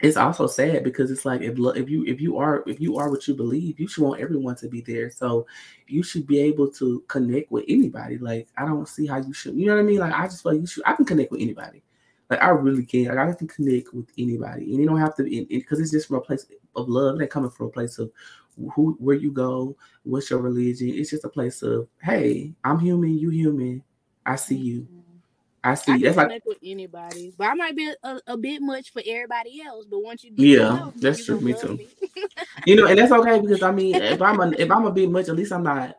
it's 0.00 0.18
also 0.18 0.46
sad 0.46 0.84
because 0.84 1.10
it's 1.10 1.24
like 1.24 1.40
if 1.40 1.58
if 1.58 1.88
you 1.88 2.04
if 2.04 2.20
you 2.20 2.36
are 2.36 2.62
if 2.66 2.80
you 2.80 2.98
are 2.98 3.10
what 3.10 3.26
you 3.26 3.34
believe, 3.34 3.80
you 3.80 3.88
should 3.88 4.04
want 4.04 4.20
everyone 4.20 4.56
to 4.56 4.68
be 4.68 4.82
there. 4.82 5.10
So 5.10 5.46
you 5.86 6.02
should 6.02 6.26
be 6.26 6.38
able 6.40 6.70
to 6.72 7.02
connect 7.08 7.50
with 7.50 7.64
anybody. 7.66 8.18
Like 8.18 8.48
I 8.58 8.66
don't 8.66 8.86
see 8.86 9.06
how 9.06 9.16
you 9.16 9.32
should. 9.32 9.56
You 9.56 9.66
know 9.66 9.74
what 9.74 9.80
I 9.80 9.84
mean? 9.84 10.00
Like 10.00 10.12
I 10.12 10.26
just 10.26 10.42
feel 10.42 10.52
like 10.52 10.60
you 10.60 10.66
should. 10.66 10.84
I 10.86 10.92
can 10.92 11.06
connect 11.06 11.32
with 11.32 11.40
anybody. 11.40 11.82
Like 12.28 12.42
I 12.42 12.50
really 12.50 12.84
can. 12.84 13.06
Like 13.06 13.18
I 13.18 13.32
can 13.32 13.48
connect 13.48 13.94
with 13.94 14.10
anybody, 14.18 14.64
and 14.64 14.80
you 14.80 14.86
don't 14.86 15.00
have 15.00 15.16
to 15.16 15.22
be 15.22 15.44
because 15.44 15.80
it's 15.80 15.92
just 15.92 16.08
from 16.08 16.18
a 16.18 16.20
place 16.20 16.46
of 16.76 16.88
love. 16.88 17.18
They're 17.18 17.26
coming 17.26 17.50
from 17.50 17.66
a 17.66 17.70
place 17.70 17.98
of 17.98 18.12
who 18.74 18.96
where 18.98 19.16
you 19.16 19.30
go, 19.30 19.76
what's 20.04 20.30
your 20.30 20.40
religion. 20.40 20.88
It's 20.90 21.10
just 21.10 21.24
a 21.24 21.28
place 21.28 21.62
of 21.62 21.88
hey, 22.02 22.52
I'm 22.64 22.78
human, 22.78 23.18
you 23.18 23.30
human. 23.30 23.82
I 24.24 24.36
see 24.36 24.56
you. 24.56 24.86
I 25.62 25.74
see. 25.74 25.92
I 25.92 25.98
connect 25.98 26.16
like, 26.16 26.44
with 26.46 26.58
anybody, 26.62 27.34
but 27.36 27.48
I 27.48 27.54
might 27.54 27.76
be 27.76 27.92
a, 28.02 28.20
a, 28.26 28.36
bit 28.36 28.62
much 28.62 28.92
for 28.92 29.02
everybody 29.04 29.60
else. 29.66 29.86
But 29.90 30.02
once 30.02 30.22
you 30.22 30.30
get 30.30 30.46
yeah, 30.46 30.90
that's 30.96 31.24
true. 31.24 31.40
Me 31.40 31.52
too. 31.52 31.76
Me. 31.76 31.88
you 32.64 32.76
know, 32.76 32.86
and 32.86 32.98
that's 32.98 33.12
okay 33.20 33.40
because 33.40 33.62
I 33.62 33.72
mean, 33.72 33.94
if 33.96 34.22
I'm 34.22 34.40
a, 34.40 34.50
if 34.50 34.70
I'm 34.70 34.86
a 34.86 34.92
bit 34.92 35.10
much, 35.10 35.28
at 35.28 35.36
least 35.36 35.52
I'm 35.52 35.64
not 35.64 35.96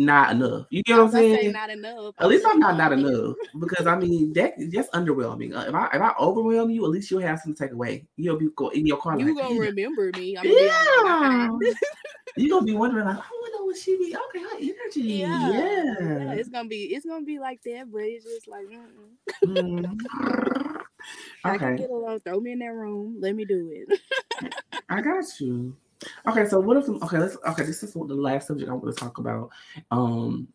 not 0.00 0.32
enough. 0.32 0.66
You 0.70 0.82
get 0.82 0.96
what 0.96 1.04
I'm 1.04 1.10
saying? 1.10 1.52
Not 1.52 1.68
enough. 1.68 2.14
At 2.18 2.28
least 2.28 2.46
I'm 2.48 2.58
not 2.58 2.78
not 2.78 2.92
enough 2.92 3.36
because 3.58 3.86
I 3.86 3.96
mean 3.96 4.32
that 4.32 4.54
just 4.70 4.90
underwhelming. 4.92 5.54
Uh, 5.54 5.66
if 5.68 5.74
I 5.74 5.86
if 5.92 6.00
I 6.00 6.14
overwhelm 6.18 6.70
you, 6.70 6.84
at 6.86 6.90
least 6.90 7.10
you'll 7.10 7.20
have 7.20 7.38
something 7.38 7.54
to 7.54 7.64
take 7.64 7.72
away. 7.72 8.06
You'll 8.16 8.38
be 8.38 8.48
go 8.56 8.70
in 8.70 8.86
your 8.86 8.96
car. 8.96 9.18
You 9.18 9.34
like, 9.34 9.44
gonna 9.44 9.60
remember 9.60 10.10
me? 10.16 10.38
I'm 10.38 10.46
yeah. 10.46 11.48
you 12.36 12.48
gonna 12.48 12.64
be 12.64 12.72
wondering 12.72 13.04
like, 13.04 13.18
I 13.18 13.30
wonder 13.42 13.64
what 13.66 13.76
she 13.76 13.98
be. 13.98 14.16
Okay, 14.16 14.42
her 14.42 14.56
energy. 14.56 15.00
Yeah. 15.02 15.50
yeah. 15.50 15.94
yeah. 16.00 16.32
It's 16.32 16.48
gonna 16.48 16.68
be 16.68 16.94
it's 16.94 17.04
gonna 17.04 17.26
be 17.26 17.38
like 17.38 17.60
that, 17.64 17.92
but 17.92 18.02
it's 18.02 18.24
just 18.24 18.48
like. 18.48 18.66
Mm. 19.44 20.00
I 21.44 21.58
can 21.58 21.76
get 21.76 21.90
along. 21.90 22.20
Throw 22.20 22.40
me 22.40 22.52
in 22.52 22.58
that 22.60 22.72
room. 22.72 23.16
Let 23.20 23.34
me 23.34 23.44
do 23.44 23.70
it. 23.70 24.00
I 24.88 25.00
got 25.02 25.24
you. 25.40 25.76
Okay, 26.28 26.46
so 26.46 26.60
what 26.60 26.76
if 26.76 26.88
okay, 26.88 27.18
let's 27.18 27.36
okay, 27.46 27.64
this 27.64 27.82
is 27.82 27.94
what 27.94 28.08
the 28.08 28.14
last 28.14 28.48
subject 28.48 28.70
I 28.70 28.74
want 28.74 28.94
to 28.94 29.00
talk 29.00 29.18
about. 29.18 29.50
Um 29.90 30.48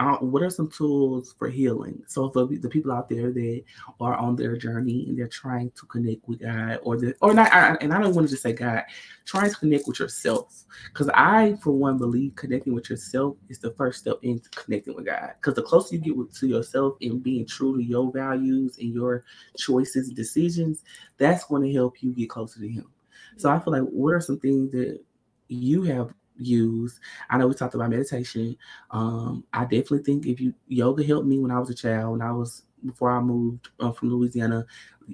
uh, 0.00 0.16
what 0.16 0.42
are 0.42 0.48
some 0.48 0.70
tools 0.70 1.34
for 1.38 1.50
healing? 1.50 2.02
So 2.06 2.30
for 2.30 2.46
the 2.46 2.68
people 2.70 2.90
out 2.90 3.10
there 3.10 3.30
that 3.32 3.62
are 4.00 4.14
on 4.14 4.34
their 4.34 4.56
journey 4.56 5.04
and 5.06 5.18
they're 5.18 5.28
trying 5.28 5.70
to 5.72 5.84
connect 5.86 6.26
with 6.26 6.40
God, 6.40 6.78
or 6.82 6.96
the 6.96 7.14
or 7.20 7.34
not, 7.34 7.52
I, 7.52 7.74
and 7.82 7.92
I 7.92 8.00
don't 8.00 8.14
want 8.14 8.26
to 8.26 8.30
just 8.30 8.42
say 8.42 8.54
God, 8.54 8.84
trying 9.26 9.50
to 9.50 9.56
connect 9.56 9.86
with 9.86 9.98
yourself, 9.98 10.64
because 10.86 11.10
I, 11.12 11.56
for 11.62 11.72
one, 11.72 11.98
believe 11.98 12.34
connecting 12.34 12.74
with 12.74 12.88
yourself 12.88 13.36
is 13.50 13.58
the 13.58 13.72
first 13.72 13.98
step 13.98 14.16
into 14.22 14.48
connecting 14.50 14.94
with 14.94 15.04
God. 15.04 15.34
Because 15.38 15.54
the 15.54 15.62
closer 15.62 15.96
you 15.96 16.00
get 16.00 16.16
with, 16.16 16.32
to 16.38 16.46
yourself 16.46 16.96
and 17.02 17.22
being 17.22 17.46
true 17.46 17.76
to 17.76 17.82
your 17.82 18.10
values 18.10 18.78
and 18.78 18.94
your 18.94 19.24
choices 19.58 20.08
and 20.08 20.16
decisions, 20.16 20.82
that's 21.18 21.44
going 21.44 21.62
to 21.62 21.72
help 21.74 22.02
you 22.02 22.14
get 22.14 22.30
closer 22.30 22.58
to 22.60 22.68
Him. 22.68 22.90
So 23.36 23.50
I 23.50 23.58
feel 23.58 23.72
like 23.72 23.82
what 23.82 24.14
are 24.14 24.20
some 24.20 24.38
things 24.38 24.72
that 24.72 25.00
you 25.48 25.82
have 25.84 26.12
used? 26.36 26.98
I 27.28 27.38
know 27.38 27.46
we 27.46 27.54
talked 27.54 27.74
about 27.74 27.90
meditation. 27.90 28.56
Um, 28.90 29.44
I 29.52 29.62
definitely 29.62 30.02
think 30.02 30.26
if 30.26 30.40
you 30.40 30.54
yoga 30.68 31.04
helped 31.04 31.26
me 31.26 31.38
when 31.38 31.50
I 31.50 31.58
was 31.58 31.70
a 31.70 31.74
child, 31.74 32.12
when 32.12 32.22
I 32.22 32.32
was 32.32 32.62
before 32.84 33.10
I 33.10 33.20
moved 33.20 33.68
uh, 33.78 33.92
from 33.92 34.10
Louisiana, 34.10 34.66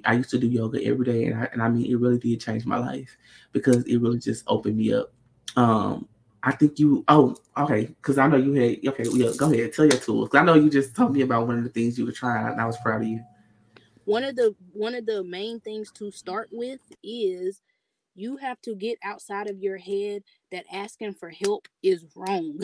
I 0.05 0.13
used 0.13 0.29
to 0.31 0.37
do 0.37 0.47
yoga 0.47 0.83
every 0.83 1.05
day, 1.05 1.25
and 1.25 1.39
I, 1.39 1.49
and 1.51 1.61
I 1.61 1.69
mean 1.69 1.91
it 1.91 1.95
really 1.95 2.19
did 2.19 2.39
change 2.41 2.65
my 2.65 2.77
life 2.77 3.17
because 3.51 3.83
it 3.85 3.97
really 3.97 4.19
just 4.19 4.43
opened 4.47 4.77
me 4.77 4.93
up. 4.93 5.11
Um, 5.55 6.07
I 6.43 6.51
think 6.51 6.79
you. 6.79 7.03
Oh, 7.07 7.35
okay. 7.57 7.85
Because 7.87 8.17
I 8.17 8.27
know 8.27 8.37
you 8.37 8.53
had. 8.53 8.93
Okay, 8.93 9.09
yeah. 9.11 9.31
Go 9.35 9.51
ahead. 9.51 9.73
Tell 9.73 9.85
your 9.85 9.99
tools. 9.99 10.29
I 10.33 10.43
know 10.43 10.53
you 10.53 10.69
just 10.69 10.95
told 10.95 11.13
me 11.13 11.21
about 11.21 11.47
one 11.47 11.57
of 11.57 11.63
the 11.63 11.69
things 11.69 11.97
you 11.97 12.05
were 12.05 12.11
trying, 12.11 12.53
and 12.53 12.61
I 12.61 12.65
was 12.65 12.77
proud 12.77 13.01
of 13.01 13.07
you. 13.07 13.21
One 14.05 14.23
of 14.23 14.35
the 14.35 14.55
one 14.71 14.95
of 14.95 15.05
the 15.05 15.23
main 15.23 15.59
things 15.59 15.91
to 15.93 16.11
start 16.11 16.49
with 16.51 16.79
is 17.03 17.61
you 18.17 18.37
have 18.37 18.59
to 18.63 18.73
get 18.73 18.97
outside 19.03 19.47
of 19.47 19.59
your 19.59 19.77
head 19.77 20.23
that 20.51 20.65
asking 20.73 21.13
for 21.13 21.29
help 21.29 21.67
is 21.83 22.03
wrong. 22.15 22.59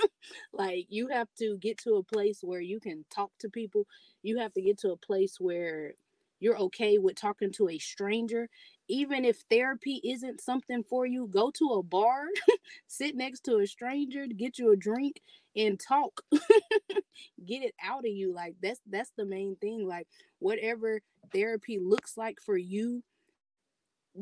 like 0.52 0.86
you 0.90 1.08
have 1.08 1.28
to 1.38 1.56
get 1.56 1.78
to 1.78 1.94
a 1.94 2.02
place 2.02 2.40
where 2.42 2.60
you 2.60 2.78
can 2.78 3.06
talk 3.10 3.30
to 3.40 3.48
people. 3.48 3.86
You 4.22 4.38
have 4.38 4.52
to 4.52 4.60
get 4.60 4.78
to 4.80 4.90
a 4.92 4.98
place 4.98 5.36
where 5.40 5.94
you're 6.40 6.58
okay 6.58 6.98
with 6.98 7.16
talking 7.16 7.50
to 7.52 7.70
a 7.70 7.78
stranger. 7.78 8.50
Even 8.86 9.24
if 9.24 9.42
therapy 9.50 9.98
isn't 10.04 10.42
something 10.42 10.84
for 10.84 11.06
you, 11.06 11.26
go 11.26 11.50
to 11.52 11.70
a 11.78 11.82
bar, 11.82 12.26
sit 12.86 13.16
next 13.16 13.40
to 13.44 13.56
a 13.60 13.66
stranger, 13.66 14.26
get 14.26 14.58
you 14.58 14.72
a 14.72 14.76
drink 14.76 15.22
and 15.56 15.80
talk. 15.80 16.20
get 17.46 17.62
it 17.62 17.74
out 17.82 18.00
of 18.00 18.12
you. 18.12 18.34
Like 18.34 18.56
that's 18.62 18.80
that's 18.86 19.12
the 19.16 19.24
main 19.24 19.56
thing. 19.56 19.88
Like 19.88 20.06
whatever 20.38 21.00
therapy 21.32 21.78
looks 21.82 22.18
like 22.18 22.40
for 22.44 22.58
you, 22.58 23.02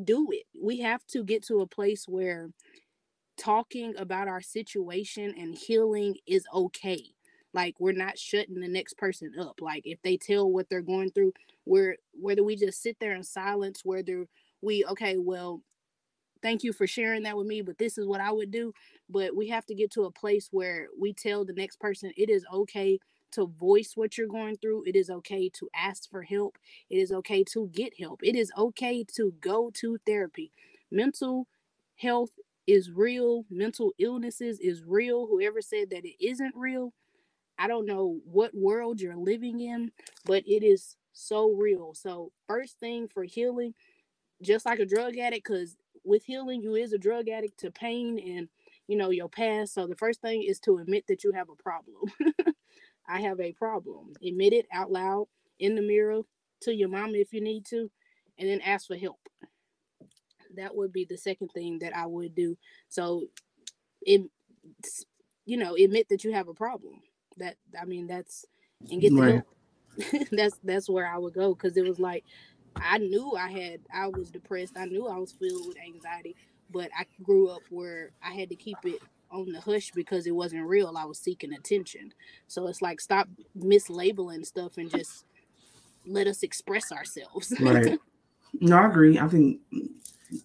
do 0.05 0.29
it. 0.31 0.45
We 0.61 0.81
have 0.81 1.05
to 1.09 1.25
get 1.25 1.45
to 1.47 1.61
a 1.61 1.67
place 1.67 2.07
where 2.07 2.51
talking 3.37 3.95
about 3.97 4.29
our 4.29 4.41
situation 4.41 5.35
and 5.37 5.55
healing 5.55 6.17
is 6.27 6.47
okay. 6.53 7.03
Like 7.53 7.75
we're 7.79 7.93
not 7.93 8.19
shutting 8.19 8.61
the 8.61 8.69
next 8.69 8.99
person 8.99 9.33
up. 9.39 9.61
Like 9.61 9.83
if 9.87 10.01
they 10.03 10.17
tell 10.17 10.51
what 10.51 10.69
they're 10.69 10.83
going 10.83 11.11
through, 11.11 11.33
we're 11.65 11.97
whether 12.13 12.45
we 12.45 12.57
just 12.57 12.83
sit 12.83 12.97
there 13.01 13.15
in 13.15 13.23
silence, 13.23 13.81
whether 13.85 14.27
we 14.63 14.85
okay, 14.85 15.17
well, 15.17 15.63
thank 16.43 16.65
you 16.65 16.73
for 16.73 16.87
sharing 16.87 17.23
that 17.23 17.37
with 17.37 17.47
me, 17.47 17.63
but 17.63 17.79
this 17.79 17.99
is 17.99 18.07
what 18.07 18.21
I 18.21 18.31
would 18.31 18.51
do. 18.51 18.73
But 19.09 19.35
we 19.35 19.49
have 19.49 19.67
to 19.67 19.75
get 19.75 19.91
to 19.93 20.05
a 20.05 20.11
place 20.11 20.49
where 20.51 20.89
we 20.99 21.13
tell 21.13 21.45
the 21.45 21.53
next 21.55 21.81
person 21.81 22.13
it 22.17 22.29
is 22.29 22.45
okay 22.53 22.99
to 23.37 23.47
voice 23.47 23.93
what 23.97 24.19
you're 24.19 24.29
going 24.29 24.59
through. 24.59 24.85
It 24.87 24.97
is 24.97 25.11
okay 25.11 25.51
to 25.51 25.71
ask 25.77 26.11
for 26.11 26.25
help. 26.25 26.59
It 26.91 26.99
is 26.99 27.13
okay 27.13 27.45
to 27.53 27.71
get 27.75 28.01
help. 28.01 28.21
It 28.25 28.37
is 28.37 28.53
okay 28.59 29.05
to 29.17 29.35
go 29.41 29.71
to 29.77 29.99
therapy. 30.07 30.53
Mental 30.93 31.49
health 31.97 32.33
is 32.67 32.91
real. 32.93 33.47
Mental 33.51 33.93
illnesses 33.99 34.61
is 34.61 34.85
real. 34.85 35.29
Whoever 35.29 35.63
said 35.63 35.91
that 35.91 36.07
it 36.07 36.17
isn't 36.25 36.55
real, 36.57 36.95
I 37.59 37.69
don't 37.69 37.87
know 37.87 38.21
what 38.25 38.55
world 38.55 39.01
you're 39.01 39.17
living 39.17 39.61
in, 39.61 39.93
but 40.27 40.45
it 40.47 40.65
is 40.65 40.97
so 41.13 41.51
real. 41.53 41.95
So, 41.95 42.33
first 42.49 42.81
thing 42.81 43.09
for 43.09 43.25
healing, 43.25 43.75
just 44.43 44.67
like 44.67 44.81
a 44.81 44.87
drug 44.87 45.19
addict, 45.19 45.47
because 45.49 45.77
with 46.05 46.25
healing, 46.25 46.63
you 46.63 46.75
is 46.77 46.93
a 46.93 46.99
drug 46.99 47.29
addict 47.29 47.59
to 47.61 47.71
pain 47.71 48.19
and 48.19 48.49
you 48.89 48.97
know 48.97 49.11
your 49.11 49.29
past. 49.29 49.75
So 49.75 49.87
the 49.87 49.97
first 49.97 50.21
thing 50.23 50.45
is 50.45 50.61
to 50.61 50.79
admit 50.79 51.07
that 51.09 51.25
you 51.25 51.33
have 51.33 51.49
a 51.51 51.63
problem. 51.63 52.13
I 53.09 53.21
have 53.21 53.41
a 53.41 53.53
problem. 53.53 54.13
Admit 54.27 54.53
it 54.53 54.67
out 54.73 54.91
loud 54.91 55.27
in 55.59 55.75
the 55.75 55.83
mirror 55.83 56.23
to 56.63 56.75
your 56.75 56.89
mom 56.89 57.15
if 57.15 57.33
you 57.33 57.41
need 57.41 57.65
to, 57.67 57.91
and 58.39 58.49
then 58.49 58.61
ask 58.61 58.87
for 58.87 58.97
help. 58.97 59.19
That 60.57 60.75
would 60.75 60.93
be 60.93 61.05
the 61.05 61.19
second 61.19 61.49
thing 61.49 61.79
that 61.81 61.97
I 61.97 62.07
would 62.07 62.35
do. 62.35 62.57
So, 62.89 63.25
it, 64.03 64.23
you 65.45 65.57
know, 65.57 65.75
admit 65.75 66.09
that 66.09 66.25
you 66.25 66.33
have 66.33 66.49
a 66.49 66.55
problem. 66.55 67.03
That 67.37 67.57
I 67.81 67.85
mean, 67.85 68.07
that's 68.07 68.45
and 68.91 69.01
get 69.01 69.15
the 69.15 69.21
right. 69.21 69.35
help. 69.35 70.29
that's 70.33 70.59
that's 70.63 70.89
where 70.89 71.07
I 71.07 71.19
would 71.19 71.35
go 71.35 71.55
because 71.55 71.77
it 71.77 71.85
was 71.87 71.99
like 71.99 72.25
I 72.77 72.99
knew 72.99 73.35
I 73.35 73.51
had 73.51 73.81
I 73.95 74.09
was 74.09 74.31
depressed. 74.31 74.77
I 74.77 74.87
knew 74.87 75.07
I 75.07 75.19
was 75.19 75.33
filled 75.33 75.69
with 75.69 75.79
anxiety, 75.79 76.37
but 76.71 76.91
I 76.99 77.07
grew 77.23 77.49
up 77.49 77.63
where 77.71 78.11
I 78.23 78.33
had 78.33 78.49
to 78.51 78.57
keep 78.57 78.79
it 78.85 79.01
on 79.41 79.53
the 79.53 79.61
hush 79.61 79.91
because 79.93 80.27
it 80.27 80.35
wasn't 80.35 80.67
real. 80.67 80.95
I 80.97 81.05
was 81.05 81.19
seeking 81.19 81.53
attention. 81.53 82.13
So 82.47 82.67
it's 82.67 82.83
like 82.83 83.01
stop 83.01 83.29
mislabeling 83.59 84.45
stuff 84.45 84.79
and 84.79 84.91
just 84.91 85.25
let 86.07 86.27
us 86.27 86.43
express 86.43 86.93
ourselves. 86.93 87.53
right. 87.61 87.99
No, 88.61 88.79
I 88.79 88.87
agree. 88.87 89.19
I 89.19 89.29
think 89.29 89.61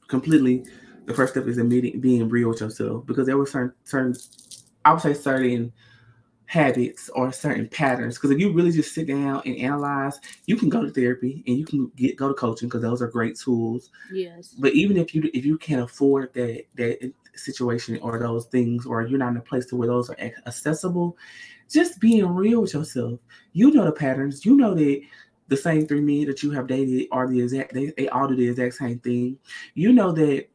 completely 0.09 0.65
the 1.05 1.13
first 1.13 1.33
step 1.33 1.47
is 1.47 1.57
admitting 1.57 2.01
being 2.01 2.27
real 2.27 2.49
with 2.49 2.59
yourself 2.59 3.05
because 3.05 3.25
there 3.25 3.37
were 3.37 3.45
certain 3.45 3.73
certain 3.85 4.15
I 4.83 4.91
would 4.91 5.01
say 5.01 5.13
certain 5.13 5.71
habits 6.51 7.09
or 7.15 7.31
certain 7.31 7.65
patterns. 7.69 8.15
Because 8.15 8.31
if 8.31 8.37
you 8.39 8.51
really 8.51 8.73
just 8.73 8.93
sit 8.93 9.07
down 9.07 9.41
and 9.45 9.55
analyze, 9.55 10.19
you 10.47 10.57
can 10.57 10.67
go 10.67 10.83
to 10.83 10.91
therapy 10.91 11.41
and 11.47 11.57
you 11.57 11.65
can 11.65 11.89
get 11.95 12.17
go 12.17 12.27
to 12.27 12.33
coaching 12.33 12.67
because 12.67 12.81
those 12.81 13.01
are 13.01 13.07
great 13.07 13.37
tools. 13.37 13.89
Yes. 14.11 14.53
But 14.59 14.73
even 14.73 14.97
if 14.97 15.15
you 15.15 15.29
if 15.33 15.45
you 15.45 15.57
can't 15.57 15.81
afford 15.81 16.33
that 16.33 16.65
that 16.75 17.13
situation 17.36 17.99
or 18.01 18.19
those 18.19 18.45
things, 18.45 18.86
or 18.86 19.05
you're 19.05 19.19
not 19.19 19.32
in 19.32 19.38
a 19.38 19.41
place 19.41 19.65
to 19.67 19.75
where 19.75 19.88
those 19.88 20.09
are 20.09 20.19
accessible, 20.45 21.17
just 21.69 21.99
being 21.99 22.25
real 22.25 22.61
with 22.61 22.73
yourself. 22.73 23.19
You 23.53 23.71
know 23.71 23.86
the 23.86 23.91
patterns. 23.91 24.45
You 24.45 24.55
know 24.55 24.73
that 24.73 25.01
the 25.47 25.57
same 25.57 25.88
three 25.88 26.01
men 26.01 26.25
that 26.27 26.43
you 26.43 26.51
have 26.51 26.67
dated 26.67 27.07
are 27.11 27.27
the 27.27 27.41
exact 27.41 27.73
they, 27.73 27.93
they 27.97 28.07
all 28.09 28.27
do 28.27 28.36
the 28.36 28.47
exact 28.47 28.75
same 28.75 28.99
thing. 28.99 29.38
You 29.73 29.93
know 29.93 30.11
that 30.13 30.47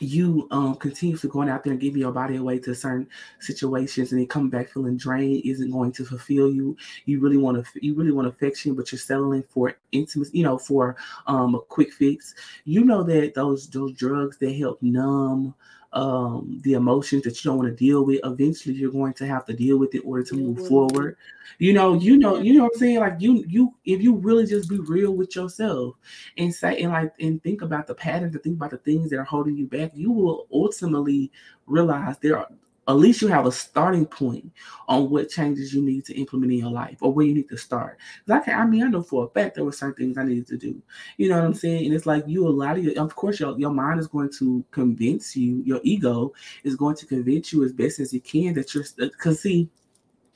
you 0.00 0.46
um 0.50 0.74
continuously 0.76 1.28
going 1.28 1.48
out 1.48 1.64
there 1.64 1.72
and 1.72 1.80
giving 1.80 2.00
your 2.00 2.12
body 2.12 2.36
away 2.36 2.58
to 2.58 2.74
certain 2.74 3.08
situations 3.40 4.12
and 4.12 4.20
then 4.20 4.28
coming 4.28 4.50
back 4.50 4.68
feeling 4.68 4.96
drained 4.96 5.42
isn't 5.44 5.70
going 5.70 5.90
to 5.90 6.04
fulfill 6.04 6.50
you 6.50 6.76
you 7.06 7.20
really 7.20 7.36
want 7.36 7.56
to 7.56 7.84
you 7.84 7.94
really 7.94 8.12
want 8.12 8.28
affection 8.28 8.74
but 8.74 8.92
you're 8.92 8.98
settling 8.98 9.42
for 9.48 9.76
intimacy 9.92 10.38
you 10.38 10.44
know 10.44 10.58
for 10.58 10.96
um 11.26 11.54
a 11.54 11.60
quick 11.60 11.92
fix 11.92 12.34
you 12.64 12.84
know 12.84 13.02
that 13.02 13.34
those 13.34 13.68
those 13.70 13.92
drugs 13.92 14.36
that 14.38 14.52
help 14.52 14.80
numb 14.82 15.54
um 15.94 16.60
the 16.64 16.74
emotions 16.74 17.22
that 17.22 17.42
you 17.42 17.50
don't 17.50 17.58
want 17.58 17.68
to 17.68 17.74
deal 17.74 18.04
with 18.04 18.20
eventually 18.24 18.74
you're 18.74 18.92
going 18.92 19.14
to 19.14 19.26
have 19.26 19.46
to 19.46 19.54
deal 19.54 19.78
with 19.78 19.94
it 19.94 20.02
in 20.02 20.08
order 20.08 20.22
to 20.22 20.34
move 20.34 20.68
forward. 20.68 21.16
You 21.58 21.72
know 21.72 21.94
you 21.94 22.18
know 22.18 22.38
you 22.38 22.54
know 22.54 22.64
what 22.64 22.72
i'm 22.74 22.78
saying? 22.78 23.00
Like 23.00 23.16
you 23.18 23.42
you 23.48 23.74
if 23.86 24.02
you 24.02 24.14
really 24.16 24.46
just 24.46 24.68
be 24.68 24.78
real 24.78 25.12
with 25.12 25.34
yourself 25.34 25.96
and 26.36 26.54
say 26.54 26.82
and 26.82 26.92
like 26.92 27.14
and 27.20 27.42
think 27.42 27.62
about 27.62 27.86
the 27.86 27.94
patterns 27.94 28.34
and 28.34 28.44
think 28.44 28.56
about 28.56 28.70
the 28.70 28.78
things 28.78 29.08
that 29.10 29.18
are 29.18 29.24
holding 29.24 29.56
you 29.56 29.66
back 29.66 29.92
you 29.94 30.12
will 30.12 30.46
ultimately 30.52 31.32
realize 31.66 32.18
there 32.18 32.38
are 32.38 32.48
at 32.88 32.96
least 32.96 33.20
you 33.20 33.28
have 33.28 33.46
a 33.46 33.52
starting 33.52 34.06
point 34.06 34.50
on 34.88 35.10
what 35.10 35.28
changes 35.28 35.74
you 35.74 35.82
need 35.82 36.06
to 36.06 36.18
implement 36.18 36.52
in 36.52 36.58
your 36.58 36.70
life 36.70 36.96
or 37.02 37.12
where 37.12 37.26
you 37.26 37.34
need 37.34 37.48
to 37.50 37.56
start. 37.56 37.98
I 38.28 38.38
can, 38.40 38.58
I 38.58 38.64
mean, 38.64 38.82
I 38.82 38.88
know 38.88 39.02
for 39.02 39.26
a 39.26 39.28
fact 39.28 39.54
there 39.54 39.64
were 39.64 39.72
certain 39.72 40.06
things 40.06 40.16
I 40.16 40.24
needed 40.24 40.46
to 40.48 40.56
do. 40.56 40.80
You 41.18 41.28
know 41.28 41.36
what 41.36 41.44
I'm 41.44 41.54
saying? 41.54 41.84
And 41.84 41.94
it's 41.94 42.06
like 42.06 42.24
you, 42.26 42.48
a 42.48 42.50
lot 42.50 42.78
of 42.78 42.84
your, 42.84 42.98
of 42.98 43.14
course, 43.14 43.40
your, 43.40 43.58
your 43.58 43.70
mind 43.70 44.00
is 44.00 44.06
going 44.06 44.30
to 44.38 44.64
convince 44.70 45.36
you, 45.36 45.62
your 45.66 45.80
ego 45.82 46.32
is 46.64 46.76
going 46.76 46.96
to 46.96 47.06
convince 47.06 47.52
you 47.52 47.62
as 47.62 47.74
best 47.74 48.00
as 48.00 48.14
it 48.14 48.24
can 48.24 48.54
that 48.54 48.74
you're, 48.74 48.84
because 48.96 49.40
see, 49.42 49.68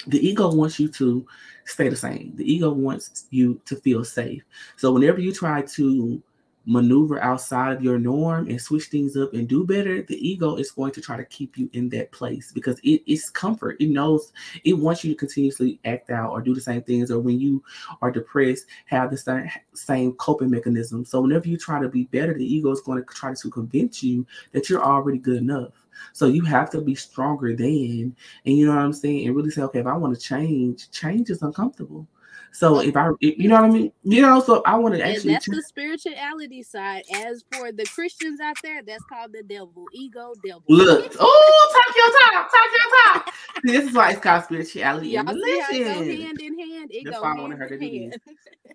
the 0.08 0.26
ego 0.26 0.52
wants 0.52 0.78
you 0.78 0.88
to 0.88 1.24
stay 1.64 1.88
the 1.88 1.96
same. 1.96 2.32
The 2.34 2.52
ego 2.52 2.70
wants 2.70 3.26
you 3.30 3.60
to 3.64 3.76
feel 3.76 4.04
safe. 4.04 4.42
So 4.76 4.92
whenever 4.92 5.20
you 5.20 5.32
try 5.32 5.62
to 5.62 6.22
maneuver 6.64 7.20
outside 7.20 7.76
of 7.76 7.82
your 7.82 7.98
norm 7.98 8.48
and 8.48 8.60
switch 8.60 8.84
things 8.84 9.16
up 9.16 9.32
and 9.34 9.48
do 9.48 9.64
better, 9.64 10.02
the 10.02 10.28
ego 10.28 10.56
is 10.56 10.70
going 10.70 10.92
to 10.92 11.00
try 11.00 11.16
to 11.16 11.24
keep 11.24 11.58
you 11.58 11.68
in 11.72 11.88
that 11.88 12.12
place 12.12 12.52
because 12.52 12.78
it 12.84 13.02
is 13.06 13.30
comfort. 13.30 13.76
It 13.80 13.90
knows 13.90 14.32
it 14.64 14.74
wants 14.74 15.02
you 15.02 15.12
to 15.12 15.18
continuously 15.18 15.80
act 15.84 16.10
out 16.10 16.30
or 16.30 16.40
do 16.40 16.54
the 16.54 16.60
same 16.60 16.82
things, 16.82 17.10
or 17.10 17.18
when 17.18 17.40
you 17.40 17.62
are 18.00 18.10
depressed, 18.10 18.66
have 18.86 19.10
the 19.10 19.16
same, 19.16 19.50
same 19.74 20.12
coping 20.12 20.50
mechanism. 20.50 21.04
So 21.04 21.20
whenever 21.20 21.48
you 21.48 21.56
try 21.56 21.80
to 21.80 21.88
be 21.88 22.04
better, 22.04 22.34
the 22.34 22.54
ego 22.54 22.70
is 22.70 22.80
going 22.80 23.02
to 23.02 23.14
try 23.14 23.34
to 23.34 23.50
convince 23.50 24.02
you 24.02 24.26
that 24.52 24.70
you're 24.70 24.84
already 24.84 25.18
good 25.18 25.38
enough. 25.38 25.72
So 26.12 26.26
you 26.26 26.42
have 26.44 26.70
to 26.70 26.80
be 26.80 26.94
stronger 26.94 27.54
than, 27.54 28.16
and 28.44 28.56
you 28.56 28.66
know 28.66 28.74
what 28.74 28.82
I'm 28.82 28.92
saying, 28.92 29.26
and 29.26 29.36
really 29.36 29.50
say, 29.50 29.62
okay, 29.62 29.80
if 29.80 29.86
I 29.86 29.96
want 29.96 30.14
to 30.14 30.20
change, 30.20 30.90
change 30.90 31.30
is 31.30 31.42
uncomfortable. 31.42 32.06
So 32.52 32.80
if 32.80 32.94
I, 32.96 33.08
you 33.20 33.48
know 33.48 33.56
what 33.56 33.64
I 33.64 33.70
mean, 33.70 33.92
you 34.02 34.20
know, 34.20 34.40
so 34.40 34.62
I 34.66 34.76
want 34.76 34.94
to 34.94 35.00
actually. 35.04 35.30
And 35.30 35.36
that's 35.36 35.48
the 35.48 35.62
spirituality 35.62 36.62
side. 36.62 37.02
As 37.14 37.44
for 37.50 37.72
the 37.72 37.84
Christians 37.86 38.40
out 38.40 38.56
there, 38.62 38.82
that's 38.82 39.02
called 39.04 39.32
the 39.32 39.42
devil, 39.42 39.86
ego, 39.92 40.34
devil. 40.44 40.62
Look, 40.68 41.16
oh, 41.18 41.82
talk 41.86 41.96
your 41.96 42.42
talk, 42.42 42.50
talk 42.50 42.64
your 42.72 43.24
talk. 43.24 43.34
this 43.62 43.88
is 43.88 43.94
why 43.94 44.10
it's 44.10 44.20
called 44.20 44.44
spirituality 44.44 45.08
Y'all 45.08 45.20
and 45.20 45.30
religion. 45.30 45.64
See 45.70 45.82
how 45.82 45.94
hand 45.94 46.40
in 46.42 46.58
hand. 46.58 46.90
It 46.92 47.04
that's 47.06 47.20
why 47.20 47.32
I 47.32 47.40
wanted 47.40 47.58
her 47.58 47.68
to 47.68 47.78
do 47.78 48.10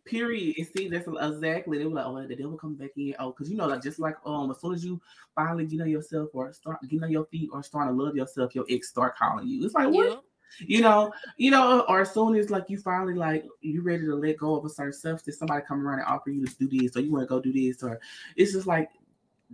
Period. 0.06 0.56
And 0.58 0.68
see, 0.76 0.88
that's 0.88 1.08
exactly. 1.08 1.78
They 1.78 1.86
were 1.86 1.94
like, 1.94 2.06
oh, 2.06 2.28
the 2.28 2.36
devil 2.36 2.58
come 2.58 2.76
back 2.76 2.92
in. 2.98 3.14
Oh, 3.20 3.32
because 3.32 3.50
you 3.50 3.58
know, 3.58 3.68
like 3.68 3.84
just 3.84 4.00
like 4.00 4.16
um, 4.26 4.50
as 4.50 4.60
soon 4.60 4.74
as 4.74 4.84
you 4.84 5.00
finally 5.36 5.66
get 5.66 5.82
on 5.82 5.90
yourself 5.90 6.30
or 6.34 6.52
start 6.52 6.82
getting 6.84 7.04
on 7.04 7.12
your 7.12 7.26
feet 7.26 7.50
or 7.54 7.62
starting 7.62 7.96
to 7.96 8.04
love 8.04 8.16
yourself, 8.16 8.56
your 8.56 8.66
ex 8.70 8.90
start 8.90 9.16
calling 9.18 9.48
you. 9.48 9.64
It's 9.64 9.76
like 9.76 9.90
what? 9.90 10.24
You 10.60 10.82
know, 10.82 11.14
you 11.38 11.52
know, 11.52 11.82
or 11.88 12.02
as 12.02 12.14
soon 12.14 12.36
as 12.36 12.50
like 12.50 12.70
you 12.70 12.78
finally 12.78 13.14
like 13.14 13.46
you 13.62 13.82
ready 13.82 14.06
to 14.06 14.16
let 14.16 14.38
go 14.38 14.56
of 14.56 14.66
a 14.66 14.70
certain 14.70 14.94
stuff, 14.94 15.12
substance, 15.12 15.38
somebody 15.38 15.66
come 15.68 15.86
around 15.86 16.00
and 16.00 16.08
offer 16.08 16.30
you 16.30 16.46
to 16.46 16.56
do 16.68 16.68
this, 16.68 16.96
or 16.96 17.02
you 17.02 17.12
want 17.12 17.24
to 17.24 17.28
go 17.28 17.40
do 17.40 17.54
this, 17.54 17.84
or 17.84 18.00
it's 18.36 18.54
just 18.54 18.68
like 18.68 18.90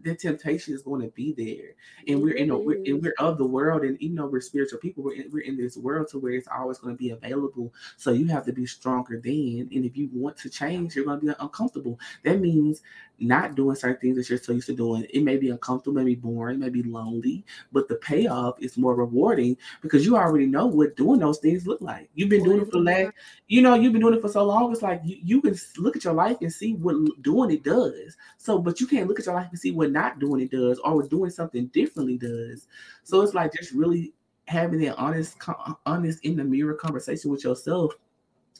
the 0.01 0.15
temptation 0.15 0.73
is 0.73 0.81
going 0.81 1.01
to 1.01 1.09
be 1.09 1.33
there, 1.33 1.75
and 2.07 2.21
we're 2.21 2.35
in 2.35 2.49
a 2.49 2.57
we're, 2.57 2.77
and 2.77 2.85
mm-hmm. 2.85 3.05
we're 3.05 3.13
of 3.19 3.37
the 3.37 3.45
world, 3.45 3.83
and 3.83 4.01
even 4.01 4.15
though 4.15 4.25
we're 4.25 4.41
spiritual 4.41 4.79
people, 4.79 5.03
we're 5.03 5.15
in, 5.15 5.29
we're 5.31 5.43
in 5.43 5.55
this 5.55 5.77
world 5.77 6.07
to 6.09 6.19
where 6.19 6.33
it's 6.33 6.47
always 6.47 6.79
going 6.79 6.93
to 6.93 6.97
be 6.97 7.11
available. 7.11 7.73
So 7.97 8.11
you 8.11 8.27
have 8.27 8.45
to 8.45 8.53
be 8.53 8.65
stronger 8.65 9.21
then, 9.23 9.69
and 9.71 9.85
if 9.85 9.95
you 9.95 10.09
want 10.11 10.37
to 10.37 10.49
change, 10.49 10.95
you're 10.95 11.05
going 11.05 11.19
to 11.19 11.25
be 11.27 11.33
uncomfortable. 11.39 11.99
That 12.23 12.39
means 12.39 12.81
not 13.19 13.55
doing 13.55 13.75
certain 13.75 13.99
things 14.01 14.17
that 14.17 14.29
you're 14.29 14.39
so 14.39 14.53
used 14.53 14.67
to 14.67 14.75
doing. 14.75 15.05
It 15.09 15.23
may 15.23 15.37
be 15.37 15.49
uncomfortable, 15.49 15.95
maybe 15.95 16.15
boring, 16.15 16.59
maybe 16.59 16.83
lonely, 16.83 17.45
but 17.71 17.87
the 17.87 17.95
payoff 17.95 18.59
is 18.59 18.77
more 18.77 18.95
rewarding 18.95 19.57
because 19.81 20.05
you 20.05 20.17
already 20.17 20.45
know 20.45 20.65
what 20.65 20.95
doing 20.95 21.19
those 21.19 21.39
things 21.39 21.67
look 21.67 21.81
like. 21.81 22.09
You've 22.15 22.29
been 22.29 22.43
doing 22.43 22.61
it 22.61 22.71
for 22.71 22.77
mm-hmm. 22.77 23.05
like, 23.05 23.15
you 23.47 23.61
know, 23.61 23.75
you've 23.75 23.93
been 23.93 24.01
doing 24.01 24.15
it 24.15 24.21
for 24.21 24.29
so 24.29 24.43
long. 24.43 24.71
It's 24.71 24.81
like 24.81 25.01
you, 25.03 25.17
you 25.21 25.41
can 25.41 25.55
look 25.77 25.95
at 25.95 26.03
your 26.03 26.13
life 26.13 26.37
and 26.41 26.51
see 26.51 26.73
what 26.73 26.95
doing 27.21 27.51
it 27.51 27.63
does. 27.63 28.17
So, 28.37 28.57
but 28.57 28.81
you 28.81 28.87
can't 28.87 29.07
look 29.07 29.19
at 29.19 29.25
your 29.25 29.35
life 29.35 29.47
and 29.49 29.59
see 29.59 29.71
what 29.71 29.82
not 29.91 30.19
doing 30.19 30.41
it 30.41 30.51
does 30.51 30.79
or 30.79 30.97
what 30.97 31.09
doing 31.09 31.29
something 31.29 31.67
differently 31.67 32.17
does. 32.17 32.67
So 33.03 33.21
it's 33.21 33.33
like 33.33 33.53
just 33.53 33.71
really 33.71 34.13
having 34.47 34.81
that 34.81 34.95
honest, 34.97 35.37
honest 35.85 36.23
in 36.23 36.35
the 36.35 36.43
mirror 36.43 36.73
conversation 36.73 37.31
with 37.31 37.43
yourself 37.43 37.93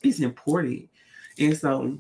is 0.04 0.22
important. 0.22 0.90
And 1.40 1.58
so 1.58 1.98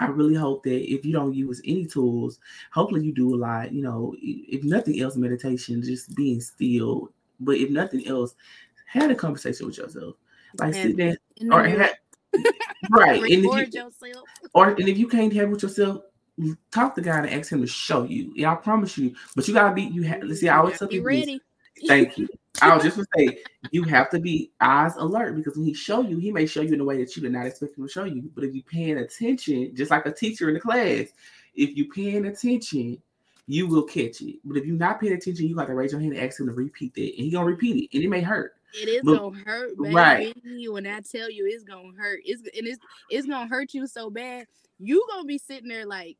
I 0.00 0.06
really 0.06 0.34
hope 0.34 0.62
that 0.64 0.92
if 0.92 1.04
you 1.04 1.12
don't 1.12 1.34
use 1.34 1.60
any 1.64 1.86
tools, 1.86 2.38
hopefully 2.72 3.04
you 3.04 3.12
do 3.12 3.34
a 3.34 3.36
lot. 3.36 3.72
You 3.72 3.82
know, 3.82 4.14
if 4.20 4.62
nothing 4.64 5.00
else, 5.00 5.16
meditation, 5.16 5.82
just 5.82 6.14
being 6.14 6.40
still. 6.40 7.12
But 7.40 7.56
if 7.56 7.70
nothing 7.70 8.06
else, 8.06 8.34
have 8.86 9.10
a 9.10 9.14
conversation 9.14 9.66
with 9.66 9.78
yourself. 9.78 10.14
Like 10.58 10.74
and 10.74 10.76
sit 10.76 10.96
there 10.96 11.16
or 11.52 11.64
have, 11.64 11.94
right. 12.90 13.22
and 13.22 13.32
if 13.32 13.42
you, 13.42 13.52
yourself. 13.52 14.28
Or 14.54 14.70
and 14.70 14.88
if 14.88 14.96
you 14.98 15.08
can't 15.08 15.32
have 15.34 15.50
with 15.50 15.62
yourself, 15.62 16.02
talk 16.70 16.94
to 16.94 17.00
God 17.00 17.24
and 17.24 17.30
ask 17.30 17.52
him 17.52 17.60
to 17.60 17.66
show 17.66 18.04
you. 18.04 18.32
Yeah, 18.34 18.52
I 18.52 18.56
promise 18.56 18.96
you. 18.98 19.14
But 19.34 19.48
you 19.48 19.54
gotta 19.54 19.74
be 19.74 19.82
you 19.82 20.02
have 20.02 20.22
let's 20.22 20.40
see, 20.40 20.48
I 20.48 20.58
always 20.58 20.78
tell 20.78 20.92
you 20.92 21.02
ready. 21.02 21.40
Thank 21.86 22.18
you. 22.18 22.28
I 22.60 22.74
was 22.74 22.84
just 22.84 22.96
gonna 22.96 23.06
say 23.16 23.38
you 23.70 23.84
have 23.84 24.10
to 24.10 24.18
be 24.18 24.50
eyes 24.60 24.96
alert 24.96 25.36
because 25.36 25.56
when 25.56 25.66
he 25.66 25.74
show 25.74 26.02
you, 26.02 26.18
he 26.18 26.32
may 26.32 26.46
show 26.46 26.60
you 26.60 26.74
in 26.74 26.80
a 26.80 26.84
way 26.84 26.98
that 26.98 27.16
you 27.16 27.22
did 27.22 27.32
not 27.32 27.46
expect 27.46 27.76
him 27.76 27.86
to 27.86 27.92
show 27.92 28.04
you. 28.04 28.30
But 28.34 28.44
if 28.44 28.54
you 28.54 28.62
paying 28.62 28.98
attention, 28.98 29.74
just 29.74 29.90
like 29.90 30.06
a 30.06 30.12
teacher 30.12 30.48
in 30.48 30.54
the 30.54 30.60
class, 30.60 31.08
if 31.54 31.76
you 31.76 31.88
paying 31.90 32.26
attention, 32.26 33.00
you 33.46 33.66
will 33.66 33.82
catch 33.82 34.20
it. 34.20 34.36
But 34.44 34.58
if 34.58 34.66
you're 34.66 34.76
not 34.76 35.00
paying 35.00 35.14
attention, 35.14 35.48
you 35.48 35.56
got 35.56 35.66
to 35.66 35.74
raise 35.74 35.92
your 35.92 36.00
hand 36.00 36.12
and 36.12 36.22
ask 36.22 36.38
him 36.38 36.46
to 36.46 36.52
repeat 36.52 36.94
that, 36.94 37.00
and 37.00 37.24
he 37.24 37.30
gonna 37.30 37.46
repeat 37.46 37.84
it, 37.84 37.96
and 37.96 38.04
it 38.04 38.08
may 38.08 38.20
hurt. 38.20 38.54
It 38.74 38.88
is 38.88 39.02
but, 39.02 39.18
gonna 39.18 39.38
hurt, 39.44 39.78
baby. 39.78 39.94
Right. 39.94 40.34
When 40.70 40.86
I 40.86 41.00
tell 41.00 41.30
you 41.30 41.46
it's 41.46 41.64
gonna 41.64 41.92
hurt, 41.96 42.20
it's 42.24 42.42
and 42.42 42.66
it's 42.66 42.78
it's 43.10 43.26
gonna 43.26 43.48
hurt 43.48 43.72
you 43.72 43.86
so 43.86 44.10
bad. 44.10 44.46
You 44.78 45.04
gonna 45.10 45.24
be 45.24 45.38
sitting 45.38 45.68
there 45.68 45.86
like, 45.86 46.18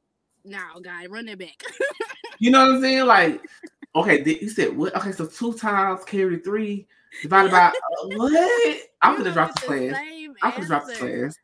"Now, 0.49 0.81
guy, 0.83 1.07
run 1.07 1.29
it 1.29 1.39
back." 1.39 1.63
you 2.39 2.51
know 2.51 2.67
what 2.67 2.77
I'm 2.77 2.81
saying? 2.81 3.07
Like 3.07 3.43
Okay, 3.95 4.23
you 4.41 4.49
said 4.49 4.77
what? 4.77 4.95
Okay, 4.97 5.13
so 5.13 5.27
two 5.27 5.55
times 5.55 6.05
carry 6.05 6.39
three 6.39 6.87
divided 7.23 7.51
by 7.51 7.67
uh, 7.67 7.73
what? 8.17 8.79
I'm 9.03 9.17
gonna 9.17 9.33
drop 9.33 9.55
the 9.55 9.67
class. 9.67 9.97
I'm 10.43 10.53
gonna 10.53 10.67
drop 10.67 10.87
the 10.87 10.95
class. 10.95 11.37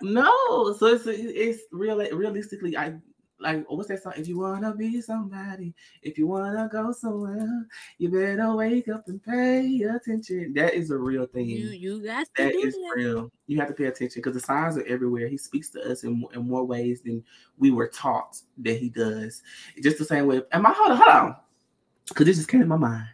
No, 0.00 0.74
so 0.78 0.86
it's 0.86 1.04
it's 1.06 1.62
real 1.70 1.98
realistically. 1.98 2.76
I 2.76 2.94
like 3.40 3.64
what's 3.68 3.88
that 3.88 4.02
song? 4.02 4.14
If 4.16 4.28
you 4.28 4.38
wanna 4.38 4.74
be 4.74 5.00
somebody, 5.00 5.74
if 6.02 6.18
you 6.18 6.26
wanna 6.26 6.68
go 6.70 6.92
somewhere, 6.92 7.66
you 7.98 8.10
better 8.10 8.54
wake 8.54 8.88
up 8.88 9.08
and 9.08 9.22
pay 9.22 9.82
attention. 9.82 10.52
That 10.54 10.74
is 10.74 10.90
a 10.90 10.98
real 10.98 11.26
thing. 11.26 11.48
You 11.48 11.68
you 11.68 12.04
got 12.04 12.26
that 12.36 12.54
is 12.54 12.74
that. 12.74 12.92
real. 12.96 13.32
You 13.46 13.58
have 13.58 13.68
to 13.68 13.74
pay 13.74 13.86
attention 13.86 14.20
because 14.20 14.34
the 14.34 14.40
signs 14.40 14.76
are 14.76 14.86
everywhere. 14.86 15.28
He 15.28 15.36
speaks 15.36 15.70
to 15.70 15.90
us 15.90 16.04
in, 16.04 16.24
in 16.34 16.46
more 16.46 16.64
ways 16.64 17.00
than 17.00 17.24
we 17.58 17.70
were 17.70 17.88
taught 17.88 18.40
that 18.58 18.76
he 18.76 18.88
does. 18.88 19.42
Just 19.82 19.98
the 19.98 20.04
same 20.04 20.26
way. 20.26 20.42
Am 20.52 20.66
I 20.66 20.72
hold 20.72 20.92
on? 20.92 20.96
Hold 20.96 21.10
on 21.10 21.36
because 22.10 22.26
this 22.26 22.36
just 22.36 22.48
came 22.48 22.60
to 22.60 22.66
my 22.66 22.76
mind. 22.76 23.06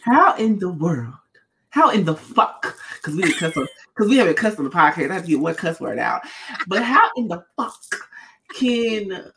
How 0.00 0.36
in 0.36 0.58
the 0.58 0.70
world? 0.70 1.14
How 1.70 1.90
in 1.90 2.04
the 2.04 2.14
fuck? 2.14 2.78
Because 2.96 3.16
we 3.16 3.22
didn't 3.22 3.38
cuss 3.38 3.52
because 3.52 4.08
we 4.08 4.16
haven't 4.16 4.36
cussed 4.36 4.58
on 4.58 4.64
the 4.64 4.70
podcast. 4.70 5.10
I 5.10 5.14
have 5.14 5.24
to 5.24 5.28
get 5.28 5.40
one 5.40 5.54
cuss 5.54 5.80
word 5.80 5.98
out. 5.98 6.22
But 6.66 6.82
how 6.82 7.10
in 7.16 7.28
the 7.28 7.44
fuck 7.56 7.82
can 8.54 9.32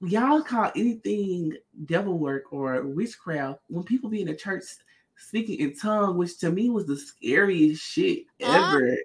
y'all 0.00 0.42
call 0.42 0.70
anything 0.74 1.56
devil 1.84 2.18
work 2.18 2.52
or 2.52 2.82
witchcraft 2.82 3.60
when 3.68 3.84
people 3.84 4.08
be 4.08 4.20
in 4.20 4.26
the 4.26 4.34
church 4.34 4.64
speaking 5.16 5.60
in 5.60 5.76
tongue, 5.76 6.16
which 6.16 6.38
to 6.38 6.50
me 6.50 6.70
was 6.70 6.86
the 6.86 6.96
scariest 6.96 7.82
shit 7.82 8.24
ever. 8.40 8.92
Uh, 8.92 8.96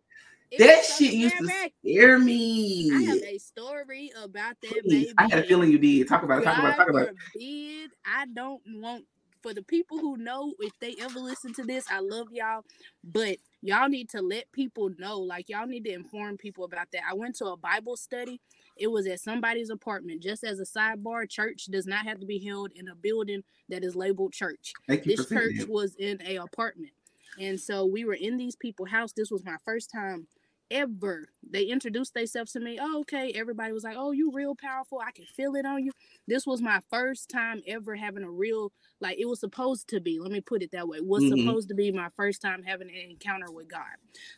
that 0.58 0.86
shit 0.86 1.14
used 1.14 1.38
to 1.38 1.70
scare 1.84 2.18
me. 2.18 2.90
I 2.94 3.02
have 3.02 3.18
a 3.18 3.38
story 3.38 4.12
about 4.24 4.56
that. 4.62 4.84
Please, 4.84 5.14
I 5.18 5.28
had 5.28 5.40
a 5.40 5.44
feeling 5.44 5.72
you 5.72 5.78
did. 5.78 6.08
Talk 6.08 6.24
about 6.24 6.42
it. 6.42 6.46
Talk 6.46 6.60
about 6.60 6.74
it. 6.74 6.78
Talk 6.78 6.90
about 6.90 7.10
it. 7.34 7.92
I 8.06 8.26
don't 8.28 8.62
want 8.68 9.06
for 9.42 9.54
the 9.54 9.64
people 9.64 10.00
who 10.00 10.18
know 10.18 10.54
if 10.60 10.72
they 10.80 10.96
ever 11.02 11.20
listen 11.20 11.54
to 11.56 11.64
this. 11.64 11.86
I 11.92 12.00
love 12.00 12.28
y'all, 12.32 12.64
but 13.04 13.38
y'all 13.62 13.90
need 13.90 14.10
to 14.10 14.22
let 14.22 14.52
people 14.52 14.90
know. 14.98 15.20
Like 15.20 15.50
y'all 15.50 15.68
need 15.68 15.84
to 15.86 15.94
inform 15.94 16.38
people 16.38 16.64
about 16.64 16.88
that. 16.94 17.02
I 17.10 17.14
went 17.16 17.36
to 17.38 17.48
a 17.48 17.58
Bible 17.58 17.98
study. 17.98 18.40
It 18.78 18.88
was 18.88 19.08
at 19.08 19.20
somebody's 19.20 19.70
apartment. 19.70 20.22
Just 20.22 20.44
as 20.44 20.60
a 20.60 20.66
sidebar, 20.66 21.30
church 21.30 21.66
does 21.66 21.88
not 21.88 22.06
have 22.06 22.20
to 22.20 22.26
be 22.26 22.40
held 22.40 22.72
in 22.76 22.88
a 22.90 22.96
building 22.96 23.44
that 23.70 23.84
is 23.84 23.96
labeled 23.96 24.34
church. 24.34 24.74
this 24.88 25.28
church 25.30 25.66
was 25.68 25.96
in 25.96 26.22
a 26.26 26.38
apartment. 26.38 26.92
And 27.40 27.60
so 27.60 27.86
we 27.86 28.06
were 28.06 28.14
in 28.14 28.38
these 28.38 28.56
people's 28.56 28.90
house. 28.90 29.12
This 29.12 29.32
was 29.32 29.44
my 29.44 29.58
first 29.66 29.92
time 29.92 30.28
ever. 30.72 31.30
They 31.48 31.64
introduced 31.64 32.14
themselves 32.14 32.54
to 32.54 32.60
me. 32.60 32.78
Oh, 32.82 33.00
okay. 33.02 33.32
Everybody 33.36 33.74
was 33.74 33.84
like, 33.84 33.98
"Oh, 33.98 34.12
you 34.12 34.32
real 34.32 34.56
powerful. 34.56 35.00
I 35.00 35.12
can 35.12 35.26
feel 35.26 35.56
it 35.56 35.66
on 35.66 35.84
you." 35.84 35.92
This 36.28 36.46
was 36.46 36.62
my 36.62 36.80
first 36.90 37.30
time 37.30 37.62
ever 37.68 37.96
having 37.96 38.24
a 38.24 38.32
real 38.32 38.72
like 39.00 39.18
it 39.20 39.26
was 39.26 39.40
supposed 39.40 39.88
to 39.90 40.00
be. 40.00 40.20
Let 40.20 40.32
me 40.32 40.42
put 40.42 40.64
it 40.64 40.72
that 40.72 40.88
way. 40.88 40.98
It 40.98 41.06
was 41.06 41.24
mm-hmm. 41.24 41.46
supposed 41.46 41.70
to 41.70 41.76
be 41.76 41.92
my 41.92 42.10
first 42.16 42.42
time 42.42 42.64
having 42.64 42.90
an 42.90 43.12
encounter 43.12 43.52
with 43.52 43.68
God. 43.68 43.84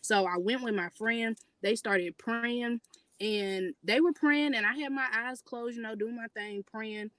So 0.01 0.26
I 0.26 0.38
went 0.38 0.64
with 0.64 0.76
my 0.76 0.89
friend. 0.89 1.38
They 1.61 1.76
started 1.76 2.18
praying 2.18 2.81
and 3.19 3.73
they 3.84 4.02
were 4.02 4.14
praying 4.14 4.53
and 4.56 4.65
I 4.65 4.73
had 4.77 4.91
my 4.91 5.07
eyes 5.14 5.41
closed, 5.41 5.76
you 5.76 5.81
know, 5.81 5.95
doing 5.95 6.15
my 6.15 6.27
thing, 6.35 6.64
praying. 6.72 7.11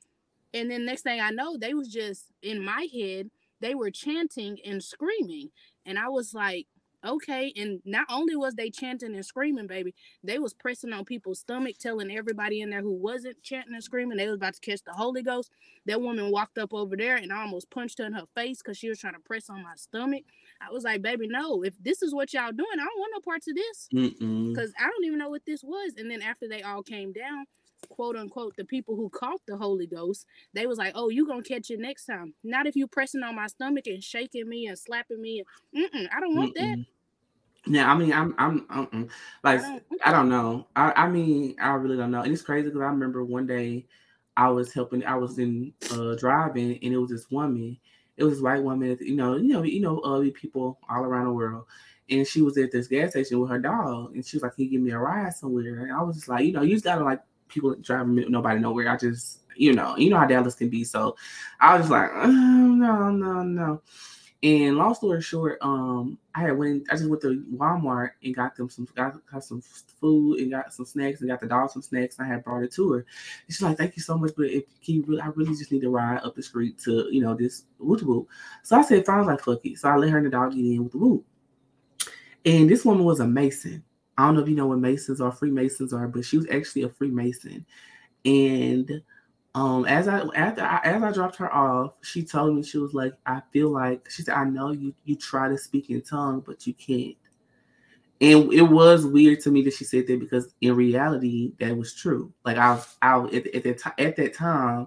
And 0.55 0.71
then 0.71 0.85
next 0.85 1.03
thing 1.03 1.21
I 1.21 1.31
know, 1.31 1.57
they 1.57 1.75
was 1.75 1.89
just 1.89 2.27
in 2.43 2.65
my 2.65 2.89
head, 2.93 3.31
they 3.61 3.75
were 3.75 3.91
chanting 3.91 4.59
and 4.65 4.83
screaming. 4.83 5.51
And 5.85 5.99
I 5.99 6.09
was 6.09 6.33
like, 6.33 6.67
okay. 7.05 7.53
And 7.57 7.81
not 7.85 8.07
only 8.11 8.37
was 8.37 8.55
they 8.55 8.71
chanting 8.71 9.15
and 9.15 9.25
screaming, 9.25 9.67
baby, 9.67 9.95
they 10.23 10.39
was 10.39 10.55
pressing 10.55 10.93
on 10.93 11.05
people's 11.05 11.41
stomach, 11.41 11.77
telling 11.79 12.11
everybody 12.11 12.61
in 12.61 12.71
there 12.71 12.83
who 12.83 12.93
wasn't 12.93 13.43
chanting 13.43 13.75
and 13.75 13.85
screaming 13.85 14.17
they 14.17 14.27
was 14.27 14.37
about 14.37 14.55
to 14.55 14.61
catch 14.61 14.83
the 14.85 14.93
Holy 14.93 15.23
Ghost. 15.23 15.51
That 15.87 16.01
woman 16.01 16.31
walked 16.31 16.59
up 16.59 16.73
over 16.73 16.97
there 16.97 17.17
and 17.17 17.33
I 17.33 17.43
almost 17.43 17.71
punched 17.71 17.99
her 17.99 18.07
in 18.07 18.13
her 18.15 18.27
face 18.35 18.59
because 18.63 18.79
she 18.79 18.89
was 18.89 18.99
trying 19.01 19.15
to 19.15 19.21
press 19.21 19.51
on 19.51 19.63
my 19.63 19.75
stomach. 19.77 20.25
I 20.61 20.73
was 20.73 20.85
like, 20.85 21.03
baby, 21.03 21.29
no, 21.29 21.63
if 21.63 21.75
this 21.83 22.03
is 22.03 22.15
what 22.15 22.33
y'all 22.33 22.53
doing, 22.53 22.69
I 22.75 22.85
don't 22.85 22.99
want 22.99 23.13
no 23.15 23.21
parts 23.21 23.49
of 23.49 23.55
this. 23.55 23.89
Because 24.55 24.73
I 24.79 24.85
don't 24.85 25.05
even 25.05 25.19
know 25.19 25.31
what 25.31 25.47
this 25.47 25.63
was. 25.63 25.95
And 25.97 26.11
then 26.11 26.23
after 26.23 26.49
they 26.49 26.63
all 26.63 26.83
came 26.83 27.13
down, 27.13 27.45
quote 27.89 28.17
unquote, 28.17 28.57
the 28.57 28.65
people 28.65 28.97
who 28.97 29.09
caught 29.09 29.41
the 29.47 29.57
Holy 29.57 29.87
Ghost, 29.87 30.27
they 30.55 30.67
was 30.67 30.79
like, 30.79 30.93
"Oh, 30.97 31.11
you 31.11 31.27
gonna 31.27 31.43
catch 31.43 31.71
it 31.71 31.79
next 31.79 32.07
time." 32.07 32.35
Not 32.43 32.67
if 32.67 32.75
you 32.75 32.89
pressing 32.89 33.23
on 33.23 33.37
my 33.37 33.47
stomach 33.47 33.87
and 33.87 34.03
shaking 34.03 34.49
me 34.49 34.67
and 34.67 34.79
slapping 34.79 35.21
me. 35.21 35.45
Mm-mm, 35.77 36.09
I 36.13 36.21
don't 36.21 36.35
want 36.35 36.55
that. 36.55 36.79
Mm-mm. 36.79 36.87
Yeah, 37.67 37.91
I 37.93 37.97
mean, 37.97 38.13
I'm, 38.13 38.35
I'm, 38.39 38.67
like, 39.43 39.61
I 39.61 39.63
don't, 39.63 39.83
I 40.07 40.13
don't 40.13 40.29
know. 40.29 40.67
I, 40.75 40.93
I 40.97 41.09
mean, 41.09 41.55
I 41.61 41.71
really 41.71 41.97
don't 41.97 42.11
know. 42.11 42.23
And 42.23 42.33
it's 42.33 42.43
crazy 42.43 42.69
because 42.69 42.81
I 42.81 42.87
remember 42.87 43.25
one 43.25 43.47
day 43.47 43.87
I 44.37 44.49
was 44.49 44.73
helping, 44.73 45.05
I 45.05 45.17
was 45.17 45.39
in 45.39 45.73
uh 45.91 46.15
driving, 46.15 46.79
and 46.83 46.95
it 46.95 46.99
was 46.99 47.11
this 47.11 47.31
woman. 47.31 47.79
It 48.19 48.25
was 48.25 48.43
white 48.43 48.63
woman. 48.63 48.99
You 49.01 49.17
know, 49.17 49.37
you 49.37 49.49
know, 49.49 49.63
you 49.63 49.81
know, 49.81 50.01
uh, 50.01 50.23
people 50.35 50.79
all 50.91 51.05
around 51.05 51.27
the 51.27 51.33
world. 51.33 51.65
And 52.11 52.27
she 52.27 52.43
was 52.43 52.59
at 52.59 52.73
this 52.73 52.89
gas 52.89 53.11
station 53.11 53.39
with 53.41 53.51
her 53.51 53.59
dog, 53.59 54.15
and 54.15 54.25
she 54.25 54.37
was 54.37 54.43
like, 54.43 54.55
"Can 54.57 54.65
you 54.65 54.71
give 54.71 54.81
me 54.81 54.91
a 54.93 54.99
ride 54.99 55.35
somewhere?" 55.35 55.81
And 55.81 55.93
I 55.93 56.03
was 56.03 56.17
just 56.17 56.29
like, 56.29 56.45
you 56.45 56.53
know, 56.53 56.63
you 56.63 56.75
just 56.75 56.85
gotta 56.85 57.05
like 57.05 57.21
people 57.49 57.75
driving 57.77 58.31
nobody 58.31 58.61
nowhere. 58.61 58.89
I 58.91 58.97
just, 58.97 59.41
you 59.57 59.73
know, 59.73 59.97
you 59.97 60.11
know 60.11 60.19
how 60.19 60.27
Dallas 60.27 60.55
can 60.55 60.69
be. 60.69 60.85
So 60.85 61.17
I 61.61 61.75
was 61.75 61.83
just 61.83 61.91
like, 61.91 62.11
oh, 62.15 62.27
no, 62.27 63.11
no, 63.11 63.43
no. 63.43 63.83
And 64.41 64.77
long 64.77 64.95
story 64.95 65.21
short, 65.21 65.59
um, 65.63 66.17
I 66.33 66.43
had 66.43 66.57
went. 66.57 66.87
I 66.91 66.95
just 66.95 67.09
went 67.09 67.23
to 67.23 67.45
Walmart 67.53 68.11
and 68.23 68.37
got 68.37 68.55
them 68.55 68.71
some 68.71 68.87
got, 68.95 69.15
got 69.27 69.43
some 69.43 69.61
food 69.61 70.39
and 70.39 70.53
got 70.53 70.73
some 70.73 70.87
snacks 70.87 71.21
and 71.21 71.29
got 71.29 71.41
the 71.41 71.49
dog 71.49 71.71
some 71.71 71.83
snacks. 71.83 72.19
And 72.19 72.27
I 72.27 72.35
had 72.35 72.45
brought 72.45 72.63
it 72.63 72.73
to 72.75 72.93
her. 72.93 72.99
And 72.99 73.07
she's 73.49 73.63
like, 73.63 73.77
"Thank 73.77 73.97
you 73.97 74.03
so 74.03 74.17
much, 74.17 74.31
but 74.37 74.47
if 74.47 74.65
you 74.83 75.03
really, 75.09 75.23
I 75.23 75.27
really 75.29 75.57
just 75.57 75.73
need 75.73 75.81
to 75.81 75.91
ride 75.91 76.21
up 76.23 76.37
the 76.37 76.43
street 76.45 76.79
to 76.85 77.09
you 77.11 77.21
know 77.21 77.35
this 77.35 77.65
whoop 77.79 78.03
whoop." 78.03 78.29
So 78.63 78.77
I 78.79 78.83
said, 78.83 79.05
"Fine." 79.05 79.21
I 79.21 79.23
like, 79.23 79.41
"Fuck 79.41 79.67
it." 79.67 79.77
So 79.77 79.89
I 79.89 79.97
let 79.97 80.11
her 80.11 80.19
and 80.19 80.27
the 80.27 80.31
dog 80.31 80.53
get 80.53 80.65
in 80.65 80.85
with 80.85 80.93
the 80.93 80.99
whoop. 80.99 81.25
And 82.45 82.71
this 82.71 82.85
woman 82.85 83.05
was 83.05 83.19
a 83.19 83.27
mason. 83.27 83.83
I 84.17 84.27
don't 84.27 84.37
know 84.37 84.43
if 84.43 84.49
you 84.49 84.55
know 84.55 84.69
what 84.69 84.79
masons 84.79 85.21
or 85.21 85.33
Freemasons 85.33 85.93
are, 85.93 86.07
but 86.07 86.25
she 86.25 86.37
was 86.37 86.47
actually 86.51 86.83
a 86.83 86.89
Freemason. 86.89 87.67
And 88.25 89.03
um, 89.59 89.87
as 89.87 90.07
I 90.07 90.21
after 90.37 90.63
I, 90.63 90.81
as 90.85 91.03
I 91.03 91.11
dropped 91.11 91.35
her 91.37 91.53
off, 91.53 91.95
she 92.03 92.23
told 92.23 92.55
me 92.55 92.63
she 92.63 92.79
was 92.79 92.95
like, 92.95 93.13
I 93.27 93.43
feel 93.53 93.71
like 93.71 94.09
she 94.09 94.23
said, 94.23 94.37
I 94.37 94.45
know 94.45 94.71
you 94.71 94.95
you 95.05 95.17
try 95.17 95.49
to 95.49 95.59
speak 95.59 95.91
in 95.91 96.01
tongue, 96.01 96.45
but 96.47 96.65
you 96.65 96.75
can't. 96.75 97.17
And 98.21 98.53
it 98.53 98.63
was 98.63 99.05
weird 99.05 99.41
to 99.41 99.51
me 99.51 99.63
that 99.63 99.75
she 99.75 99.83
said 99.83 100.07
that 100.07 100.21
because 100.21 100.55
in 100.61 100.77
reality, 100.77 101.55
that 101.59 101.77
was 101.77 101.93
true. 101.93 102.33
Like 102.45 102.57
I 102.57 102.81
I 103.03 103.19
at, 103.25 103.53
at 103.53 103.65
that 103.65 103.79
time 103.79 103.93
at 103.99 104.15
that 104.15 104.33
time, 104.33 104.87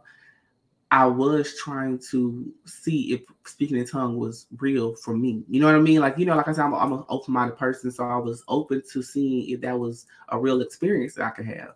I 0.90 1.06
was 1.06 1.54
trying 1.58 2.00
to 2.12 2.54
see 2.64 3.12
if 3.12 3.24
speaking 3.46 3.76
in 3.76 3.86
tongue 3.86 4.18
was 4.18 4.48
real 4.58 4.96
for 4.96 5.18
me. 5.18 5.44
You 5.50 5.60
know 5.60 5.66
what 5.66 5.76
I 5.76 5.80
mean? 5.80 6.00
Like 6.00 6.18
you 6.18 6.26
know, 6.26 6.38
like 6.38 6.48
I 6.48 6.54
said, 6.54 6.64
I'm, 6.64 6.74
I'm 6.76 6.94
an 6.94 7.04
open 7.10 7.34
minded 7.34 7.58
person, 7.58 7.92
so 7.92 8.06
I 8.06 8.16
was 8.16 8.42
open 8.48 8.82
to 8.94 9.04
seeing 9.04 9.50
if 9.50 9.60
that 9.62 9.78
was 9.78 10.06
a 10.30 10.40
real 10.40 10.62
experience 10.62 11.16
that 11.16 11.26
I 11.26 11.32
could 11.32 11.48
have. 11.48 11.74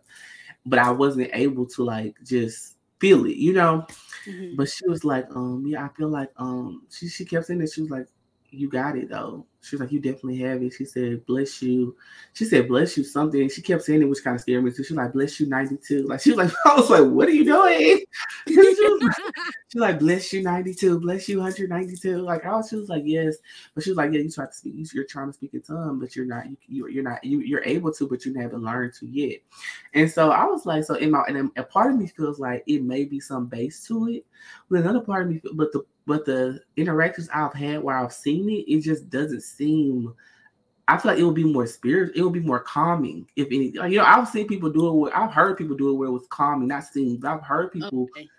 But 0.65 0.79
I 0.79 0.91
wasn't 0.91 1.29
able 1.33 1.65
to 1.67 1.83
like 1.83 2.15
just 2.23 2.74
feel 2.99 3.25
it, 3.25 3.35
you 3.37 3.53
know. 3.53 3.85
Mhm. 4.25 4.55
But 4.57 4.69
she 4.69 4.87
was 4.87 5.03
like, 5.05 5.27
um, 5.35 5.65
yeah, 5.67 5.85
I 5.85 5.89
feel 5.89 6.09
like 6.09 6.31
um 6.37 6.83
she 6.89 7.07
she 7.09 7.25
kept 7.25 7.45
saying 7.47 7.59
that 7.59 7.71
she 7.71 7.81
was 7.81 7.91
like, 7.91 8.07
You 8.51 8.69
got 8.69 8.97
it 8.97 9.09
though. 9.09 9.45
She 9.61 9.75
was 9.75 9.81
like, 9.81 9.91
You 9.91 9.99
definitely 9.99 10.37
have 10.39 10.61
it. 10.61 10.73
She 10.73 10.85
said, 10.85 11.25
Bless 11.25 11.61
you. 11.61 11.95
She 12.33 12.45
said, 12.45 12.67
Bless 12.67 12.95
you 12.97 13.03
something. 13.03 13.49
She 13.49 13.61
kept 13.61 13.83
saying 13.83 14.01
it, 14.01 14.05
which 14.05 14.23
kind 14.23 14.35
of 14.35 14.41
scared 14.41 14.63
me 14.63 14.71
too. 14.71 14.83
She 14.83 14.93
was 14.93 14.97
like, 15.03 15.13
Bless 15.13 15.39
you 15.39 15.47
92. 15.47 16.03
Like 16.03 16.21
she 16.21 16.31
was 16.31 16.37
like, 16.37 16.51
I 16.65 16.75
was 16.75 16.89
like, 16.89 17.03
What 17.11 17.27
are 17.27 17.31
you 17.31 17.43
doing? 17.45 18.01
she, 18.47 18.55
was 18.55 19.01
like, 19.01 19.13
she 19.69 19.79
was 19.79 19.81
like, 19.81 19.99
Bless 19.99 20.31
you 20.31 20.43
92, 20.43 20.99
bless 20.99 21.27
you 21.27 21.39
192. 21.39 22.17
Like 22.19 22.45
I 22.45 22.51
was, 22.55 22.69
she 22.69 22.75
was 22.75 22.89
like, 22.89 23.03
Yes. 23.05 23.37
But 23.73 23.83
she 23.83 23.89
was 23.89 23.97
like, 23.97 24.13
Yeah, 24.13 24.19
you 24.19 24.29
try 24.29 24.45
to 24.45 24.53
speak, 24.53 24.73
you- 24.75 24.85
you're 24.93 25.03
trying 25.05 25.27
to 25.27 25.33
speak 25.33 25.53
in 25.53 25.61
tongue, 25.61 25.99
but 25.99 26.15
you're 26.15 26.25
not, 26.27 26.45
you 26.67 26.87
you're 26.87 27.03
not, 27.03 27.23
you, 27.23 27.39
you're 27.39 27.63
able 27.63 27.91
to, 27.93 28.07
but 28.07 28.23
you 28.25 28.33
haven't 28.35 28.63
learned 28.63 28.93
to 28.99 29.07
yet. 29.07 29.39
And 29.93 30.09
so 30.09 30.29
I 30.29 30.45
was 30.45 30.65
like, 30.65 30.83
so 30.83 30.95
in 30.95 31.11
my 31.11 31.23
and 31.27 31.49
a 31.57 31.63
part 31.63 31.91
of 31.91 31.97
me 31.99 32.07
feels 32.07 32.39
like 32.39 32.63
it 32.67 32.83
may 32.83 33.03
be 33.03 33.19
some 33.19 33.47
base 33.47 33.85
to 33.87 34.07
it, 34.09 34.25
but 34.69 34.79
another 34.79 35.01
part 35.01 35.23
of 35.23 35.29
me, 35.29 35.41
but 35.53 35.71
the 35.71 35.83
but 36.05 36.25
the 36.25 36.59
interactions 36.77 37.29
I've 37.33 37.53
had 37.53 37.81
where 37.81 37.97
I've 37.97 38.13
seen 38.13 38.49
it, 38.49 38.65
it 38.67 38.81
just 38.81 39.09
doesn't 39.09 39.41
seem. 39.41 40.13
I 40.87 40.97
feel 40.97 41.11
like 41.11 41.19
it 41.19 41.23
would 41.23 41.35
be 41.35 41.43
more 41.43 41.65
spirit. 41.65 42.15
It 42.15 42.21
would 42.21 42.33
be 42.33 42.41
more 42.41 42.59
calming, 42.59 43.27
if 43.35 43.47
any. 43.47 43.71
like, 43.71 43.91
You 43.91 43.99
know, 43.99 44.05
I've 44.05 44.27
seen 44.27 44.47
people 44.47 44.69
do 44.69 44.87
it. 44.87 44.93
Where, 44.93 45.17
I've 45.17 45.33
heard 45.33 45.57
people 45.57 45.75
do 45.75 45.89
it 45.89 45.93
where 45.93 46.09
it 46.09 46.11
was 46.11 46.27
calming, 46.29 46.67
not 46.67 46.83
seen, 46.83 47.17
but 47.17 47.31
I've 47.31 47.41
heard 47.41 47.71
people. 47.71 48.07
Okay. 48.15 48.29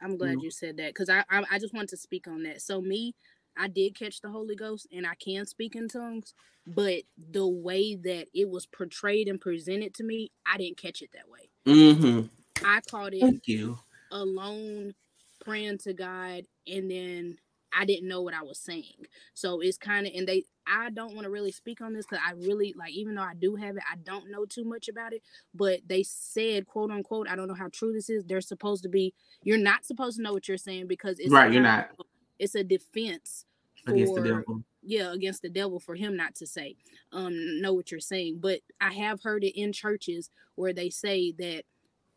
I'm 0.00 0.16
glad 0.16 0.36
know? 0.36 0.42
you 0.42 0.50
said 0.50 0.76
that 0.78 0.94
because 0.94 1.10
I, 1.10 1.24
I 1.28 1.44
I 1.50 1.58
just 1.58 1.74
wanted 1.74 1.90
to 1.90 1.96
speak 1.96 2.26
on 2.26 2.42
that. 2.44 2.62
So 2.62 2.80
me, 2.80 3.14
I 3.56 3.68
did 3.68 3.98
catch 3.98 4.20
the 4.20 4.30
Holy 4.30 4.54
Ghost 4.54 4.86
and 4.92 5.06
I 5.06 5.14
can 5.16 5.44
speak 5.44 5.74
in 5.74 5.88
tongues, 5.88 6.32
but 6.66 7.02
the 7.32 7.46
way 7.46 7.96
that 7.96 8.28
it 8.32 8.48
was 8.48 8.66
portrayed 8.66 9.28
and 9.28 9.40
presented 9.40 9.94
to 9.94 10.04
me, 10.04 10.30
I 10.46 10.56
didn't 10.56 10.78
catch 10.78 11.02
it 11.02 11.10
that 11.12 11.28
way. 11.28 11.50
Mm-hmm. 11.66 12.26
I 12.64 12.80
caught 12.88 13.12
it 13.12 13.20
Thank 13.20 13.48
you. 13.48 13.78
alone 14.12 14.94
praying 15.40 15.78
to 15.78 15.92
God 15.92 16.44
and 16.66 16.90
then 16.90 17.36
I 17.76 17.84
didn't 17.84 18.08
know 18.08 18.22
what 18.22 18.34
I 18.34 18.42
was 18.42 18.58
saying. 18.58 19.06
So 19.34 19.60
it's 19.60 19.76
kind 19.76 20.06
of 20.06 20.12
and 20.14 20.26
they 20.26 20.44
I 20.66 20.90
don't 20.90 21.14
want 21.14 21.24
to 21.24 21.30
really 21.30 21.52
speak 21.52 21.80
on 21.80 21.92
this 21.92 22.06
because 22.06 22.22
I 22.26 22.32
really 22.32 22.74
like 22.78 22.92
even 22.92 23.14
though 23.14 23.22
I 23.22 23.34
do 23.34 23.56
have 23.56 23.76
it, 23.76 23.82
I 23.90 23.96
don't 24.02 24.30
know 24.30 24.44
too 24.46 24.64
much 24.64 24.88
about 24.88 25.12
it. 25.12 25.22
But 25.54 25.80
they 25.86 26.02
said, 26.02 26.66
quote 26.66 26.90
unquote, 26.90 27.28
I 27.28 27.36
don't 27.36 27.48
know 27.48 27.54
how 27.54 27.68
true 27.72 27.92
this 27.92 28.08
is. 28.08 28.24
They're 28.24 28.40
supposed 28.40 28.82
to 28.84 28.88
be 28.88 29.14
you're 29.42 29.58
not 29.58 29.84
supposed 29.84 30.16
to 30.16 30.22
know 30.22 30.32
what 30.32 30.48
you're 30.48 30.56
saying 30.56 30.86
because 30.86 31.18
it's 31.18 31.32
Right, 31.32 31.52
you're 31.52 31.62
not 31.62 31.90
it's 32.38 32.54
a 32.54 32.64
defense 32.64 33.44
against 33.86 34.14
the 34.14 34.20
for- 34.22 34.26
devil. 34.26 34.62
yeah 34.82 35.12
against 35.12 35.42
the 35.42 35.48
devil 35.50 35.78
for 35.80 35.94
him 35.94 36.16
not 36.16 36.34
to 36.36 36.46
say 36.46 36.76
um 37.12 37.60
know 37.60 37.72
what 37.74 37.90
you're 37.90 38.00
saying 38.00 38.38
but 38.40 38.60
i 38.80 38.92
have 38.92 39.22
heard 39.22 39.42
it 39.44 39.58
in 39.60 39.72
churches 39.72 40.30
where 40.54 40.72
they 40.72 40.88
say 40.90 41.32
that 41.32 41.64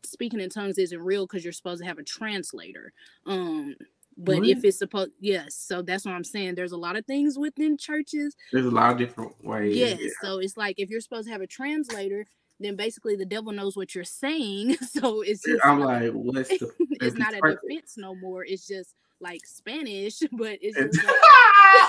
speaking 0.04 0.40
in 0.40 0.50
tongues 0.50 0.78
isn't 0.78 1.00
real 1.00 1.26
because 1.26 1.44
you're 1.44 1.52
supposed 1.52 1.80
to 1.80 1.86
have 1.86 1.98
a 1.98 2.02
translator 2.02 2.92
um 3.26 3.74
but 4.18 4.44
if 4.44 4.62
it's 4.64 4.78
supposed 4.78 5.10
yes 5.20 5.54
so 5.54 5.80
that's 5.82 6.04
what 6.04 6.14
i'm 6.14 6.24
saying 6.24 6.54
there's 6.54 6.72
a 6.72 6.76
lot 6.76 6.96
of 6.96 7.04
things 7.06 7.38
within 7.38 7.76
churches 7.78 8.36
There's 8.52 8.66
a 8.66 8.70
lot 8.70 8.92
of 8.92 8.98
different 8.98 9.32
ways. 9.44 9.76
yes 9.76 9.98
yeah. 10.00 10.08
so 10.20 10.38
it's 10.38 10.56
like 10.56 10.78
if 10.78 10.90
you're 10.90 11.00
supposed 11.00 11.26
to 11.28 11.32
have 11.32 11.40
a 11.40 11.46
translator 11.46 12.26
then 12.60 12.76
basically 12.76 13.16
the 13.16 13.24
devil 13.24 13.52
knows 13.52 13.76
what 13.76 13.94
you're 13.94 14.04
saying 14.04 14.76
so 14.76 15.22
it's 15.22 15.42
just 15.44 15.64
I'm 15.64 15.80
like, 15.80 16.12
what's 16.12 16.48
the? 16.50 16.70
it's 17.00 17.16
not 17.16 17.34
a 17.34 17.40
defense 17.40 17.94
no 17.96 18.14
more 18.14 18.44
it's 18.44 18.66
just 18.66 18.94
like 19.20 19.46
spanish 19.46 20.18
but 20.32 20.58
it's 20.60 20.76
just 20.76 20.96
like, 21.06 21.16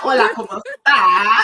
Hola, 0.01 0.29
¿cómo 0.35 0.61
está? 0.61 1.41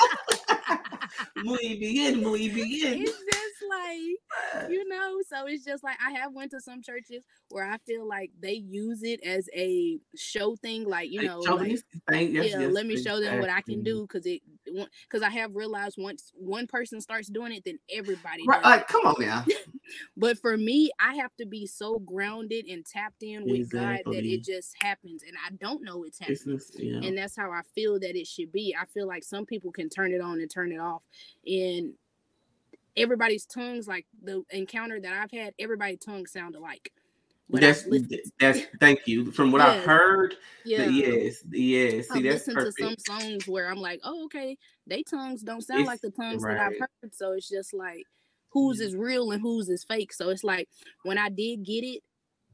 Muy 1.44 1.76
bien, 1.78 2.22
muy 2.22 2.48
bien. 2.50 3.06
just 3.06 3.22
like 3.70 4.70
you 4.72 4.88
know 4.88 5.18
so 5.28 5.46
it's 5.48 5.64
just 5.66 5.84
like 5.84 5.98
i 6.06 6.12
have 6.12 6.34
went 6.34 6.52
to 6.52 6.60
some 6.60 6.82
churches 6.82 7.24
where 7.50 7.66
i 7.66 7.78
feel 7.86 8.08
like 8.08 8.32
they 8.42 8.54
use 8.54 9.04
it 9.04 9.20
as 9.24 9.48
a 9.56 10.00
show 10.16 10.56
thing 10.56 10.88
like 10.88 11.10
you 11.12 11.24
know 11.24 11.40
like, 11.40 12.30
yes, 12.32 12.52
yeah 12.52 12.60
yes, 12.60 12.72
let 12.72 12.86
me 12.86 13.02
show 13.02 13.20
them 13.20 13.40
what 13.40 13.50
i 13.50 13.62
can 13.62 13.84
do 13.84 14.02
because 14.02 14.26
it 14.26 14.42
because 15.04 15.22
i 15.22 15.30
have 15.30 15.56
realized 15.56 15.96
once 15.98 16.32
one 16.36 16.68
person 16.68 17.00
starts 17.02 17.28
doing 17.28 17.52
it 17.52 17.64
then 17.66 17.78
everybody 17.94 18.44
Right, 18.48 18.64
like, 18.64 18.88
come 18.88 19.06
on 19.06 19.16
now. 19.20 19.46
but 20.18 20.38
for 20.40 20.58
me 20.58 20.92
i 21.00 21.16
have 21.16 21.36
to 21.38 21.46
be 21.46 21.66
so 21.66 22.00
grounded 22.00 22.66
and 22.66 22.86
tapped 22.86 23.24
in 23.24 23.44
with 23.46 23.70
god 23.70 24.00
that 24.06 24.26
it 24.26 24.44
just 24.44 24.76
happens 24.82 25.24
and 25.24 25.36
i 25.46 25.52
don't 25.56 25.84
know 25.84 26.04
it's 26.04 26.20
happening 26.20 26.36
It's 26.36 26.46
just, 26.46 26.80
yeah. 26.80 26.98
and 27.04 27.18
that's 27.18 27.36
how 27.36 27.52
I 27.52 27.62
feel 27.76 28.00
that 28.00 28.16
it 28.16 28.28
should 28.28 28.52
be. 28.52 28.76
I 28.80 28.86
feel 28.86 29.08
like 29.08 29.24
some 29.24 29.46
people 29.46 29.72
can 29.72 29.90
turn 29.90 30.14
it 30.14 30.22
on 30.22 30.40
and 30.40 30.50
turn 30.50 30.72
it 30.72 30.80
off, 30.80 31.02
and 31.46 31.94
everybody's 33.00 33.46
tongues, 33.46 33.88
like 33.88 34.06
the 34.22 34.44
encounter 34.52 35.00
that 35.00 35.14
I've 35.14 35.32
had, 35.32 35.54
everybody's 35.60 36.00
tongues 36.00 36.32
sound 36.32 36.56
alike. 36.56 36.92
But 37.50 37.62
that's 37.62 37.88
that's 38.40 38.60
thank 38.80 39.08
you. 39.08 39.32
From 39.32 39.52
what 39.52 39.62
I've 39.62 39.84
heard, 39.84 40.36
yeah, 40.66 40.86
yes, 40.86 41.44
yes. 41.50 42.08
See, 42.08 42.20
I've 42.20 42.24
that's 42.24 42.48
listened 42.48 42.58
perfect. 42.58 42.78
to 42.78 42.84
some 42.84 43.20
songs 43.20 43.48
where 43.48 43.70
I'm 43.70 43.80
like, 43.80 44.00
oh, 44.04 44.26
okay, 44.26 44.56
they 44.86 45.02
tongues 45.04 45.42
don't 45.42 45.62
sound 45.62 45.86
like 45.86 46.02
the 46.02 46.12
tongues 46.12 46.44
that 46.44 46.60
I've 46.60 46.78
heard. 46.80 47.14
So 47.14 47.32
it's 47.32 47.50
just 47.50 47.74
like 47.74 48.04
whose 48.50 48.78
mm-hmm. 48.78 48.88
is 48.88 48.96
real 48.96 49.32
and 49.32 49.42
whose 49.42 49.68
is 49.70 49.84
fake. 49.84 50.14
So 50.14 50.30
it's 50.30 50.44
like 50.44 50.70
when 51.04 51.18
I 51.18 51.30
did 51.30 51.64
get 51.66 51.84
it, 51.84 52.04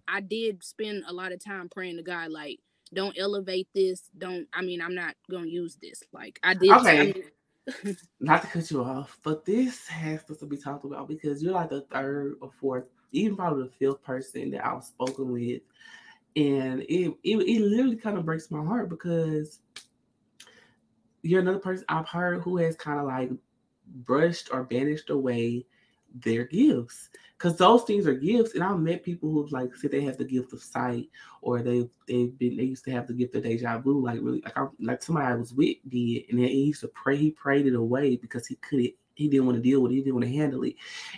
I 0.07 0.21
did 0.21 0.63
spend 0.63 1.03
a 1.07 1.13
lot 1.13 1.33
of 1.33 1.43
time 1.43 1.67
praying 1.69 1.97
to 1.97 2.03
God, 2.03 2.31
like, 2.31 2.59
don't 2.93 3.17
elevate 3.17 3.67
this. 3.75 4.03
Don't. 4.17 4.47
I 4.53 4.61
mean, 4.61 4.81
I'm 4.81 4.95
not 4.95 5.15
gonna 5.29 5.47
use 5.47 5.77
this. 5.81 6.03
Like 6.13 6.39
I 6.43 6.53
did. 6.53 6.71
I 6.71 7.03
mean, 7.03 7.23
Not 8.19 8.41
to 8.43 8.47
cut 8.47 8.69
you 8.71 8.83
off, 8.83 9.17
but 9.23 9.45
this 9.45 9.87
has 9.87 10.23
to 10.25 10.45
be 10.45 10.57
talked 10.57 10.85
about 10.85 11.07
because 11.07 11.41
you're 11.41 11.53
like 11.53 11.69
the 11.69 11.81
third 11.91 12.35
or 12.41 12.51
fourth, 12.59 12.85
even 13.11 13.35
probably 13.35 13.63
the 13.63 13.71
fifth 13.71 14.03
person 14.03 14.51
that 14.51 14.65
I've 14.65 14.83
spoken 14.83 15.31
with. 15.31 15.61
And 16.35 16.81
it, 16.81 17.13
it 17.23 17.37
it 17.37 17.61
literally 17.61 17.95
kind 17.95 18.17
of 18.17 18.25
breaks 18.25 18.51
my 18.51 18.63
heart 18.63 18.89
because 18.89 19.59
you're 21.23 21.41
another 21.41 21.59
person 21.59 21.85
I've 21.89 22.07
heard 22.07 22.41
who 22.41 22.57
has 22.57 22.75
kind 22.75 22.99
of 22.99 23.05
like 23.07 23.31
brushed 23.87 24.49
or 24.51 24.63
banished 24.63 25.09
away 25.09 25.65
their 26.21 26.45
gifts 26.45 27.09
because 27.37 27.57
those 27.57 27.83
things 27.83 28.07
are 28.07 28.13
gifts 28.13 28.53
and 28.53 28.63
i've 28.63 28.79
met 28.79 29.03
people 29.03 29.29
who've 29.29 29.51
like 29.51 29.75
said 29.75 29.91
they 29.91 30.01
have 30.01 30.17
the 30.17 30.23
gift 30.23 30.53
of 30.53 30.63
sight 30.63 31.07
or 31.41 31.61
they 31.61 31.87
they've 32.07 32.37
been 32.37 32.55
they 32.55 32.63
used 32.63 32.85
to 32.85 32.91
have 32.91 33.07
the 33.07 33.13
gift 33.13 33.35
of 33.35 33.43
deja 33.43 33.77
vu 33.79 34.01
like 34.01 34.19
really 34.21 34.41
like 34.41 34.57
I, 34.57 34.67
like 34.79 35.03
somebody 35.03 35.27
i 35.27 35.35
was 35.35 35.53
with 35.53 35.77
did 35.89 36.23
and 36.29 36.39
then 36.39 36.47
he 36.47 36.63
used 36.63 36.81
to 36.81 36.87
pray 36.89 37.17
he 37.17 37.31
prayed 37.31 37.67
it 37.67 37.75
away 37.75 38.15
because 38.15 38.47
he 38.47 38.55
couldn't 38.55 38.93
he 39.15 39.29
didn't 39.29 39.45
want 39.45 39.55
to 39.55 39.61
deal 39.61 39.81
with 39.81 39.91
it. 39.91 39.95
He 39.95 40.01
didn't 40.01 40.15
want 40.15 40.25
to 40.25 40.33
handle 40.33 40.63
it. 40.63 40.75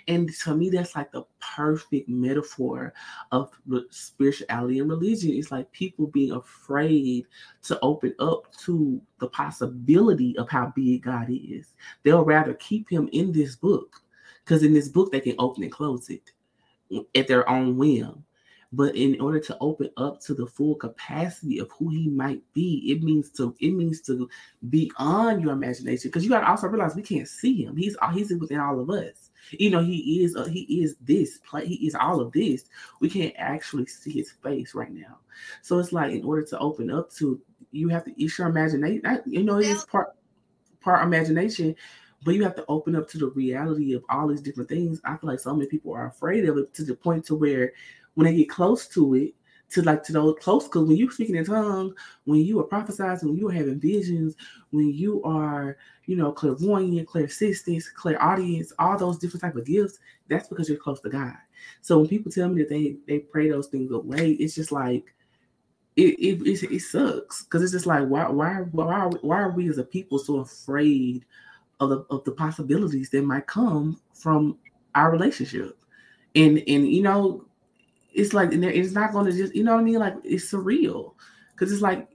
And 0.08 0.32
to 0.44 0.56
me, 0.56 0.70
that's 0.70 0.96
like 0.96 1.12
the 1.12 1.24
perfect 1.40 2.08
metaphor 2.08 2.94
of 3.32 3.52
spirituality 3.90 4.80
and 4.80 4.90
religion. 4.90 5.32
It's 5.32 5.52
like 5.52 5.72
people 5.72 6.08
being 6.08 6.32
afraid 6.32 7.26
to 7.64 7.80
open 7.82 8.14
up 8.20 8.56
to 8.58 9.02
the 9.20 9.28
possibility 9.28 10.38
of 10.38 10.48
how 10.48 10.72
big 10.76 11.04
God 11.04 11.28
is. 11.30 11.74
They'll 12.04 12.24
rather 12.24 12.54
keep 12.54 12.90
him 12.90 13.10
in 13.12 13.32
this 13.32 13.56
book 13.56 14.02
because 14.48 14.64
in 14.64 14.74
this 14.74 14.88
book 14.88 15.12
they 15.12 15.20
can 15.20 15.36
open 15.40 15.64
and 15.64 15.72
close 15.72 16.10
it 16.10 16.32
at 17.16 17.28
their 17.28 17.48
own 17.50 17.76
whim. 17.78 18.24
But 18.74 18.96
in 18.96 19.20
order 19.22 19.40
to 19.40 19.58
open 19.62 19.90
up 19.96 20.20
to 20.22 20.34
the 20.34 20.46
full 20.46 20.76
capacity 20.76 21.60
of 21.60 21.72
who 21.72 21.90
he 21.90 22.10
might 22.10 22.42
be, 22.54 22.92
it 22.92 23.02
means 23.02 23.30
to 23.32 23.56
it 23.60 23.72
means 23.72 24.02
to 24.02 24.30
beyond 24.70 25.42
your 25.42 25.54
imagination. 25.54 26.10
Because 26.10 26.24
you 26.24 26.30
got 26.30 26.42
to 26.42 26.50
also 26.50 26.68
realize 26.68 26.96
we 26.96 27.02
can't 27.02 27.28
see 27.28 27.64
him. 27.64 27.78
He's 27.78 27.96
he's 28.14 28.34
within 28.34 28.60
all 28.60 28.80
of 28.80 28.90
us. 28.90 29.32
You 29.52 29.70
know, 29.70 29.82
he 29.82 30.22
is 30.22 30.36
uh, 30.36 30.46
he 30.46 30.82
is 30.82 30.98
this 31.02 31.38
play. 31.40 31.66
He 31.66 31.88
is 31.88 31.96
all 31.96 32.20
of 32.20 32.34
this. 32.34 32.66
We 33.00 33.10
can't 33.10 33.34
actually 33.38 33.86
see 33.86 34.12
his 34.12 34.32
face 34.32 34.76
right 34.76 34.92
now. 34.92 35.20
So 35.62 35.80
it's 35.80 35.94
like 35.94 36.12
in 36.12 36.26
order 36.26 36.44
to 36.44 36.60
open 36.60 36.92
up 36.92 37.14
to, 37.14 37.40
you 37.72 37.88
have 37.88 38.04
to 38.04 38.24
issue 38.24 38.42
your 38.42 38.50
imagination. 38.50 39.02
You 39.26 39.44
know, 39.44 39.60
it's 39.60 39.86
part 39.86 40.14
part 40.82 41.04
imagination 41.06 41.76
but 42.24 42.36
you 42.36 42.44
have 42.44 42.56
to 42.56 42.66
open 42.68 42.96
up 42.96 43.08
to 43.10 43.18
the 43.18 43.30
reality 43.30 43.94
of 43.94 44.04
all 44.10 44.28
these 44.28 44.42
different 44.42 44.70
things. 44.70 45.00
I 45.04 45.18
feel 45.18 45.30
like 45.30 45.40
so 45.40 45.54
many 45.54 45.70
people 45.70 45.94
are 45.94 46.08
afraid 46.08 46.48
of 46.48 46.58
it 46.58 46.74
to 46.76 46.84
the 46.84 46.96
point 46.96 47.26
to 47.26 47.36
where 47.36 47.74
when 48.16 48.26
they 48.26 48.36
get 48.36 48.50
close 48.50 48.88
to 48.90 49.14
it, 49.16 49.34
to 49.70 49.82
like 49.82 50.02
to 50.04 50.14
those 50.14 50.36
close, 50.40 50.64
because 50.64 50.88
when 50.88 50.98
you're 50.98 51.12
speaking 51.12 51.36
in 51.36 51.46
tongues, 51.46 51.94
when 52.24 52.40
you 52.40 52.60
are 52.60 52.64
prophesying, 52.64 53.18
when 53.22 53.38
you 53.38 53.50
are 53.50 53.54
having 53.54 53.80
visions, 53.80 54.36
when 54.72 54.94
you 54.94 55.22
are, 55.24 55.78
you 56.06 56.16
know, 56.16 56.32
clairvoyant, 56.32 57.08
clairsentient, 57.08 57.84
clairaudience, 57.96 58.72
all 58.80 58.98
those 58.98 59.18
different 59.18 59.42
type 59.42 59.56
of 59.56 59.66
gifts, 59.66 60.00
that's 60.30 60.48
because 60.48 60.70
you're 60.70 60.78
close 60.78 61.02
to 61.02 61.10
God. 61.10 61.36
So 61.82 62.00
when 62.00 62.08
people 62.08 62.32
tell 62.32 62.50
me 62.50 62.62
that 62.62 62.70
they 62.70 62.96
they 63.08 63.20
pray 63.20 63.50
those 63.50 63.68
things 63.68 63.92
away, 63.92 64.32
it's 64.32 64.56
just 64.56 64.72
like 64.72 65.14
it 65.98 66.16
it, 66.20 66.42
it, 66.48 66.72
it 66.72 66.82
sucks 66.82 67.44
because 67.44 67.62
it's 67.62 67.74
just 67.74 67.86
like 67.86 68.08
why 68.08 68.28
why 68.30 68.56
why 68.72 68.86
are, 68.86 69.10
why 69.22 69.40
are 69.40 69.52
we 69.52 69.70
as 69.70 69.80
a 69.80 69.84
people 69.84 70.18
so 70.18 70.38
afraid 70.38 71.26
of 71.80 71.90
the 71.90 72.06
of 72.10 72.24
the 72.24 72.32
possibilities 72.32 73.10
that 73.12 73.24
might 73.24 73.48
come 73.48 74.00
from 74.14 74.58
our 74.96 75.12
relationship? 75.12 75.78
And 76.36 76.60
and 76.68 76.88
you 76.88 77.02
know 77.02 77.46
it's 78.14 78.34
like 78.34 78.52
it's 78.52 78.94
not 78.94 79.14
going 79.14 79.26
to 79.26 79.32
just 79.32 79.56
you 79.56 79.64
know 79.64 79.74
what 79.74 79.82
I 79.82 79.84
mean. 79.84 80.00
Like 80.00 80.16
it's 80.24 80.52
surreal 80.52 81.14
because 81.52 81.72
it's 81.72 81.82
like 81.82 82.08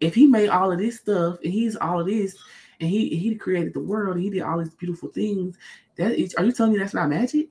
if 0.00 0.14
he 0.14 0.26
made 0.26 0.48
all 0.48 0.70
of 0.70 0.78
this 0.78 0.98
stuff 0.98 1.38
and 1.42 1.52
he's 1.52 1.76
all 1.76 2.00
of 2.00 2.06
this 2.06 2.36
and 2.80 2.88
he 2.88 3.16
he 3.16 3.34
created 3.34 3.74
the 3.74 3.80
world 3.80 4.16
and 4.16 4.24
he 4.24 4.30
did 4.30 4.42
all 4.42 4.58
these 4.58 4.74
beautiful 4.74 5.08
things. 5.08 5.56
That 5.96 6.12
is, 6.12 6.34
are 6.34 6.44
you 6.44 6.52
telling 6.52 6.72
me 6.72 6.78
that's 6.78 6.94
not 6.94 7.08
magic? 7.08 7.48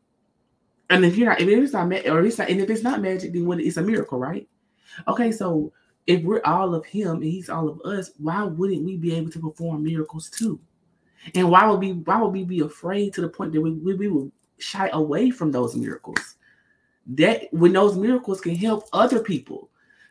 And 0.90 1.04
if 1.04 1.18
you're 1.18 1.28
not, 1.28 1.42
if 1.42 1.48
it's 1.48 1.74
not 1.74 1.92
or 2.08 2.26
it's 2.26 2.38
not, 2.38 2.50
and 2.50 2.62
if 2.62 2.70
it's 2.70 2.84
not 2.84 3.02
magic, 3.02 3.34
then 3.34 3.46
what? 3.46 3.60
It's 3.60 3.78
a 3.78 3.82
miracle, 3.82 4.20
right? 4.20 4.48
Okay, 5.08 5.32
so 5.32 5.74
if 6.08 6.24
we're 6.24 6.42
all 6.46 6.74
of 6.74 6.86
him 6.86 7.18
and 7.18 7.24
he's 7.24 7.50
all 7.50 7.68
of 7.68 7.82
us, 7.82 8.12
why 8.18 8.44
wouldn't 8.44 8.86
we 8.86 8.96
be 8.96 9.14
able 9.14 9.30
to 9.32 9.40
perform 9.40 9.84
miracles 9.84 10.30
too? 10.30 10.60
And 11.36 11.49
why 11.49 11.68
would 11.68 11.80
we 11.80 11.94
why 11.94 12.22
would 12.22 12.34
we 12.34 12.44
be 12.44 12.62
afraid 12.62 13.14
to 13.14 13.22
the 13.22 13.30
point 13.30 13.54
that 13.54 13.62
we, 13.62 13.72
we, 13.72 13.94
we 13.95 14.08
will 14.08 14.32
shy 14.58 14.90
away 14.94 15.30
from 15.30 15.52
those 15.52 15.76
miracles? 15.76 16.38
that 17.08 17.48
when 17.52 17.74
those 17.74 17.95
miracles 17.95 18.41
can 18.41 18.56
help 18.56 18.88
other 18.94 19.20
people. 19.20 19.70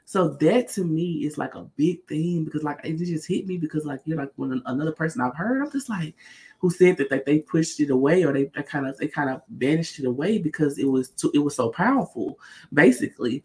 So 0.09 0.28
that 0.28 0.68
to 0.74 0.84
me 0.84 1.26
is 1.26 1.36
like 1.36 1.56
a 1.56 1.64
big 1.76 2.06
thing 2.06 2.44
because 2.44 2.62
like 2.62 2.80
it 2.84 2.97
just 2.97 3.26
hit 3.26 3.47
me 3.47 3.56
because 3.56 3.84
like 3.84 4.01
you're 4.05 4.16
like 4.16 4.30
when 4.36 4.62
another 4.66 4.93
person 4.93 5.20
I've 5.20 5.34
heard, 5.34 5.62
I'm 5.62 5.70
just 5.70 5.88
like 5.88 6.14
who 6.59 6.70
said 6.70 6.97
that, 6.98 7.10
that 7.10 7.26
they 7.26 7.40
pushed 7.40 7.80
it 7.80 7.90
away 7.90 8.24
or 8.24 8.32
they, 8.32 8.44
they 8.55 8.62
kind 8.62 8.86
of 8.86 8.97
they 8.98 9.09
kind 9.09 9.28
of 9.30 9.43
banished 9.48 9.98
it 9.98 10.06
away 10.06 10.38
because 10.38 10.78
it 10.78 10.88
was 10.88 11.09
too 11.09 11.32
it 11.34 11.40
was 11.40 11.56
so 11.56 11.70
powerful, 11.70 12.38
basically. 12.72 13.43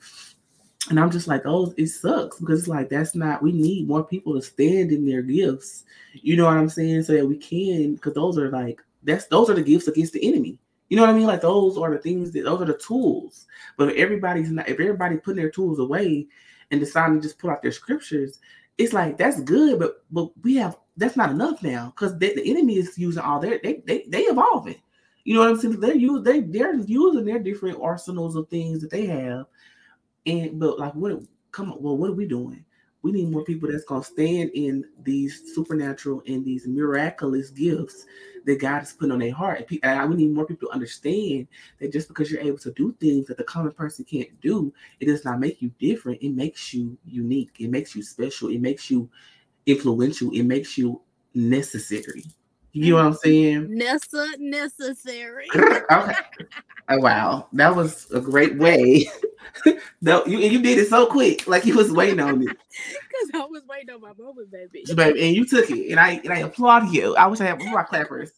And 0.89 0.99
I'm 0.99 1.11
just 1.11 1.27
like, 1.27 1.43
oh, 1.45 1.73
it 1.77 1.87
sucks 1.87 2.39
because 2.39 2.59
it's 2.59 2.67
like 2.67 2.89
that's 2.89 3.15
not 3.15 3.43
we 3.43 3.51
need 3.51 3.87
more 3.87 4.03
people 4.03 4.33
to 4.33 4.41
stand 4.41 4.91
in 4.91 5.05
their 5.05 5.21
gifts. 5.21 5.83
You 6.13 6.35
know 6.35 6.45
what 6.45 6.57
I'm 6.57 6.69
saying? 6.69 7.03
So 7.03 7.13
that 7.13 7.25
we 7.25 7.37
can, 7.37 7.95
because 7.95 8.13
those 8.13 8.37
are 8.37 8.49
like 8.49 8.81
that's 9.03 9.27
those 9.27 9.49
are 9.49 9.53
the 9.53 9.61
gifts 9.61 9.87
against 9.87 10.13
the 10.13 10.27
enemy. 10.27 10.59
You 10.89 10.97
know 10.97 11.03
what 11.03 11.11
I 11.11 11.13
mean? 11.13 11.27
Like 11.27 11.41
those 11.41 11.77
are 11.77 11.91
the 11.91 11.99
things 11.99 12.31
that 12.31 12.43
those 12.43 12.61
are 12.61 12.65
the 12.65 12.77
tools. 12.77 13.45
But 13.77 13.89
if 13.89 13.97
everybody's 13.97 14.51
not 14.51 14.67
if 14.67 14.79
everybody 14.79 15.17
putting 15.17 15.41
their 15.41 15.51
tools 15.51 15.79
away 15.79 16.27
and 16.71 16.79
deciding 16.79 17.17
to 17.17 17.21
just 17.21 17.37
pull 17.37 17.51
out 17.51 17.61
their 17.61 17.71
scriptures, 17.71 18.39
it's 18.77 18.93
like 18.93 19.17
that's 19.17 19.39
good, 19.41 19.79
but 19.79 20.03
but 20.11 20.31
we 20.43 20.55
have 20.55 20.77
that's 20.97 21.15
not 21.15 21.31
enough 21.31 21.63
now 21.63 21.93
because 21.95 22.17
the, 22.17 22.41
enemy 22.45 22.77
is 22.77 22.97
using 22.97 23.23
all 23.23 23.39
their 23.39 23.59
they 23.63 23.81
they 23.85 24.05
they 24.09 24.23
evolving. 24.23 24.81
You 25.23 25.35
know 25.35 25.41
what 25.41 25.49
I'm 25.49 25.57
saying? 25.57 25.79
They're 25.79 25.95
use 25.95 26.23
they 26.23 26.41
they're 26.41 26.75
using 26.75 27.25
their 27.25 27.39
different 27.39 27.79
arsenals 27.81 28.35
of 28.35 28.49
things 28.49 28.81
that 28.81 28.89
they 28.89 29.05
have. 29.05 29.45
And 30.25 30.59
but 30.59 30.79
like 30.79 30.93
what 30.93 31.21
come 31.51 31.71
on, 31.71 31.81
well, 31.81 31.97
what 31.97 32.09
are 32.09 32.15
we 32.15 32.27
doing? 32.27 32.63
We 33.03 33.11
need 33.11 33.31
more 33.31 33.43
people 33.43 33.71
that's 33.71 33.83
gonna 33.83 34.03
stand 34.03 34.51
in 34.53 34.85
these 35.03 35.41
supernatural 35.55 36.21
and 36.27 36.45
these 36.45 36.67
miraculous 36.67 37.49
gifts 37.49 38.05
that 38.45 38.59
God 38.59 38.79
has 38.79 38.93
put 38.93 39.11
on 39.11 39.19
their 39.19 39.33
heart. 39.33 39.69
And 39.83 40.09
we 40.09 40.15
need 40.15 40.33
more 40.33 40.45
people 40.45 40.67
to 40.67 40.73
understand 40.73 41.47
that 41.79 41.91
just 41.91 42.07
because 42.07 42.31
you're 42.31 42.41
able 42.41 42.57
to 42.59 42.71
do 42.71 42.95
things 42.99 43.27
that 43.27 43.37
the 43.37 43.43
common 43.43 43.71
person 43.71 44.05
can't 44.05 44.39
do, 44.41 44.73
it 44.99 45.05
does 45.05 45.25
not 45.25 45.39
make 45.39 45.61
you 45.61 45.71
different. 45.79 46.21
It 46.21 46.31
makes 46.31 46.73
you 46.73 46.97
unique. 47.05 47.55
It 47.59 47.69
makes 47.69 47.95
you 47.95 48.03
special. 48.03 48.49
It 48.49 48.61
makes 48.61 48.89
you 48.89 49.09
influential. 49.65 50.31
It 50.31 50.43
makes 50.43 50.77
you 50.77 51.01
necessary. 51.33 52.23
You 52.73 52.91
know 52.91 52.95
what 52.95 53.05
I'm 53.05 53.11
mm-hmm. 53.13 53.19
saying? 53.23 53.67
Nessa 53.69 54.27
necessary. 54.39 55.47
okay. 55.55 56.15
Oh, 56.91 56.97
wow, 56.97 57.47
that 57.53 57.73
was 57.73 58.11
a 58.11 58.19
great 58.19 58.57
way. 58.57 59.09
no, 60.01 60.25
you 60.25 60.39
you 60.39 60.61
did 60.61 60.77
it 60.77 60.89
so 60.89 61.05
quick, 61.05 61.47
like 61.47 61.65
you 61.65 61.75
was 61.75 61.91
waiting 61.91 62.19
on 62.19 62.41
it. 62.41 62.57
Because 63.11 63.41
I 63.41 63.45
was 63.45 63.63
waiting 63.67 63.89
on 63.93 64.01
my 64.01 64.13
moment, 64.13 64.51
baby. 64.51 64.83
Baby, 64.95 65.27
and 65.27 65.35
you 65.35 65.45
took 65.45 65.69
it, 65.69 65.91
and 65.91 65.99
I 65.99 66.13
and 66.23 66.33
I 66.33 66.39
applaud 66.39 66.91
you. 66.91 67.15
I 67.15 67.27
wish 67.27 67.39
I 67.39 67.45
had 67.45 67.63
more 67.63 67.83
clappers. 67.83 68.31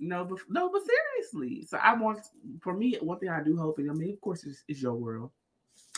no, 0.00 0.24
but 0.24 0.38
no, 0.48 0.70
but 0.70 0.82
seriously. 0.86 1.66
So 1.66 1.78
I 1.78 1.94
want 1.94 2.20
for 2.60 2.72
me, 2.72 2.96
one 3.00 3.18
thing 3.18 3.28
I 3.28 3.42
do 3.42 3.56
hope, 3.56 3.78
and 3.78 3.90
I 3.90 3.94
mean, 3.94 4.14
of 4.14 4.20
course, 4.20 4.44
it's, 4.44 4.62
it's 4.68 4.80
your 4.80 4.94
world, 4.94 5.30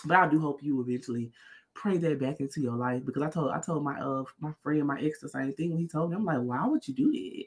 but 0.05 0.17
I 0.17 0.29
do 0.29 0.41
hope 0.41 0.63
you 0.63 0.81
eventually 0.81 1.31
pray 1.75 1.97
that 1.99 2.19
back 2.19 2.41
into 2.41 2.61
your 2.61 2.75
life 2.75 3.05
because 3.05 3.23
I 3.23 3.31
told 3.31 3.53
I 3.53 3.61
told 3.61 3.85
my 3.85 3.99
uh 4.01 4.25
my 4.41 4.53
friend 4.63 4.87
my 4.87 5.01
ex 5.01 5.21
the 5.21 5.29
same 5.29 5.53
thing 5.53 5.71
when 5.71 5.79
he 5.81 5.87
told 5.87 6.11
me 6.11 6.17
I'm 6.17 6.25
like 6.25 6.41
why 6.41 6.67
would 6.67 6.87
you 6.87 6.95
do 6.95 7.13
that 7.13 7.45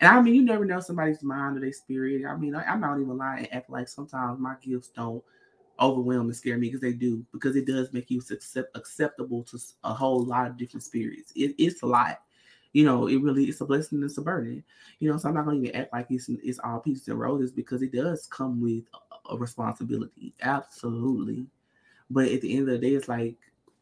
and 0.00 0.08
I 0.08 0.20
mean 0.20 0.34
you 0.34 0.42
never 0.42 0.64
know 0.64 0.80
somebody's 0.80 1.22
mind 1.22 1.56
or 1.56 1.60
their 1.60 1.72
spirit. 1.72 2.24
I 2.26 2.36
mean 2.36 2.54
I, 2.54 2.72
am 2.72 2.80
not 2.80 3.00
even 3.00 3.16
lying 3.16 3.44
and 3.44 3.54
act 3.54 3.70
like 3.70 3.88
sometimes 3.88 4.38
my 4.38 4.54
gifts 4.60 4.88
don't 4.88 5.22
overwhelm 5.80 6.26
and 6.26 6.36
scare 6.36 6.58
me 6.58 6.68
because 6.68 6.80
they 6.80 6.92
do 6.92 7.24
because 7.32 7.54
it 7.54 7.66
does 7.66 7.92
make 7.92 8.10
you 8.10 8.22
accept, 8.30 8.74
acceptable 8.74 9.42
to 9.44 9.58
a 9.84 9.92
whole 9.92 10.24
lot 10.24 10.46
of 10.46 10.56
different 10.56 10.82
spirits. 10.82 11.32
It, 11.34 11.54
it's 11.58 11.82
a 11.82 11.86
lot. 11.86 12.20
You 12.72 12.84
know 12.84 13.06
it 13.06 13.22
really 13.22 13.44
it's 13.44 13.60
a 13.60 13.64
blessing 13.64 13.98
and 13.98 14.04
it's 14.04 14.18
a 14.18 14.22
burden. 14.22 14.62
You 14.98 15.10
know 15.10 15.16
so 15.16 15.28
I'm 15.28 15.34
not 15.34 15.46
gonna 15.46 15.58
even 15.58 15.76
act 15.76 15.92
like 15.92 16.06
it's 16.10 16.28
it's 16.28 16.58
all 16.58 16.80
peaches 16.80 17.08
and 17.08 17.18
roses 17.18 17.52
because 17.52 17.82
it 17.82 17.92
does 17.92 18.26
come 18.26 18.60
with 18.60 18.84
a, 18.94 19.34
a 19.34 19.38
responsibility. 19.38 20.34
Absolutely. 20.42 21.46
But 22.10 22.28
at 22.28 22.40
the 22.40 22.56
end 22.56 22.68
of 22.68 22.80
the 22.80 22.86
day, 22.86 22.94
it's 22.94 23.08
like 23.08 23.36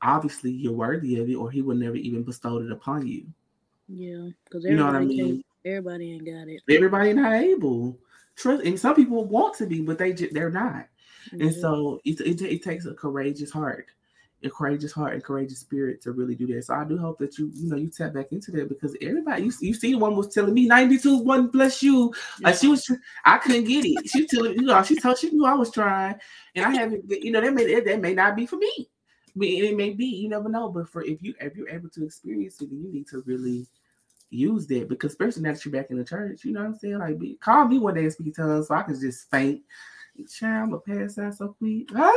obviously 0.04 0.50
you're 0.50 0.72
worthy 0.72 1.18
of 1.18 1.28
it, 1.28 1.34
or 1.34 1.50
he 1.50 1.62
would 1.62 1.78
never 1.78 1.96
even 1.96 2.22
bestowed 2.22 2.64
it 2.64 2.72
upon 2.72 3.06
you. 3.06 3.24
Yeah, 3.88 4.28
because 4.44 4.64
you 4.64 4.76
know 4.76 4.86
what 4.86 4.96
I 4.96 5.04
mean. 5.04 5.42
Everybody 5.64 6.12
ain't 6.12 6.26
got 6.26 6.48
it. 6.48 6.62
Everybody 6.68 7.12
not 7.12 7.32
able. 7.34 7.98
Trust, 8.36 8.64
and 8.64 8.78
some 8.78 8.94
people 8.94 9.24
want 9.24 9.56
to 9.56 9.66
be, 9.66 9.80
but 9.80 9.98
they 9.98 10.12
just 10.12 10.34
they're 10.34 10.50
not. 10.50 10.88
Mm-hmm. 11.28 11.42
And 11.42 11.54
so 11.54 12.00
it, 12.04 12.20
it, 12.20 12.42
it 12.42 12.62
takes 12.62 12.84
a 12.84 12.94
courageous 12.94 13.50
heart, 13.50 13.86
a 14.42 14.50
courageous 14.50 14.92
heart, 14.92 15.14
and 15.14 15.24
courageous 15.24 15.60
spirit 15.60 16.02
to 16.02 16.12
really 16.12 16.34
do 16.34 16.46
that. 16.48 16.64
So 16.64 16.74
I 16.74 16.84
do 16.84 16.98
hope 16.98 17.18
that 17.20 17.38
you 17.38 17.50
you 17.54 17.70
know 17.70 17.76
you 17.76 17.88
tap 17.88 18.12
back 18.12 18.32
into 18.32 18.50
that 18.52 18.68
because 18.68 18.96
everybody 19.00 19.44
you, 19.44 19.52
you 19.60 19.72
see 19.72 19.92
the 19.92 19.98
one 19.98 20.16
was 20.16 20.34
telling 20.34 20.52
me 20.52 20.66
92 20.66 21.18
one 21.18 21.46
bless 21.46 21.82
you 21.82 22.12
yeah. 22.40 22.48
like 22.48 22.58
she 22.58 22.68
was 22.68 22.90
I 23.24 23.38
couldn't 23.38 23.64
get 23.64 23.84
it. 23.86 24.08
She 24.10 24.26
telling 24.26 24.54
you 24.54 24.62
know 24.62 24.82
she 24.82 24.96
told 24.96 25.18
she 25.18 25.30
knew 25.30 25.46
I 25.46 25.54
was 25.54 25.70
trying 25.70 26.16
and 26.54 26.66
I 26.66 26.70
haven't 26.74 27.04
you 27.08 27.30
know 27.30 27.40
that 27.40 27.54
may 27.54 27.80
that 27.80 28.00
may 28.00 28.14
not 28.14 28.36
be 28.36 28.46
for 28.46 28.56
me. 28.56 28.88
I 29.34 29.38
mean, 29.38 29.64
it 29.64 29.76
may 29.76 29.90
be, 29.90 30.06
you 30.06 30.28
never 30.28 30.48
know. 30.48 30.68
But 30.68 30.88
for 30.88 31.02
if 31.02 31.22
you 31.22 31.34
if 31.40 31.56
you're 31.56 31.68
able 31.68 31.88
to 31.90 32.04
experience 32.04 32.60
it, 32.60 32.70
then 32.70 32.82
you 32.82 32.92
need 32.92 33.08
to 33.08 33.22
really 33.26 33.66
use 34.34 34.66
that 34.68 34.88
because 34.88 35.12
especially 35.12 35.42
now 35.42 35.52
that 35.52 35.64
you're 35.64 35.72
back 35.72 35.90
in 35.90 35.98
the 35.98 36.04
church, 36.04 36.44
you 36.44 36.52
know 36.52 36.60
what 36.60 36.66
I'm 36.66 36.76
saying? 36.76 36.98
Like 36.98 37.18
be, 37.18 37.34
call 37.36 37.66
me 37.66 37.78
one 37.78 37.94
day 37.94 38.02
and 38.02 38.12
speak 38.12 38.34
to 38.34 38.42
tongues 38.42 38.68
so 38.68 38.74
I 38.74 38.82
can 38.82 38.98
just 38.98 39.30
faint. 39.30 39.62
Child, 40.28 40.54
I'm 40.54 40.70
gonna 40.70 41.02
pass 41.06 41.18
out 41.18 41.34
so 41.34 41.56
quick. 41.58 41.88
Ah! 41.94 42.12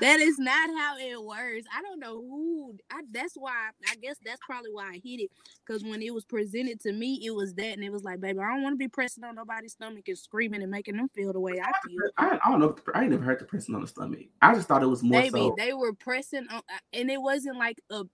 that 0.00 0.20
is 0.20 0.38
not 0.38 0.70
how 0.76 0.96
it 0.98 1.22
works. 1.22 1.66
I 1.74 1.82
don't 1.82 2.00
know 2.00 2.20
who. 2.20 2.76
I, 2.90 3.02
that's 3.10 3.34
why. 3.34 3.70
I 3.88 3.96
guess 3.96 4.16
that's 4.24 4.40
probably 4.46 4.72
why 4.72 4.90
I 4.90 5.00
hit 5.04 5.20
it. 5.20 5.30
Because 5.66 5.82
when 5.82 6.02
it 6.02 6.14
was 6.14 6.24
presented 6.24 6.80
to 6.80 6.92
me, 6.92 7.20
it 7.24 7.30
was 7.30 7.54
that, 7.54 7.74
and 7.74 7.84
it 7.84 7.90
was 7.90 8.04
like, 8.04 8.20
baby, 8.20 8.38
I 8.40 8.48
don't 8.48 8.62
want 8.62 8.74
to 8.74 8.78
be 8.78 8.88
pressing 8.88 9.24
on 9.24 9.34
nobody's 9.34 9.72
stomach 9.72 10.08
and 10.08 10.18
screaming 10.18 10.62
and 10.62 10.70
making 10.70 10.96
them 10.96 11.08
feel 11.14 11.32
the 11.32 11.40
way 11.40 11.60
I 11.60 11.70
feel. 11.86 12.10
I, 12.16 12.38
I 12.44 12.50
don't 12.50 12.60
know. 12.60 12.76
I 12.94 13.02
ain't 13.02 13.10
never 13.10 13.24
heard 13.24 13.40
the 13.40 13.44
pressing 13.44 13.74
on 13.74 13.82
the 13.82 13.88
stomach. 13.88 14.26
I 14.42 14.54
just 14.54 14.68
thought 14.68 14.82
it 14.82 14.86
was 14.86 15.02
more. 15.02 15.20
Baby, 15.20 15.40
so. 15.40 15.54
they 15.56 15.72
were 15.72 15.92
pressing 15.92 16.46
on, 16.50 16.58
uh, 16.58 16.78
and 16.92 17.10
it 17.10 17.20
wasn't 17.20 17.58
like 17.58 17.80
a. 17.90 18.04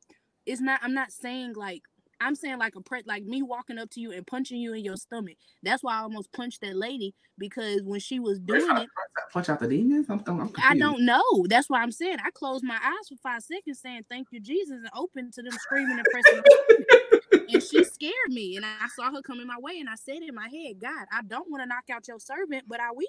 It's 0.47 0.61
not. 0.61 0.81
I'm 0.83 0.95
not 0.95 1.13
saying 1.13 1.55
like 1.55 1.83
I'm 2.21 2.35
saying 2.35 2.59
like 2.59 2.77
a 2.77 2.81
pre- 2.81 3.03
like 3.07 3.25
me 3.25 3.43
walking 3.43 3.79
up 3.79 3.91
to 3.91 4.01
you 4.01 4.13
and 4.13 4.27
punching 4.27 4.59
you 4.59 4.73
in 4.75 4.85
your 4.85 4.97
stomach. 4.97 5.37
That's 5.63 5.83
why 5.83 5.99
I 5.99 6.03
almost 6.03 6.33
punched 6.33 6.61
that 6.63 6.77
lady 6.77 7.15
because 7.39 7.83
when 7.83 8.01
she 8.01 8.21
was 8.21 8.39
doing 8.39 8.79
it, 8.79 8.89
punch 9.33 9.49
out 9.49 9.61
the 9.61 9.69
demons. 9.69 10.07
I'm, 10.09 10.23
I'm, 10.27 10.53
I'm 10.59 10.79
don't 10.79 11.05
know. 11.05 11.23
That's 11.49 11.69
why 11.69 11.83
I'm 11.83 11.93
saying 11.93 12.19
I 12.25 12.31
closed 12.31 12.65
my 12.65 12.77
eyes 12.77 13.09
for 13.09 13.17
five 13.23 13.43
seconds, 13.43 13.81
saying 13.81 14.03
"Thank 14.09 14.29
you, 14.31 14.41
Jesus," 14.41 14.77
and 14.77 14.89
open 14.95 15.31
to 15.33 15.43
them 15.43 15.53
screaming 15.53 15.99
and 15.99 16.09
pressing. 16.09 16.43
and 17.49 17.63
she 17.63 17.85
scared 17.85 18.13
me, 18.29 18.57
and 18.57 18.65
I 18.65 18.87
saw 18.95 19.11
her 19.11 19.23
coming 19.23 19.47
my 19.47 19.59
way, 19.59 19.79
and 19.81 19.89
I 19.89 19.97
said 19.97 20.23
in 20.27 20.35
my 20.35 20.49
head, 20.49 20.81
"God, 20.81 21.07
I 21.13 21.23
don't 21.27 21.51
want 21.51 21.63
to 21.63 21.67
knock 21.67 21.85
out 21.93 22.09
your 22.09 22.21
servant, 22.21 22.65
but 22.69 22.81
I 22.81 22.91
will." 22.93 23.07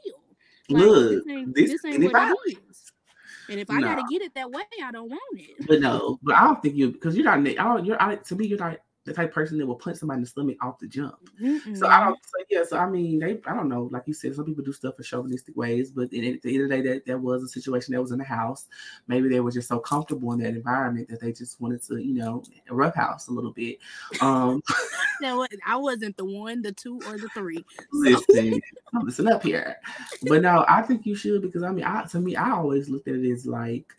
Like, 0.70 0.84
Look, 0.84 1.12
this 1.26 1.34
ain't, 1.34 1.56
this, 1.56 1.72
this 1.72 1.86
ain't 1.86 2.04
what 2.04 2.16
it 2.18 2.58
is. 2.70 2.92
And 3.50 3.60
if 3.60 3.70
I 3.70 3.82
gotta 3.82 4.04
get 4.10 4.22
it 4.22 4.34
that 4.36 4.50
way, 4.50 4.64
I 4.84 4.92
don't 4.92 5.10
want 5.10 5.22
it. 5.40 5.68
But 5.68 5.80
no, 5.80 6.20
but 6.24 6.36
I 6.36 6.44
don't 6.44 6.62
think 6.62 6.76
you 6.76 6.92
because 6.92 7.16
you're 7.16 7.26
not. 7.26 7.40
I 7.40 7.54
don't. 7.54 7.86
You're. 7.86 8.02
I, 8.02 8.16
to 8.16 8.36
me, 8.36 8.48
you're 8.48 8.58
not 8.58 8.78
the 9.06 9.14
type 9.14 9.32
person 9.32 9.58
that 9.60 9.68
will 9.68 9.76
punch 9.76 9.98
somebody 9.98 10.18
in 10.18 10.24
the 10.24 10.28
stomach 10.28 10.58
off 10.62 10.80
the 10.80 10.88
jump. 10.88 11.30
Mm-mm. 11.42 11.78
So 11.78 11.88
I 11.88 12.04
don't. 12.04 12.18
So 12.24 12.46
yeah. 12.50 12.64
So 12.68 12.78
I 12.78 12.90
mean, 12.90 13.20
they. 13.20 13.40
I 13.46 13.54
don't 13.54 13.70
know. 13.70 13.88
Like 13.92 14.04
you 14.08 14.14
said, 14.14 14.36
some 14.36 14.46
people 14.46 14.64
do 14.64 14.74
stuff 14.74 14.96
in 14.98 15.04
chauvinistic 15.04 15.56
ways, 15.56 15.92
but 15.92 16.06
at 16.06 16.10
the 16.10 16.28
end 16.28 16.36
of 16.36 16.42
the 16.42 16.68
day, 16.68 16.82
that 16.82 17.06
that 17.06 17.20
was 17.20 17.44
a 17.44 17.48
situation 17.48 17.94
that 17.94 18.02
was 18.02 18.12
in 18.12 18.18
the 18.18 18.26
house. 18.26 18.66
Maybe 19.08 19.30
they 19.30 19.40
were 19.40 19.52
just 19.52 19.70
so 19.70 19.80
comfortable 19.80 20.34
in 20.34 20.40
that 20.40 20.56
environment 20.56 21.08
that 21.10 21.22
they 21.22 21.32
just 21.32 21.62
wanted 21.62 21.84
to, 21.84 21.98
you 21.98 22.16
know, 22.16 22.44
roughhouse 22.70 23.28
a 23.28 23.32
little 23.32 23.52
bit. 23.52 23.78
Um. 24.22 24.64
no, 25.22 25.46
I 25.66 25.78
wasn't 25.78 26.18
the 26.18 26.26
one, 26.26 26.64
the 26.64 26.72
two, 26.72 27.00
or 27.08 27.18
the 27.18 27.30
three. 27.30 27.64
Listen, 27.94 28.60
listen 29.04 29.28
up 29.28 29.44
here. 29.44 29.78
But 30.24 30.42
no, 30.42 30.66
I 30.68 30.82
think 30.82 31.06
you 31.06 31.16
should 31.16 31.44
because 31.44 31.62
I 31.62 31.72
mean, 31.72 31.86
I 31.86 32.06
to 32.06 32.20
me, 32.20 32.36
I 32.36 32.52
always 32.52 32.90
looked 32.90 33.08
at 33.08 33.16
it 33.16 33.32
as 33.32 33.46
like 33.46 33.94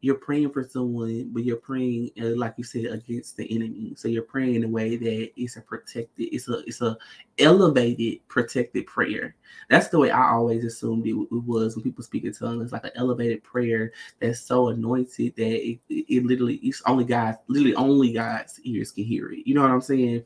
you're 0.00 0.14
praying 0.14 0.50
for 0.50 0.62
someone, 0.62 1.30
but 1.32 1.44
you're 1.44 1.56
praying, 1.56 2.10
uh, 2.20 2.36
like 2.36 2.54
you 2.56 2.62
said, 2.62 2.86
against 2.86 3.36
the 3.36 3.52
enemy. 3.52 3.94
So 3.96 4.06
you're 4.06 4.22
praying 4.22 4.54
in 4.54 4.64
a 4.64 4.68
way 4.68 4.96
that 4.96 5.30
it's 5.36 5.56
a 5.56 5.60
protected, 5.60 6.28
it's 6.32 6.48
a 6.48 6.58
it's 6.60 6.80
a 6.80 6.96
elevated, 7.38 8.26
protected 8.28 8.86
prayer. 8.86 9.34
That's 9.68 9.88
the 9.88 9.98
way 9.98 10.10
I 10.12 10.30
always 10.30 10.64
assumed 10.64 11.06
it, 11.06 11.14
it 11.14 11.44
was 11.44 11.74
when 11.74 11.82
people 11.82 12.04
speak 12.04 12.24
in 12.24 12.32
tongues. 12.32 12.62
It's 12.62 12.72
like 12.72 12.84
an 12.84 12.92
elevated 12.94 13.42
prayer 13.42 13.92
that's 14.20 14.40
so 14.40 14.68
anointed 14.68 15.34
that 15.36 15.68
it, 15.68 15.80
it, 15.88 16.04
it 16.08 16.24
literally 16.24 16.56
it's 16.62 16.82
only 16.86 17.04
God, 17.04 17.36
literally 17.48 17.74
only 17.74 18.12
God's 18.12 18.60
ears 18.62 18.92
can 18.92 19.04
hear 19.04 19.32
it. 19.32 19.46
You 19.46 19.54
know 19.54 19.62
what 19.62 19.72
I'm 19.72 19.80
saying? 19.80 20.24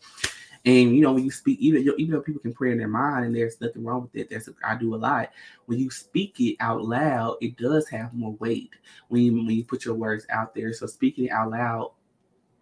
And 0.64 0.94
you 0.94 1.02
know, 1.02 1.12
when 1.12 1.24
you 1.24 1.30
speak, 1.30 1.58
even 1.58 1.82
even 1.98 2.12
though 2.12 2.20
people 2.20 2.40
can 2.40 2.52
pray 2.52 2.70
in 2.70 2.78
their 2.78 2.88
mind, 2.88 3.26
and 3.26 3.34
there's 3.34 3.60
nothing 3.60 3.84
wrong 3.84 4.02
with 4.02 4.14
it. 4.14 4.30
That's 4.30 4.48
I 4.64 4.76
do 4.76 4.94
a 4.94 4.96
lot. 4.96 5.30
When 5.66 5.78
you 5.78 5.90
speak 5.90 6.38
it 6.38 6.56
out 6.60 6.84
loud, 6.84 7.38
it 7.40 7.56
does 7.56 7.88
have 7.88 8.14
more 8.14 8.32
weight 8.34 8.70
when 9.08 9.22
you 9.22 9.34
when 9.34 9.50
you 9.50 9.64
put 9.64 9.84
your 9.84 9.94
words 9.94 10.24
out 10.30 10.54
there. 10.54 10.72
So 10.72 10.86
speaking 10.86 11.30
out 11.30 11.50
loud 11.50 11.92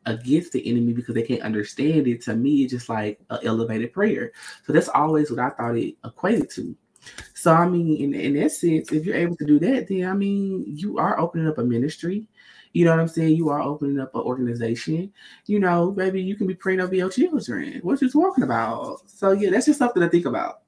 against 0.06 0.52
the 0.52 0.66
enemy 0.66 0.94
because 0.94 1.14
they 1.14 1.22
can't 1.22 1.42
understand 1.42 2.08
it. 2.08 2.22
To 2.22 2.34
me, 2.34 2.62
it's 2.62 2.72
just 2.72 2.88
like 2.88 3.20
an 3.28 3.40
elevated 3.44 3.92
prayer. 3.92 4.32
So 4.66 4.72
that's 4.72 4.88
always 4.88 5.30
what 5.30 5.40
I 5.40 5.50
thought 5.50 5.76
it 5.76 5.96
equated 6.04 6.50
to. 6.50 6.74
So 7.34 7.52
I 7.52 7.68
mean, 7.68 7.96
in, 7.96 8.14
in 8.14 8.34
that 8.40 8.52
sense, 8.52 8.92
if 8.92 9.04
you're 9.04 9.16
able 9.16 9.36
to 9.36 9.46
do 9.46 9.58
that, 9.60 9.88
then 9.88 10.06
I 10.06 10.14
mean, 10.14 10.64
you 10.66 10.98
are 10.98 11.18
opening 11.18 11.48
up 11.48 11.58
a 11.58 11.64
ministry. 11.64 12.26
You 12.72 12.84
know 12.84 12.92
what 12.92 13.00
I'm 13.00 13.08
saying? 13.08 13.36
You 13.36 13.48
are 13.48 13.60
opening 13.60 13.98
up 14.00 14.14
an 14.14 14.20
organization. 14.20 15.12
You 15.46 15.58
know, 15.58 15.92
maybe 15.96 16.22
you 16.22 16.36
can 16.36 16.46
be 16.46 16.54
praying 16.54 16.80
over 16.80 16.94
your 16.94 17.10
children. 17.10 17.80
What 17.82 18.00
you 18.00 18.10
talking 18.10 18.44
about? 18.44 19.00
So 19.06 19.32
yeah, 19.32 19.50
that's 19.50 19.66
just 19.66 19.78
something 19.78 20.02
to 20.02 20.08
think 20.08 20.26
about. 20.26 20.62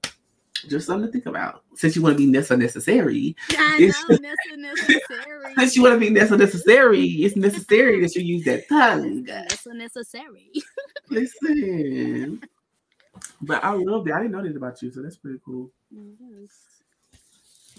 Just 0.68 0.86
something 0.86 1.06
to 1.06 1.12
think 1.12 1.26
about. 1.26 1.64
Since 1.74 1.96
you 1.96 2.02
want 2.02 2.16
to 2.16 2.18
be 2.18 2.30
necessary. 2.30 3.36
I 3.56 3.78
know, 3.78 4.16
necessary. 4.56 5.54
Since 5.58 5.76
you 5.76 5.82
want 5.82 5.94
to 5.94 6.00
be 6.00 6.10
necessary, 6.10 7.04
it's 7.04 7.36
necessary 7.36 8.00
that 8.00 8.14
you 8.14 8.22
use 8.22 8.44
that 8.44 8.68
tongue. 8.68 9.26
necessary. 9.74 10.50
Listen. 11.08 12.42
But 13.42 13.62
I 13.62 13.72
love 13.74 14.04
that. 14.06 14.14
I 14.14 14.22
didn't 14.22 14.32
know 14.32 14.42
that 14.42 14.56
about 14.56 14.80
you, 14.82 14.90
so 14.90 15.02
that's 15.02 15.16
pretty 15.16 15.38
cool. 15.44 15.70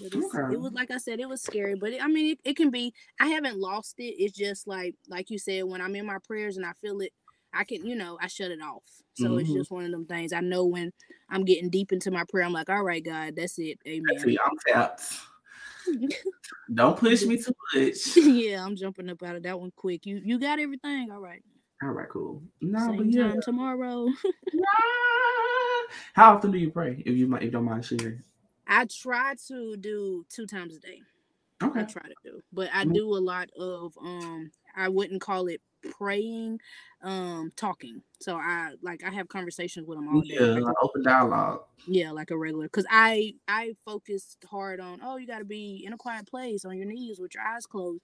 Mm-hmm. 0.01 0.37
Okay. 0.37 0.53
it 0.53 0.59
was 0.59 0.73
like 0.73 0.91
I 0.91 0.97
said, 0.97 1.19
it 1.19 1.29
was 1.29 1.41
scary. 1.41 1.75
But 1.75 1.93
it, 1.93 2.03
I 2.03 2.07
mean, 2.07 2.33
it, 2.33 2.39
it, 2.43 2.57
can 2.57 2.69
be. 2.69 2.93
I 3.19 3.27
haven't 3.27 3.59
lost 3.59 3.95
it. 3.99 4.15
It's 4.17 4.35
just 4.35 4.67
like 4.67 4.95
like 5.07 5.29
you 5.29 5.37
said, 5.37 5.65
when 5.65 5.81
I'm 5.81 5.95
in 5.95 6.05
my 6.05 6.17
prayers 6.25 6.57
and 6.57 6.65
I 6.65 6.73
feel 6.73 6.99
it, 7.01 7.11
I 7.53 7.63
can 7.63 7.85
you 7.85 7.95
know 7.95 8.17
I 8.21 8.27
shut 8.27 8.51
it 8.51 8.61
off. 8.61 8.83
So 9.15 9.25
mm-hmm. 9.25 9.39
it's 9.39 9.51
just 9.51 9.71
one 9.71 9.85
of 9.85 9.91
them 9.91 10.05
things. 10.05 10.33
I 10.33 10.39
know 10.39 10.65
when 10.65 10.91
I'm 11.29 11.45
getting 11.45 11.69
deep 11.69 11.91
into 11.91 12.11
my 12.11 12.23
prayer, 12.29 12.45
I'm 12.45 12.53
like, 12.53 12.69
all 12.69 12.83
right, 12.83 13.03
God, 13.03 13.35
that's 13.35 13.59
it. 13.59 13.79
Amen. 13.87 14.03
That's 14.07 14.25
me. 14.25 14.37
I'm 14.43 14.57
tapped. 14.67 15.13
Don't 16.73 16.97
push 16.97 17.23
me 17.23 17.37
too 17.37 17.53
much. 17.75 17.95
yeah, 18.17 18.65
I'm 18.65 18.75
jumping 18.75 19.09
up 19.09 19.21
out 19.23 19.35
of 19.35 19.43
that 19.43 19.59
one 19.59 19.71
quick. 19.75 20.05
You 20.05 20.21
you 20.23 20.39
got 20.39 20.59
everything. 20.59 21.11
All 21.11 21.19
right. 21.19 21.43
All 21.83 21.89
right, 21.89 22.09
cool. 22.09 22.41
No, 22.61 22.79
Same 22.79 22.97
but 22.97 23.05
yeah. 23.07 23.27
time 23.29 23.41
tomorrow. 23.41 24.07
How 26.13 26.35
often 26.35 26.51
do 26.51 26.57
you 26.57 26.71
pray? 26.71 27.03
If 27.05 27.17
you 27.17 27.27
might, 27.27 27.41
if 27.41 27.45
you 27.45 27.51
don't 27.51 27.65
mind 27.65 27.83
sharing. 27.83 28.21
I 28.68 28.85
try 28.85 29.35
to 29.48 29.77
do 29.77 30.26
two 30.30 30.45
times 30.45 30.76
a 30.76 30.80
day. 30.80 31.02
Okay. 31.61 31.81
I 31.81 31.84
try 31.84 32.03
to 32.03 32.15
do, 32.23 32.41
but 32.52 32.69
I 32.73 32.84
mm-hmm. 32.84 32.94
do 32.94 33.15
a 33.15 33.19
lot 33.19 33.49
of 33.57 33.98
um. 34.02 34.52
I 34.76 34.90
wouldn't 34.90 35.22
call 35.22 35.48
it 35.48 35.61
praying, 35.91 36.60
um, 37.02 37.52
talking. 37.56 38.02
So 38.19 38.35
I 38.35 38.72
like 38.81 39.03
I 39.03 39.11
have 39.11 39.27
conversations 39.27 39.88
with 39.88 39.98
them 39.98 40.14
all 40.14 40.22
day. 40.22 40.35
Yeah, 40.40 40.60
like 40.60 40.76
open 40.81 41.03
dialogue. 41.03 41.61
Yeah, 41.85 42.11
like 42.11 42.31
a 42.31 42.38
regular. 42.38 42.69
Cause 42.69 42.85
I 42.90 43.35
I 43.48 43.76
focused 43.85 44.45
hard 44.49 44.80
on 44.80 44.99
oh 45.03 45.18
you 45.18 45.27
got 45.27 45.40
to 45.40 45.45
be 45.45 45.84
in 45.85 45.94
a 45.94 45.98
quiet 45.98 46.27
place 46.27 46.65
on 46.65 46.77
your 46.77 46.88
knees 46.88 47.19
with 47.19 47.35
your 47.35 47.44
eyes 47.44 47.65
closed, 47.65 48.02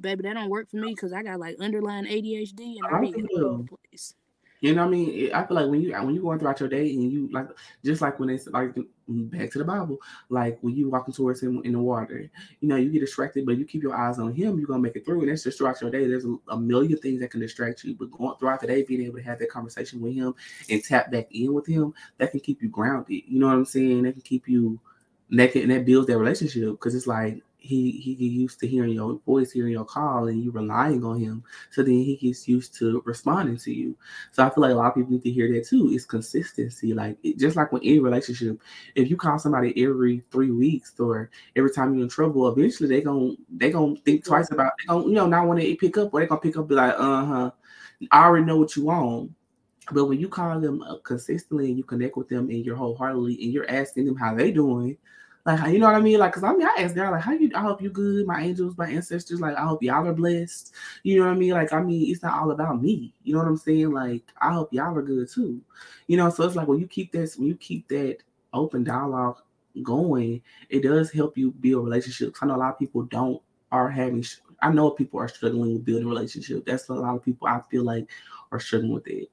baby. 0.00 0.22
That 0.22 0.34
don't 0.34 0.50
work 0.50 0.70
for 0.70 0.76
me 0.76 0.90
because 0.90 1.12
I 1.12 1.22
got 1.22 1.40
like 1.40 1.56
underlying 1.60 2.04
ADHD 2.04 2.76
and 2.76 2.86
I, 2.90 2.98
I 2.98 3.00
be 3.00 3.14
over 3.36 3.62
the 3.62 3.68
place. 3.90 4.14
You 4.60 4.74
know 4.74 4.82
what 4.82 4.88
I 4.88 4.90
mean? 4.92 5.32
I 5.32 5.46
feel 5.46 5.56
like 5.56 5.68
when 5.68 5.82
you 5.82 5.92
when 5.92 6.14
you 6.14 6.22
going 6.22 6.38
throughout 6.38 6.60
your 6.60 6.68
day 6.68 6.90
and 6.90 7.12
you 7.12 7.28
like 7.30 7.48
just 7.84 8.00
like 8.00 8.18
when 8.18 8.30
it's 8.30 8.46
like 8.46 8.74
back 9.08 9.50
to 9.50 9.58
the 9.58 9.64
Bible, 9.64 9.98
like 10.30 10.58
when 10.62 10.74
you 10.74 10.88
walking 10.88 11.12
towards 11.12 11.42
him 11.42 11.60
in 11.64 11.72
the 11.72 11.78
water, 11.78 12.30
you 12.60 12.68
know, 12.68 12.76
you 12.76 12.90
get 12.90 13.00
distracted, 13.00 13.44
but 13.44 13.58
you 13.58 13.66
keep 13.66 13.82
your 13.82 13.94
eyes 13.94 14.18
on 14.18 14.32
him, 14.32 14.58
you're 14.58 14.66
gonna 14.66 14.80
make 14.80 14.96
it 14.96 15.04
through. 15.04 15.20
And 15.20 15.30
that's 15.30 15.44
just 15.44 15.58
throughout 15.58 15.80
your 15.80 15.90
day. 15.90 16.06
There's 16.06 16.24
a, 16.24 16.36
a, 16.48 16.58
million 16.58 16.98
things 16.98 17.20
that 17.20 17.30
can 17.30 17.40
distract 17.40 17.84
you, 17.84 17.94
but 17.94 18.10
going 18.10 18.36
throughout 18.38 18.60
the 18.60 18.66
day, 18.66 18.82
being 18.82 19.02
able 19.02 19.18
to 19.18 19.24
have 19.24 19.38
that 19.40 19.50
conversation 19.50 20.00
with 20.00 20.14
him 20.14 20.34
and 20.70 20.82
tap 20.82 21.10
back 21.10 21.26
in 21.30 21.52
with 21.52 21.66
him, 21.66 21.92
that 22.16 22.30
can 22.30 22.40
keep 22.40 22.62
you 22.62 22.68
grounded. 22.68 23.22
You 23.26 23.40
know 23.40 23.48
what 23.48 23.56
I'm 23.56 23.66
saying? 23.66 24.04
That 24.04 24.12
can 24.12 24.22
keep 24.22 24.48
you 24.48 24.80
naked 25.30 25.62
and 25.62 25.72
that 25.72 25.84
builds 25.84 26.06
that 26.06 26.18
relationship 26.18 26.70
because 26.70 26.94
it's 26.94 27.06
like 27.06 27.42
he 27.64 27.92
he 27.92 28.14
get 28.14 28.24
used 28.24 28.60
to 28.60 28.66
hearing 28.66 28.92
your 28.92 29.18
voice, 29.24 29.50
hearing 29.50 29.72
your 29.72 29.86
call, 29.86 30.28
and 30.28 30.42
you 30.42 30.50
relying 30.50 31.02
on 31.02 31.18
him. 31.18 31.42
So 31.70 31.82
then 31.82 31.94
he 31.94 32.16
gets 32.16 32.46
used 32.46 32.74
to 32.78 33.02
responding 33.06 33.56
to 33.58 33.72
you. 33.72 33.96
So 34.32 34.44
I 34.44 34.50
feel 34.50 34.60
like 34.60 34.72
a 34.72 34.74
lot 34.74 34.88
of 34.88 34.94
people 34.96 35.12
need 35.12 35.22
to 35.22 35.30
hear 35.30 35.50
that 35.52 35.66
too. 35.66 35.88
It's 35.90 36.04
consistency. 36.04 36.92
Like 36.92 37.16
it, 37.22 37.38
just 37.38 37.56
like 37.56 37.72
with 37.72 37.82
any 37.82 38.00
relationship, 38.00 38.60
if 38.94 39.08
you 39.08 39.16
call 39.16 39.38
somebody 39.38 39.72
every 39.82 40.22
three 40.30 40.50
weeks 40.50 40.92
or 41.00 41.30
every 41.56 41.70
time 41.70 41.94
you're 41.94 42.04
in 42.04 42.10
trouble, 42.10 42.46
eventually 42.48 42.90
they 42.90 43.00
gonna 43.00 43.32
they 43.48 43.70
gonna 43.70 43.96
think 44.04 44.24
twice 44.24 44.50
about 44.50 44.72
they 44.78 44.84
gonna 44.84 45.06
you 45.06 45.14
know 45.14 45.26
not 45.26 45.46
want 45.46 45.60
to 45.60 45.74
pick 45.76 45.96
up 45.96 46.12
or 46.12 46.20
they 46.20 46.26
gonna 46.26 46.40
pick 46.40 46.58
up 46.58 46.68
be 46.68 46.74
like 46.74 46.94
uh 46.98 47.24
huh. 47.24 47.50
I 48.10 48.24
already 48.24 48.44
know 48.44 48.58
what 48.58 48.76
you 48.76 48.84
want. 48.84 49.32
But 49.92 50.06
when 50.06 50.20
you 50.20 50.28
call 50.28 50.60
them 50.60 50.84
consistently 51.02 51.68
and 51.68 51.78
you 51.78 51.84
connect 51.84 52.16
with 52.16 52.28
them 52.28 52.50
and 52.50 52.64
you're 52.64 52.76
wholeheartedly 52.76 53.42
and 53.42 53.52
you're 53.52 53.70
asking 53.70 54.06
them 54.06 54.16
how 54.16 54.34
they 54.34 54.50
doing, 54.50 54.96
like, 55.46 55.72
you 55.72 55.78
know 55.78 55.86
what 55.86 55.96
I 55.96 56.00
mean? 56.00 56.18
Like, 56.18 56.32
cause 56.32 56.42
I 56.42 56.52
mean, 56.52 56.66
I 56.66 56.82
ask 56.82 56.94
God, 56.94 57.10
like, 57.10 57.22
how 57.22 57.32
you? 57.32 57.50
I 57.54 57.60
hope 57.60 57.82
you 57.82 57.90
good, 57.90 58.26
my 58.26 58.40
angels, 58.40 58.78
my 58.78 58.88
ancestors. 58.88 59.40
Like, 59.40 59.56
I 59.56 59.64
hope 59.64 59.82
y'all 59.82 60.06
are 60.06 60.12
blessed. 60.14 60.72
You 61.02 61.18
know 61.18 61.26
what 61.26 61.32
I 61.32 61.38
mean? 61.38 61.50
Like, 61.50 61.72
I 61.72 61.82
mean, 61.82 62.10
it's 62.10 62.22
not 62.22 62.40
all 62.40 62.50
about 62.50 62.80
me. 62.80 63.12
You 63.24 63.34
know 63.34 63.40
what 63.40 63.48
I'm 63.48 63.56
saying? 63.58 63.92
Like, 63.92 64.22
I 64.40 64.52
hope 64.52 64.72
y'all 64.72 64.96
are 64.96 65.02
good 65.02 65.28
too. 65.28 65.60
You 66.06 66.16
know, 66.16 66.30
so 66.30 66.44
it's 66.44 66.56
like 66.56 66.66
when 66.66 66.80
you 66.80 66.86
keep 66.86 67.12
this, 67.12 67.36
when 67.36 67.48
you 67.48 67.56
keep 67.56 67.88
that 67.88 68.18
open 68.54 68.84
dialogue 68.84 69.38
going, 69.82 70.40
it 70.70 70.82
does 70.82 71.10
help 71.10 71.36
you 71.36 71.50
build 71.50 71.84
relationships. 71.84 72.38
I 72.40 72.46
know 72.46 72.56
a 72.56 72.58
lot 72.58 72.72
of 72.72 72.78
people 72.78 73.02
don't 73.02 73.42
are 73.70 73.90
having. 73.90 74.24
I 74.62 74.72
know 74.72 74.90
people 74.90 75.20
are 75.20 75.28
struggling 75.28 75.74
with 75.74 75.84
building 75.84 76.08
relationships. 76.08 76.62
That's 76.64 76.88
a 76.88 76.94
lot 76.94 77.16
of 77.16 77.22
people 77.22 77.48
I 77.48 77.60
feel 77.70 77.84
like 77.84 78.08
are 78.50 78.60
struggling 78.60 78.94
with 78.94 79.06
it 79.08 79.28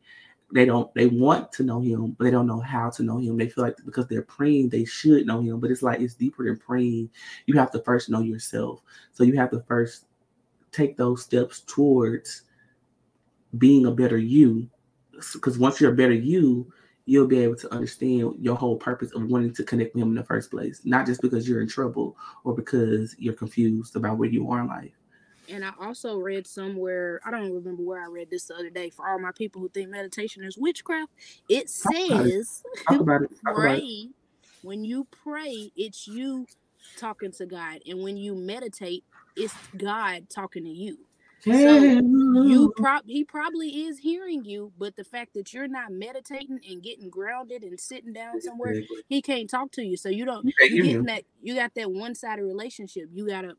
they 0.53 0.65
don't 0.65 0.93
they 0.93 1.07
want 1.07 1.51
to 1.53 1.63
know 1.63 1.79
him 1.81 2.11
but 2.11 2.25
they 2.25 2.31
don't 2.31 2.47
know 2.47 2.59
how 2.59 2.89
to 2.89 3.03
know 3.03 3.17
him. 3.17 3.37
They 3.37 3.49
feel 3.49 3.63
like 3.63 3.77
because 3.85 4.07
they're 4.07 4.21
praying 4.21 4.69
they 4.69 4.85
should 4.85 5.25
know 5.25 5.41
him 5.41 5.59
but 5.59 5.71
it's 5.71 5.83
like 5.83 5.99
it's 5.99 6.13
deeper 6.13 6.45
than 6.45 6.57
praying. 6.57 7.09
You 7.45 7.57
have 7.57 7.71
to 7.71 7.79
first 7.79 8.09
know 8.09 8.21
yourself. 8.21 8.81
So 9.13 9.23
you 9.23 9.35
have 9.37 9.51
to 9.51 9.61
first 9.67 10.05
take 10.71 10.97
those 10.97 11.23
steps 11.23 11.61
towards 11.61 12.43
being 13.57 13.85
a 13.85 13.91
better 13.91 14.17
you. 14.17 14.69
Because 15.33 15.57
once 15.57 15.79
you're 15.79 15.93
a 15.93 15.95
better 15.95 16.13
you 16.13 16.71
you'll 17.05 17.27
be 17.27 17.39
able 17.39 17.55
to 17.55 17.73
understand 17.73 18.33
your 18.39 18.55
whole 18.55 18.77
purpose 18.77 19.11
of 19.11 19.23
wanting 19.23 19.53
to 19.53 19.63
connect 19.63 19.93
with 19.93 20.03
him 20.03 20.09
in 20.09 20.15
the 20.15 20.23
first 20.23 20.51
place, 20.51 20.81
not 20.85 21.05
just 21.05 21.21
because 21.21 21.47
you're 21.47 21.61
in 21.61 21.67
trouble 21.67 22.15
or 22.43 22.55
because 22.55 23.15
you're 23.17 23.33
confused 23.33 23.95
about 23.95 24.17
where 24.17 24.29
you 24.29 24.49
are 24.51 24.61
in 24.61 24.67
life. 24.67 24.91
And 25.49 25.65
I 25.65 25.71
also 25.79 26.17
read 26.17 26.47
somewhere, 26.47 27.19
I 27.25 27.31
don't 27.31 27.53
remember 27.53 27.83
where 27.83 28.01
I 28.01 28.07
read 28.07 28.29
this 28.29 28.45
the 28.45 28.55
other 28.55 28.69
day, 28.69 28.89
for 28.89 29.07
all 29.07 29.19
my 29.19 29.31
people 29.31 29.61
who 29.61 29.69
think 29.69 29.89
meditation 29.89 30.43
is 30.43 30.57
witchcraft, 30.57 31.11
it 31.49 31.69
says 31.69 32.63
Talk 32.87 33.01
about 33.01 33.23
it. 33.23 33.31
Talk 33.45 33.57
about 33.57 33.77
it. 33.77 33.81
pray. 33.81 34.09
When 34.61 34.85
you 34.85 35.07
pray, 35.23 35.71
it's 35.75 36.07
you 36.07 36.45
talking 36.97 37.31
to 37.33 37.45
God. 37.45 37.79
And 37.87 38.01
when 38.01 38.17
you 38.17 38.35
meditate, 38.35 39.03
it's 39.35 39.53
God 39.77 40.29
talking 40.29 40.63
to 40.63 40.69
you. 40.69 40.97
So 41.43 41.51
You 42.43 42.71
prob 42.77 43.03
he 43.07 43.23
probably 43.23 43.85
is 43.85 43.97
hearing 43.97 44.45
you, 44.45 44.71
but 44.77 44.95
the 44.95 45.03
fact 45.03 45.33
that 45.33 45.53
you're 45.53 45.67
not 45.67 45.91
meditating 45.91 46.59
and 46.69 46.83
getting 46.83 47.09
grounded 47.09 47.63
and 47.63 47.79
sitting 47.79 48.13
down 48.13 48.39
somewhere, 48.41 48.75
he 49.09 49.21
can't 49.23 49.49
talk 49.49 49.71
to 49.71 49.81
you. 49.81 49.97
So 49.97 50.09
you 50.09 50.23
don't 50.25 50.45
you 50.61 50.83
getting 50.83 51.03
that 51.05 51.23
you 51.41 51.55
got 51.55 51.73
that 51.75 51.91
one 51.91 52.13
sided 52.13 52.43
relationship. 52.43 53.09
You 53.11 53.27
gotta 53.27 53.55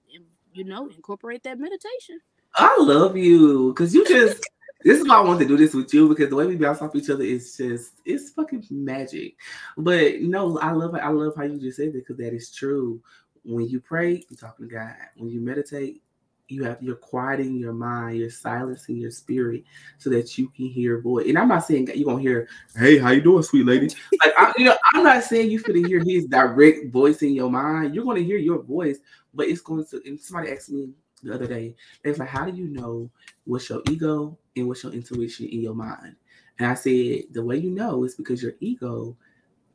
you 0.52 0.64
know 0.64 0.88
incorporate 0.88 1.42
that 1.44 1.58
meditation. 1.58 2.20
I 2.54 2.76
love 2.78 3.16
you 3.16 3.72
because 3.72 3.94
you 3.94 4.06
just. 4.06 4.42
this 4.84 5.00
is 5.00 5.08
why 5.08 5.16
I 5.16 5.20
want 5.20 5.40
to 5.40 5.46
do 5.46 5.56
this 5.56 5.74
with 5.74 5.92
you 5.94 6.08
because 6.08 6.28
the 6.28 6.36
way 6.36 6.46
we 6.46 6.56
bounce 6.56 6.82
off 6.82 6.96
each 6.96 7.10
other 7.10 7.24
is 7.24 7.56
just 7.56 7.92
it's 8.04 8.30
fucking 8.30 8.66
magic. 8.70 9.36
But 9.76 10.20
no, 10.20 10.58
I 10.58 10.72
love 10.72 10.94
it. 10.94 10.98
I 10.98 11.08
love 11.08 11.34
how 11.36 11.44
you 11.44 11.60
just 11.60 11.76
said 11.76 11.88
that 11.88 12.06
because 12.06 12.16
that 12.18 12.34
is 12.34 12.50
true. 12.50 13.00
When 13.44 13.68
you 13.68 13.80
pray, 13.80 14.24
you're 14.28 14.36
talking 14.38 14.68
to 14.68 14.74
God. 14.74 14.94
When 15.16 15.30
you 15.30 15.40
meditate, 15.40 16.02
you 16.48 16.64
have 16.64 16.82
you're 16.82 16.96
quieting 16.96 17.56
your 17.56 17.72
mind, 17.72 18.18
you're 18.18 18.30
silencing 18.30 18.96
your 18.96 19.10
spirit 19.10 19.64
so 19.98 20.10
that 20.10 20.36
you 20.36 20.48
can 20.48 20.66
hear 20.66 21.00
voice. 21.00 21.26
And 21.28 21.38
I'm 21.38 21.48
not 21.48 21.64
saying 21.64 21.88
you're 21.94 22.04
gonna 22.04 22.20
hear, 22.20 22.48
"Hey, 22.76 22.98
how 22.98 23.10
you 23.10 23.22
doing, 23.22 23.42
sweet 23.42 23.66
lady?" 23.66 23.88
Like 24.22 24.34
I, 24.38 24.52
you 24.58 24.66
know, 24.66 24.76
I'm 24.94 25.04
not 25.04 25.24
saying 25.24 25.50
you're 25.50 25.62
gonna 25.62 25.86
hear 25.86 26.00
his 26.00 26.26
direct 26.26 26.92
voice 26.92 27.22
in 27.22 27.34
your 27.34 27.50
mind. 27.50 27.94
You're 27.94 28.04
gonna 28.04 28.20
hear 28.20 28.38
your 28.38 28.62
voice, 28.62 28.98
but 29.34 29.48
it's 29.48 29.60
going 29.60 29.84
to. 29.86 30.02
And 30.06 30.20
somebody 30.20 30.52
asked 30.52 30.70
me 30.70 30.90
the 31.22 31.34
other 31.34 31.46
day, 31.46 31.74
they 32.02 32.12
like, 32.14 32.28
"How 32.28 32.44
do 32.44 32.56
you 32.56 32.68
know 32.68 33.10
what's 33.44 33.68
your 33.68 33.82
ego 33.90 34.36
and 34.56 34.68
what's 34.68 34.82
your 34.82 34.92
intuition 34.92 35.46
in 35.46 35.60
your 35.60 35.74
mind?" 35.74 36.16
And 36.58 36.70
I 36.70 36.74
said, 36.74 37.24
the 37.32 37.44
way 37.44 37.56
you 37.56 37.70
know 37.70 38.04
is 38.04 38.14
because 38.14 38.42
your 38.42 38.52
ego, 38.60 39.16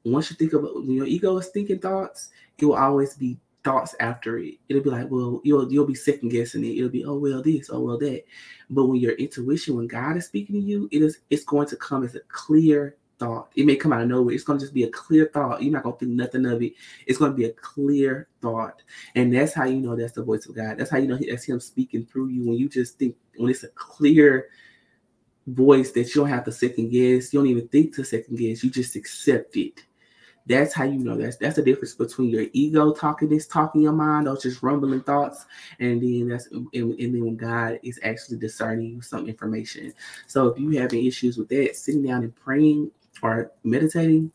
once 0.05 0.29
you 0.29 0.37
think 0.37 0.53
about 0.53 0.75
when 0.75 0.91
your 0.91 1.05
ego 1.05 1.37
is 1.37 1.47
thinking 1.47 1.79
thoughts, 1.79 2.29
it 2.57 2.65
will 2.65 2.75
always 2.75 3.15
be 3.15 3.37
thoughts 3.63 3.95
after 3.99 4.37
it. 4.37 4.55
It'll 4.69 4.83
be 4.83 4.89
like, 4.89 5.09
well, 5.09 5.41
you'll 5.43 5.71
you'll 5.71 5.85
be 5.85 5.95
second 5.95 6.29
guessing 6.29 6.63
it. 6.63 6.77
It'll 6.77 6.89
be, 6.89 7.03
oh 7.03 7.17
well, 7.17 7.41
this, 7.41 7.69
oh 7.71 7.81
well, 7.81 7.97
that. 7.97 8.23
But 8.69 8.85
when 8.85 8.99
your 8.99 9.13
intuition, 9.13 9.75
when 9.75 9.87
God 9.87 10.15
is 10.17 10.27
speaking 10.27 10.55
to 10.55 10.61
you, 10.61 10.87
it 10.91 11.01
is 11.01 11.19
it's 11.29 11.43
going 11.43 11.67
to 11.67 11.75
come 11.75 12.03
as 12.03 12.15
a 12.15 12.21
clear 12.29 12.95
thought. 13.19 13.49
It 13.55 13.65
may 13.65 13.75
come 13.75 13.93
out 13.93 14.01
of 14.01 14.07
nowhere. 14.07 14.33
It's 14.33 14.43
going 14.43 14.59
to 14.59 14.65
just 14.65 14.73
be 14.73 14.83
a 14.83 14.89
clear 14.89 15.29
thought. 15.33 15.61
You're 15.61 15.73
not 15.73 15.83
going 15.83 15.95
to 15.95 15.99
think 15.99 16.11
nothing 16.11 16.45
of 16.45 16.61
it. 16.61 16.73
It's 17.05 17.17
going 17.17 17.31
to 17.31 17.37
be 17.37 17.45
a 17.45 17.53
clear 17.53 18.27
thought. 18.41 18.81
And 19.15 19.33
that's 19.33 19.53
how 19.53 19.65
you 19.65 19.77
know 19.77 19.95
that's 19.95 20.13
the 20.13 20.23
voice 20.23 20.45
of 20.45 20.55
God. 20.55 20.77
That's 20.77 20.91
how 20.91 20.97
you 20.97 21.07
know 21.07 21.17
that's 21.17 21.45
him 21.45 21.59
speaking 21.59 22.05
through 22.05 22.29
you. 22.29 22.47
When 22.47 22.57
you 22.57 22.69
just 22.69 22.97
think, 22.97 23.15
when 23.35 23.49
it's 23.49 23.63
a 23.63 23.69
clear 23.69 24.49
voice 25.47 25.91
that 25.91 26.13
you 26.13 26.21
don't 26.21 26.29
have 26.29 26.45
to 26.45 26.51
second 26.51 26.89
guess, 26.89 27.33
you 27.33 27.39
don't 27.39 27.49
even 27.49 27.67
think 27.67 27.95
to 27.95 28.03
second 28.03 28.37
guess, 28.37 28.63
you 28.63 28.69
just 28.69 28.95
accept 28.95 29.55
it. 29.55 29.83
That's 30.45 30.73
how 30.73 30.85
you 30.85 30.99
know 30.99 31.17
that's 31.17 31.35
that's 31.35 31.57
the 31.57 31.61
difference 31.61 31.93
between 31.93 32.29
your 32.29 32.45
ego 32.53 32.93
talking 32.93 33.27
this 33.27 33.47
talk 33.47 33.75
in 33.75 33.81
your 33.81 33.91
mind, 33.91 34.27
those 34.27 34.43
just 34.43 34.63
rumbling 34.63 35.01
thoughts, 35.01 35.45
and 35.79 36.01
then 36.01 36.29
that's 36.29 36.47
and, 36.47 36.69
and 36.73 36.97
then 36.97 37.25
when 37.25 37.35
God 37.35 37.79
is 37.83 37.99
actually 38.01 38.37
discerning 38.37 38.87
you 38.87 39.01
some 39.01 39.27
information. 39.27 39.93
So 40.25 40.47
if 40.47 40.57
you 40.57 40.69
having 40.79 41.05
issues 41.05 41.37
with 41.37 41.49
that, 41.49 41.75
sitting 41.75 42.03
down 42.03 42.23
and 42.23 42.33
praying 42.33 42.91
or 43.21 43.51
meditating, 43.63 44.31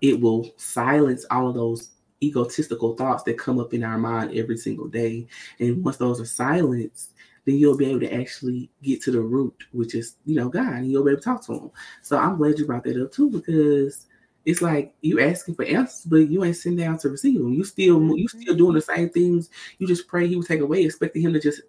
it 0.00 0.20
will 0.20 0.52
silence 0.56 1.24
all 1.30 1.48
of 1.48 1.54
those 1.54 1.90
egotistical 2.22 2.96
thoughts 2.96 3.22
that 3.24 3.38
come 3.38 3.58
up 3.58 3.74
in 3.74 3.84
our 3.84 3.98
mind 3.98 4.36
every 4.36 4.56
single 4.56 4.88
day. 4.88 5.26
And 5.60 5.84
once 5.84 5.96
those 5.96 6.20
are 6.20 6.26
silenced, 6.26 7.14
then 7.44 7.56
you'll 7.56 7.76
be 7.76 7.86
able 7.86 8.00
to 8.00 8.12
actually 8.12 8.70
get 8.82 9.02
to 9.02 9.10
the 9.10 9.20
root, 9.20 9.64
which 9.72 9.94
is 9.94 10.16
you 10.26 10.36
know 10.36 10.48
God, 10.48 10.74
and 10.74 10.90
you'll 10.90 11.04
be 11.04 11.12
able 11.12 11.20
to 11.20 11.24
talk 11.24 11.44
to 11.46 11.54
Him. 11.54 11.70
So 12.02 12.18
I'm 12.18 12.36
glad 12.36 12.58
you 12.58 12.66
brought 12.66 12.84
that 12.84 13.02
up 13.02 13.12
too, 13.12 13.30
because 13.30 14.06
it's 14.44 14.62
like 14.62 14.94
you 15.00 15.20
asking 15.20 15.54
for 15.54 15.64
answers, 15.64 16.04
but 16.04 16.28
you 16.28 16.44
ain't 16.44 16.56
sitting 16.56 16.78
down 16.78 16.98
to 16.98 17.08
receive 17.08 17.38
them. 17.38 17.54
You 17.54 17.64
still 17.64 18.00
you 18.16 18.26
mm-hmm. 18.26 18.40
still 18.40 18.54
doing 18.54 18.74
the 18.74 18.82
same 18.82 19.08
things. 19.10 19.50
You 19.78 19.86
just 19.86 20.08
pray 20.08 20.26
He 20.26 20.36
would 20.36 20.46
take 20.46 20.60
away, 20.60 20.84
expecting 20.84 21.22
Him 21.22 21.32
to 21.32 21.40
just 21.40 21.62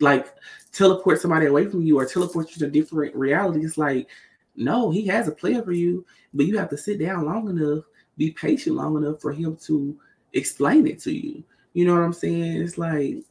like 0.00 0.34
teleport 0.72 1.20
somebody 1.20 1.46
away 1.46 1.66
from 1.66 1.82
you 1.82 1.98
or 1.98 2.06
teleport 2.06 2.50
you 2.50 2.58
to 2.60 2.66
a 2.66 2.70
different 2.70 3.14
reality. 3.14 3.64
It's 3.64 3.78
like 3.78 4.08
no, 4.56 4.90
He 4.90 5.06
has 5.06 5.28
a 5.28 5.32
plan 5.32 5.64
for 5.64 5.72
you, 5.72 6.04
but 6.34 6.46
you 6.46 6.58
have 6.58 6.70
to 6.70 6.78
sit 6.78 6.98
down 6.98 7.24
long 7.24 7.48
enough, 7.48 7.84
be 8.16 8.30
patient 8.30 8.76
long 8.76 8.96
enough 8.96 9.20
for 9.20 9.32
Him 9.32 9.56
to 9.64 9.96
explain 10.32 10.86
it 10.86 11.00
to 11.00 11.12
you. 11.12 11.42
You 11.74 11.86
know 11.86 11.94
what 11.94 12.02
I'm 12.02 12.12
saying? 12.12 12.62
It's 12.62 12.78
like 12.78 13.24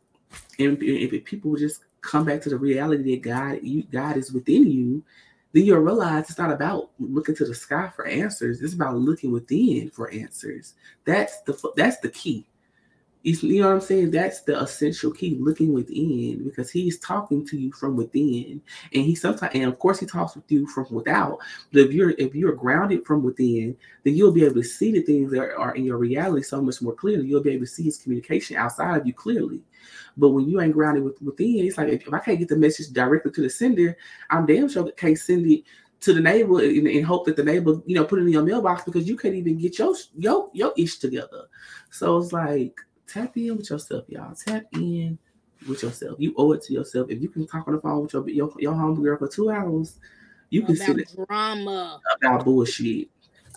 if 0.57 1.25
people 1.25 1.55
just 1.55 1.85
come 2.01 2.25
back 2.25 2.41
to 2.41 2.49
the 2.49 2.57
reality 2.57 3.15
that 3.15 3.21
God, 3.21 3.59
you 3.61 3.83
God 3.83 4.17
is 4.17 4.31
within 4.31 4.69
you, 4.69 5.03
then 5.53 5.65
you'll 5.65 5.79
realize 5.79 6.29
it's 6.29 6.39
not 6.39 6.51
about 6.51 6.91
looking 6.99 7.35
to 7.35 7.45
the 7.45 7.53
sky 7.53 7.91
for 7.95 8.07
answers. 8.07 8.61
It's 8.61 8.73
about 8.73 8.97
looking 8.97 9.31
within 9.31 9.89
for 9.89 10.11
answers. 10.11 10.75
That's 11.05 11.41
the 11.41 11.71
that's 11.75 11.97
the 11.97 12.09
key. 12.09 12.47
You 13.23 13.61
know 13.61 13.67
what 13.67 13.75
I'm 13.75 13.81
saying? 13.81 14.11
That's 14.11 14.41
the 14.41 14.59
essential 14.59 15.11
key, 15.11 15.37
looking 15.39 15.73
within, 15.73 16.43
because 16.43 16.71
he's 16.71 16.97
talking 16.99 17.45
to 17.47 17.57
you 17.57 17.71
from 17.71 17.95
within. 17.95 18.61
And 18.93 19.03
he 19.03 19.13
sometimes 19.13 19.53
and 19.53 19.65
of 19.65 19.77
course 19.77 19.99
he 19.99 20.07
talks 20.07 20.35
with 20.35 20.51
you 20.51 20.65
from 20.67 20.87
without. 20.89 21.37
But 21.71 21.81
if 21.81 21.91
you're 21.93 22.11
if 22.11 22.33
you're 22.33 22.53
grounded 22.53 23.05
from 23.05 23.21
within, 23.21 23.77
then 24.03 24.15
you'll 24.15 24.31
be 24.31 24.43
able 24.43 24.55
to 24.55 24.63
see 24.63 24.91
the 24.91 25.01
things 25.01 25.31
that 25.31 25.53
are 25.55 25.75
in 25.75 25.85
your 25.85 25.97
reality 25.97 26.41
so 26.41 26.61
much 26.61 26.81
more 26.81 26.93
clearly. 26.93 27.27
You'll 27.27 27.43
be 27.43 27.51
able 27.51 27.65
to 27.65 27.71
see 27.71 27.83
his 27.83 27.97
communication 27.97 28.57
outside 28.57 28.99
of 28.99 29.05
you 29.05 29.13
clearly. 29.13 29.61
But 30.17 30.29
when 30.29 30.49
you 30.49 30.59
ain't 30.59 30.73
grounded 30.73 31.03
with, 31.03 31.21
within, 31.21 31.65
it's 31.65 31.77
like 31.77 31.89
if, 31.89 32.13
I 32.13 32.19
can't 32.19 32.39
get 32.39 32.49
the 32.49 32.55
message 32.55 32.87
directly 32.89 33.31
to 33.31 33.41
the 33.41 33.49
sender, 33.49 33.95
I'm 34.29 34.45
damn 34.45 34.67
sure 34.67 34.91
can't 34.91 35.17
send 35.17 35.45
it 35.49 35.63
to 36.01 36.13
the 36.13 36.19
neighbor 36.19 36.59
and, 36.59 36.87
and 36.87 37.05
hope 37.05 37.25
that 37.27 37.35
the 37.35 37.43
neighbor, 37.43 37.79
you 37.85 37.95
know, 37.95 38.03
put 38.03 38.19
it 38.19 38.23
in 38.23 38.29
your 38.29 38.43
mailbox 38.43 38.83
because 38.83 39.07
you 39.07 39.15
can't 39.15 39.35
even 39.35 39.57
get 39.57 39.77
your 39.77 39.95
your 40.17 40.49
your 40.53 40.73
ish 40.75 40.97
together. 40.97 41.43
So 41.91 42.17
it's 42.17 42.33
like 42.33 42.79
tap 43.11 43.37
in 43.37 43.57
with 43.57 43.69
yourself, 43.69 44.05
y'all. 44.07 44.33
Tap 44.35 44.65
in 44.73 45.17
with 45.67 45.83
yourself. 45.83 46.19
You 46.19 46.33
owe 46.37 46.51
it 46.53 46.63
to 46.63 46.73
yourself. 46.73 47.09
If 47.09 47.21
you 47.21 47.29
can 47.29 47.47
talk 47.47 47.67
on 47.67 47.75
the 47.75 47.81
phone 47.81 48.03
with 48.03 48.13
your 48.13 48.27
your, 48.29 48.51
your 48.59 48.73
homegirl 48.73 49.19
for 49.19 49.27
two 49.27 49.49
hours, 49.49 49.97
you 50.49 50.63
can 50.63 50.75
sit. 50.75 50.89
about 50.89 51.27
drama, 51.27 52.01
about 52.21 52.45
bullshit. 52.45 53.09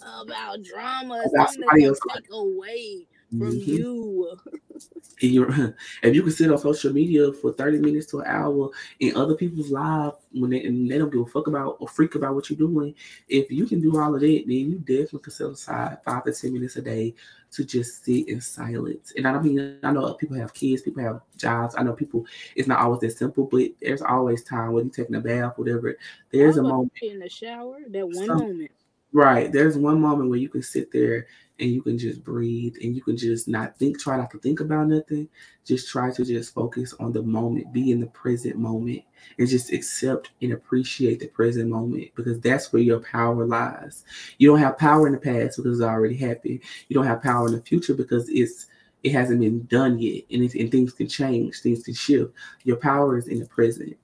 about 0.02 0.62
drama, 0.62 1.22
About 1.34 1.50
somebody 1.50 1.84
else. 1.84 1.98
take 2.14 2.26
away 2.30 3.06
from 3.30 3.58
Mhm. 3.60 3.66
you. 3.66 4.36
If 5.22 6.14
you 6.14 6.22
can 6.22 6.30
sit 6.32 6.50
on 6.50 6.58
social 6.58 6.92
media 6.92 7.32
for 7.32 7.52
30 7.52 7.78
minutes 7.78 8.06
to 8.06 8.20
an 8.20 8.26
hour 8.26 8.70
in 9.00 9.16
other 9.16 9.34
people's 9.34 9.70
lives 9.70 10.16
when 10.32 10.50
they, 10.50 10.64
and 10.64 10.90
they 10.90 10.98
don't 10.98 11.10
give 11.10 11.22
a 11.22 11.26
fuck 11.26 11.46
about 11.46 11.76
or 11.78 11.88
freak 11.88 12.14
about 12.16 12.34
what 12.34 12.50
you're 12.50 12.58
doing, 12.58 12.94
if 13.28 13.50
you 13.50 13.64
can 13.66 13.80
do 13.80 13.98
all 13.98 14.14
of 14.14 14.20
that, 14.20 14.42
then 14.46 14.56
you 14.56 14.78
definitely 14.80 15.20
can 15.20 15.32
set 15.32 15.46
aside 15.50 15.98
five 16.04 16.24
to 16.24 16.32
10 16.32 16.52
minutes 16.52 16.76
a 16.76 16.82
day 16.82 17.14
to 17.54 17.64
just 17.64 18.04
sit 18.04 18.28
in 18.28 18.40
silence. 18.40 19.12
And 19.16 19.26
I 19.26 19.32
don't 19.32 19.44
mean, 19.44 19.78
I 19.82 19.92
know 19.92 20.14
people 20.14 20.36
have 20.36 20.54
kids, 20.54 20.82
people 20.82 21.02
have 21.02 21.20
jobs. 21.36 21.74
I 21.76 21.82
know 21.82 21.92
people, 21.92 22.26
it's 22.56 22.68
not 22.68 22.80
always 22.80 23.00
that 23.00 23.16
simple, 23.16 23.44
but 23.44 23.70
there's 23.80 24.02
always 24.02 24.42
time 24.44 24.72
when 24.72 24.84
you're 24.84 24.92
taking 24.92 25.16
a 25.16 25.20
bath, 25.20 25.56
whatever. 25.56 25.96
There's 26.32 26.56
a 26.56 26.62
moment. 26.62 26.92
in 27.02 27.18
the 27.20 27.28
shower. 27.28 27.78
That 27.88 28.06
one 28.06 28.26
Some- 28.26 28.38
moment. 28.38 28.70
Right. 29.14 29.52
There's 29.52 29.78
one 29.78 30.00
moment 30.00 30.28
where 30.28 30.40
you 30.40 30.48
can 30.48 30.62
sit 30.62 30.90
there 30.90 31.28
and 31.60 31.70
you 31.70 31.82
can 31.82 31.96
just 31.96 32.24
breathe 32.24 32.74
and 32.82 32.96
you 32.96 33.00
can 33.00 33.16
just 33.16 33.46
not 33.46 33.78
think, 33.78 34.00
try 34.00 34.16
not 34.16 34.32
to 34.32 34.40
think 34.40 34.58
about 34.58 34.88
nothing. 34.88 35.28
Just 35.64 35.88
try 35.88 36.10
to 36.10 36.24
just 36.24 36.52
focus 36.52 36.94
on 36.98 37.12
the 37.12 37.22
moment, 37.22 37.72
be 37.72 37.92
in 37.92 38.00
the 38.00 38.08
present 38.08 38.56
moment, 38.56 39.02
and 39.38 39.48
just 39.48 39.72
accept 39.72 40.32
and 40.42 40.52
appreciate 40.52 41.20
the 41.20 41.28
present 41.28 41.70
moment 41.70 42.10
because 42.16 42.40
that's 42.40 42.72
where 42.72 42.82
your 42.82 42.98
power 42.98 43.46
lies. 43.46 44.02
You 44.38 44.48
don't 44.50 44.58
have 44.58 44.78
power 44.78 45.06
in 45.06 45.12
the 45.12 45.20
past 45.20 45.58
because 45.58 45.78
it's 45.78 45.86
already 45.88 46.16
happened. 46.16 46.58
You 46.88 46.94
don't 46.94 47.06
have 47.06 47.22
power 47.22 47.46
in 47.46 47.54
the 47.54 47.62
future 47.62 47.94
because 47.94 48.28
it's 48.28 48.66
it 49.04 49.12
hasn't 49.12 49.38
been 49.40 49.64
done 49.66 50.00
yet, 50.00 50.24
and, 50.32 50.42
and 50.54 50.72
things 50.72 50.92
can 50.92 51.06
change, 51.06 51.60
things 51.60 51.84
can 51.84 51.94
shift. 51.94 52.32
Your 52.64 52.76
power 52.78 53.16
is 53.16 53.28
in 53.28 53.38
the 53.38 53.46
present. 53.46 53.96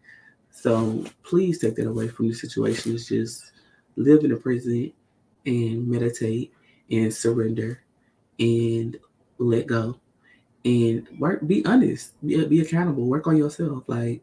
So 0.53 1.05
please 1.25 1.59
take 1.59 1.75
that 1.77 1.89
away 1.89 2.07
from 2.07 2.29
the 2.29 2.35
situation. 2.35 2.95
It's 2.95 3.09
just 3.09 3.51
live 3.97 4.23
in 4.25 4.31
the 4.31 4.37
present 4.37 4.95
and 5.47 5.87
meditate 5.87 6.53
and 6.91 7.13
surrender 7.13 7.83
and 8.39 8.99
let 9.39 9.67
go. 9.67 9.99
And 10.65 11.07
work 11.19 11.47
be 11.47 11.65
honest 11.65 12.13
be, 12.27 12.45
be 12.47 12.61
accountable 12.61 13.07
work 13.07 13.27
on 13.27 13.37
yourself. 13.37 13.85
Like 13.87 14.23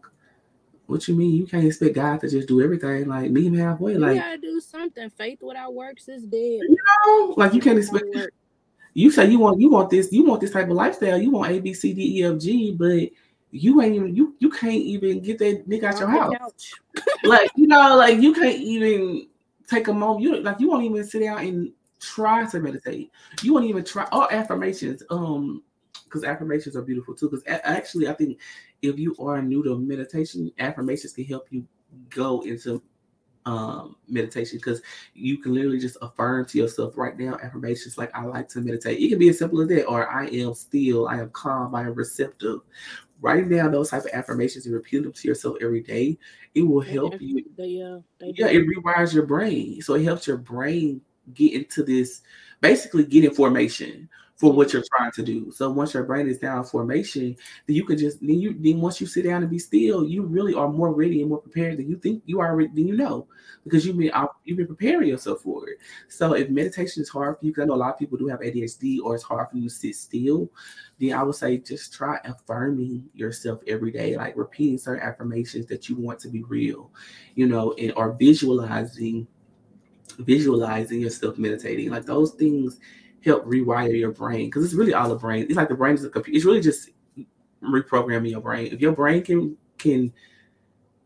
what 0.86 1.08
you 1.08 1.16
mean? 1.16 1.36
You 1.36 1.48
can't 1.48 1.66
expect 1.66 1.96
god 1.96 2.22
to 2.22 2.30
just 2.30 2.48
do 2.48 2.62
everything 2.62 3.08
like 3.08 3.32
meet 3.32 3.48
him 3.48 3.56
halfway. 3.56 3.94
You 3.94 4.00
like 4.00 4.22
gotta 4.22 4.38
do 4.38 4.60
something. 4.60 5.10
Faith 5.10 5.40
without 5.42 5.74
works 5.74 6.08
is 6.08 6.24
dead. 6.24 6.40
you 6.40 6.78
know 7.08 7.34
like 7.38 7.54
you 7.54 7.62
can't 7.62 7.78
expect 7.78 8.06
you 8.94 9.12
say 9.12 9.30
you 9.30 9.38
want 9.38 9.60
you 9.60 9.70
want 9.70 9.90
this 9.90 10.12
you 10.12 10.24
want 10.24 10.42
this 10.42 10.52
type 10.52 10.70
of 10.70 10.74
lifestyle. 10.74 11.18
You 11.18 11.32
want 11.32 11.52
a 11.52 11.60
b 11.60 11.74
c 11.74 11.94
d 11.94 12.20
e 12.20 12.24
f 12.24 12.40
g 12.40 12.72
but 12.72 13.10
you 13.52 13.82
ain't 13.82 13.96
even 13.96 14.16
you 14.16 14.36
you 14.40 14.50
can't 14.50 14.74
even 14.74 15.22
get 15.22 15.40
that 15.40 15.68
nigga 15.68 15.84
out 15.86 16.00
your 16.00 16.10
house. 16.10 16.74
like 17.24 17.50
you 17.56 17.68
know 17.68 17.96
like 17.96 18.20
you 18.20 18.34
can't 18.34 18.58
even 18.58 19.28
take 19.70 19.88
a 19.88 19.94
moment. 19.94 20.22
You 20.22 20.42
like 20.42 20.60
you 20.60 20.70
won't 20.70 20.84
even 20.84 21.04
sit 21.04 21.22
down 21.22 21.40
and 21.40 21.72
try 22.00 22.46
to 22.46 22.60
meditate. 22.60 23.12
You 23.42 23.54
won't 23.54 23.66
even 23.66 23.84
try 23.84 24.08
all 24.12 24.28
affirmations. 24.32 25.04
Um, 25.10 25.64
because 26.04 26.24
affirmations 26.24 26.76
are 26.76 26.82
beautiful 26.82 27.14
too. 27.14 27.30
Because 27.30 27.44
actually, 27.48 28.08
I 28.08 28.14
think 28.14 28.40
if 28.82 28.98
you 28.98 29.16
are 29.20 29.42
new 29.42 29.64
to 29.64 29.78
meditation, 29.78 30.52
affirmations 30.60 31.14
can 31.14 31.26
help 31.26 31.48
you 31.50 31.68
go 32.10 32.42
into 32.42 32.82
um, 33.48 33.96
meditation 34.10 34.58
because 34.58 34.82
you 35.14 35.38
can 35.38 35.54
literally 35.54 35.80
just 35.80 35.98
affirm 36.02 36.46
to 36.46 36.58
yourself 36.58 36.98
right 36.98 37.18
now 37.18 37.38
affirmations 37.42 37.98
like 37.98 38.14
I 38.14 38.24
like 38.24 38.50
to 38.50 38.60
meditate. 38.60 39.00
It 39.00 39.08
can 39.08 39.20
be 39.20 39.30
as 39.30 39.40
simple 39.40 39.62
as 39.62 39.70
that, 39.70 39.86
or 39.86 40.10
I 40.10 40.28
am 40.28 40.54
still, 40.54 41.08
I 41.08 41.22
am 41.22 41.30
calm, 41.30 41.74
I 41.74 41.82
am 41.82 41.94
receptive. 41.94 42.60
Writing 43.20 43.50
down 43.50 43.72
those 43.72 43.90
type 43.90 44.06
of 44.06 44.12
affirmations 44.14 44.66
and 44.66 44.76
repeating 44.76 45.04
them 45.04 45.14
to 45.14 45.28
yourself 45.28 45.58
every 45.62 45.82
day, 45.82 46.18
it 46.54 46.62
will 46.62 46.82
help 46.82 47.18
they, 47.18 47.26
you. 47.26 47.46
They, 47.58 47.82
uh, 47.82 48.00
they 48.20 48.34
yeah, 48.38 48.48
it 48.48 48.64
rewires 48.68 49.14
your 49.14 49.26
brain, 49.26 49.82
so 49.82 49.96
it 49.96 50.04
helps 50.04 50.28
your 50.28 50.38
brain 50.38 51.02
get 51.34 51.54
into 51.54 51.84
this, 51.84 52.22
basically 52.62 53.04
get 53.04 53.26
in 53.26 53.34
formation 53.34 54.08
for 54.38 54.54
what 54.54 54.72
you're 54.72 54.84
trying 54.96 55.12
to 55.12 55.24
do. 55.24 55.52
So 55.52 55.70
once 55.72 55.96
your 55.96 56.04
brain 56.04 56.28
is 56.28 56.38
down 56.38 56.64
formation, 56.64 57.36
then 57.66 57.76
you 57.76 57.84
can 57.84 57.98
just 57.98 58.20
then 58.22 58.40
you 58.40 58.56
then 58.60 58.80
once 58.80 59.02
you 59.02 59.08
sit 59.08 59.26
down 59.26 59.42
and 59.42 59.50
be 59.50 59.58
still, 59.58 60.06
you 60.06 60.24
really 60.24 60.54
are 60.54 60.70
more 60.70 60.94
ready 60.94 61.22
and 61.22 61.30
more 61.30 61.40
prepared 61.40 61.78
than 61.78 61.90
you 61.90 61.98
think 61.98 62.22
you 62.26 62.40
are 62.40 62.56
than 62.56 62.88
you 62.88 62.96
know 62.96 63.28
because 63.64 63.86
you've 63.86 63.98
been 63.98 64.12
you've 64.46 64.58
been 64.58 64.68
preparing 64.68 65.10
yourself 65.10 65.42
for 65.42 65.68
it. 65.68 65.80
So 66.08 66.34
if 66.34 66.50
meditation 66.50 67.02
is 67.02 67.10
hard 67.10 67.40
for 67.40 67.46
you, 67.46 67.52
because 67.52 67.64
I 67.64 67.66
know 67.66 67.74
a 67.74 67.76
lot 67.76 67.94
of 67.94 68.00
people 68.00 68.18
do 68.18 68.28
have 68.28 68.40
ADHD 68.40 69.00
or 69.04 69.16
it's 69.16 69.24
hard 69.24 69.50
for 69.50 69.58
you 69.58 69.70
to 69.70 69.76
sit 69.76 69.96
still, 69.96 70.52
then 71.00 71.14
I 71.14 71.24
would 71.24 71.36
say 71.36 71.58
just 71.58 71.94
try 71.94 72.20
affirming 72.24 73.06
yourself 73.16 73.62
every 73.68 73.92
day, 73.92 74.16
like 74.18 74.38
repeating 74.38 74.78
certain 74.78 75.04
affirmations 75.04 75.66
that 75.66 75.90
you 75.90 75.96
want 75.96 76.20
to 76.20 76.30
be 76.30 76.44
real, 76.44 76.92
you 77.34 77.48
know, 77.48 77.74
and 77.74 77.92
or 77.94 78.14
visualizing 78.14 79.28
visualizing 80.20 81.02
yourself 81.02 81.38
meditating 81.38 81.92
like 81.92 82.06
those 82.06 82.32
things 82.32 82.80
help 83.28 83.46
rewire 83.46 83.98
your 83.98 84.12
brain 84.12 84.48
because 84.48 84.66
it's 84.66 84.74
really 84.74 84.94
all 84.94 85.10
the 85.10 85.16
brain. 85.16 85.44
It's 85.44 85.56
like 85.56 85.70
the 85.70 85.76
brain 85.76 85.96
is 85.96 86.04
a 86.04 86.10
computer. 86.10 86.36
It's 86.38 86.46
really 86.46 86.62
just 86.62 86.90
reprogramming 87.62 88.32
your 88.32 88.42
brain. 88.42 88.74
If 88.74 88.82
your 88.82 88.94
brain 88.94 89.24
can 89.24 89.58
can 89.78 90.14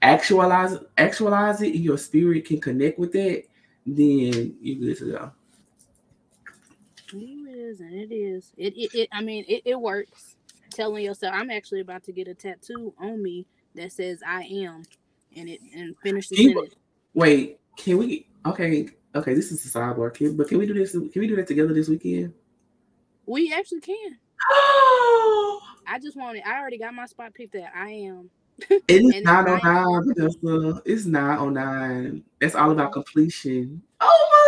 actualize 0.01 0.77
actualize 0.97 1.61
it, 1.61 1.75
your 1.75 1.97
spirit 1.97 2.45
can 2.45 2.59
connect 2.59 2.99
with 2.99 3.15
it, 3.15 3.49
then 3.85 4.55
you're 4.61 4.79
good 4.79 4.97
to 4.97 5.11
go. 5.11 5.31
It 7.13 7.49
is, 7.49 7.79
and 7.81 7.93
it 7.93 8.13
is. 8.13 8.53
It, 8.57 8.73
it, 8.77 8.93
it 8.93 9.09
I 9.11 9.21
mean, 9.21 9.45
it, 9.47 9.63
it 9.65 9.79
works. 9.79 10.35
Telling 10.69 11.03
yourself, 11.03 11.33
I'm 11.35 11.51
actually 11.51 11.81
about 11.81 12.03
to 12.05 12.13
get 12.13 12.29
a 12.29 12.33
tattoo 12.33 12.93
on 12.97 13.21
me 13.21 13.45
that 13.75 13.91
says 13.91 14.21
"I 14.25 14.43
am," 14.43 14.83
and 15.35 15.49
it 15.49 15.59
and 15.75 15.97
finish 16.01 16.29
the 16.29 16.37
sentence. 16.37 16.75
Wait, 17.13 17.59
can 17.75 17.97
we? 17.97 18.27
Okay, 18.45 18.87
Okay, 19.13 19.33
this 19.33 19.51
is 19.51 19.65
a 19.65 19.69
sidebar, 19.77 20.13
kid. 20.13 20.37
But 20.37 20.47
can 20.47 20.57
we 20.57 20.65
do 20.65 20.73
this? 20.73 20.91
Can 20.91 21.11
we 21.15 21.27
do 21.27 21.35
that 21.35 21.47
together 21.47 21.73
this 21.73 21.89
weekend? 21.89 22.33
We 23.25 23.53
actually 23.53 23.81
can. 23.81 24.17
I 25.87 25.99
just 26.01 26.15
wanted. 26.15 26.43
I 26.45 26.59
already 26.59 26.77
got 26.77 26.93
my 26.93 27.05
spot 27.05 27.33
picked. 27.33 27.51
That 27.53 27.73
I 27.75 27.89
am. 27.89 28.29
It's 28.87 29.21
nine 29.25 29.49
oh 29.49 29.57
nine. 29.57 30.13
That's 30.15 30.37
the. 30.37 30.81
It's 30.85 31.05
nine 31.05 31.37
oh 31.39 31.49
nine. 31.49 32.23
That's 32.39 32.55
all 32.55 32.71
about 32.71 32.93
completion. 32.93 33.81
Oh 33.99 34.27
my 34.31 34.47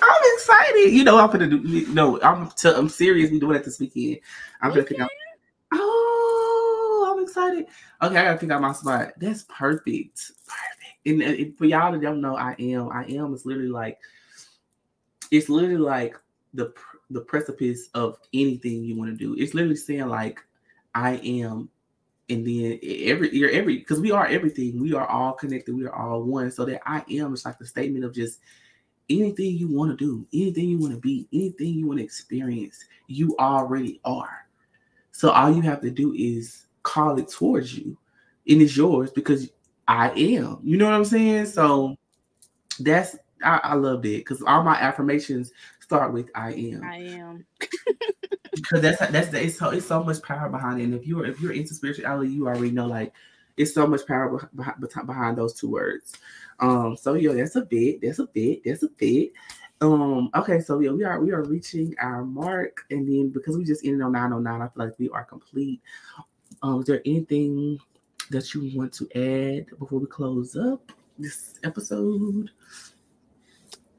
god! 0.00 0.02
I'm 0.02 0.34
excited. 0.34 0.94
You 0.94 1.04
know, 1.04 1.18
I'm 1.18 1.30
gonna 1.30 1.48
do. 1.48 1.86
No, 1.88 2.18
I'm. 2.22 2.48
T- 2.50 2.70
I'm 2.70 2.88
serious. 2.88 3.30
We 3.30 3.40
doing 3.40 3.56
it 3.56 3.64
this 3.64 3.78
weekend. 3.78 4.20
I'm 4.62 4.70
gonna 4.70 4.84
pick 4.84 5.00
out. 5.00 5.10
Oh, 5.72 7.14
I'm 7.14 7.22
excited. 7.22 7.66
Okay, 8.02 8.16
I 8.16 8.24
gotta 8.24 8.38
pick 8.38 8.50
out 8.50 8.62
my 8.62 8.72
spot. 8.72 9.12
That's 9.18 9.44
perfect. 9.44 10.32
Perfect 10.46 10.79
and, 11.06 11.22
uh, 11.22 11.26
and 11.26 11.56
for 11.56 11.64
y'all 11.64 11.92
that 11.92 12.00
don't 12.00 12.20
know, 12.20 12.36
I 12.36 12.54
am. 12.58 12.90
I 12.90 13.04
am 13.04 13.34
is 13.34 13.46
literally 13.46 13.70
like 13.70 13.98
it's 15.30 15.48
literally 15.48 15.76
like 15.76 16.16
the 16.54 16.72
the 17.10 17.20
precipice 17.20 17.88
of 17.94 18.18
anything 18.32 18.84
you 18.84 18.96
want 18.96 19.10
to 19.10 19.16
do. 19.16 19.40
It's 19.40 19.54
literally 19.54 19.76
saying 19.76 20.08
like 20.08 20.40
I 20.94 21.16
am, 21.16 21.68
and 22.28 22.46
then 22.46 22.78
every 22.82 23.34
you're 23.34 23.50
every 23.50 23.78
because 23.78 24.00
we 24.00 24.10
are 24.10 24.26
everything. 24.26 24.80
We 24.80 24.94
are 24.94 25.06
all 25.06 25.32
connected. 25.32 25.74
We 25.74 25.86
are 25.86 25.94
all 25.94 26.22
one. 26.22 26.50
So 26.50 26.64
that 26.66 26.82
I 26.86 27.04
am 27.10 27.34
is 27.34 27.44
like 27.44 27.58
the 27.58 27.66
statement 27.66 28.04
of 28.04 28.14
just 28.14 28.40
anything 29.08 29.56
you 29.56 29.68
want 29.68 29.90
to 29.90 29.96
do, 29.96 30.26
anything 30.32 30.68
you 30.68 30.78
want 30.78 30.94
to 30.94 31.00
be, 31.00 31.28
anything 31.32 31.68
you 31.74 31.86
want 31.86 31.98
to 31.98 32.04
experience. 32.04 32.84
You 33.06 33.36
already 33.38 34.00
are. 34.04 34.46
So 35.12 35.30
all 35.30 35.54
you 35.54 35.62
have 35.62 35.80
to 35.82 35.90
do 35.90 36.14
is 36.14 36.66
call 36.82 37.18
it 37.18 37.28
towards 37.28 37.76
you, 37.76 37.96
and 38.48 38.62
it's 38.62 38.76
yours 38.76 39.10
because 39.10 39.50
I 39.90 40.10
am. 40.10 40.60
You 40.62 40.76
know 40.76 40.84
what 40.84 40.94
I'm 40.94 41.04
saying? 41.04 41.46
So 41.46 41.96
that's 42.78 43.16
I, 43.42 43.60
I 43.62 43.74
loved 43.74 44.06
it 44.06 44.18
because 44.18 44.40
all 44.42 44.62
my 44.62 44.76
affirmations 44.76 45.50
start 45.80 46.12
with 46.12 46.30
I 46.34 46.52
am. 46.52 46.84
I 46.84 46.96
am. 46.96 47.46
Because 48.52 48.82
that's 48.82 48.98
that's 48.98 49.32
it's 49.32 49.56
so 49.56 49.70
it's 49.70 49.86
so 49.86 50.02
much 50.02 50.20
power 50.22 50.48
behind 50.48 50.80
it. 50.80 50.84
And 50.84 50.94
if 50.94 51.06
you're 51.06 51.24
if 51.24 51.40
you're 51.40 51.52
into 51.52 51.72
spirituality, 51.72 52.32
you 52.32 52.48
already 52.48 52.72
know 52.72 52.86
like 52.86 53.12
it's 53.56 53.72
so 53.72 53.86
much 53.86 54.04
power 54.06 54.50
behind, 54.54 54.80
behind 55.06 55.38
those 55.38 55.54
two 55.54 55.70
words. 55.70 56.14
Um, 56.58 56.96
so 56.96 57.14
yeah, 57.14 57.32
that's 57.32 57.54
a 57.54 57.62
bit, 57.62 58.00
that's 58.02 58.18
a 58.18 58.26
bit, 58.26 58.62
that's 58.64 58.82
a 58.82 58.88
bit. 58.88 59.32
Um, 59.80 60.30
okay, 60.34 60.60
so 60.60 60.80
yeah, 60.80 60.90
we 60.90 61.04
are 61.04 61.20
we 61.20 61.30
are 61.30 61.44
reaching 61.44 61.94
our 62.00 62.24
mark, 62.24 62.84
and 62.90 63.08
then 63.08 63.30
because 63.30 63.56
we 63.56 63.64
just 63.64 63.84
ended 63.84 64.02
on 64.02 64.12
909, 64.12 64.60
I 64.60 64.68
feel 64.68 64.84
like 64.84 64.98
we 64.98 65.08
are 65.10 65.24
complete. 65.24 65.80
Um, 66.62 66.80
is 66.80 66.86
there 66.86 67.02
anything 67.06 67.78
that 68.30 68.54
you 68.54 68.70
want 68.76 68.92
to 68.94 69.08
add 69.14 69.66
before 69.78 69.98
we 69.98 70.06
close 70.06 70.56
up 70.56 70.92
this 71.18 71.58
episode? 71.64 72.50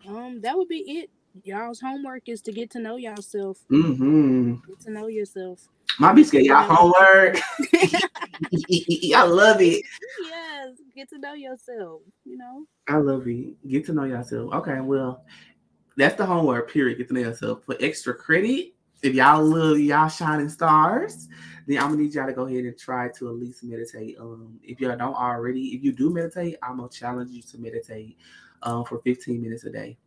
Um, 0.07 0.41
that 0.41 0.57
would 0.57 0.67
be 0.67 0.79
it. 0.79 1.09
Y'all's 1.43 1.79
homework 1.79 2.27
is 2.27 2.41
to 2.41 2.51
get 2.51 2.69
to 2.71 2.79
know 2.79 2.97
yourself. 2.97 3.59
Mm-hmm. 3.71 4.55
Get 4.67 4.79
to 4.81 4.91
know 4.91 5.07
yourself. 5.07 5.67
My 5.99 6.13
bitch 6.13 6.31
get 6.31 6.43
y'all 6.43 6.63
homework. 6.63 7.37
I 9.15 9.23
love 9.23 9.61
it. 9.61 9.85
Yes, 10.23 10.69
get 10.95 11.09
to 11.09 11.19
know 11.19 11.33
yourself. 11.33 12.01
You 12.25 12.37
know. 12.37 12.65
I 12.87 12.97
love 12.97 13.27
it. 13.27 13.55
Get 13.67 13.85
to 13.85 13.93
know 13.93 14.05
yourself. 14.05 14.53
Okay, 14.53 14.79
well, 14.81 15.23
that's 15.97 16.15
the 16.15 16.25
homework. 16.25 16.71
Period. 16.71 16.97
Get 16.97 17.09
to 17.09 17.13
know 17.13 17.21
yourself. 17.21 17.63
For 17.65 17.75
extra 17.79 18.13
credit, 18.13 18.73
if 19.01 19.15
y'all 19.15 19.43
love 19.43 19.79
y'all 19.79 20.09
shining 20.09 20.49
stars, 20.49 21.27
then 21.67 21.77
I'm 21.77 21.89
gonna 21.89 22.03
need 22.03 22.13
y'all 22.13 22.27
to 22.27 22.33
go 22.33 22.45
ahead 22.45 22.65
and 22.65 22.77
try 22.77 23.09
to 23.17 23.29
at 23.29 23.35
least 23.35 23.63
meditate. 23.63 24.17
Um, 24.19 24.59
if 24.63 24.79
y'all 24.79 24.97
don't 24.97 25.15
already, 25.15 25.75
if 25.75 25.83
you 25.83 25.91
do 25.91 26.09
meditate, 26.09 26.57
I'm 26.61 26.77
gonna 26.77 26.89
challenge 26.89 27.31
you 27.31 27.41
to 27.43 27.57
meditate 27.57 28.17
um, 28.63 28.85
for 28.85 28.99
15 28.99 29.41
minutes 29.41 29.63
a 29.63 29.71
day, 29.71 29.97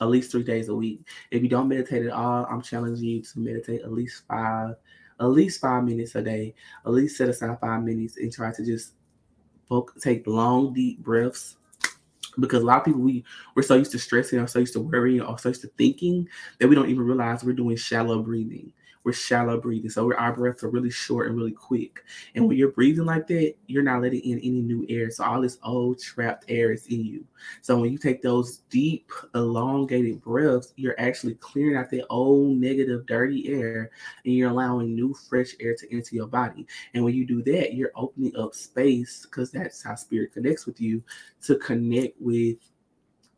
at 0.00 0.08
least 0.08 0.30
three 0.30 0.44
days 0.44 0.68
a 0.68 0.74
week. 0.74 1.00
If 1.30 1.42
you 1.42 1.48
don't 1.48 1.68
meditate 1.68 2.06
at 2.06 2.12
all, 2.12 2.46
I'm 2.48 2.62
challenging 2.62 3.04
you 3.04 3.22
to 3.22 3.38
meditate 3.40 3.82
at 3.82 3.92
least 3.92 4.24
five, 4.28 4.76
at 5.20 5.26
least 5.26 5.60
five 5.60 5.84
minutes 5.84 6.14
a 6.14 6.22
day. 6.22 6.54
At 6.84 6.92
least 6.92 7.16
set 7.16 7.28
aside 7.28 7.58
five 7.60 7.82
minutes 7.82 8.16
and 8.16 8.32
try 8.32 8.52
to 8.52 8.64
just 8.64 8.92
take 10.00 10.26
long, 10.26 10.72
deep 10.72 11.02
breaths 11.02 11.56
because 12.38 12.62
a 12.62 12.66
lot 12.66 12.78
of 12.78 12.84
people 12.84 13.00
we 13.00 13.24
we're 13.54 13.62
so 13.62 13.74
used 13.74 13.92
to 13.92 13.98
stressing 13.98 14.38
or 14.38 14.46
so 14.46 14.58
used 14.58 14.72
to 14.72 14.80
worrying 14.80 15.20
or 15.20 15.38
so 15.38 15.48
used 15.48 15.62
to 15.62 15.68
thinking 15.78 16.28
that 16.58 16.68
we 16.68 16.74
don't 16.74 16.88
even 16.88 17.02
realize 17.02 17.44
we're 17.44 17.52
doing 17.52 17.76
shallow 17.76 18.22
breathing 18.22 18.72
we're 19.06 19.12
shallow 19.12 19.60
breathing. 19.60 19.88
So 19.88 20.12
our 20.16 20.32
breaths 20.32 20.64
are 20.64 20.68
really 20.68 20.90
short 20.90 21.28
and 21.28 21.36
really 21.36 21.52
quick. 21.52 22.04
And 22.34 22.48
when 22.48 22.56
you're 22.56 22.72
breathing 22.72 23.04
like 23.04 23.28
that, 23.28 23.54
you're 23.68 23.84
not 23.84 24.02
letting 24.02 24.20
in 24.20 24.38
any 24.40 24.60
new 24.60 24.84
air. 24.88 25.12
So 25.12 25.22
all 25.22 25.40
this 25.40 25.58
old 25.62 26.00
trapped 26.00 26.46
air 26.48 26.72
is 26.72 26.86
in 26.88 27.04
you. 27.04 27.24
So 27.62 27.78
when 27.78 27.92
you 27.92 27.98
take 27.98 28.20
those 28.20 28.62
deep, 28.68 29.12
elongated 29.36 30.20
breaths, 30.20 30.74
you're 30.74 30.98
actually 30.98 31.34
clearing 31.34 31.76
out 31.76 31.88
that 31.90 32.04
old 32.10 32.58
negative, 32.58 33.06
dirty 33.06 33.48
air 33.48 33.92
and 34.24 34.34
you're 34.34 34.50
allowing 34.50 34.96
new, 34.96 35.14
fresh 35.14 35.54
air 35.60 35.76
to 35.76 35.96
enter 35.96 36.16
your 36.16 36.26
body. 36.26 36.66
And 36.94 37.04
when 37.04 37.14
you 37.14 37.24
do 37.24 37.44
that, 37.44 37.74
you're 37.74 37.92
opening 37.94 38.36
up 38.36 38.56
space 38.56 39.24
because 39.24 39.52
that's 39.52 39.84
how 39.84 39.94
spirit 39.94 40.32
connects 40.32 40.66
with 40.66 40.80
you 40.80 41.00
to 41.42 41.54
connect 41.58 42.20
with 42.20 42.56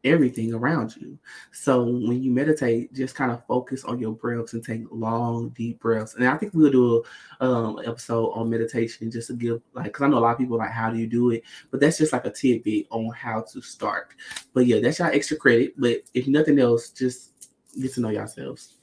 everything 0.09 0.55
around 0.55 0.97
you. 0.97 1.19
So 1.53 1.85
when 1.85 2.23
you 2.23 2.31
meditate, 2.31 2.93
just 2.93 3.15
kind 3.15 3.31
of 3.31 3.45
focus 3.47 3.85
on 3.85 3.99
your 3.99 4.13
breaths 4.13 4.55
and 4.55 4.65
take 4.65 4.83
long, 4.91 5.51
deep 5.51 5.81
breaths. 5.81 6.15
And 6.15 6.27
I 6.27 6.37
think 6.37 6.55
we'll 6.55 6.73
do 6.73 7.05
a 7.41 7.45
um, 7.45 7.81
episode 7.85 8.31
on 8.31 8.51
meditation 8.51 9.11
just 9.11 9.29
to 9.29 9.35
give 9.35 9.61
like 9.75 9.87
because 9.87 10.03
I 10.03 10.09
know 10.09 10.19
a 10.19 10.21
lot 10.21 10.33
of 10.33 10.39
people 10.39 10.59
like 10.59 10.71
how 10.71 10.91
do 10.91 10.99
you 10.99 11.07
do 11.07 11.31
it, 11.31 11.43
but 11.71 11.81
that's 11.81 11.99
just 11.99 12.13
like 12.13 12.25
a 12.25 12.31
tidbit 12.31 12.87
on 12.91 13.11
how 13.11 13.45
to 13.53 13.63
start. 13.63 14.15
But 14.53 14.67
yeah, 14.67 14.81
that's 14.81 14.99
y'all 14.99 15.11
extra 15.13 15.37
credit. 15.37 15.75
But 15.77 16.03
if 16.15 16.27
nothing 16.27 16.59
else, 16.59 16.91
just 16.91 17.51
get 17.81 17.95
to 17.95 18.01
know 18.01 18.11
yourselves. 18.11 18.75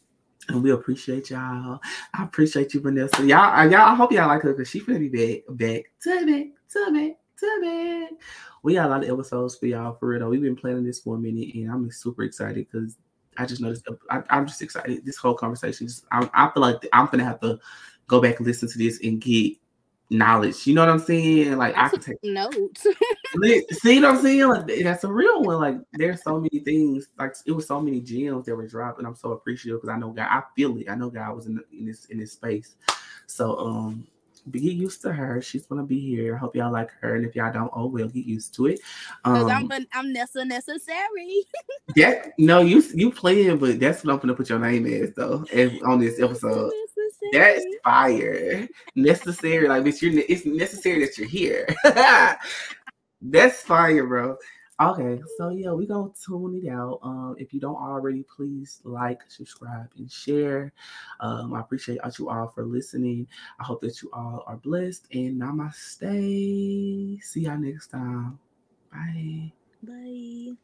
And 0.47 0.61
we 0.61 0.71
appreciate 0.71 1.31
y'all. 1.31 1.79
I 2.13 2.23
appreciate 2.23 2.73
you, 2.73 2.81
Vanessa. 2.81 3.25
Y'all, 3.25 3.69
y'all. 3.69 3.81
I 3.81 3.95
hope 3.95 4.11
y'all 4.11 4.27
like 4.27 4.43
her 4.43 4.53
because 4.53 4.69
she 4.69 4.79
finna 4.79 4.99
be 4.99 5.09
back, 5.09 5.57
back 5.57 5.85
to 6.03 6.25
me, 6.25 6.51
to 6.71 6.91
me, 6.91 7.17
we 8.63 8.73
got 8.73 8.87
a 8.87 8.89
lot 8.89 9.03
of 9.03 9.09
episodes 9.09 9.55
for 9.55 9.67
y'all 9.67 9.95
for 9.95 10.09
real. 10.09 10.29
We've 10.29 10.41
been 10.41 10.55
planning 10.55 10.83
this 10.83 10.99
for 10.99 11.15
a 11.15 11.19
minute, 11.19 11.53
and 11.55 11.71
I'm 11.71 11.91
super 11.91 12.23
excited 12.23 12.67
because 12.71 12.97
I 13.37 13.45
just 13.45 13.61
noticed. 13.61 13.87
I, 14.09 14.23
am 14.29 14.47
just 14.47 14.61
excited. 14.61 15.05
This 15.05 15.17
whole 15.17 15.35
conversation, 15.35 15.87
just, 15.87 16.05
I, 16.11 16.29
I 16.33 16.49
feel 16.51 16.61
like 16.61 16.87
I'm 16.93 17.07
gonna 17.07 17.23
have 17.23 17.39
to 17.41 17.59
go 18.07 18.21
back 18.21 18.37
and 18.37 18.47
listen 18.47 18.69
to 18.69 18.77
this 18.77 18.99
and 19.03 19.21
get 19.21 19.57
knowledge. 20.09 20.67
You 20.67 20.73
know 20.73 20.81
what 20.81 20.89
I'm 20.89 20.99
saying? 20.99 21.57
Like 21.57 21.75
I, 21.75 21.87
I 21.87 21.89
took 21.89 22.05
take 22.05 22.23
notes. 22.23 22.85
See 23.71 23.99
what 23.99 24.09
I'm 24.09 24.21
saying? 24.21 24.47
Like 24.47 24.67
that's 24.83 25.03
a 25.03 25.11
real 25.11 25.43
one. 25.43 25.59
Like 25.59 25.77
there's 25.93 26.23
so 26.23 26.39
many 26.39 26.59
things. 26.59 27.07
Like 27.17 27.35
it 27.45 27.51
was 27.51 27.67
so 27.67 27.81
many 27.81 28.01
gems 28.01 28.45
that 28.45 28.55
were 28.55 28.67
dropped, 28.67 28.99
and 28.99 29.07
I'm 29.07 29.15
so 29.15 29.31
appreciative 29.31 29.81
because 29.81 29.93
I 29.93 29.99
know 29.99 30.11
God. 30.11 30.27
I 30.29 30.43
feel 30.55 30.77
it. 30.77 30.89
I 30.89 30.95
know 30.95 31.09
God 31.09 31.35
was 31.35 31.47
in, 31.47 31.55
the, 31.55 31.63
in 31.71 31.85
this 31.85 32.05
in 32.05 32.19
this 32.19 32.33
space. 32.33 32.75
So 33.27 33.57
um, 33.57 34.07
get 34.51 34.73
used 34.73 35.01
to 35.01 35.11
her. 35.11 35.41
She's 35.41 35.65
gonna 35.65 35.83
be 35.83 35.99
here. 35.99 36.35
I 36.35 36.37
hope 36.37 36.55
y'all 36.55 36.71
like 36.71 36.91
her, 37.01 37.15
and 37.15 37.25
if 37.25 37.35
y'all 37.35 37.51
don't, 37.51 37.71
oh 37.73 37.87
well, 37.87 38.07
get 38.07 38.25
used 38.25 38.53
to 38.55 38.67
it. 38.67 38.79
Because 39.23 39.43
Um, 39.51 39.69
I'm 39.71 39.87
I'm 39.93 40.13
Nessa 40.13 40.45
necessary. 40.45 41.43
that 41.95 42.33
no, 42.37 42.61
you 42.61 42.83
you 42.93 43.11
playing, 43.11 43.57
but 43.57 43.79
that's 43.79 44.03
what 44.03 44.13
I'm 44.13 44.19
gonna 44.19 44.35
put 44.35 44.49
your 44.49 44.59
name 44.59 44.85
as 44.85 45.13
though 45.15 45.45
as, 45.53 45.71
on 45.83 45.99
this 45.99 46.19
episode. 46.19 46.71
That's 47.31 47.65
fire. 47.83 48.67
Necessary, 48.95 49.67
like 49.67 49.83
bitch, 49.83 50.01
you're 50.01 50.23
it's 50.27 50.45
necessary 50.45 51.05
that 51.05 51.17
you're 51.17 51.27
here. 51.27 51.67
That's 53.21 53.61
fire, 53.61 54.05
bro. 54.05 54.37
Okay, 54.81 55.21
so 55.37 55.49
yeah, 55.49 55.71
we 55.71 55.87
gonna 55.87 56.11
tune 56.21 56.61
it 56.61 56.67
out. 56.69 56.99
Um, 57.01 57.35
if 57.39 57.53
you 57.53 57.61
don't 57.61 57.77
already, 57.77 58.23
please 58.23 58.81
like, 58.83 59.21
subscribe, 59.29 59.87
and 59.97 60.11
share. 60.11 60.73
Um, 61.21 61.53
I 61.53 61.61
appreciate 61.61 61.99
you 62.19 62.29
all 62.29 62.49
for 62.53 62.63
listening. 62.65 63.25
I 63.57 63.63
hope 63.63 63.79
that 63.81 64.01
you 64.01 64.09
all 64.11 64.43
are 64.47 64.57
blessed 64.57 65.07
and 65.13 65.39
namaste. 65.41 67.21
See 67.23 67.39
y'all 67.39 67.57
next 67.57 67.87
time. 67.87 68.37
Bye. 68.91 69.53
Bye. 69.81 70.57